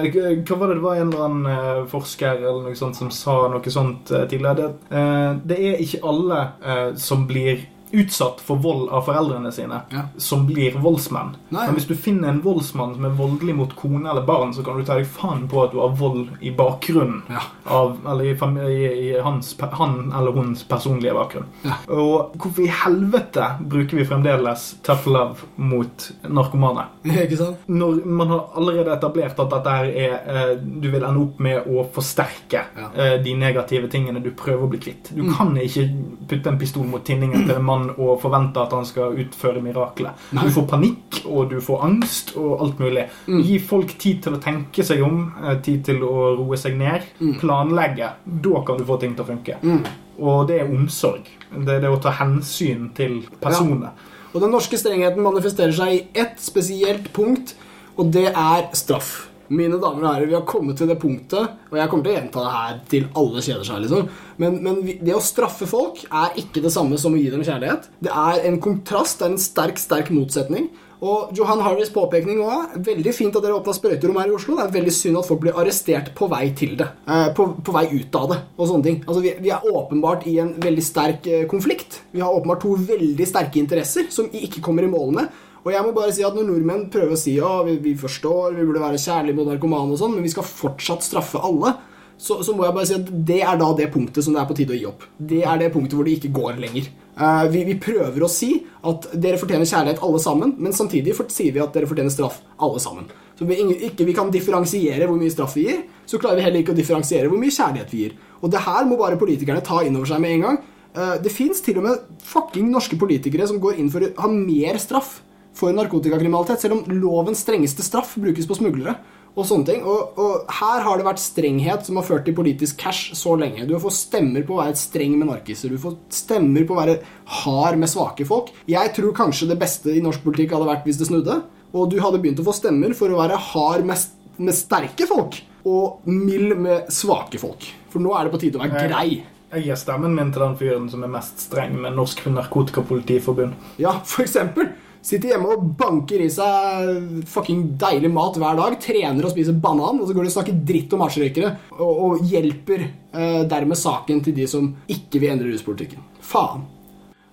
hva 0.48 0.58
var 0.58 0.72
det 0.72 0.78
det 0.78 0.84
var 0.86 1.00
en 1.00 1.10
eller 1.10 1.26
annen 1.26 1.52
eh, 1.52 1.84
forsker 1.92 2.40
eller 2.40 2.70
noe 2.70 2.78
sånt 2.80 2.96
som 2.96 3.10
sa 3.12 3.36
noe 3.52 3.74
sånt 3.74 4.12
eh, 4.14 4.24
tidligere? 4.32 4.70
Det, 4.70 4.96
eh, 4.96 5.30
det 5.52 5.58
er 5.60 5.84
ikke 5.84 6.04
alle 6.08 6.42
eh, 6.64 6.88
som 7.02 7.26
blir 7.28 7.66
utsatt 7.94 8.42
for 8.42 8.56
vold 8.58 8.90
av 8.90 9.06
foreldrene 9.06 9.52
sine, 9.52 9.82
Ja. 9.92 10.02
som 10.18 10.46
blir 10.48 10.72
voldsmenn. 10.80 11.36
Nei. 11.50 11.66
Men 11.68 11.76
hvis 11.76 11.88
du 11.88 11.96
finner 11.96 12.30
en 12.30 12.42
voldsmann 12.42 12.94
som 12.96 13.06
er 13.06 13.10
voldelig 13.18 13.56
mot 13.56 13.76
kone 13.76 14.10
eller 14.10 14.22
barn, 14.22 14.54
så 14.54 14.64
kan 14.64 14.78
du 14.78 14.84
ta 14.86 14.96
deg 14.96 15.06
faen 15.08 15.48
på 15.50 15.64
at 15.64 15.72
du 15.72 15.80
har 15.80 15.90
vold 15.90 16.28
i 16.42 16.52
bakgrunnen. 16.52 17.22
Ja. 17.30 17.42
Av, 17.66 17.98
eller 18.08 18.24
i, 18.32 18.36
familie, 18.38 18.92
i, 18.94 19.20
hans, 19.22 19.56
han 19.72 20.12
eller 20.18 20.32
hans 20.36 20.64
personlige 20.64 21.14
bakgrunn. 21.14 21.46
Ja. 21.64 21.74
Og 21.90 22.34
hvorfor 22.38 22.64
i 22.64 22.68
helvete 22.68 23.50
bruker 23.62 23.98
vi 23.98 24.06
fremdeles 24.06 24.76
tough 24.84 25.08
love 25.08 25.36
mot 25.58 26.12
narkomane? 26.30 26.86
Ikke 27.06 27.38
sant? 27.38 27.58
Når 27.68 28.06
man 28.06 28.28
har 28.28 28.48
allerede 28.56 28.94
etablert 28.96 29.40
at 29.40 29.50
dette 29.50 29.70
er 29.70 29.92
eh, 29.92 30.56
Du 30.62 30.90
vil 30.92 31.04
ende 31.04 31.22
opp 31.22 31.40
med 31.40 31.68
å 31.68 31.86
forsterke 31.94 32.62
eh, 32.96 33.18
de 33.24 33.34
negative 33.36 33.88
tingene 33.92 34.22
du 34.24 34.32
prøver 34.32 34.64
å 34.66 34.70
bli 34.70 34.80
kvitt. 34.80 35.12
Du 35.16 35.22
Mm. 35.22 35.34
kan 35.38 35.56
ikke 35.58 35.84
putte 36.28 36.48
en 36.50 36.58
pistol 36.58 36.84
mot 36.88 37.04
tinningen 37.06 37.46
til 37.48 37.56
en 37.56 37.64
mann 37.64 37.81
og 37.98 38.20
forvente 38.22 38.62
at 38.62 38.72
han 38.72 38.86
skal 38.86 39.18
utføre 39.18 39.62
miraklet. 39.62 40.12
Du 40.32 40.50
får 40.52 40.68
panikk, 40.68 41.22
og 41.26 41.50
du 41.50 41.60
får 41.62 41.84
angst, 41.88 42.36
og 42.38 42.62
alt 42.62 42.80
mulig. 42.80 43.08
Mm. 43.28 43.42
Gi 43.48 43.58
folk 43.60 43.98
tid 43.98 44.22
til 44.24 44.34
å 44.38 44.42
tenke 44.42 44.84
seg 44.84 45.02
om, 45.04 45.34
eh, 45.44 45.56
tid 45.62 45.84
til 45.86 46.02
å 46.04 46.38
roe 46.38 46.58
seg 46.58 46.78
ned, 46.78 47.02
Mm. 47.20 47.40
planlegge. 47.40 48.12
Da 48.42 48.62
kan 48.66 48.78
du 48.78 48.84
få 48.86 49.00
ting 49.00 49.16
til 49.16 49.26
å 49.26 49.28
funke. 49.28 49.58
Mm. 49.62 49.86
Og 50.20 50.48
det 50.48 50.62
er 50.62 50.66
omsorg. 50.70 51.26
Det 51.52 51.70
er 51.70 51.80
det 51.82 51.90
å 51.90 52.02
ta 52.02 52.12
hensyn 52.12 52.94
til 52.94 53.24
personene. 53.42 53.90
Og 54.34 54.42
den 54.42 54.52
norske 54.52 54.78
strengheten 54.78 55.22
manifesterer 55.22 55.74
seg 55.74 55.88
i 55.94 56.08
ett 56.16 56.38
spesielt 56.40 57.12
punkt, 57.14 57.56
og 57.98 58.12
det 58.12 58.28
er 58.36 58.70
straff. 58.74 59.28
Mine 59.52 59.80
damer 59.82 60.06
og 60.06 60.14
herrer, 60.14 60.30
vi 60.30 60.38
har 60.38 60.46
kommet 60.48 60.78
til 60.80 60.88
det 60.88 60.96
punktet, 61.02 61.58
og 61.72 61.80
jeg 61.80 61.92
kommer 61.92 62.06
til 62.06 62.14
å 62.14 62.18
gjenta 62.18 62.44
det 62.46 62.52
her 62.56 62.78
til 62.94 63.10
alle 63.20 63.42
kjeder 63.44 63.66
seg, 63.68 63.82
liksom. 63.84 64.06
Men, 64.40 64.62
men 64.64 64.80
det 65.02 65.18
å 65.18 65.24
straffe 65.24 65.68
folk 65.68 66.06
er 66.08 66.40
ikke 66.40 66.64
det 66.64 66.72
samme 66.72 67.00
som 67.02 67.18
å 67.18 67.20
gi 67.20 67.28
dem 67.34 67.44
kjærlighet. 67.44 67.90
Det 68.08 68.14
er 68.16 68.48
en 68.48 68.62
kontrast, 68.64 69.20
det 69.20 69.28
er 69.28 69.36
en 69.36 69.44
sterk, 69.44 69.82
sterk 69.82 70.14
motsetning. 70.16 70.72
Og 71.02 71.32
Johan 71.34 71.64
Harris' 71.66 71.90
påpekning 71.90 72.44
er 72.46 72.76
veldig 72.86 73.14
fint 73.18 73.34
at 73.34 73.42
dere 73.42 73.58
åpna 73.58 73.74
sprøyterom 73.74 74.20
her 74.22 74.30
i 74.30 74.36
Oslo. 74.38 74.54
Det 74.60 74.68
er 74.68 74.76
veldig 74.76 74.94
synd 74.94 75.18
at 75.18 75.26
folk 75.26 75.42
blir 75.42 75.58
arrestert 75.58 76.12
på 76.18 76.28
vei 76.30 76.44
til 76.58 76.76
det. 76.78 76.88
Eh, 77.10 77.30
på, 77.38 77.48
på 77.58 77.74
vei 77.74 77.88
ut 77.96 78.18
av 78.20 78.28
det 78.30 78.38
og 78.54 78.68
sånne 78.70 78.86
ting. 78.86 79.00
Altså, 79.08 79.24
vi, 79.26 79.32
vi 79.42 79.54
er 79.56 79.66
åpenbart 79.66 80.28
i 80.30 80.36
en 80.44 80.54
veldig 80.62 80.84
sterk 80.86 81.26
eh, 81.26 81.48
konflikt. 81.50 82.04
Vi 82.14 82.22
har 82.22 82.30
åpenbart 82.30 82.62
to 82.62 82.76
veldig 82.78 83.28
sterke 83.28 83.58
interesser 83.64 84.12
som 84.14 84.30
vi 84.30 84.44
ikke 84.46 84.62
kommer 84.62 84.86
i 84.86 84.92
mål 84.94 85.18
med. 85.18 85.42
Og 85.62 85.70
jeg 85.70 85.86
må 85.86 85.94
bare 85.94 86.14
si 86.16 86.26
at 86.26 86.34
Når 86.34 86.48
nordmenn 86.48 86.90
prøver 86.94 87.14
å 87.14 87.20
si 87.20 87.36
at 87.38 87.68
vi, 87.68 87.78
vi 87.84 87.96
forstår, 88.00 88.58
vi 88.58 88.66
burde 88.66 88.82
være 88.82 89.02
kjærlige 89.02 89.38
mot 89.38 89.50
narkomane, 89.50 89.94
og 89.94 90.02
sånn, 90.02 90.16
men 90.16 90.26
vi 90.26 90.34
skal 90.34 90.48
fortsatt 90.48 91.06
straffe 91.06 91.42
alle, 91.42 91.76
så, 92.22 92.40
så 92.46 92.54
må 92.54 92.68
jeg 92.68 92.76
bare 92.76 92.88
si 92.90 92.98
at 92.98 93.08
det 93.30 93.40
er 93.42 93.58
da 93.58 93.68
det 93.78 93.88
punktet 93.94 94.26
som 94.26 94.36
det 94.36 94.42
er 94.44 94.50
på 94.50 94.58
tide 94.58 94.76
å 94.76 94.78
gi 94.78 94.90
opp. 94.90 95.06
Det 95.18 95.42
er 95.42 95.62
det 95.62 95.72
punktet 95.74 95.98
hvor 95.98 96.06
det 96.06 96.20
ikke 96.20 96.34
går 96.36 96.60
lenger. 96.62 96.90
Uh, 97.18 97.48
vi, 97.52 97.64
vi 97.68 97.78
prøver 97.82 98.24
å 98.24 98.30
si 98.30 98.52
at 98.88 99.08
dere 99.24 99.40
fortjener 99.42 99.68
kjærlighet 99.70 100.04
alle 100.06 100.22
sammen, 100.22 100.54
men 100.62 100.76
samtidig 100.76 101.16
sier 101.34 101.56
vi 101.56 101.64
at 101.64 101.74
dere 101.74 101.90
fortjener 101.90 102.14
straff 102.14 102.40
alle 102.62 102.82
sammen. 102.82 103.10
Så 103.38 103.48
vi 103.50 103.58
ikke 103.90 104.06
vi 104.06 104.14
kan 104.14 104.30
differensiere 104.34 105.08
hvor 105.10 105.18
mye 105.18 105.34
straff 105.34 105.58
vi 105.58 105.66
gir, 105.66 105.82
så 106.06 106.20
klarer 106.22 106.38
vi 106.38 106.46
heller 106.46 106.62
ikke 106.62 106.76
å 106.76 106.78
differensiere 106.78 107.30
hvor 107.32 107.42
mye 107.42 107.54
kjærlighet 107.54 107.94
vi 107.96 108.04
gir. 108.06 108.14
Og 108.42 108.54
det 108.54 108.62
her 108.68 108.86
må 108.86 109.00
bare 109.02 109.18
politikerne 109.22 109.66
ta 109.66 109.82
inn 109.86 109.98
over 109.98 110.14
seg 110.14 110.22
med 110.22 110.38
en 110.38 110.46
gang. 110.46 110.62
Uh, 110.94 111.18
det 111.26 111.34
fins 111.34 111.62
til 111.66 111.82
og 111.82 111.90
med 111.90 112.24
fucking 112.28 112.70
norske 112.70 113.02
politikere 113.02 113.50
som 113.50 113.62
går 113.64 113.82
inn 113.82 113.90
for 113.94 114.06
å 114.06 114.14
ha 114.22 114.30
mer 114.30 114.78
straff 114.82 115.20
for 115.58 115.74
narkotikakriminalitet, 115.76 116.64
selv 116.64 116.80
om 116.80 117.02
lovens 117.02 117.44
strengeste 117.44 117.84
straff 117.86 118.16
brukes 118.20 118.48
på 118.48 118.58
smuglere. 118.60 118.96
Og 119.32 119.46
sånne 119.48 119.68
ting. 119.68 119.84
Og, 119.88 120.18
og 120.20 120.50
her 120.60 120.82
har 120.84 121.00
det 121.00 121.06
vært 121.08 121.22
strenghet 121.24 121.86
som 121.88 122.00
har 122.00 122.08
ført 122.08 122.26
til 122.28 122.36
politisk 122.36 122.82
cash 122.82 123.16
så 123.16 123.38
lenge. 123.40 123.64
Du 123.68 123.78
får 123.80 123.94
stemmer 123.96 124.44
på 124.48 124.58
å 124.58 124.60
være 124.60 124.80
streng 124.80 125.16
med 125.16 125.30
narkiser. 125.30 125.72
Du 125.72 125.80
får 125.80 125.96
stemmer 126.12 126.68
på 126.68 126.76
å 126.76 126.82
være 126.82 126.98
hard 127.44 127.80
med 127.80 127.92
svake 127.92 128.28
folk. 128.28 128.52
Jeg 128.68 128.92
tror 128.98 129.16
kanskje 129.16 129.48
det 129.54 129.60
beste 129.62 129.96
i 129.96 130.04
norsk 130.04 130.26
politikk 130.26 130.58
hadde 130.58 130.68
vært 130.68 130.84
hvis 130.88 131.00
det 131.00 131.08
snudde. 131.08 131.40
Og 131.72 131.88
du 131.94 132.02
hadde 132.04 132.20
begynt 132.20 132.42
å 132.44 132.48
få 132.50 132.58
stemmer 132.58 132.92
for 132.98 133.14
å 133.14 133.22
være 133.22 133.40
hard 133.54 133.88
med, 133.88 134.04
med 134.44 134.58
sterke 134.58 135.08
folk 135.08 135.40
og 135.68 136.08
mild 136.10 136.58
med 136.60 136.92
svake 136.92 137.40
folk. 137.40 137.68
For 137.94 138.04
nå 138.04 138.12
er 138.18 138.28
det 138.28 138.34
på 138.34 138.42
tide 138.42 138.60
å 138.60 138.66
være 138.66 138.88
grei. 138.90 139.22
Jeg 139.52 139.66
gir 139.68 139.80
stemmen 139.80 140.14
min 140.16 140.30
til 140.32 140.44
den 140.46 140.54
fyren 140.60 140.86
som 140.92 141.04
er 141.04 141.12
mest 141.12 141.42
streng 141.44 141.74
med 141.84 141.96
Norsk 141.96 142.24
Narkotikapolitiforbund. 142.32 143.56
Ja, 143.84 143.98
for 144.08 144.24
eksempel. 144.24 144.72
Sitter 145.02 145.32
hjemme 145.34 145.56
og 145.56 145.64
banker 145.80 146.22
i 146.22 146.28
seg 146.30 147.24
fucking 147.30 147.64
deilig 147.82 148.12
mat 148.14 148.36
hver 148.38 148.60
dag, 148.60 148.76
trener 148.84 149.26
og 149.26 149.34
spiser 149.34 149.56
banan, 149.58 149.98
og 149.98 150.06
så 150.06 150.14
går 150.14 150.28
de 150.28 150.30
og 150.30 150.36
snakker 150.36 150.60
dritt 150.68 150.94
om 150.94 151.02
hasjrøykere, 151.06 151.56
og, 151.80 152.04
og 152.06 152.28
hjelper 152.30 152.84
eh, 152.86 153.42
dermed 153.50 153.80
saken 153.82 154.22
til 154.28 154.38
de 154.38 154.46
som 154.52 154.70
ikke 154.94 155.24
vil 155.24 155.34
endre 155.34 155.50
ruspolitikken. 155.50 156.06
Faen. 156.22 156.68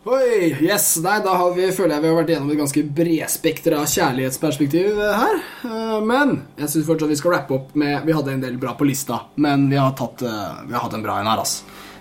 Oi, 0.08 0.54
yes, 0.62 0.94
nei, 1.04 1.18
da 1.20 1.34
har 1.36 1.50
vi, 1.52 1.66
føler 1.74 1.98
jeg 1.98 2.04
vi 2.04 2.08
har 2.08 2.16
vært 2.16 2.30
gjennom 2.32 2.52
et 2.54 2.60
ganske 2.62 2.82
bredspektra 2.96 3.82
kjærlighetsperspektiv 3.92 5.00
eh, 5.04 5.18
her. 5.20 5.42
Eh, 5.68 5.98
Men 6.08 6.38
jeg 6.56 6.70
syns 6.72 6.86
fortsatt 6.88 7.12
vi 7.12 7.18
skal 7.20 7.34
rappe 7.34 7.56
opp 7.58 7.74
med 7.76 8.06
Vi 8.08 8.14
hadde 8.16 8.32
en 8.32 8.44
del 8.46 8.56
bra 8.62 8.72
på 8.78 8.88
lista, 8.88 9.26
men 9.36 9.66
vi 9.68 9.76
har, 9.76 9.92
tatt, 9.98 10.24
eh, 10.24 10.62
vi 10.70 10.72
har 10.72 10.86
hatt 10.86 10.96
en 10.96 11.04
bra 11.04 11.18
en 11.20 11.28
her, 11.28 11.42
ass. 11.44 11.58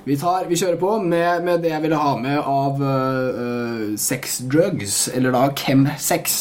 Vi, 0.07 0.15
tar, 0.15 0.45
vi 0.47 0.55
kjører 0.55 0.77
på 0.79 0.93
med, 1.03 1.41
med 1.43 1.65
det 1.65 1.73
jeg 1.73 1.83
ville 1.83 1.97
ha 1.99 2.13
med 2.21 2.37
av 2.39 2.79
uh, 2.79 3.95
sex 3.99 4.37
drugs, 4.47 5.09
eller 5.11 5.35
da 5.35 5.41
chem-sex. 5.51 6.37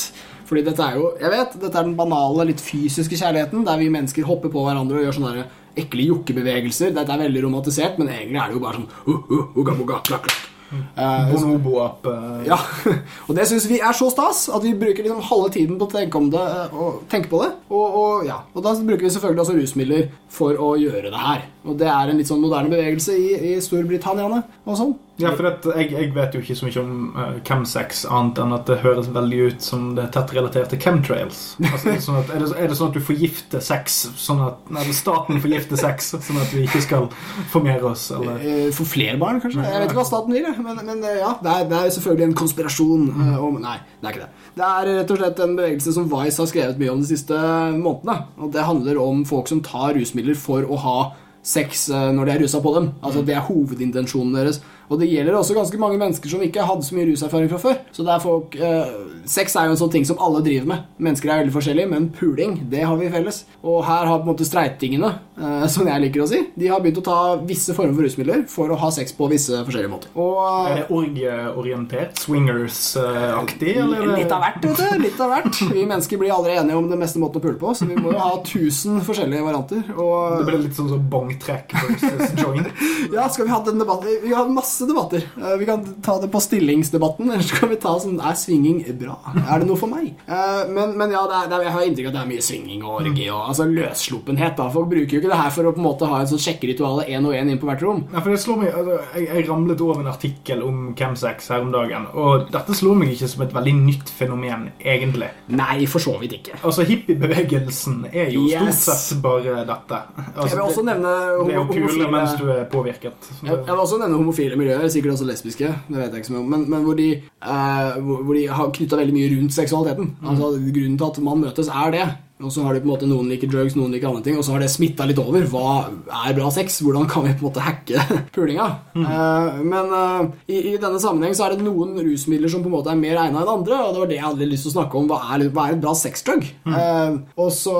Fordi 0.47 0.63
dette 0.69 0.85
er 0.85 1.01
jo, 1.01 1.09
jeg 1.19 1.33
vet, 1.33 1.57
dette 1.65 1.75
er 1.75 1.89
den 1.89 1.97
banale, 1.99 2.47
litt 2.53 2.63
fysiske 2.63 3.19
kjærligheten, 3.19 3.65
der 3.67 3.81
vi 3.83 3.91
mennesker 3.91 4.29
hopper 4.29 4.53
på 4.55 4.63
hverandre 4.69 5.01
og 5.01 5.09
gjør 5.09 5.17
sånne 5.19 5.49
ekle 5.83 6.07
jokkebevegelser. 6.13 6.95
Dette 6.95 7.17
er 7.17 7.25
veldig 7.27 7.43
romantisert, 7.49 7.99
men 7.99 8.13
egentlig 8.13 8.39
er 8.39 8.53
det 8.53 8.61
jo 8.61 8.63
bare 8.69 8.79
sånn 8.79 8.93
uh, 8.93 9.33
uh, 9.35 9.59
uga, 9.59 9.75
uga, 9.75 9.99
klak, 10.07 10.31
klakk. 10.31 10.56
Eh, 10.73 11.33
Bonobo-app. 11.33 12.07
eh, 12.11 12.47
ja, 12.49 12.59
og 13.27 13.37
det 13.39 13.47
syns 13.49 13.69
vi 13.71 13.79
er 13.79 13.95
så 13.97 14.09
stas 14.11 14.47
at 14.51 14.65
vi 14.65 14.75
bruker 14.79 15.05
liksom 15.07 15.23
halve 15.29 15.53
tiden 15.55 15.79
på 15.79 15.87
å 15.87 15.93
tenke, 15.93 16.19
om 16.19 16.31
det, 16.33 16.43
eh, 16.43 16.75
og 16.75 17.05
tenke 17.13 17.31
på 17.31 17.43
det. 17.45 17.53
Og, 17.71 17.87
og, 18.01 18.27
ja, 18.27 18.41
og 18.55 18.67
da 18.67 18.75
bruker 18.81 19.07
vi 19.07 19.13
selvfølgelig 19.15 19.45
også 19.45 19.59
rusmidler 19.61 20.09
for 20.33 20.59
å 20.59 20.75
gjøre 20.81 21.13
det 21.13 21.25
her. 21.27 21.47
Og 21.67 21.79
det 21.81 21.91
er 21.93 22.11
en 22.11 22.21
litt 22.21 22.31
sånn 22.31 22.43
moderne 22.43 22.73
bevegelse 22.73 23.15
i, 23.15 23.29
i 23.53 23.57
Storbritannia 23.63 24.27
og 24.27 24.79
sånn. 24.79 24.97
Ja, 25.17 25.31
for 25.33 25.49
at 25.49 25.65
jeg, 25.79 25.91
jeg 25.95 26.11
vet 26.13 26.35
jo 26.37 26.43
ikke 26.43 26.55
så 26.59 26.67
mye 26.67 26.81
om 26.83 26.97
uh, 27.17 27.37
chemsex, 27.47 28.03
annet 28.13 28.41
enn 28.43 28.53
at 28.53 28.67
det 28.69 28.79
høres 28.83 29.07
veldig 29.15 29.39
ut 29.49 29.65
som 29.65 29.87
det 29.97 30.03
er 30.05 30.11
tett 30.13 30.35
relatert 30.37 30.69
til 30.73 30.81
chemtrails. 30.83 31.39
Altså, 31.65 31.89
er, 31.89 31.97
det 31.97 32.05
sånn 32.05 32.19
at, 32.21 32.33
er, 32.35 32.45
det, 32.45 32.51
er 32.61 32.69
det 32.69 32.77
sånn 32.77 32.91
at 32.93 32.99
du 32.99 33.05
forgifter 33.07 33.65
sex, 33.65 33.97
sånn 34.21 34.43
at 34.45 34.69
Nei, 34.77 34.85
staten 34.97 35.41
forgifter 35.41 35.81
sex, 35.81 36.13
sånn 36.21 36.41
at 36.43 36.53
vi 36.53 36.67
ikke 36.67 36.83
skal 36.85 37.09
formere 37.53 37.93
oss, 37.95 38.11
eller 38.17 38.37
Eh, 38.47 38.71
For 38.77 38.89
flere 38.89 39.17
barn, 39.21 39.41
kanskje? 39.43 39.65
Jeg 39.65 39.81
vet 39.81 39.91
ikke 39.91 40.01
hva 40.01 40.07
staten 40.07 40.37
vil, 40.37 40.47
men, 40.63 40.81
men 40.87 41.05
eh, 41.05 41.19
ja, 41.23 41.33
det 41.43 41.53
er, 41.53 41.69
det 41.71 41.81
er 41.81 41.93
selvfølgelig 41.97 42.29
en 42.29 42.39
konspirasjon 42.43 43.07
eh, 43.11 43.37
om 43.49 43.61
Nei, 43.63 43.77
det 44.01 44.09
er 44.11 44.17
ikke 44.17 44.27
det. 44.27 44.49
Det 44.57 44.67
er 44.69 44.91
rett 45.01 45.13
og 45.15 45.21
slett 45.21 45.45
en 45.45 45.57
bevegelse 45.59 45.95
som 45.97 46.09
Vice 46.13 46.43
har 46.43 46.51
skrevet 46.51 46.81
mye 46.81 46.93
om 46.93 47.01
de 47.03 47.09
siste 47.09 47.39
månedene. 47.77 48.19
Og 48.43 48.53
det 48.55 48.67
handler 48.69 49.01
om 49.03 49.25
folk 49.29 49.49
som 49.51 49.63
tar 49.65 49.97
rusmidler 49.97 50.37
for 50.39 50.67
å 50.69 50.79
ha 50.85 50.99
sex 51.47 51.89
eh, 51.95 52.09
når 52.15 52.27
de 52.29 52.35
er 52.35 52.43
rusa 52.45 52.61
på 52.63 52.73
dem. 52.77 52.91
Altså 53.01 53.23
Det 53.27 53.37
er 53.37 53.45
hovedintensjonen 53.49 54.35
deres. 54.37 54.61
Og 54.91 55.01
det 55.01 55.09
gjelder 55.11 55.35
også 55.35 55.55
ganske 55.57 55.79
mange 55.83 55.99
mennesker 55.99 56.31
som 56.31 56.43
ikke 56.45 56.63
hadde 56.67 56.85
så 56.87 56.95
mye 56.95 57.09
ruserfaring 57.11 57.49
fra 57.51 57.59
før. 57.59 57.79
Så 57.93 58.05
det 58.07 58.13
er 58.15 58.23
folk 58.23 58.55
eh, 58.57 58.93
Sex 59.27 59.57
er 59.59 59.67
jo 59.67 59.73
en 59.75 59.81
sånn 59.81 59.91
ting 59.91 60.05
som 60.07 60.21
alle 60.23 60.39
driver 60.47 60.69
med. 60.71 60.85
Mennesker 61.03 61.31
er 61.33 61.41
veldig 61.43 61.55
forskjellige, 61.57 61.89
men 61.91 62.05
puling, 62.15 62.53
det 62.71 62.85
har 62.87 62.95
vi 63.01 63.09
felles. 63.11 63.41
Og 63.67 63.81
her 63.89 64.07
har 64.07 64.21
på 64.21 64.29
en 64.29 64.31
måte 64.31 64.47
streitingene, 64.47 65.11
eh, 65.41 65.67
som 65.75 65.89
jeg 65.91 66.05
liker 66.05 66.23
å 66.23 66.29
si, 66.31 66.39
de 66.55 66.69
har 66.71 66.81
begynt 66.85 67.01
å 67.03 67.07
ta 67.09 67.17
visse 67.43 67.75
former 67.75 67.97
for 67.99 68.07
rusmidler 68.07 68.45
for 68.53 68.71
å 68.71 68.79
ha 68.79 68.91
sex 68.95 69.11
på 69.19 69.27
visse 69.33 69.65
forskjellige 69.67 69.91
måter. 69.91 70.13
Og 70.15 70.71
Er 70.71 70.79
det 70.83 70.87
orgieorientert? 70.95 72.23
Swingers-aktig? 72.23 73.75
er 73.77 73.91
det- 73.91 74.17
Litt 74.17 74.33
av 74.33 74.41
hvert, 74.45 74.63
vet 74.63 74.77
du. 74.77 74.99
Litt 75.03 75.21
av 75.21 75.31
hvert. 75.35 75.59
Vi 75.75 75.85
mennesker 75.87 76.19
blir 76.19 76.31
aldri 76.33 76.55
enige 76.57 76.77
om 76.79 76.89
den 76.89 77.01
beste 77.03 77.19
måten 77.19 77.41
å 77.41 77.43
pule 77.43 77.59
på, 77.59 77.75
så 77.75 77.87
vi 77.89 77.97
må 77.99 78.13
jo 78.13 78.19
ha 78.23 78.37
tusen 78.47 79.01
forskjellige 79.01 79.43
varianter. 79.45 79.83
Det 79.87 79.97
ble 79.97 80.45
blir 80.47 80.63
litt 80.69 80.77
sånn 80.79 80.89
som 80.95 81.03
bongtrekk 81.11 81.73
versus 81.75 82.33
joint. 82.43 82.71
ja, 83.13 83.27
skal 83.29 83.47
vi 83.47 83.51
ha 83.51 83.61
den 83.67 83.79
debatten? 83.83 84.23
Vi 84.23 84.33
har 84.33 84.49
masse 84.49 84.76
debatter. 84.85 85.23
Eh, 85.41 85.57
Vi 85.59 85.65
kan 85.65 85.81
ta 86.03 86.19
det 86.21 86.29
på 86.31 86.41
stillingsdebatten, 86.45 87.31
eller 87.33 87.43
så 87.43 87.57
kan 87.61 87.69
vi 87.71 87.77
ta 87.81 87.95
sånn 88.03 88.21
Er 88.21 88.35
svinging 88.37 88.83
bra? 89.01 89.17
Er 89.49 89.61
det 89.63 89.67
noe 89.71 89.77
for 89.81 89.89
meg? 89.89 90.13
Eh, 90.29 90.69
Men, 90.69 90.93
men 90.99 91.11
ja, 91.11 91.23
er, 91.25 91.49
jeg 91.65 91.73
har 91.73 91.83
inntrykk 91.87 92.07
av 92.07 92.13
at 92.13 92.17
det 92.19 92.23
er 92.25 92.31
mye 92.35 92.45
svinging 92.45 92.83
og 92.85 93.01
orgi 93.01 93.31
og 93.31 93.49
altså 93.49 93.65
løssluppenhet. 93.71 94.57
da 94.57 94.69
Folk 94.71 94.89
bruker 94.91 95.17
jo 95.17 95.21
ikke 95.23 95.33
det 95.33 95.41
her 95.41 95.51
for 95.51 95.65
å 95.65 95.73
på 95.73 95.81
en 95.81 95.87
måte 95.89 96.07
ha 96.11 96.21
et 96.23 96.29
sånt 96.29 96.43
sjekkeritual 96.45 97.05
én 97.07 97.25
og 97.25 97.33
én 97.33 97.49
inn 97.51 97.59
på 97.63 97.67
hvert 97.71 97.83
rom. 97.87 98.05
Ja, 98.13 98.21
for 98.21 98.31
det 98.35 98.41
slår 98.43 98.61
meg, 98.61 98.75
altså, 98.75 98.99
jeg, 99.15 99.29
jeg 99.33 99.49
ramlet 99.49 99.81
over 99.81 100.01
en 100.03 100.11
artikkel 100.13 100.63
om 100.67 100.95
chemsex 100.99 101.49
her 101.49 101.63
om 101.65 101.73
dagen, 101.73 102.07
og 102.15 102.51
dette 102.53 102.75
slår 102.77 102.97
meg 103.01 103.15
ikke 103.15 103.29
som 103.33 103.43
et 103.47 103.55
veldig 103.57 103.75
nytt 103.81 104.11
fenomen, 104.19 104.69
egentlig. 104.85 105.31
Nei, 105.49 105.87
for 105.87 106.03
så 106.03 106.17
vidt 106.21 106.33
ikke. 106.41 106.59
Altså, 106.63 106.85
Hippiebevegelsen 106.89 108.07
er 108.13 108.31
jo 108.31 108.47
Yes. 108.47 108.83
stort 108.83 108.97
sett 108.97 109.23
bare 109.23 109.65
dette. 109.67 109.99
Altså, 110.37 110.49
Jeg 110.49 110.57
vil 110.57 110.65
også 110.67 110.85
nevne 110.85 111.13
det, 111.39 111.47
det 111.47 111.55
jo 111.55 111.65
kule 111.71 112.11
mens 112.11 112.35
du 112.39 112.45
er 112.51 112.65
påvirket. 112.65 113.31
Jeg, 113.43 113.51
jeg 113.51 113.67
vil 113.67 113.83
også 113.83 113.99
nevne 114.01 114.17
homofile 114.17 114.57
miljøer, 114.67 114.89
sikkert 114.91 115.13
også 115.17 115.27
lesbiske, 115.29 115.73
det 115.89 115.97
vet 115.97 116.11
jeg 116.11 116.23
ikke 116.23 116.31
så 116.31 116.35
mye 116.35 116.43
om, 116.43 116.53
men, 116.55 116.65
men 116.71 116.87
hvor, 116.87 116.99
de, 116.99 117.09
eh, 117.23 117.99
hvor, 118.03 118.23
hvor 118.27 118.35
de 118.35 118.47
har 118.49 118.71
knytta 118.75 118.99
veldig 119.01 119.15
mye 119.15 119.33
rundt 119.35 119.55
seksualiteten. 119.55 120.17
Altså 120.27 120.51
Grunnen 120.57 120.99
til 120.99 121.07
at 121.11 121.23
man 121.23 121.45
møtes, 121.45 121.69
er 121.69 121.95
det. 121.95 122.07
Og 122.45 122.53
så 122.53 122.67
har 122.67 122.75
de 122.77 122.83
på 122.83 122.85
en 122.85 122.93
måte 122.93 123.07
Noen 123.09 123.31
liker 123.33 123.49
drugs, 123.49 123.77
noen 123.79 123.95
liker 123.95 124.11
andre 124.11 124.25
ting, 124.27 124.37
og 124.37 124.45
så 124.45 124.53
har 124.53 124.61
det 124.61 124.69
smitta 124.69 125.07
litt 125.09 125.21
over. 125.23 125.47
Hva 125.49 125.89
er 126.27 126.37
bra 126.37 126.51
sex? 126.53 126.83
Hvordan 126.85 127.09
kan 127.09 127.25
vi 127.25 127.33
på 127.33 127.47
en 127.47 127.49
måte 127.49 127.65
hacke 127.65 128.03
pulinga? 128.35 128.67
Eh, 128.93 129.63
men 129.65 129.95
uh, 129.95 130.27
i, 130.45 130.59
i 130.73 130.77
denne 130.77 131.01
sammenheng 131.01 131.37
så 131.37 131.47
er 131.47 131.57
det 131.57 131.65
noen 131.65 131.97
rusmidler 131.97 132.53
som 132.53 132.65
på 132.65 132.69
en 132.69 132.77
måte 132.77 132.93
er 132.93 133.01
mer 133.01 133.17
egna 133.23 133.41
enn 133.41 133.53
andre, 133.57 133.81
og 133.81 133.95
det 133.95 134.03
var 134.03 134.13
det 134.13 134.19
jeg 134.19 134.27
hadde 134.27 134.51
lyst 134.53 134.69
til 134.69 134.75
å 134.75 134.77
snakke 134.77 135.01
om. 135.01 135.09
Hva 135.09 135.21
er, 135.33 135.47
hva 135.49 135.67
er 135.67 135.79
et 135.79 135.85
bra 135.87 135.97
sexdrug? 135.97 136.45
Eh, 136.69 137.17
og 137.41 137.53
så, 137.57 137.77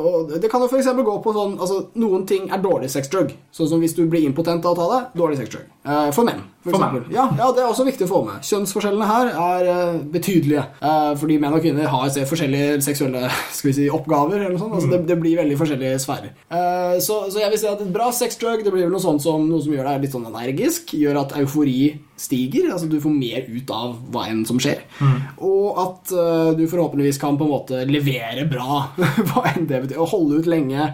og 0.00 0.34
Det 0.42 0.50
kan 0.50 0.64
jo 0.64 0.70
f.eks. 0.70 0.90
gå 0.90 1.18
på 1.22 1.36
sånn 1.36 1.58
altså, 1.60 1.82
Noen 2.00 2.26
ting 2.26 2.50
er 2.50 2.62
dårlig 2.62 2.90
sexdrug. 2.90 3.36
Sånn 3.54 3.70
som 3.70 3.82
hvis 3.82 3.94
du 3.94 4.02
blir 4.10 4.26
impotent 4.26 4.66
av 4.66 4.74
å 4.74 4.80
ta 4.80 4.88
det. 4.96 5.02
Dårlig 5.22 5.38
sexdrug. 5.44 5.70
For 6.14 6.26
menn. 6.26 6.42
For 6.60 6.76
For 6.76 7.06
ja, 7.08 7.24
ja, 7.38 7.46
Det 7.56 7.62
er 7.62 7.70
også 7.70 7.86
viktig 7.86 8.04
å 8.04 8.10
få 8.10 8.18
med. 8.26 8.42
Kjønnsforskjellene 8.44 9.06
her 9.08 9.30
er 9.32 9.94
betydelige. 10.12 10.66
Fordi 11.20 11.38
menn 11.40 11.56
og 11.56 11.64
kvinner 11.64 11.88
har 11.88 12.10
se, 12.12 12.26
forskjellige 12.28 12.82
seksuelle 12.84 13.30
skal 13.56 13.70
vi 13.70 13.76
si, 13.78 13.86
oppgaver. 14.00 14.40
eller 14.40 14.56
noe 14.56 14.62
sånt. 14.62 14.76
Altså, 14.78 14.90
det, 14.92 15.00
det 15.08 15.18
blir 15.20 15.38
veldig 15.40 15.58
forskjellige 15.60 16.02
sfærer. 16.02 16.34
Uh, 16.50 16.98
så, 17.04 17.22
så 17.32 17.42
jeg 17.42 17.52
vil 17.52 17.62
si 17.62 17.70
at 17.70 17.82
et 17.84 17.92
bra 17.94 18.10
sexdrug 18.14 18.64
det 18.66 18.72
blir 18.74 18.86
vel 18.86 18.94
noe 18.94 19.04
sånt 19.04 19.24
som 19.24 19.46
noe 19.48 19.62
som 19.64 19.74
gjør 19.74 19.90
deg 19.90 20.06
litt 20.06 20.16
sånn 20.16 20.30
energisk. 20.30 20.94
Gjør 21.00 21.22
at 21.24 21.36
eufori 21.40 21.92
stiger. 22.20 22.70
altså 22.72 22.88
Du 22.90 22.98
får 23.02 23.14
mer 23.16 23.46
ut 23.48 23.74
av 23.74 23.94
hva 24.12 24.26
enn 24.30 24.42
som 24.48 24.60
skjer. 24.62 24.82
Og 25.38 25.84
at 25.84 26.16
uh, 26.16 26.50
du 26.58 26.66
forhåpentligvis 26.66 27.20
kan 27.22 27.38
på 27.40 27.46
en 27.46 27.54
måte 27.54 27.84
levere 27.88 28.48
bra, 28.50 28.88
hva 29.30 29.46
enn 29.54 29.70
det 29.70 29.84
betyr. 29.86 30.00
Og 30.00 30.12
holde 30.16 30.42
ut 30.42 30.50
lenge. 30.50 30.90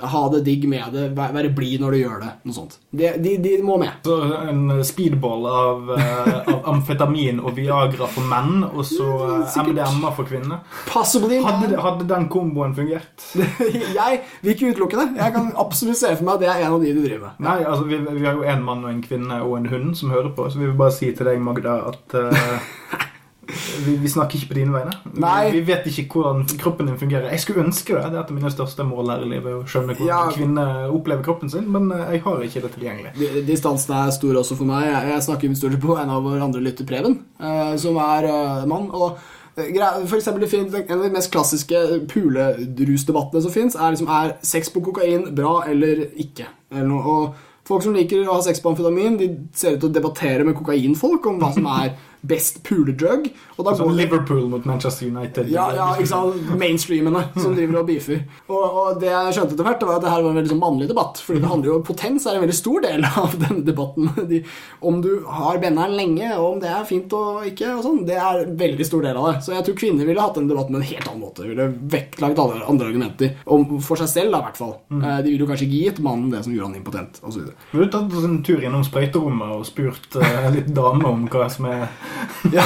Ha 0.00 0.22
det 0.32 0.40
digg 0.46 0.64
med 0.68 0.92
det, 0.94 1.04
væ- 1.16 1.32
være 1.34 1.50
blid 1.54 1.80
når 1.82 1.94
du 1.94 1.98
gjør 2.00 2.20
det. 2.22 2.30
Noe 2.48 2.56
sånt. 2.56 2.78
De, 2.90 3.10
de, 3.22 3.36
de 3.44 3.52
må 3.64 3.76
med. 3.80 3.92
Så 4.06 4.16
en 4.48 4.82
speedball 4.86 5.46
av, 5.50 5.92
eh, 5.96 6.30
av 6.54 6.68
amfetamin 6.72 7.40
og 7.42 7.54
Viagra 7.56 8.08
for 8.10 8.26
menn, 8.30 8.64
og 8.72 8.82
så 8.88 9.08
eh, 9.42 9.58
MDMA 9.68 10.12
for 10.16 10.28
kvinner. 10.28 10.62
Possibly. 10.88 11.42
Hadde, 11.44 11.76
hadde 11.82 12.08
den 12.10 12.28
komboen 12.32 12.74
fungert? 12.76 13.28
jeg 13.98 14.20
vil 14.42 14.54
ikke 14.56 14.72
utelukke 14.72 15.00
det. 15.02 15.08
Jeg 15.22 15.36
kan 15.36 15.52
absolutt 15.60 16.00
se 16.00 16.14
for 16.16 16.24
meg 16.28 16.34
at 16.38 16.44
det 16.44 16.50
er 16.52 16.66
en 16.66 16.76
av 16.78 16.82
de 16.84 16.92
du 16.96 17.02
driver 17.04 17.28
med. 17.28 17.40
Nei, 17.48 17.58
altså 17.62 17.86
vi, 17.88 18.00
vi 18.20 18.26
har 18.26 18.36
jo 18.38 18.46
en 18.48 18.66
mann 18.66 18.84
og 18.86 18.92
en 18.94 19.02
kvinne 19.04 19.40
og 19.44 19.56
en 19.60 19.70
hund 19.72 19.96
som 19.98 20.10
hører 20.14 20.32
på, 20.36 20.48
så 20.50 20.58
vi 20.60 20.68
vil 20.70 20.78
bare 20.78 20.94
si 20.96 21.12
til 21.14 21.28
deg, 21.28 21.40
Magda, 21.42 21.78
at 21.92 22.18
eh, 22.18 22.68
vi, 23.46 23.96
vi 23.98 24.08
snakker 24.08 24.38
ikke 24.38 24.52
på 24.52 24.56
dine 24.60 24.72
vegne. 24.74 24.92
Nei. 25.18 25.50
Vi, 25.50 25.58
vi 25.58 25.72
vet 25.72 25.86
ikke 25.90 26.20
hvordan 26.20 26.44
kroppen 26.60 26.86
din 26.88 26.98
fungerer. 27.00 27.30
Jeg 27.34 27.42
skulle 27.42 27.64
ønske 27.66 27.96
det. 27.96 28.04
Det 28.12 28.18
er 28.18 28.22
et 28.22 28.30
av 28.30 28.36
mine 28.38 28.52
største 28.54 28.86
mål 28.86 29.10
her 29.10 29.24
i 29.26 29.30
livet. 29.32 29.56
Å 29.58 29.66
skjønne 29.66 29.96
hvordan 29.98 30.12
Ja. 30.12 30.20
kvinner 30.30 30.94
opplever 30.94 31.26
kroppen 31.26 31.50
sin, 31.50 31.66
men 31.72 31.90
eh, 31.90 32.14
jeg 32.16 32.22
har 32.22 32.46
ikke 32.46 32.62
det 32.62 32.72
tilgjengelig. 32.76 33.44
Distansen 33.48 33.96
er 33.98 34.14
stor 34.14 34.38
også 34.44 34.56
for 34.60 34.70
meg. 34.70 34.86
Jeg, 34.86 35.22
snakker 35.26 35.54
stort 35.58 35.78
på 35.82 35.98
en 35.98 36.14
av 36.14 36.22
våre 36.22 36.42
andre 36.46 36.62
lytter, 36.62 36.86
Preben, 36.86 37.18
eh, 37.42 37.76
som 37.82 37.98
er 37.98 38.30
eh, 38.30 38.66
mann. 38.70 38.90
og 38.92 39.18
for 39.52 40.16
eksempel, 40.16 40.46
En 40.88 40.98
av 40.98 41.02
de 41.04 41.10
mest 41.12 41.30
klassiske 41.30 42.06
pulerusdebattene 42.08 43.42
som 43.42 43.52
fins, 43.52 43.74
er 43.76 43.92
liksom 43.92 44.08
er 44.08 44.36
sex 44.40 44.70
på 44.72 44.80
kokain 44.80 45.34
bra 45.34 45.64
eller 45.68 46.06
ikke. 46.16 46.46
Eller 46.72 47.34
Folk 47.62 47.84
som 47.84 47.94
liker 47.94 48.24
å 48.26 48.32
ha 48.34 48.42
sex 48.42 48.58
på 48.58 48.72
amfetamin, 48.72 49.18
de 49.20 49.28
ser 49.54 49.76
ut 49.76 49.80
til 49.84 49.90
å 49.90 49.94
debattere 49.94 50.42
med 50.42 50.56
kokainfolk 50.58 51.28
om 51.30 51.36
hva 51.38 51.52
som 51.54 51.68
er 51.70 51.92
best 52.22 52.62
puledrug. 52.66 53.28
Og 53.56 53.66
da 53.66 53.74
Sånn 53.76 53.90
går 53.90 53.96
Liverpool 53.98 54.46
mot 54.50 54.66
Manchester 54.68 55.08
United. 55.10 55.50
ja, 55.52 55.66
ja, 55.76 55.88
ikke 55.96 56.10
sant? 56.10 56.52
Mainstreamene 56.58 57.24
som 57.36 57.56
driver 57.56 57.80
og 57.82 57.88
beefer. 57.90 58.22
Og, 58.48 58.62
og 58.62 59.00
det 59.02 59.10
jeg 59.10 59.36
skjønte 59.36 59.56
etter 59.56 59.68
hvert, 59.68 59.86
var 59.88 59.98
at 59.98 60.06
det 60.06 60.12
her 60.12 60.22
var 60.24 60.32
en 60.32 60.40
veldig 60.40 60.52
sånn 60.54 60.62
mannlig 60.62 60.88
debatt. 60.90 61.22
Fordi 61.22 61.42
det 61.42 61.50
handler 61.50 61.72
jo 61.72 61.78
potens 61.86 62.26
er 62.26 62.38
en 62.38 62.44
veldig 62.44 62.58
stor 62.58 62.84
del 62.86 63.06
av 63.08 63.36
denne 63.42 63.64
debatten. 63.66 64.10
De, 64.32 64.42
om 64.80 65.00
du 65.04 65.10
har 65.28 65.58
benneren 65.62 65.96
lenge, 65.98 66.28
og 66.38 66.46
om 66.54 66.60
det 66.62 66.70
er 66.70 66.86
fint 66.88 67.12
og 67.16 67.46
ikke, 67.48 67.72
og 67.76 67.82
sånn, 67.84 68.02
det 68.08 68.16
er 68.16 68.44
en 68.44 68.54
veldig 68.58 68.86
stor 68.86 69.02
del 69.04 69.18
av 69.18 69.28
det. 69.28 69.34
Så 69.44 69.54
jeg 69.56 69.66
tror 69.66 69.78
kvinner 69.82 70.08
ville 70.08 70.22
hatt 70.22 70.38
denne 70.38 70.52
debatten 70.52 70.76
på 70.76 70.80
en 70.80 70.88
helt 70.92 71.08
annen 71.10 71.24
måte. 71.24 71.48
Ville 71.48 71.68
vektlagt 71.92 72.40
alle 72.40 72.62
andre 72.70 72.88
argumenter. 72.92 73.34
Om, 73.44 73.66
for 73.84 74.00
seg 74.00 74.10
selv, 74.12 74.36
da, 74.36 74.42
i 74.42 74.46
hvert 74.48 74.60
fall. 74.62 74.74
Mm. 74.92 75.02
De 75.02 75.32
ville 75.32 75.44
jo 75.44 75.50
kanskje 75.50 75.68
ikke 75.68 75.82
gitt 75.88 76.02
mannen 76.04 76.30
det 76.32 76.44
som 76.46 76.54
gjorde 76.54 76.70
han 76.70 76.78
impotent, 76.78 77.20
osv. 77.26 77.50
Vi 77.72 77.82
har 77.82 77.90
tatt 77.92 78.16
en 78.22 78.38
tur 78.46 78.62
innom 78.62 78.84
sprøyterommet 78.86 79.56
og 79.56 79.66
spurt 79.68 80.18
uh, 80.20 80.48
litt 80.54 80.70
damer 80.74 81.10
om 81.10 81.26
hva 81.32 81.48
som 81.52 81.68
er, 81.70 81.86
Ja. 82.56 82.64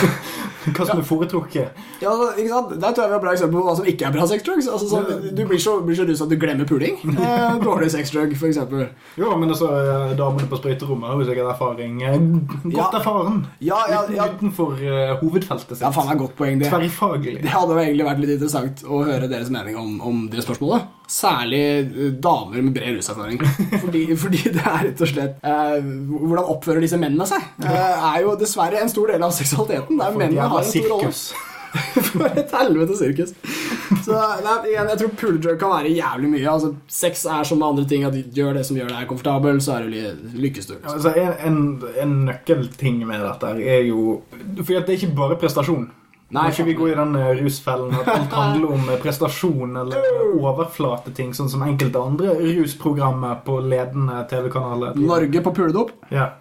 hva 0.75 0.83
som 0.89 0.99
er 0.99 1.05
foretrukket. 1.07 1.77
Ja, 2.03 2.11
ikke 2.35 2.49
sant? 2.51 2.73
Der 2.83 2.91
tror 2.95 3.05
jeg 3.05 3.11
vi 3.13 3.15
har 3.17 3.23
bra 3.23 3.33
eksempel 3.37 3.61
på 3.61 3.67
hva 3.69 3.75
som 3.79 3.87
ikke 3.87 4.07
er 4.09 4.15
bra 4.17 4.25
sexdrugs. 4.27 4.67
Altså, 4.73 4.89
sånn, 4.91 5.29
du 5.37 5.43
blir 5.47 5.61
så, 5.63 5.77
blir 5.87 5.95
så 5.99 6.07
rus 6.09 6.23
at 6.25 6.33
du 6.33 6.37
glemmer 6.41 6.67
puling. 6.69 6.97
Eh, 7.27 7.57
dårlig 7.63 7.89
sexdrug, 7.93 8.33
eksempel. 8.35 8.87
Jo, 9.19 9.31
men 9.39 9.51
altså, 9.55 9.69
eh, 9.79 10.15
damene 10.19 10.49
på 10.51 10.59
sprøyterommet 10.59 11.11
har 11.13 11.21
jo 11.23 11.29
sikkert 11.29 11.53
erfaring. 11.55 12.01
eh, 12.03 12.19
Godt 12.65 12.75
Ja. 12.77 12.89
erfaren. 13.01 13.39
Ja, 13.61 13.79
ja, 13.91 14.03
ja. 14.17 14.27
Utenfor 14.37 14.75
uh, 14.81 15.15
hovedfeltet 15.23 15.77
sitt. 15.77 15.85
Ja, 15.87 15.91
faen 15.95 16.11
meg 16.11 16.19
godt 16.25 16.37
poeng 16.39 16.59
det. 16.61 16.69
Tverrfaglig. 16.73 17.39
Det 17.45 17.53
hadde 17.55 17.77
jo 17.77 17.83
egentlig 17.85 18.07
vært 18.11 18.23
litt 18.25 18.35
interessant 18.37 18.83
å 18.87 19.05
høre 19.07 19.31
deres 19.31 19.51
mening 19.55 19.79
om, 19.81 19.97
om 20.01 20.25
det 20.33 20.43
spørsmålet. 20.45 20.87
Særlig 21.07 21.61
eh, 21.87 22.13
damer 22.23 22.63
med 22.67 22.75
bred 22.75 22.97
ruserfaring. 22.99 23.43
Fordi, 23.83 24.05
fordi 24.23 24.41
det 24.57 24.63
er 24.63 24.81
rett 24.89 25.03
og 25.07 25.11
slett 25.13 25.45
eh, 25.47 25.77
Hvordan 26.11 26.49
oppfører 26.57 26.83
disse 26.83 26.99
mennene 26.99 27.27
seg? 27.31 27.45
Eh, 27.63 28.07
er 28.13 28.23
jo 28.25 28.35
dessverre 28.41 28.81
en 28.83 28.91
stor 28.91 29.13
del 29.15 29.23
av 29.23 29.35
seksualiteten. 29.37 30.01
Det 30.01 30.09
er 30.09 30.19
mennene 30.25 30.49
har 30.55 30.65
en 30.65 30.73
stor 30.73 30.89
rolle. 30.97 31.13
For 32.07 32.25
et 32.41 32.53
helvete 32.57 32.95
sirkus. 32.97 33.33
Så 34.07 34.17
nei, 34.43 34.53
igjen, 34.71 34.89
jeg 34.89 35.01
tror 35.03 35.11
puledrug 35.21 35.59
kan 35.61 35.73
være 35.75 35.91
jævlig 35.93 36.31
mye. 36.33 36.47
Altså, 36.49 36.71
Sex 36.89 37.27
er 37.29 37.45
som 37.45 37.61
med 37.61 37.67
andre 37.69 37.85
ting. 37.91 38.07
At 38.09 38.17
gjør 38.35 38.57
det 38.57 38.63
som 38.69 38.79
gjør 38.79 38.95
deg 38.95 39.09
komfortabel, 39.11 39.59
så 39.63 39.75
er 39.77 39.85
du 39.85 39.93
ly- 39.93 40.41
lykkes 40.47 40.71
du. 40.71 40.75
Altså, 40.81 41.13
en, 41.21 41.35
en, 41.51 41.59
en 42.03 42.15
nøkkelting 42.31 43.03
med 43.09 43.21
dette 43.27 43.53
er 43.67 43.85
jo 43.91 44.23
For 44.63 44.73
det 44.73 44.83
er 44.87 44.97
ikke 44.97 45.13
bare 45.19 45.37
prestasjon. 45.43 45.89
Nei, 46.35 46.49
ikke 46.51 46.65
vi 46.67 46.75
gå 46.75 46.89
i 46.91 46.97
den 46.99 47.15
eh, 47.15 47.29
rusfellen 47.39 47.93
at 48.01 48.09
alt 48.17 48.33
handler 48.35 48.73
om 48.75 48.89
eh, 48.91 48.99
prestasjon 49.03 49.77
eller 49.79 50.09
overflateting, 50.35 51.31
sånn 51.39 51.51
som 51.53 51.63
enkelte 51.67 52.03
andre 52.03 52.35
rusprogrammer 52.41 53.39
på 53.47 53.61
ledende 53.63 54.25
TV-kanaler. 54.31 54.99
Norge 54.99 55.45
på 55.45 55.55
puledop? 55.55 55.95
Ja. 56.11 56.33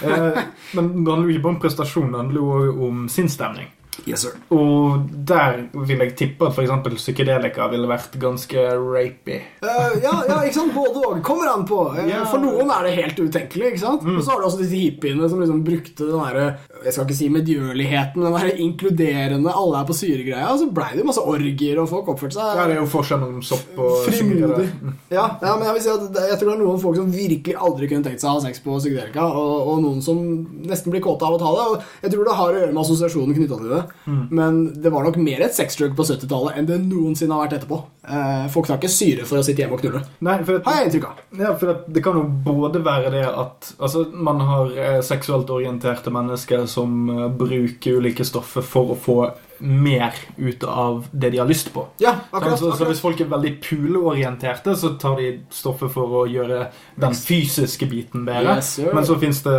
Eh, 0.00 0.40
men 0.72 0.92
det 1.04 1.12
handler 1.12 1.28
jo 1.28 1.34
ikke 1.34 1.44
bare 1.44 1.56
om 1.58 1.60
prestasjon, 1.66 2.12
det 2.14 2.22
handler 2.22 2.40
jo 2.70 2.88
om 2.88 3.04
sinnsstemning. 3.12 3.68
Yes, 4.04 4.26
sir. 4.26 4.34
Og 4.52 5.06
der 5.26 5.62
vil 5.72 6.02
jeg 6.04 6.12
tippe 6.18 6.46
at 6.50 6.54
f.eks. 6.58 6.72
psykedelika 7.00 7.66
ville 7.72 7.88
vært 7.88 8.18
ganske 8.20 8.66
rapey. 8.76 9.40
Uh, 9.64 9.96
ja, 10.02 10.12
ja, 10.28 10.36
ikke 10.44 10.58
sant? 10.58 10.74
Både 10.76 11.00
og. 11.00 11.22
Kommer 11.26 11.48
an 11.54 11.64
på. 11.68 11.78
Yeah. 11.96 12.26
For 12.28 12.42
noen 12.42 12.70
er 12.74 12.86
det 12.86 12.92
helt 12.98 13.18
utenkelig. 13.22 13.72
ikke 13.72 13.82
sant? 13.82 14.04
Og 14.04 14.20
så 14.22 14.34
har 14.34 14.42
du 14.42 14.48
også 14.50 14.60
disse 14.60 14.76
hippiene 14.78 15.30
som 15.32 15.40
liksom 15.42 15.62
brukte 15.66 16.06
den 16.06 16.20
derre 16.20 16.46
Jeg 16.84 16.92
skal 16.94 17.06
ikke 17.06 17.16
si 17.18 17.30
medgjørligheten, 17.32 18.26
den 18.26 18.36
der 18.36 18.60
inkluderende 18.66 19.54
alle 19.56 19.80
er 19.80 19.88
på 19.88 19.96
syregreia. 19.96 20.52
Og 20.52 20.60
så 20.60 20.68
blei 20.76 20.90
det 20.92 21.02
jo 21.02 21.08
masse 21.10 21.24
orgier, 21.24 21.80
og 21.82 21.90
folk 21.90 22.12
oppførte 22.12 22.36
seg 22.38 22.60
Ja, 22.60 22.68
det 22.68 22.76
er 22.76 22.82
jo 22.82 22.90
forskjell 22.92 23.22
mellom 23.24 23.42
sopp 23.46 23.80
og 23.80 23.96
frimodig. 24.06 24.68
syre. 24.68 24.94
Ja, 25.14 25.26
ja, 25.40 25.56
men 25.56 25.66
jeg 25.68 25.78
vil 25.78 25.84
si 25.86 25.92
at 25.94 26.20
jeg 26.30 26.38
tror 26.40 26.50
det 26.50 26.56
er 26.56 26.62
noen 26.64 26.82
folk 26.82 27.00
som 27.00 27.10
virkelig 27.12 27.56
aldri 27.68 27.90
kunne 27.90 28.06
tenkt 28.06 28.22
seg 28.22 28.30
å 28.30 28.36
ha 28.36 28.44
sex 28.46 28.60
på 28.64 28.76
psykedelika, 28.78 29.24
og, 29.26 29.70
og 29.72 29.82
noen 29.84 30.02
som 30.04 30.20
nesten 30.66 30.92
blir 30.94 31.04
kåte 31.04 31.26
av 31.26 31.36
å 31.36 31.40
ta 31.40 31.52
det. 31.56 31.66
Og 31.72 32.06
jeg 32.06 32.14
tror 32.14 32.28
det 32.28 32.38
har 32.38 32.52
å 32.52 32.60
gjøre 32.60 32.72
med 32.74 32.82
assosiasjonen 32.84 33.36
knytta 33.36 33.60
til 33.62 33.72
det. 33.72 33.82
Men 34.06 34.62
det 34.82 34.92
var 34.92 35.06
nok 35.06 35.18
mer 35.22 35.44
et 35.46 35.56
sexdrug 35.56 35.96
på 35.98 36.06
70-tallet 36.08 36.58
enn 36.58 36.68
det 36.68 36.78
noensinne 36.84 37.36
har 37.36 37.46
vært 37.46 37.58
etterpå. 37.60 37.80
Eh, 38.06 38.46
folk 38.54 38.68
tar 38.68 38.78
ikke 38.78 38.92
syre 38.92 39.26
for 39.26 39.40
å 39.40 39.44
sitte 39.46 39.64
hjemme 39.64 39.78
og 39.78 39.82
knulle. 39.82 40.02
Nei, 40.26 40.36
for 40.46 40.62
Har 40.66 40.78
jeg 40.80 40.90
inntrykk 40.90 41.08
av. 41.08 41.24
Ja, 41.40 41.54
for 41.58 41.72
det, 41.72 41.76
det 41.96 42.04
kan 42.06 42.20
jo 42.20 42.26
både 42.46 42.82
være 42.86 43.10
det 43.14 43.24
at 43.26 43.72
altså, 43.80 44.06
man 44.12 44.44
har 44.46 44.76
eh, 44.78 45.00
seksuelt 45.06 45.50
orienterte 45.50 46.12
mennesker 46.14 46.68
som 46.70 47.10
eh, 47.10 47.26
bruker 47.42 47.98
ulike 48.00 48.26
stoffer 48.26 48.64
for 48.66 48.94
å 48.94 49.00
få 49.00 49.18
mer 49.60 50.14
ut 50.36 50.64
av 50.64 51.06
det 51.12 51.30
de 51.30 51.38
har 51.38 51.48
lyst 51.48 51.72
på. 51.74 51.86
Ja, 52.02 52.14
akkurat. 52.30 52.58
så, 52.58 52.64
så 52.66 52.72
akkurat. 52.72 52.88
hvis 52.92 53.00
folk 53.00 53.20
er 53.20 53.30
veldig 53.30 53.52
puleorienterte, 53.64 54.76
så 54.76 54.92
tar 55.00 55.16
de 55.20 55.30
stoffet 55.54 55.90
for 55.92 56.20
å 56.22 56.24
gjøre 56.28 56.66
den 57.00 57.14
fysiske 57.16 57.88
biten 57.90 58.24
bedre. 58.26 58.56
Yes. 58.58 58.76
Men 58.92 59.06
så 59.06 59.16
fins 59.20 59.42
det, 59.46 59.56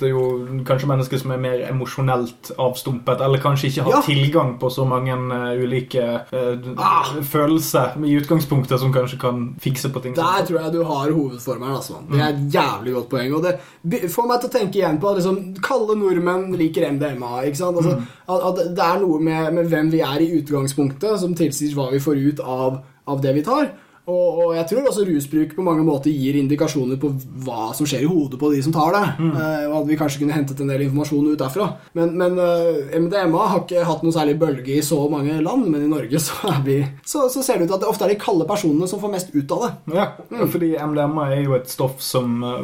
det 0.00 0.10
jo 0.10 0.24
kanskje 0.68 0.88
mennesker 0.90 1.20
som 1.22 1.34
er 1.36 1.42
mer 1.42 1.64
emosjonelt 1.68 2.52
avstumpet, 2.62 3.20
eller 3.20 3.42
kanskje 3.42 3.70
ikke 3.70 3.86
har 3.86 3.96
Ja. 3.98 4.02
tilgang 4.06 4.58
på 4.60 4.70
så 4.72 4.84
mange 4.88 5.12
uh, 5.16 5.52
ulike 5.62 6.04
uh, 6.32 6.56
Ah. 6.76 7.12
følelser 7.22 7.96
i 8.04 8.16
utgangspunktet 8.20 8.80
som 8.80 8.92
kanskje 8.92 9.18
kan 9.20 9.56
fikse 9.60 9.88
på 9.92 10.02
ting. 10.02 10.14
Der 10.16 10.44
tror 10.46 10.60
jeg 10.62 10.72
du 10.72 10.82
har 10.84 11.10
hovedformelen 11.10 11.76
Altså. 11.76 11.98
Det 12.10 12.20
er 12.20 12.28
et 12.28 12.54
jævlig 12.54 12.92
godt 12.94 13.08
poeng. 13.10 13.34
Og 13.36 13.42
det 13.42 14.10
får 14.12 14.28
meg 14.28 14.40
til 14.40 14.48
å 14.50 14.52
tenke 14.52 14.78
igjen 14.80 15.00
på 15.00 15.10
at 15.10 15.18
liksom, 15.20 15.40
kalde 15.64 15.96
nordmenn 15.98 16.54
liker 16.56 16.86
MDMA. 16.92 17.42
Ikke 17.48 17.60
sant? 17.60 17.76
Altså, 17.76 17.96
at, 18.26 18.46
at 18.50 18.60
det 18.76 18.84
er 18.86 19.00
noe 19.02 19.20
med, 19.26 19.56
med 19.58 19.72
hvem 19.72 19.90
vi 19.92 20.02
er 20.06 20.22
i 20.22 20.30
utgangspunktet, 20.38 21.18
som 21.22 21.34
tilsier 21.36 21.74
hva 21.76 21.90
vi 21.92 22.02
får 22.02 22.22
ut 22.30 22.42
av, 22.42 22.80
av 23.10 23.22
det 23.24 23.34
vi 23.36 23.44
tar. 23.46 23.72
Og, 24.06 24.38
og 24.44 24.50
jeg 24.54 24.66
tror 24.70 24.84
også 24.86 25.02
rusbruk 25.08 25.54
på 25.56 25.64
mange 25.66 25.82
måter 25.82 26.12
gir 26.14 26.36
indikasjoner 26.38 26.98
på 27.02 27.08
hva 27.42 27.72
som 27.74 27.88
skjer 27.90 28.04
i 28.04 28.10
hodet 28.10 28.38
på 28.38 28.52
de 28.52 28.60
som 28.62 28.74
tar 28.74 28.92
det. 28.94 29.00
Eh, 29.26 29.64
og 29.66 29.80
at 29.80 29.88
vi 29.88 29.96
kanskje 29.98 30.20
kunne 30.22 30.36
hentet 30.36 30.60
en 30.62 30.70
del 30.70 30.84
informasjon 30.84 31.32
ut 31.32 31.40
derfra. 31.40 31.66
Men, 31.98 32.12
men 32.20 32.38
eh, 32.38 32.94
MDMA 33.02 33.48
har 33.50 33.64
ikke 33.64 33.82
hatt 33.88 34.04
noen 34.06 34.14
særlig 34.14 34.36
bølge 34.38 34.76
i 34.76 34.84
så 34.86 35.00
mange 35.10 35.34
land, 35.42 35.66
men 35.72 35.82
i 35.82 35.90
Norge 35.90 36.20
så, 36.22 36.52
vi, 36.62 36.76
så, 37.02 37.24
så 37.34 37.42
ser 37.42 37.58
det 37.58 37.66
ut 37.66 37.72
til 37.72 37.78
at 37.80 37.82
det 37.82 37.90
ofte 37.90 38.06
er 38.06 38.14
de 38.14 38.18
kalde 38.22 38.46
personene 38.46 38.86
som 38.90 39.02
får 39.02 39.12
mest 39.16 39.34
ut 39.34 39.56
av 39.56 39.64
det. 39.66 39.72
Ja, 39.98 40.06
fordi 40.54 40.70
MDMA 40.78 41.26
er 41.34 41.42
jo 41.48 41.56
et 41.58 41.66
stoff 41.74 41.98
som 42.04 42.38
eh, 42.46 42.62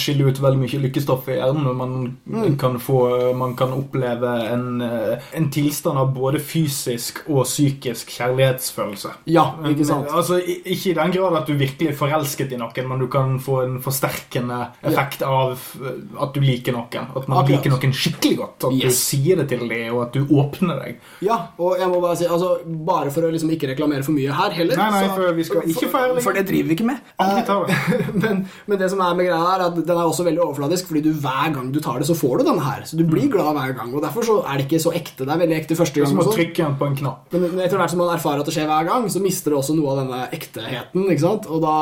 skiller 0.00 0.32
ut 0.32 0.40
veldig 0.40 0.62
mye 0.64 0.82
lykkestoff 0.86 1.28
i 1.28 1.36
hjernen. 1.36 1.68
Man, 1.76 2.56
kan, 2.60 2.80
få, 2.80 3.02
man 3.36 3.52
kan 3.60 3.76
oppleve 3.76 4.32
en, 4.48 4.66
eh, 4.88 5.28
en 5.36 5.50
tilstand 5.52 6.00
av 6.00 6.14
både 6.16 6.40
fysisk 6.40 7.20
og 7.28 7.44
psykisk 7.44 8.16
kjærlighetsfølelse. 8.16 9.12
Ja, 9.36 9.44
ikke 9.68 9.84
sant? 9.88 10.08
Altså, 10.16 10.40
i- 10.40 10.58
ikke 10.74 10.90
i 10.92 10.96
den 10.98 11.12
grad 11.14 11.36
at 11.40 11.48
du 11.50 11.54
virkelig 11.58 11.90
er 11.92 11.96
forelsket 11.98 12.52
i 12.54 12.58
noen, 12.60 12.88
men 12.90 13.02
du 13.02 13.06
kan 13.12 13.36
få 13.42 13.60
en 13.64 13.76
forsterkende 13.84 14.58
effekt 14.86 15.22
av 15.26 15.52
eh, 15.80 16.00
at 16.22 16.34
du 16.36 16.40
liker 16.44 16.76
noen. 16.76 17.10
At 17.16 17.28
man 17.28 17.40
Akkurat. 17.42 17.50
liker 17.56 17.74
noen 17.74 17.94
skikkelig 17.96 18.36
godt. 18.40 18.68
At 18.70 18.76
du 18.84 18.90
sier 18.94 19.40
det 19.42 19.48
til 19.52 19.64
dem, 19.68 19.86
og 19.94 20.02
at 20.06 20.16
du 20.16 20.24
åpner 20.40 20.80
deg. 20.84 21.00
Ja, 21.26 21.38
og 21.60 21.78
jeg 21.80 21.90
må 21.92 22.00
bare 22.02 22.16
si, 22.20 22.28
altså, 22.30 22.52
bare 22.66 23.12
for 23.14 23.26
å 23.28 23.32
liksom 23.34 23.52
ikke 23.54 23.70
reklamere 23.72 24.06
for 24.06 24.16
mye 24.16 24.32
her 24.40 24.56
heller 24.56 24.76
Nei, 24.80 24.90
nei, 24.94 25.02
så- 25.06 25.14
for 25.16 25.36
vi 25.36 25.44
skal 25.44 25.62
ikke 25.74 25.90
for. 25.90 26.20
For 26.24 26.36
det 26.36 26.46
driver 26.48 26.68
vi 26.70 26.76
ikke 26.78 26.88
med. 26.88 27.00
Eh, 27.20 27.52
men, 28.22 28.44
men 28.66 28.78
det 28.80 28.90
som 28.92 29.00
er 29.04 29.14
med 29.18 29.26
greia 29.28 29.40
her, 29.40 29.60
er 29.60 29.66
at 29.70 29.78
den 29.80 29.96
er 29.96 30.04
også 30.06 30.24
veldig 30.26 30.42
overfladisk, 30.46 30.88
fordi 30.90 31.02
du 31.08 31.12
hver 31.20 31.52
gang 31.54 31.70
du 31.74 31.80
tar 31.82 31.98
det, 32.00 32.06
så 32.08 32.16
får 32.18 32.40
du 32.40 32.48
denne 32.50 32.64
her. 32.64 32.84
Så 32.88 32.96
du 32.98 33.04
blir 33.08 33.28
glad 33.32 33.52
hver 33.56 33.74
gang. 33.78 33.92
Og 33.94 34.02
derfor 34.04 34.26
så 34.26 34.38
er 34.46 34.60
det 34.60 34.68
ikke 34.68 34.82
så 34.82 34.92
ekte. 34.96 35.26
Det 35.26 35.34
er 35.34 35.42
veldig 35.44 35.58
ekte 35.60 35.78
første 35.78 36.00
Det 36.00 36.06
er 36.06 36.12
som 36.12 36.22
å 36.22 36.28
trykke 36.30 36.70
på 36.80 36.88
en 36.90 36.96
knapp. 37.02 37.26
Men 37.34 37.60
etter 37.64 37.80
hvert 37.80 37.92
som 37.92 38.00
man 38.02 38.12
erfarer 38.14 38.42
at 38.44 38.48
det 38.50 38.54
skjer 38.56 38.68
hver 38.70 38.86
gang, 38.88 39.08
så 39.12 39.22
mister 39.22 39.52
det 39.54 39.58
også 39.60 39.76
noe 39.78 39.92
av 39.94 40.00
denne 40.02 40.20
ekteheten. 40.60 41.08
ikke 41.10 41.24
sant? 41.24 41.48
Og 41.50 41.62
da 41.64 41.74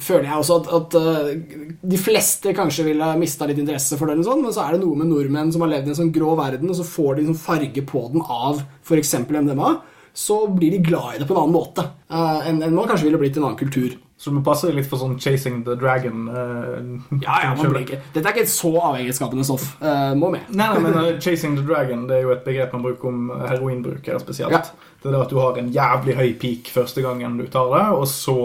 føler 0.00 0.28
jeg 0.28 0.40
også 0.40 0.58
at, 0.60 0.68
at 0.78 0.94
uh, 0.96 1.78
de 1.92 2.00
fleste 2.00 2.54
kanskje 2.56 2.86
ville 2.86 3.08
mista 3.20 3.48
litt 3.48 3.60
interesse 3.60 3.98
for 4.00 4.08
det, 4.08 4.24
sånn, 4.24 4.44
men 4.44 4.54
så 4.54 4.64
er 4.64 4.76
det 4.76 4.84
noe 4.84 4.98
med 4.98 5.10
nordmenn 5.10 5.52
som 5.52 5.64
har 5.64 5.74
levd 5.74 5.90
i 5.90 5.92
en 5.92 6.00
sånn 6.02 6.14
grå 6.14 6.36
verden, 6.38 6.70
og 6.72 6.78
så 6.78 6.86
får 6.88 7.18
de 7.18 7.26
sånn 7.28 7.42
farge 7.42 7.84
på 7.88 8.06
den 8.14 8.24
av 8.24 8.62
f.eks. 8.82 9.14
MDMA. 9.28 9.74
Så 10.12 10.42
blir 10.52 10.74
de 10.74 10.82
glad 10.84 11.16
i 11.16 11.20
det 11.22 11.28
på 11.28 11.32
en 11.32 11.42
annen 11.44 11.56
måte 11.56 11.84
uh, 12.12 12.40
enn 12.48 12.60
en 12.60 12.74
man 12.76 12.88
kanskje 12.88 13.08
ville 13.08 13.20
blitt 13.20 13.38
i 13.38 13.40
en 13.42 13.50
annen 13.50 13.60
kultur. 13.60 13.96
Så 14.22 14.30
du 14.30 14.36
må 14.36 14.44
passe 14.46 14.68
deg 14.68 14.76
litt 14.78 14.86
for 14.86 15.02
sånn 15.02 15.16
Chasing 15.18 15.64
the 15.66 15.74
Dragon. 15.74 16.28
Uh, 16.30 17.16
Ja, 17.24 17.40
ja, 17.42 17.48
man 17.58 17.72
blir 17.72 17.82
ikke 17.82 17.98
Dette 18.14 18.22
er 18.22 18.36
ikke 18.36 18.44
et 18.44 18.52
så 18.52 18.70
avhengighetsskapende 18.70 19.46
stoff. 19.48 19.64
Uh, 19.82 20.12
må 20.14 20.30
med. 20.30 20.46
Nei, 20.54 20.68
nei, 20.70 20.82
men 20.84 20.94
uh, 20.94 21.08
Chasing 21.18 21.56
the 21.58 21.64
Dragon 21.66 22.04
Det 22.06 22.20
er 22.20 22.28
jo 22.28 22.30
et 22.36 22.44
begrep 22.46 22.76
man 22.76 22.84
bruker 22.86 23.10
om 23.10 23.32
heroinbrukere 23.50 24.20
spesielt. 24.22 24.54
Ja. 24.54 24.62
Det 25.02 25.10
er 25.10 25.18
at 25.18 25.34
du 25.34 25.40
har 25.40 25.58
en 25.58 25.72
jævlig 25.74 26.14
høy 26.14 26.28
peak 26.38 26.70
første 26.70 27.02
gangen 27.02 27.34
du 27.40 27.48
tar 27.50 27.66
det, 27.74 27.82
og 27.98 28.06
så 28.06 28.36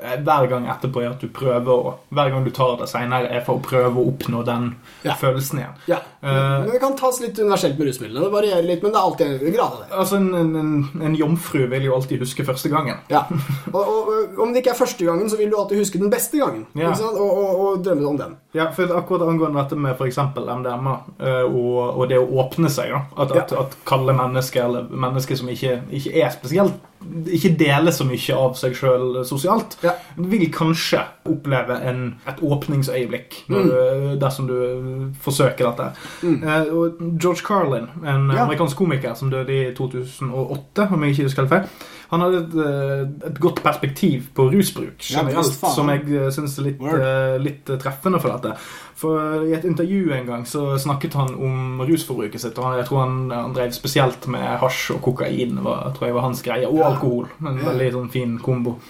hver 0.00 0.46
gang 0.50 0.66
etterpå 0.70 1.02
er 1.02 1.10
at 1.12 1.22
du 1.22 1.28
prøver 1.34 1.70
å 1.70 1.94
Hver 2.10 2.30
gang 2.32 2.44
du 2.44 2.50
tar 2.54 2.76
det 2.80 2.88
senere, 2.90 3.28
er 3.30 3.42
for 3.46 3.60
å 3.60 3.62
prøve 3.64 4.00
å 4.00 4.06
oppnå 4.10 4.42
den 4.46 4.74
Ja. 5.04 5.14
følelsen 5.14 5.60
igjen. 5.60 5.74
Ja. 5.86 5.98
Uh, 6.22 6.64
Men 6.64 6.70
det 6.72 6.80
kan 6.80 6.96
tas 6.96 7.20
litt 7.20 7.38
universelt 7.38 7.78
med 7.78 7.88
rusmidlene. 7.88 8.24
Det 8.24 8.32
varierer 8.32 8.66
litt, 8.66 8.82
men 8.82 8.92
det 8.92 8.98
er 8.98 9.06
alltid 9.08 9.26
en 9.26 9.52
grad 9.54 9.72
av 9.72 9.78
det. 9.80 9.96
Altså, 9.96 10.16
en, 10.16 10.34
en, 10.34 11.02
en, 11.02 11.14
jomfru 11.14 11.66
vil 11.70 11.86
jo 11.88 11.94
alltid 11.94 12.20
huske 12.20 12.44
første 12.44 12.68
gangen. 12.68 12.98
Ja. 13.08 13.24
Og, 13.72 13.80
og, 13.80 14.10
og 14.10 14.42
om 14.42 14.52
det 14.52 14.62
ikke 14.62 14.74
er 14.74 14.80
første 14.80 15.04
gangen, 15.04 15.30
så 15.30 15.38
vil 15.38 15.50
du 15.50 15.56
alltid 15.56 15.78
huske 15.78 15.98
den 15.98 16.10
beste 16.12 16.40
gangen. 16.40 16.66
Ja. 16.74 16.90
Og, 16.90 17.38
og, 17.60 17.84
drømme 17.84 18.08
om 18.08 18.18
den. 18.18 18.36
Ja, 18.56 18.70
for 18.74 18.92
akkurat 18.96 19.28
angående 19.28 19.62
dette 19.62 19.78
med 19.78 19.94
f.eks. 19.96 20.18
MDMA 20.36 20.96
eh, 21.22 21.46
og 21.46 22.08
det 22.10 22.18
å 22.18 22.28
åpne 22.42 22.70
seg, 22.72 22.92
da. 22.92 23.04
At, 23.22 23.34
at, 23.36 23.52
at 23.56 23.76
kalde 23.88 24.16
mennesker, 24.16 24.66
eller 24.66 24.90
mennesker 24.90 25.38
som 25.38 25.48
ikke, 25.52 25.80
ikke 25.94 26.14
er 26.20 26.32
spesielt 26.34 26.89
Ikke 27.32 27.56
deler 27.56 27.90
så 27.96 28.04
mye 28.04 28.34
av 28.36 28.54
seg 28.60 28.74
sjøl 28.76 29.24
sosialt, 29.24 29.76
Ja. 29.82 29.94
vil 30.16 30.50
kanskje 30.52 31.00
oppleve 31.26 31.78
en, 31.88 32.16
et 32.28 32.36
åpningsøyeblikk 32.44 33.44
når 33.48 33.64
Mm. 33.64 34.18
dersom 34.20 34.46
du 34.46 35.12
forsøker 35.22 35.70
dette. 35.70 35.92
Mm. 36.22 36.42
Uh, 36.42 37.16
George 37.18 37.42
Carlin, 37.46 37.88
en 38.04 38.28
Ja. 38.30 38.44
amerikansk 38.44 38.76
komiker 38.76 39.14
som 39.16 39.30
døde 39.30 39.48
i 39.70 39.74
2008, 39.74 40.88
om 40.92 41.02
jeg 41.04 41.10
ikke 41.16 41.22
husker 41.24 41.42
helt 41.46 41.50
feil, 41.50 41.68
han 42.10 42.20
hadde 42.20 42.38
et, 42.42 42.54
eh, 42.66 43.28
et 43.30 43.38
godt 43.40 43.62
perspektiv 43.62 44.22
på 44.34 44.50
rusbruk 44.50 44.98
generelt, 44.98 45.60
ja, 45.62 45.68
som 45.70 45.88
jeg 45.88 46.02
syns 46.34 46.58
er 46.58 46.62
litt, 46.64 46.80
eh, 46.82 47.38
litt 47.38 47.64
treffende 47.78 48.20
for 48.20 48.36
dette. 48.36 48.56
For 49.00 49.46
I 49.48 49.54
et 49.56 49.64
intervju 49.64 50.12
en 50.12 50.26
gang 50.28 50.42
så 50.48 50.74
snakket 50.80 51.14
han 51.16 51.30
om 51.34 51.80
rusforbruket 51.88 52.42
sitt. 52.42 52.58
og 52.60 52.76
Jeg 52.76 52.86
tror 52.90 53.00
han, 53.06 53.14
han 53.32 53.54
drev 53.56 53.72
spesielt 53.72 54.26
med 54.28 54.58
hasj 54.60 54.90
og 54.96 55.00
kokain. 55.06 55.56
Var, 55.64 55.86
tror 55.96 56.08
jeg 56.10 56.16
var 56.18 56.26
hans 56.26 56.42
greie, 56.44 56.68
Og 56.68 56.82
alkohol. 56.84 57.30
En 57.40 57.62
veldig 57.64 57.90
sånn 57.96 58.10
fin 58.12 58.36
kombo. 58.44 58.76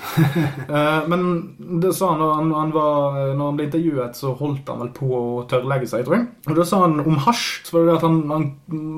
Eh, 0.71 1.07
men 1.11 1.23
det 1.83 1.91
sa 1.97 2.11
han 2.13 2.21
han, 2.21 2.51
han 2.55 2.71
var, 2.75 3.17
når 3.35 3.49
han 3.51 3.57
ble 3.59 3.65
intervjuet, 3.67 4.15
så 4.19 4.33
holdt 4.39 4.69
han 4.71 4.79
vel 4.85 4.91
på 4.95 5.09
å 5.11 5.43
tørrlegge 5.51 5.89
seg, 5.91 6.05
tror 6.07 6.17
jeg. 6.19 6.27
Og 6.51 6.59
da 6.59 6.67
sa 6.69 6.81
han 6.85 7.01
om 7.03 7.17
hasj 7.25 7.65
så 7.67 7.75
var 7.75 7.81
det 7.83 7.89
det 7.91 7.97
at 7.99 8.05
han, 8.07 8.19
han 8.31 8.45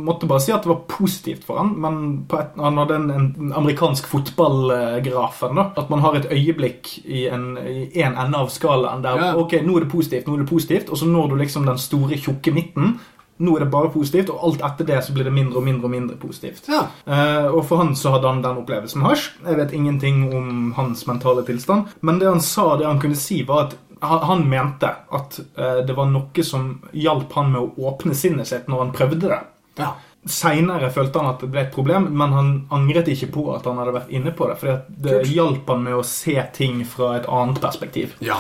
måtte 0.07 0.29
bare 0.31 0.43
si 0.45 0.53
at 0.53 0.65
det 0.67 0.71
var 0.73 0.83
positivt 0.91 1.47
for 1.49 1.61
han, 1.63 1.73
men 1.81 1.97
på 2.29 2.39
et, 2.41 2.53
han 2.61 2.81
hadde 2.83 2.99
en, 2.99 3.09
en 3.15 3.53
amerikansk 3.63 4.09
fotballgrafen. 4.11 5.55
da, 5.57 5.65
At 5.77 5.91
man 5.93 6.01
har 6.05 6.17
et 6.19 6.29
øyeblikk 6.33 6.93
i 7.05 7.27
en, 7.33 7.57
i 7.59 8.03
en 8.03 8.17
ende 8.19 8.39
av 8.39 8.51
skalaen 8.53 9.03
der 9.05 9.17
Ja. 9.23 9.33
ok, 9.39 9.57
nå 9.65 9.77
er 9.79 9.87
det 9.87 9.93
positivt, 9.93 10.27
nå 10.29 10.37
er 10.37 10.45
det 10.45 10.51
positivt, 10.51 10.91
og 10.93 10.99
så 11.03 11.09
når 11.11 11.33
du 11.33 11.41
liksom 11.43 11.67
den 11.69 11.81
store, 11.83 12.19
tjukke 12.21 12.55
midten. 12.55 12.97
Nå 13.43 13.57
er 13.57 13.65
det 13.65 13.73
bare 13.73 13.91
positivt, 13.91 14.29
og 14.31 14.43
alt 14.47 14.61
etter 14.69 14.87
det 14.87 15.01
så 15.03 15.15
blir 15.17 15.27
det 15.27 15.33
mindre 15.35 15.59
og 15.59 15.65
mindre 15.67 15.89
og 15.89 15.91
mindre 15.95 16.17
positivt. 16.21 16.69
Ja. 16.71 16.85
Eh, 17.07 17.49
og 17.49 17.65
for 17.67 17.81
han 17.83 17.97
så 17.99 18.13
hadde 18.15 18.29
han 18.29 18.43
den 18.45 18.61
opplevelsen 18.61 19.03
med 19.03 19.11
hasj. 19.11 19.25
Jeg 19.49 19.59
vet 19.59 19.73
ingenting 19.75 20.21
om 20.37 20.53
hans 20.77 21.03
mentale 21.09 21.43
tilstand. 21.49 21.91
Men 22.07 22.21
det 22.21 22.29
han 22.31 22.45
sa, 22.45 22.77
det 22.79 22.87
han 22.87 23.01
kunne 23.03 23.19
si, 23.19 23.41
var 23.49 23.67
at 23.71 23.77
han, 24.03 24.45
mente 24.51 24.89
at 25.15 25.41
eh, 25.57 25.83
det 25.87 25.97
var 25.99 26.09
noe 26.11 26.45
som 26.47 26.73
hjalp 26.93 27.35
han 27.39 27.53
med 27.55 27.61
å 27.65 27.91
åpne 27.91 28.15
sinnet 28.19 28.51
sitt 28.51 28.71
når 28.71 28.85
han 28.87 28.97
prøvde 28.97 29.29
det. 29.29 29.43
ja. 29.83 29.93
Seinere 30.23 30.87
følte 30.95 31.19
han 31.19 31.33
at 31.33 31.41
det 31.43 31.49
ble 31.51 31.65
et 31.65 31.73
problem, 31.75 32.05
men 32.15 32.31
han 32.31 32.51
angret 32.71 33.09
ikke 33.11 33.27
på 33.35 33.43
at 33.57 33.65
han 33.67 33.81
hadde 33.81 33.97
vært 33.97 34.13
inne 34.15 34.31
på 34.31 34.47
det. 34.47 34.55
For 34.61 34.85
det 34.87 35.17
Kult. 35.17 35.33
hjalp 35.35 35.73
han 35.73 35.83
med 35.83 35.97
å 35.99 36.05
se 36.07 36.37
ting 36.55 36.85
fra 36.87 37.17
et 37.17 37.27
annet 37.27 37.59
perspektiv. 37.65 38.15
ja. 38.23 38.39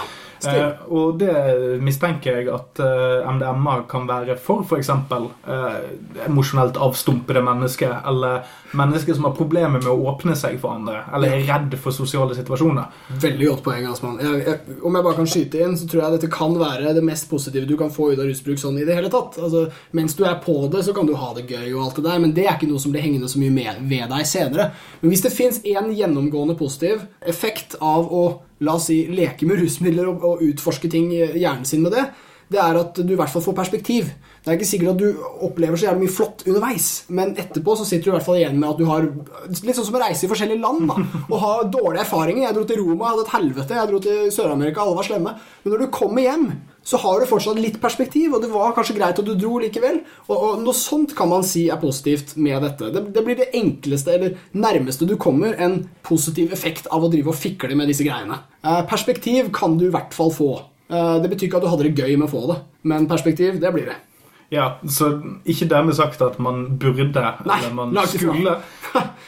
Eh, 0.49 0.83
og 0.93 1.19
det 1.21 1.33
mistenker 1.83 2.41
jeg 2.41 2.49
at 2.53 2.81
eh, 2.83 3.29
MDMA 3.29 3.77
kan 3.91 4.09
være 4.09 4.37
for 4.41 4.65
f.eks. 4.67 4.91
Eh, 4.91 5.77
emosjonelt 6.27 6.79
avstumpede 6.83 7.43
mennesker, 7.45 7.95
eller 8.09 8.43
mennesker 8.79 9.17
som 9.17 9.29
har 9.29 9.37
problemer 9.37 9.83
med 9.83 9.91
å 9.91 10.11
åpne 10.13 10.37
seg 10.39 10.59
for 10.63 10.77
andre, 10.77 11.03
eller 11.15 11.37
er 11.37 11.47
redd 11.49 11.77
for 11.81 11.95
sosiale 11.95 12.37
situasjoner. 12.39 13.03
Veldig 13.23 13.51
godt 13.51 13.65
poeng. 13.67 13.89
Asman. 13.93 14.19
Jeg, 14.23 14.43
jeg, 14.47 14.79
om 14.83 14.99
jeg 14.99 15.07
bare 15.09 15.19
kan 15.21 15.31
skyte 15.35 15.65
inn, 15.65 15.77
så 15.79 15.89
tror 15.89 16.05
jeg 16.05 16.17
dette 16.19 16.33
kan 16.33 16.57
være 16.59 16.95
det 16.97 17.05
mest 17.07 17.29
positive 17.31 17.69
du 17.69 17.77
kan 17.81 17.93
få 17.93 18.13
ut 18.13 18.21
av 18.21 18.29
rusbruk 18.29 18.61
sånn 18.61 18.81
i 18.81 18.87
det 18.89 18.97
hele 18.99 19.13
tatt. 19.13 19.39
Altså, 19.43 19.67
mens 19.97 20.17
du 20.19 20.25
er 20.29 20.39
på 20.43 20.57
det, 20.73 20.85
så 20.87 20.97
kan 20.97 21.09
du 21.09 21.17
ha 21.19 21.33
det 21.37 21.49
gøy, 21.51 21.73
og 21.75 21.87
alt 21.87 22.01
det 22.01 22.07
der, 22.09 22.23
men 22.23 22.37
det 22.37 22.47
er 22.47 22.57
ikke 22.57 22.71
noe 22.71 22.83
som 22.83 22.95
blir 22.95 23.05
hengende 23.05 23.31
så 23.31 23.43
mye 23.43 23.55
med 23.55 23.85
ved 23.91 24.09
deg 24.13 24.29
senere. 24.29 24.71
Men 25.03 25.13
hvis 25.13 25.27
det 25.27 25.35
fins 25.35 25.61
én 25.67 25.93
gjennomgående 25.97 26.57
positiv 26.59 27.05
effekt 27.29 27.77
av 27.81 28.09
å 28.13 28.25
la 28.63 28.77
oss 28.79 28.89
si, 28.91 29.03
leke 29.11 29.49
med 29.49 29.61
rusmidler 29.61 30.11
og, 30.11 30.27
og 30.27 30.45
utforske 30.47 30.91
ting 30.93 31.11
hjernen 31.13 31.67
sin 31.69 31.83
med 31.85 31.97
det, 31.97 32.07
det 32.53 32.61
er 32.61 32.79
at 32.79 33.01
du 33.01 33.13
i 33.15 33.19
hvert 33.19 33.33
fall 33.33 33.45
får 33.45 33.57
perspektiv. 33.57 34.11
Det 34.43 34.51
er 34.51 34.57
ikke 34.59 34.67
sikkert 34.67 34.97
at 34.97 34.99
du 34.99 35.21
opplever 35.47 35.79
så 35.79 35.87
jævlig 35.87 36.09
mye 36.09 36.13
flott 36.17 36.41
underveis, 36.49 36.87
men 37.15 37.37
etterpå 37.39 37.77
så 37.79 37.85
sitter 37.87 38.09
du 38.09 38.11
i 38.11 38.15
hvert 38.17 38.27
fall 38.27 38.41
igjen 38.41 38.57
med 38.59 38.73
at 38.73 38.81
du 38.81 38.89
har 38.89 39.05
Litt 39.53 39.77
sånn 39.77 39.87
som 39.87 39.99
å 39.99 40.01
reise 40.03 40.27
i 40.27 40.31
forskjellige 40.31 40.63
land 40.63 40.89
da, 40.91 40.97
og 41.29 41.37
ha 41.43 41.53
dårlige 41.71 42.03
erfaringer. 42.03 42.45
Jeg 42.49 42.57
dro 42.57 42.65
til 42.67 42.81
Roma, 42.81 43.05
jeg 43.05 43.13
hadde 43.13 43.25
et 43.25 43.33
helvete. 43.37 43.77
Jeg 43.79 43.91
dro 43.91 44.01
til 44.03 44.33
Sør-Amerika, 44.35 44.83
alle 44.83 44.97
var 44.99 45.07
slemme. 45.07 45.35
Men 45.63 45.75
når 45.75 45.83
du 45.83 45.93
kommer 45.95 46.25
hjem, 46.25 46.47
så 46.83 46.99
har 47.03 47.23
du 47.23 47.29
fortsatt 47.31 47.61
litt 47.63 47.79
perspektiv, 47.83 48.35
og 48.35 48.43
det 48.43 48.51
var 48.51 48.75
kanskje 48.75 48.97
greit 48.97 49.21
at 49.23 49.29
du 49.29 49.33
dro 49.39 49.61
likevel. 49.63 50.01
Og, 50.27 50.35
og 50.35 50.63
noe 50.65 50.75
sånt 50.79 51.15
kan 51.19 51.31
man 51.31 51.47
si 51.47 51.69
er 51.71 51.79
positivt 51.83 52.35
med 52.43 52.63
dette. 52.67 52.91
Det, 52.95 53.05
det 53.15 53.25
blir 53.27 53.39
det 53.39 53.51
enkleste 53.59 54.17
eller 54.17 54.39
nærmeste 54.59 55.07
du 55.07 55.15
kommer 55.21 55.55
en 55.63 55.85
positiv 56.07 56.55
effekt 56.55 56.91
av 56.91 57.05
å 57.05 57.11
drive 57.13 57.31
og 57.31 57.39
fikle 57.39 57.79
med 57.79 57.91
disse 57.93 58.07
greiene. 58.07 58.43
Eh, 58.63 58.83
perspektiv 58.91 59.53
kan 59.55 59.79
du 59.79 59.87
i 59.87 59.95
hvert 59.95 60.15
fall 60.17 60.35
få. 60.35 60.55
Eh, 60.91 61.19
det 61.23 61.31
betyr 61.31 61.51
ikke 61.51 61.63
at 61.63 61.69
du 61.69 61.73
hadde 61.73 61.91
det 61.91 61.99
gøy 61.99 62.17
med 62.17 62.27
å 62.27 62.33
få 62.35 62.49
det, 62.51 62.63
men 62.91 63.11
perspektiv, 63.11 63.63
det 63.63 63.75
blir 63.75 63.93
det. 63.93 64.01
Ja, 64.53 64.67
Så 64.85 65.07
ikke 65.49 65.65
dermed 65.71 65.97
sagt 65.97 66.21
at 66.21 66.35
man 66.43 66.67
burde, 66.77 67.09
Nei, 67.47 67.55
eller 67.63 67.71
man 67.73 67.95
langt 67.97 68.13
ifra. 68.19 68.35
skulle. 68.35 68.59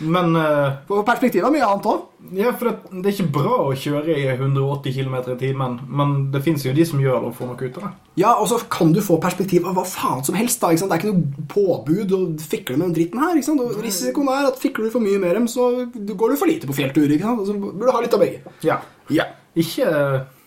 Men 0.05 0.35
eh, 0.37 0.75
For 0.89 1.01
perspektivet 1.07 1.47
er 1.49 1.55
mye 1.55 1.64
annet 1.64 1.87
òg. 1.89 2.03
ja, 2.37 2.51
for 2.53 2.68
det, 2.68 2.75
det 3.01 3.09
er 3.09 3.14
ikke 3.14 3.33
bra 3.33 3.55
å 3.64 3.70
kjøre 3.79 4.12
i 4.20 4.27
180 4.35 4.93
km 4.99 5.14
i 5.33 5.37
timen, 5.41 5.79
men 5.89 6.12
det 6.35 6.43
fins 6.45 6.66
jo 6.66 6.75
de 6.77 6.85
som 6.85 7.01
gjør 7.01 7.22
det 7.25 7.31
og 7.31 7.37
får 7.39 7.49
noe 7.49 7.68
ut 7.70 7.79
av 7.81 7.87
det. 7.87 7.93
Ja, 8.20 8.35
og 8.37 8.51
så 8.53 8.59
kan 8.68 8.93
du 8.93 9.01
få 9.05 9.16
perspektiv 9.22 9.64
av 9.70 9.79
hva 9.79 9.87
faen 9.89 10.20
som 10.27 10.37
helst. 10.37 10.61
da, 10.61 10.68
ikke 10.75 10.83
sant? 10.85 10.93
Det 10.93 10.99
er 10.99 11.05
ikke 11.07 11.14
noe 11.14 11.47
påbud 11.55 12.12
å 12.18 12.20
fikle 12.45 12.77
med 12.77 12.91
den 12.91 12.97
dritten 12.99 13.25
her. 13.25 13.33
ikke 13.41 13.49
sant? 13.49 13.64
Og 13.64 13.81
risikoen 13.83 14.29
er 14.35 14.51
at 14.51 14.61
fikler 14.61 14.91
du 14.91 14.95
for 14.99 15.05
mye 15.07 15.22
med 15.25 15.35
dem, 15.39 15.49
så 15.49 15.70
går 15.95 16.35
du 16.35 16.37
for 16.43 16.51
lite 16.53 16.68
på 16.68 16.77
fjelltur. 16.77 17.09
ikke 17.09 17.25
sant? 17.25 17.41
Og 17.41 17.49
så 17.49 17.57
burde 17.57 17.81
du 17.89 17.95
ha 17.97 18.05
litt 18.05 18.14
av 18.18 18.20
begge. 18.27 18.43
Ja. 18.66 18.83
Ja. 19.09 19.31
Ikke, 19.57 19.89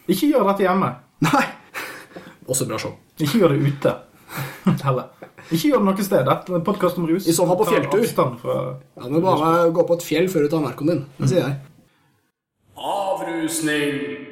ikke 0.06 0.30
gjør 0.36 0.52
dette 0.52 0.68
hjemme. 0.70 0.94
Nei. 1.26 1.46
Også 2.52 2.68
bra 2.70 2.78
show. 2.80 2.94
Ikke 3.18 3.42
gjør 3.42 3.56
det 3.58 3.74
ute. 3.74 3.96
Heller. 4.86 5.10
Ikke 5.48 5.70
gjør 5.72 5.84
det 5.84 5.88
noe 5.88 6.06
sted. 6.08 6.32
En 6.58 6.66
podkast 6.68 7.00
om 7.00 7.08
rus. 7.08 7.28
I 7.28 7.36
så 7.36 7.48
fall 7.48 7.60
på 7.62 7.70
fjelltur. 7.70 8.08
Fra... 8.42 8.58
Ja, 9.00 9.08
men 9.08 9.24
bare 9.24 9.70
gå 9.76 9.88
på 9.88 10.00
et 10.00 10.08
fjell 10.08 10.32
før 10.32 10.48
du 10.48 10.54
tar 10.54 10.66
narkoen 10.66 10.94
din. 10.94 11.04
Det 11.22 11.32
sier 11.32 11.46
jeg. 11.46 11.60
Avrusning. 12.78 14.28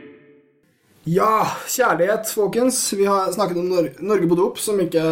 Ja, 1.05 1.45
kjærlighet, 1.69 2.31
folkens. 2.33 2.79
Vi 2.97 3.05
har 3.05 3.29
snakket 3.29 3.59
om 3.61 3.67
Nor 3.69 3.91
Norge 4.01 4.25
på 4.25 4.37
dop, 4.39 4.57
som 4.57 4.79
ikke 4.81 5.03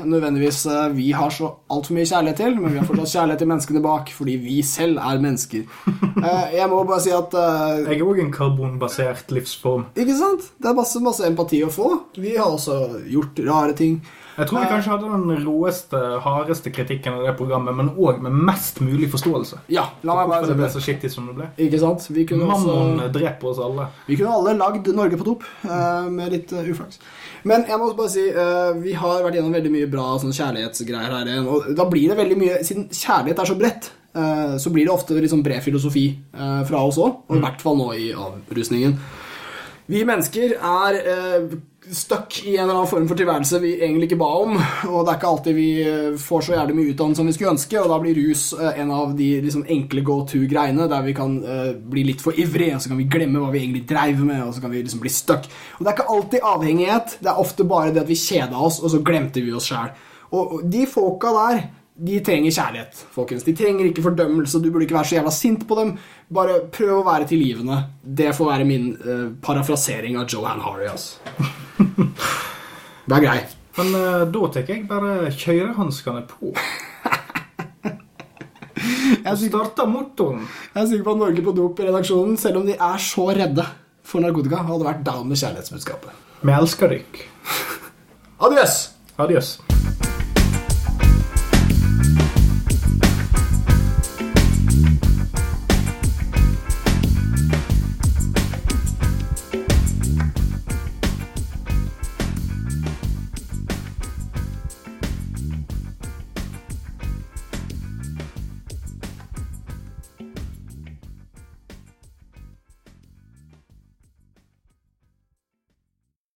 nødvendigvis 0.00 0.62
eh, 0.64 0.94
vi 0.96 1.10
har 1.12 1.28
så 1.28 1.50
altfor 1.68 1.92
mye 1.98 2.08
kjærlighet 2.08 2.38
til, 2.40 2.54
men 2.56 2.72
vi 2.72 2.80
har 2.80 2.86
fortsatt 2.88 3.12
kjærlighet 3.18 3.42
til 3.42 3.50
menneskene 3.50 3.82
bak, 3.84 4.12
fordi 4.16 4.38
vi 4.40 4.62
selv 4.64 5.00
er 5.02 5.20
mennesker. 5.22 5.68
Eh, 6.22 6.52
Jeg 6.54 6.68
må 6.70 6.76
bare 6.86 7.00
si 7.02 7.10
at 7.10 7.32
uh, 7.34 7.80
Jeg 7.82 7.96
er 7.96 8.02
òg 8.06 8.20
en 8.22 8.28
karbonbasert 8.30 9.32
livsform. 9.34 9.88
Ikke 9.98 10.14
sant? 10.14 10.44
Det 10.62 10.68
er 10.70 10.76
masse, 10.78 11.00
masse 11.02 11.24
empati 11.26 11.58
å 11.66 11.70
få. 11.72 11.88
Vi 12.14 12.36
har 12.36 12.46
også 12.46 12.76
gjort 13.10 13.40
rare 13.48 13.74
ting. 13.74 13.96
Jeg 14.32 14.48
tror 14.48 14.62
vi 14.62 14.68
kanskje 14.70 14.92
hadde 14.94 15.08
den 15.12 15.44
råeste, 15.44 15.98
hardeste 16.24 16.70
kritikken 16.72 17.18
av 17.18 17.26
det 17.26 17.34
programmet, 17.36 17.74
men 17.76 17.90
òg 18.00 18.22
med 18.24 18.36
mest 18.48 18.80
mulig 18.80 19.10
forståelse. 19.12 19.60
Ja, 19.72 19.84
la 20.08 20.16
meg 20.16 20.30
bare 20.30 20.48
det 20.48 20.56
ble 20.56 20.68
så 20.72 20.80
skittig 20.80 21.10
som 21.12 21.26
det 21.28 21.34
ble. 21.36 21.48
Ikke 21.66 21.80
sant? 21.82 22.06
Vi 22.08 22.24
kunne, 22.28 22.46
Mammon 22.48 22.94
også, 22.96 23.10
dreper 23.12 23.50
oss 23.50 23.60
alle. 23.60 23.88
vi 24.06 24.16
kunne 24.16 24.36
alle 24.38 24.54
lagd 24.56 24.88
Norge 24.96 25.18
på 25.20 25.26
topp, 25.26 25.44
eh, 25.68 26.08
med 26.12 26.32
litt 26.32 26.52
eh, 26.56 26.70
uflaks. 26.72 27.02
Men 27.48 27.66
jeg 27.68 27.76
må 27.76 27.88
også 27.90 27.98
bare 27.98 28.12
si, 28.14 28.24
eh, 28.28 28.70
vi 28.80 28.94
har 28.96 29.24
vært 29.26 29.36
gjennom 29.36 29.56
veldig 29.58 29.72
mye 29.74 29.90
bra 29.92 30.06
sånn 30.22 30.36
kjærlighetsgreier 30.36 31.16
her 31.18 31.32
igjen. 31.32 31.50
Og 31.52 31.68
da 31.76 31.86
blir 31.90 32.12
det 32.12 32.20
veldig 32.22 32.38
mye 32.38 32.60
Siden 32.62 32.86
kjærlighet 32.88 33.42
er 33.42 33.48
så 33.50 33.58
bredt, 33.58 33.90
så 34.60 34.68
blir 34.68 34.84
det 34.84 34.92
ofte 34.92 35.16
liksom 35.16 35.40
bred 35.42 35.62
filosofi 35.64 36.04
fra 36.68 36.82
oss 36.84 36.98
òg. 37.00 37.22
Og 37.32 37.38
i 37.38 37.40
hvert 37.42 37.62
fall 37.64 37.78
nå 37.78 37.86
i 37.96 38.10
avrusningen. 38.12 38.92
Vi 39.88 40.02
mennesker 40.06 40.52
er 40.60 40.98
stuck 41.90 42.44
i 42.44 42.56
en 42.56 42.62
eller 42.62 42.74
annen 42.74 42.90
form 42.90 43.06
for 43.10 43.18
tilværelse 43.18 43.58
vi 43.62 43.72
egentlig 43.80 44.06
ikke 44.10 44.20
ba 44.20 44.28
om. 44.42 44.54
Og 44.88 45.02
det 45.02 45.12
er 45.12 45.18
ikke 45.18 45.30
alltid 45.32 45.56
vi 45.56 45.68
eh, 45.82 46.18
får 46.20 46.46
så 46.46 46.54
jævlig 46.54 46.76
mye 46.78 46.92
utdannelse 46.92 47.20
som 47.20 47.30
vi 47.30 47.34
skulle 47.36 47.54
ønske, 47.56 47.80
og 47.80 47.90
da 47.90 47.98
blir 48.02 48.20
rus 48.20 48.44
eh, 48.54 48.78
en 48.82 48.94
av 48.94 49.16
de 49.18 49.28
liksom, 49.42 49.66
enkle 49.76 50.04
go 50.06 50.20
to-greiene 50.28 50.86
der 50.92 51.04
vi 51.06 51.16
kan 51.16 51.36
uh, 51.42 51.72
bli 51.74 52.06
litt 52.12 52.22
for 52.22 52.38
ivrige, 52.38 52.76
og 52.76 52.84
så 52.84 52.92
kan 52.92 53.00
vi 53.02 53.08
glemme 53.10 53.42
hva 53.42 53.50
vi 53.52 53.64
egentlig 53.64 53.84
dreiv 53.90 54.22
med, 54.22 54.44
og 54.46 54.54
så 54.54 54.62
kan 54.62 54.72
vi 54.72 54.84
liksom 54.84 55.02
bli 55.02 55.12
stuck. 55.12 55.50
Og 55.76 55.82
det 55.82 55.90
er 55.90 55.98
ikke 55.98 56.16
alltid 56.16 56.48
avhengighet, 56.52 57.18
det 57.20 57.32
er 57.32 57.42
ofte 57.42 57.66
bare 57.68 57.92
det 57.94 58.04
at 58.04 58.10
vi 58.10 58.20
kjeda 58.20 58.62
oss, 58.62 58.80
og 58.82 58.94
så 58.94 59.02
glemte 59.04 59.42
vi 59.42 59.54
oss 59.56 59.70
sjæl. 59.72 59.92
Og 60.32 60.60
de 60.72 60.86
folka 60.88 61.34
der 61.36 61.64
De 61.92 62.20
trenger 62.24 62.54
kjærlighet, 62.54 63.00
folkens. 63.12 63.44
De 63.44 63.52
trenger 63.56 63.84
ikke 63.90 64.04
fordømmelse. 64.06 64.60
Du 64.62 64.70
burde 64.72 64.86
ikke 64.86 64.96
være 64.96 65.10
så 65.10 65.16
jævla 65.18 65.32
sint 65.34 65.66
på 65.68 65.76
dem. 65.76 65.90
Bare 66.32 66.62
prøv 66.72 67.02
å 67.02 67.04
være 67.04 67.28
tilgivende. 67.28 67.82
Det 68.02 68.30
får 68.36 68.48
være 68.48 68.68
min 68.68 68.86
uh, 69.04 69.26
parafrasering 69.44 70.16
av 70.20 70.24
Joanne 70.32 70.64
Harry. 70.64 70.88
Altså. 70.88 71.20
det 73.04 73.18
er 73.18 73.26
grei. 73.26 73.36
Men 73.76 73.92
uh, 73.92 74.24
da 74.32 74.48
tenker 74.56 74.74
jeg 74.78 74.88
bare 74.88 75.32
kjørehanskene 75.36 76.24
på. 76.30 76.54
Jeg 79.22 79.38
Starta 79.38 79.84
motoren. 79.86 80.46
jeg 80.74 80.80
er 80.82 80.86
sikker 80.90 81.04
på 81.06 81.12
at 81.14 81.20
Norge 81.20 81.44
på 81.44 81.52
dop 81.54 81.78
i 81.78 81.86
redaksjonen, 81.86 82.34
selv 82.40 82.58
om 82.62 82.66
de 82.66 82.74
er 82.74 83.02
så 83.04 83.28
redde 83.30 83.66
for 84.02 84.24
narkotika, 84.24 84.64
hadde 84.66 84.88
vært 84.88 85.04
down 85.06 85.28
med 85.30 85.38
kjærlighetsbudskapet. 85.38 86.24
Vi 86.42 86.56
elsker 86.56 86.96
dykk. 86.96 87.22
Adjøs! 88.48 88.80
Adjøs. 89.22 89.54